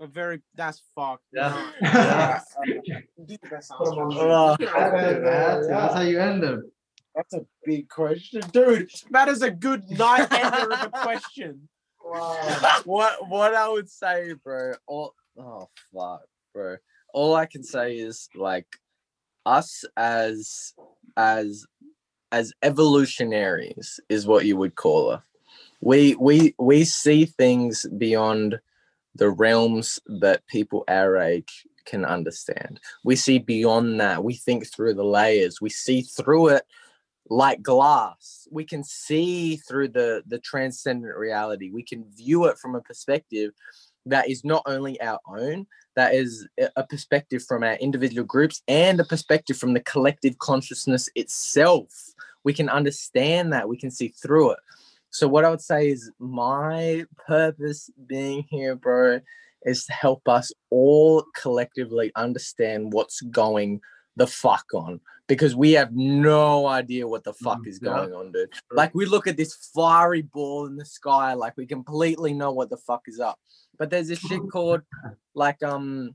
a 0.00 0.06
very 0.06 0.42
that's 0.54 0.82
fucked. 0.94 1.24
Yeah. 1.32 1.70
Yeah. 1.82 3.00
Dude, 3.24 3.38
that 3.50 3.64
sounds 3.64 3.90
Put 3.90 3.92
him 3.92 3.98
on 3.98 4.56
good. 4.58 4.68
That's, 4.68 5.22
that's, 5.22 5.68
that's 5.68 5.94
how 5.94 6.00
you 6.00 6.20
end 6.20 6.42
them 6.42 6.70
That's 7.14 7.34
a 7.34 7.46
big 7.64 7.88
question, 7.88 8.42
dude. 8.52 8.90
That 9.10 9.28
is 9.28 9.42
a 9.42 9.50
good 9.50 9.88
night 9.90 10.32
ender 10.32 10.72
of 10.72 10.82
a 10.82 10.90
question. 10.90 11.68
what 12.84 13.28
what 13.28 13.54
I 13.54 13.68
would 13.68 13.90
say, 13.90 14.34
bro. 14.44 14.74
All 14.86 15.14
oh 15.38 15.68
fuck, 15.92 16.22
bro. 16.54 16.76
All 17.12 17.34
I 17.34 17.46
can 17.46 17.64
say 17.64 17.96
is 17.96 18.28
like 18.34 18.66
us 19.44 19.84
as 19.96 20.74
as 21.16 21.64
as 22.32 22.52
evolutionaries 22.62 24.00
is 24.08 24.26
what 24.26 24.46
you 24.46 24.56
would 24.56 24.74
call 24.74 25.10
us. 25.10 25.22
We 25.80 26.16
we 26.16 26.54
we 26.58 26.84
see 26.84 27.26
things 27.26 27.86
beyond 27.98 28.58
the 29.14 29.30
realms 29.30 29.98
that 30.06 30.46
people 30.46 30.84
our 30.88 31.16
age 31.16 31.66
can 31.84 32.04
understand. 32.04 32.80
We 33.04 33.16
see 33.16 33.38
beyond 33.38 34.00
that. 34.00 34.24
We 34.24 34.34
think 34.34 34.66
through 34.66 34.94
the 34.94 35.04
layers. 35.04 35.60
We 35.60 35.70
see 35.70 36.02
through 36.02 36.48
it 36.48 36.64
like 37.28 37.62
glass. 37.62 38.48
We 38.50 38.64
can 38.64 38.84
see 38.84 39.56
through 39.56 39.88
the 39.88 40.22
the 40.26 40.38
transcendent 40.38 41.16
reality. 41.16 41.70
We 41.70 41.82
can 41.82 42.04
view 42.16 42.46
it 42.46 42.58
from 42.58 42.74
a 42.74 42.80
perspective 42.80 43.52
that 44.06 44.28
is 44.28 44.44
not 44.44 44.62
only 44.66 45.00
our 45.00 45.20
own, 45.26 45.66
that 45.96 46.14
is 46.14 46.46
a- 46.76 46.84
perspective 46.84 47.42
from 47.42 47.62
our 47.62 47.74
individual 47.74 48.24
groups 48.24 48.62
and 48.68 49.00
a 49.00 49.04
perspective 49.04 49.56
from 49.56 49.72
the 49.72 49.80
collective 49.80 50.38
consciousness 50.38 51.08
itself. 51.14 51.88
We 52.44 52.52
can 52.52 52.68
understand 52.68 53.52
that. 53.52 53.68
We 53.68 53.76
can 53.76 53.90
see 53.90 54.08
through 54.08 54.52
it. 54.52 54.58
So 55.10 55.26
what 55.26 55.44
I 55.44 55.50
would 55.50 55.62
say 55.62 55.88
is 55.88 56.12
my 56.18 57.06
purpose 57.26 57.90
being 58.06 58.44
here, 58.50 58.76
bro, 58.76 59.20
is 59.62 59.86
to 59.86 59.92
help 59.92 60.28
us 60.28 60.52
all 60.70 61.24
collectively 61.34 62.12
understand 62.14 62.92
what's 62.92 63.20
going 63.22 63.80
the 64.16 64.26
fuck 64.26 64.66
on 64.74 65.00
because 65.28 65.56
we 65.56 65.72
have 65.72 65.92
no 65.92 66.66
idea 66.66 67.06
what 67.06 67.24
the 67.24 67.34
fuck 67.34 67.60
Mm, 67.60 67.68
is 67.68 67.80
yeah. 67.82 67.90
going 67.90 68.14
on, 68.14 68.32
dude. 68.32 68.52
Like 68.70 68.94
we 68.94 69.06
look 69.06 69.26
at 69.26 69.36
this 69.36 69.54
fiery 69.74 70.22
ball 70.22 70.66
in 70.66 70.76
the 70.76 70.84
sky, 70.84 71.34
like 71.34 71.56
we 71.56 71.66
completely 71.66 72.32
know 72.32 72.52
what 72.52 72.70
the 72.70 72.76
fuck 72.76 73.02
is 73.06 73.20
up. 73.20 73.38
But 73.78 73.90
there's 73.90 74.08
this 74.08 74.20
shit 74.20 74.42
called 74.50 74.82
like 75.34 75.62
um 75.62 76.14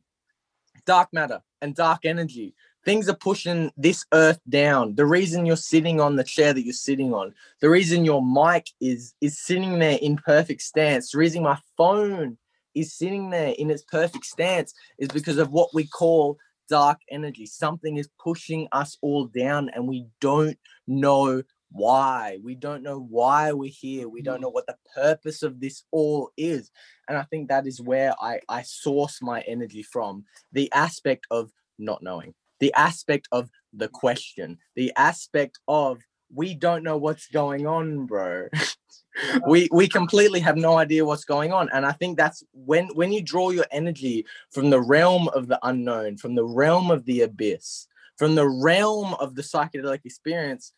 dark 0.85 1.09
matter 1.13 1.41
and 1.61 1.75
dark 1.75 2.05
energy. 2.05 2.55
Things 2.83 3.07
are 3.07 3.15
pushing 3.15 3.71
this 3.77 4.05
earth 4.11 4.39
down. 4.49 4.95
The 4.95 5.05
reason 5.05 5.45
you're 5.45 5.55
sitting 5.55 6.01
on 6.01 6.15
the 6.15 6.23
chair 6.23 6.51
that 6.51 6.63
you're 6.63 6.73
sitting 6.73 7.13
on, 7.13 7.33
the 7.59 7.69
reason 7.69 8.05
your 8.05 8.25
mic 8.25 8.67
is 8.79 9.13
is 9.21 9.37
sitting 9.39 9.79
there 9.79 9.99
in 10.01 10.17
perfect 10.17 10.61
stance, 10.61 11.11
the 11.11 11.19
reason 11.19 11.43
my 11.43 11.59
phone 11.77 12.37
is 12.73 12.93
sitting 12.93 13.29
there 13.29 13.53
in 13.59 13.69
its 13.69 13.83
perfect 13.83 14.25
stance 14.25 14.73
is 14.97 15.09
because 15.09 15.37
of 15.37 15.51
what 15.51 15.73
we 15.73 15.85
call 15.85 16.37
dark 16.71 16.99
energy. 17.11 17.45
Something 17.45 17.97
is 17.97 18.09
pushing 18.17 18.69
us 18.71 18.97
all 19.01 19.25
down, 19.25 19.69
and 19.75 19.87
we 19.87 20.07
don't 20.21 20.57
know 20.87 21.43
why. 21.69 22.39
We 22.41 22.55
don't 22.55 22.81
know 22.81 22.99
why 22.99 23.51
we're 23.51 23.69
here. 23.69 24.07
We 24.07 24.21
don't 24.21 24.35
mm-hmm. 24.35 24.43
know 24.43 24.49
what 24.49 24.67
the 24.67 24.77
purpose 24.95 25.43
of 25.43 25.59
this 25.59 25.83
all 25.91 26.31
is. 26.37 26.71
And 27.09 27.17
I 27.17 27.23
think 27.23 27.49
that 27.49 27.67
is 27.67 27.81
where 27.81 28.13
I, 28.21 28.39
I 28.47 28.61
source 28.61 29.21
my 29.21 29.41
energy 29.41 29.83
from 29.83 30.23
the 30.53 30.71
aspect 30.71 31.27
of 31.29 31.51
not 31.77 32.01
knowing, 32.01 32.33
the 32.61 32.73
aspect 32.73 33.27
of 33.33 33.49
the 33.73 33.89
question, 33.89 34.57
the 34.75 34.93
aspect 34.95 35.59
of 35.67 35.99
we 36.33 36.53
don't 36.53 36.83
know 36.83 36.97
what's 36.97 37.27
going 37.27 37.67
on, 37.67 38.05
bro. 38.05 38.47
we 39.47 39.67
we 39.71 39.87
completely 39.87 40.39
have 40.39 40.55
no 40.55 40.77
idea 40.77 41.03
what's 41.03 41.25
going 41.25 41.51
on 41.51 41.67
and 41.73 41.85
i 41.85 41.91
think 41.91 42.17
that's 42.17 42.45
when 42.53 42.87
when 42.95 43.11
you 43.11 43.21
draw 43.21 43.49
your 43.49 43.65
energy 43.69 44.25
from 44.51 44.69
the 44.69 44.79
realm 44.79 45.27
of 45.35 45.49
the 45.49 45.59
unknown 45.63 46.15
from 46.15 46.33
the 46.33 46.45
realm 46.45 46.89
of 46.89 47.03
the 47.03 47.19
abyss 47.19 47.87
from 48.17 48.35
the 48.35 48.47
realm 48.47 49.13
of 49.15 49.35
the 49.35 49.41
psychedelic 49.41 49.99
experience 50.05 50.71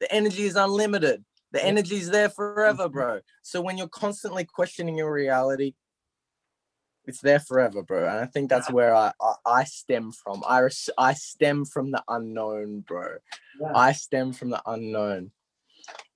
the 0.00 0.12
energy 0.12 0.44
is 0.44 0.56
unlimited. 0.56 1.24
The 1.52 1.64
energy 1.64 1.96
is 1.96 2.10
there 2.10 2.28
forever 2.28 2.84
mm-hmm. 2.84 2.92
bro. 2.92 3.20
So 3.42 3.60
when 3.60 3.78
you're 3.78 3.88
constantly 3.88 4.44
questioning 4.44 4.96
your 4.96 5.12
reality 5.12 5.74
it's 7.06 7.20
there 7.20 7.40
forever 7.40 7.82
bro 7.82 8.06
and 8.08 8.18
i 8.18 8.26
think 8.26 8.48
that's 8.50 8.70
where 8.70 8.94
i 8.94 9.10
i, 9.20 9.34
I 9.46 9.64
stem 9.64 10.12
from. 10.12 10.42
I, 10.46 10.58
res- 10.60 10.90
I 10.98 11.14
stem 11.14 11.64
from 11.64 11.90
the 11.90 12.02
unknown 12.08 12.80
bro. 12.80 13.16
Yeah. 13.60 13.72
i 13.74 13.92
stem 13.92 14.32
from 14.32 14.50
the 14.50 14.62
unknown. 14.66 15.32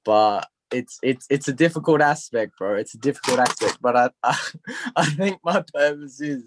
But 0.04 0.46
it's 0.70 0.98
it's 1.02 1.26
it's 1.30 1.48
a 1.48 1.52
difficult 1.52 2.00
aspect 2.00 2.52
bro. 2.58 2.74
It's 2.76 2.94
a 2.94 2.98
difficult 2.98 3.38
aspect 3.40 3.78
but 3.80 3.96
i 3.96 4.10
i, 4.22 4.38
I 4.96 5.04
think 5.06 5.38
my 5.44 5.64
purpose 5.74 6.20
is 6.20 6.44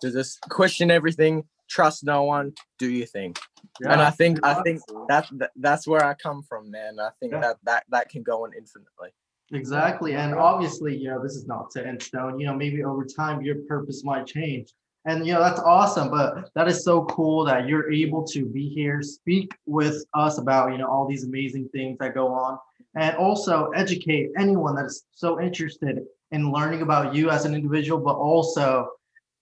to 0.00 0.10
just 0.12 0.40
question 0.42 0.90
everything 0.90 1.44
trust 1.68 2.04
no 2.04 2.22
one 2.24 2.52
do 2.78 2.88
your 2.90 3.06
thing. 3.06 3.34
And 3.82 4.00
i 4.00 4.10
think 4.10 4.38
i 4.44 4.54
think 4.62 4.80
that, 5.08 5.26
that 5.38 5.50
that's 5.56 5.86
where 5.86 6.04
i 6.04 6.14
come 6.14 6.42
from 6.42 6.70
man 6.70 6.98
i 7.00 7.10
think 7.20 7.32
Yeah. 7.32 7.40
that 7.40 7.56
that 7.64 7.84
that 7.88 8.08
can 8.08 8.22
go 8.22 8.44
on 8.44 8.52
infinitely 8.56 9.10
Exactly. 9.52 10.14
And 10.14 10.34
obviously, 10.34 10.96
you 10.96 11.08
know, 11.08 11.22
this 11.22 11.34
is 11.34 11.46
not 11.46 11.72
set 11.72 11.86
in 11.86 12.00
stone. 12.00 12.40
You 12.40 12.46
know, 12.46 12.54
maybe 12.54 12.82
over 12.82 13.04
time 13.04 13.42
your 13.42 13.56
purpose 13.68 14.02
might 14.04 14.26
change. 14.26 14.72
And, 15.06 15.26
you 15.26 15.34
know, 15.34 15.40
that's 15.40 15.60
awesome. 15.60 16.10
But 16.10 16.50
that 16.54 16.66
is 16.66 16.82
so 16.82 17.04
cool 17.04 17.44
that 17.44 17.68
you're 17.68 17.92
able 17.92 18.24
to 18.28 18.46
be 18.46 18.68
here, 18.68 19.02
speak 19.02 19.54
with 19.66 20.04
us 20.14 20.38
about, 20.38 20.72
you 20.72 20.78
know, 20.78 20.88
all 20.88 21.06
these 21.06 21.24
amazing 21.24 21.68
things 21.68 21.98
that 22.00 22.14
go 22.14 22.28
on, 22.28 22.58
and 22.96 23.14
also 23.16 23.68
educate 23.70 24.30
anyone 24.38 24.74
that's 24.74 25.04
so 25.12 25.40
interested 25.40 26.00
in 26.30 26.50
learning 26.50 26.80
about 26.80 27.14
you 27.14 27.28
as 27.28 27.44
an 27.44 27.54
individual, 27.54 28.00
but 28.00 28.14
also 28.14 28.88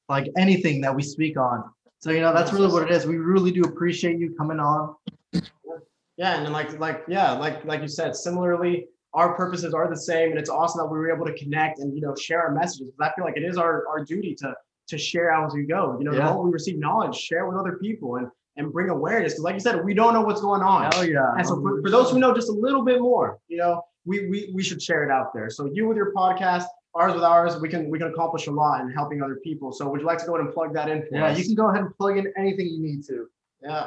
like 0.08 0.28
anything 0.36 0.80
that 0.80 0.94
we 0.94 1.02
speak 1.02 1.38
on. 1.38 1.62
So, 2.00 2.10
you 2.10 2.20
know, 2.20 2.34
that's 2.34 2.52
really 2.52 2.66
what 2.66 2.82
it 2.82 2.90
is. 2.90 3.06
We 3.06 3.18
really 3.18 3.52
do 3.52 3.62
appreciate 3.62 4.18
you 4.18 4.34
coming 4.34 4.58
on. 4.58 4.96
Yeah, 6.16 6.42
and 6.42 6.52
like 6.52 6.78
like 6.78 7.04
yeah, 7.08 7.32
like 7.32 7.64
like 7.64 7.80
you 7.80 7.88
said, 7.88 8.14
similarly, 8.14 8.86
our 9.14 9.34
purposes 9.34 9.74
are 9.74 9.88
the 9.88 9.96
same, 9.96 10.30
and 10.30 10.38
it's 10.38 10.50
awesome 10.50 10.78
that 10.80 10.86
we 10.92 10.98
were 10.98 11.12
able 11.14 11.26
to 11.26 11.34
connect 11.34 11.78
and 11.80 11.94
you 11.94 12.00
know 12.00 12.14
share 12.14 12.42
our 12.42 12.52
messages. 12.52 12.90
But 12.98 13.08
I 13.10 13.14
feel 13.14 13.24
like 13.24 13.36
it 13.36 13.44
is 13.44 13.56
our 13.58 13.86
our 13.88 14.04
duty 14.04 14.34
to 14.36 14.54
to 14.88 14.98
share 14.98 15.30
out 15.32 15.46
as 15.46 15.54
we 15.54 15.64
go. 15.64 15.96
You 15.98 16.04
know, 16.04 16.12
Yeah. 16.12 16.34
we 16.36 16.50
receive 16.50 16.78
knowledge, 16.78 17.14
share 17.16 17.46
with 17.46 17.56
other 17.56 17.76
people 17.76 18.16
and 18.16 18.28
and 18.56 18.72
bring 18.72 18.90
awareness. 18.90 19.32
Because 19.34 19.44
like 19.44 19.54
you 19.54 19.60
said, 19.60 19.82
we 19.84 19.94
don't 19.94 20.12
know 20.12 20.20
what's 20.22 20.40
going 20.42 20.60
on. 20.62 20.90
Hell 20.92 21.04
yeah. 21.06 21.32
And 21.36 21.46
so 21.46 21.60
for, 21.60 21.80
for 21.82 21.88
those 21.90 22.10
who 22.10 22.18
know 22.18 22.34
just 22.34 22.48
a 22.50 22.52
little 22.52 22.84
bit 22.84 23.00
more, 23.00 23.38
you 23.48 23.56
know, 23.56 23.82
we, 24.04 24.28
we 24.28 24.50
we 24.54 24.62
should 24.62 24.82
share 24.82 25.04
it 25.04 25.10
out 25.10 25.32
there. 25.32 25.48
So 25.50 25.70
you 25.72 25.86
with 25.88 25.96
your 25.96 26.12
podcast, 26.12 26.64
ours 26.94 27.14
with 27.14 27.22
ours, 27.22 27.58
we 27.60 27.68
can 27.68 27.88
we 27.88 27.98
can 27.98 28.08
accomplish 28.08 28.46
a 28.48 28.50
lot 28.50 28.80
in 28.82 28.90
helping 28.90 29.22
other 29.22 29.36
people. 29.44 29.72
So 29.72 29.88
would 29.88 30.00
you 30.00 30.06
like 30.06 30.18
to 30.18 30.26
go 30.26 30.34
ahead 30.34 30.44
and 30.46 30.54
plug 30.54 30.74
that 30.74 30.88
in 30.90 31.06
Yeah, 31.12 31.26
us? 31.26 31.38
you 31.38 31.44
can 31.44 31.54
go 31.54 31.68
ahead 31.70 31.82
and 31.82 31.96
plug 31.96 32.18
in 32.18 32.32
anything 32.36 32.66
you 32.66 32.80
need 32.82 33.04
to. 33.04 33.26
yeah. 33.62 33.86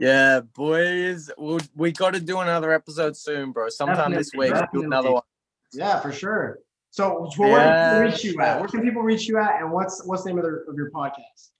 Yeah 0.00 0.40
boys 0.40 1.30
we 1.38 1.58
we 1.76 1.92
got 1.92 2.14
to 2.14 2.20
do 2.20 2.40
another 2.40 2.72
episode 2.72 3.16
soon 3.16 3.52
bro 3.52 3.68
sometime 3.68 4.12
this 4.12 4.30
Definitely, 4.30 4.60
week 4.60 4.70
do 4.72 4.82
another 4.82 5.12
one 5.12 5.22
Yeah, 5.72 6.00
for 6.00 6.12
sure. 6.12 6.58
So, 6.90 7.28
so 7.30 7.42
where 7.42 7.50
can 7.50 7.60
Yeah, 7.60 7.90
people 7.92 8.10
reach 8.10 8.24
you 8.24 8.40
at? 8.40 8.58
Where 8.58 8.68
can 8.68 8.82
people 8.82 9.02
reach 9.02 9.28
you 9.28 9.38
at? 9.38 9.60
And 9.60 9.70
what's 9.72 10.04
what's 10.04 10.24
the 10.24 10.30
name 10.30 10.38
of, 10.38 10.44
their, 10.44 10.64
of 10.68 10.74
your 10.76 10.90
podcast? 10.90 11.50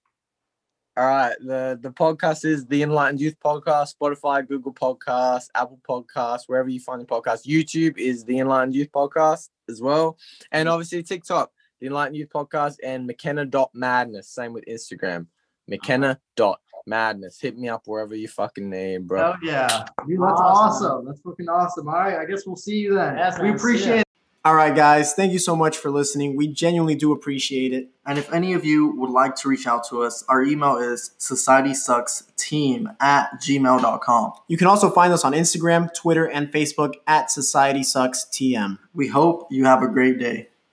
All 0.97 1.07
right. 1.07 1.37
The 1.41 1.79
the 1.81 1.91
podcast 1.91 2.45
is 2.45 2.67
the 2.67 2.83
Enlightened 2.83 3.21
Youth 3.21 3.37
Podcast, 3.39 3.95
Spotify, 3.97 4.47
Google 4.47 4.75
Podcast, 4.75 5.47
Apple 5.55 5.81
Podcast, 5.89 6.43
wherever 6.49 6.69
you 6.69 6.81
find 6.81 7.01
the 7.01 7.07
podcast. 7.07 7.47
YouTube 7.47 7.97
is 7.99 8.25
the 8.25 8.41
Enlightened 8.41 8.75
Youth 8.75 8.91
Podcast 8.91 9.51
as 9.69 9.81
well. 9.81 10.19
And 10.51 10.69
obviously 10.69 11.03
TikTok, 11.05 11.53
the 11.81 11.87
Enlightened 11.87 12.17
Youth 12.17 12.31
Podcast, 12.35 12.79
and 12.83 13.07
McKenna 13.07 13.49
Madness. 13.73 14.29
Same 14.29 14.53
with 14.53 14.65
Instagram. 14.65 15.29
McKenna.madness. 16.87 17.41
Hit 17.41 17.59
me 17.59 17.69
up 17.69 17.83
wherever 17.87 18.15
you 18.15 18.29
fucking 18.29 18.69
name, 18.69 19.07
bro. 19.07 19.33
Oh 19.33 19.37
yeah, 19.43 19.85
dude, 20.07 20.21
that's 20.21 20.33
Awesome. 20.41 20.87
awesome. 20.87 21.05
That's 21.07 21.21
fucking 21.21 21.49
awesome. 21.49 21.89
All 21.89 21.95
right, 21.95 22.19
I 22.19 22.25
guess 22.25 22.47
we'll 22.47 22.57
see 22.57 22.77
you 22.79 22.95
then. 22.95 23.17
Yes, 23.17 23.39
we 23.39 23.49
man, 23.49 23.57
appreciate 23.57 23.99
it. 24.01 24.05
All 24.43 24.55
right, 24.55 24.75
guys. 24.75 25.13
Thank 25.13 25.33
you 25.35 25.39
so 25.39 25.55
much 25.55 25.77
for 25.77 25.91
listening. 25.91 26.35
We 26.35 26.49
genuinely 26.49 26.95
do 26.95 27.13
appreciate 27.13 27.75
it. 27.75 27.91
And 28.07 28.19
if 28.19 28.33
any 28.33 28.55
of 28.55 28.65
you 28.65 28.97
would 28.99 29.11
like 29.11 29.37
to 29.37 29.49
reach 29.51 29.67
out 29.67 29.87
to 29.91 30.03
us, 30.03 30.25
our 30.31 30.43
email 30.43 30.79
is 30.79 31.11
societysucksteam 31.19 32.97
at 33.01 33.31
gmail.com. 33.41 34.33
You 34.49 34.57
can 34.57 34.67
also 34.67 34.91
find 34.91 35.13
us 35.13 35.25
on 35.25 35.33
Instagram, 35.33 35.93
Twitter, 35.95 36.25
and 36.27 36.51
Facebook 36.51 36.95
at 37.07 37.31
Society 37.31 37.83
Sucks 37.83 38.25
TM. 38.33 38.79
We 38.95 39.09
hope 39.09 39.47
you 39.51 39.67
have 39.67 39.83
a 39.83 39.89
great 39.89 40.19
day. 40.19 40.49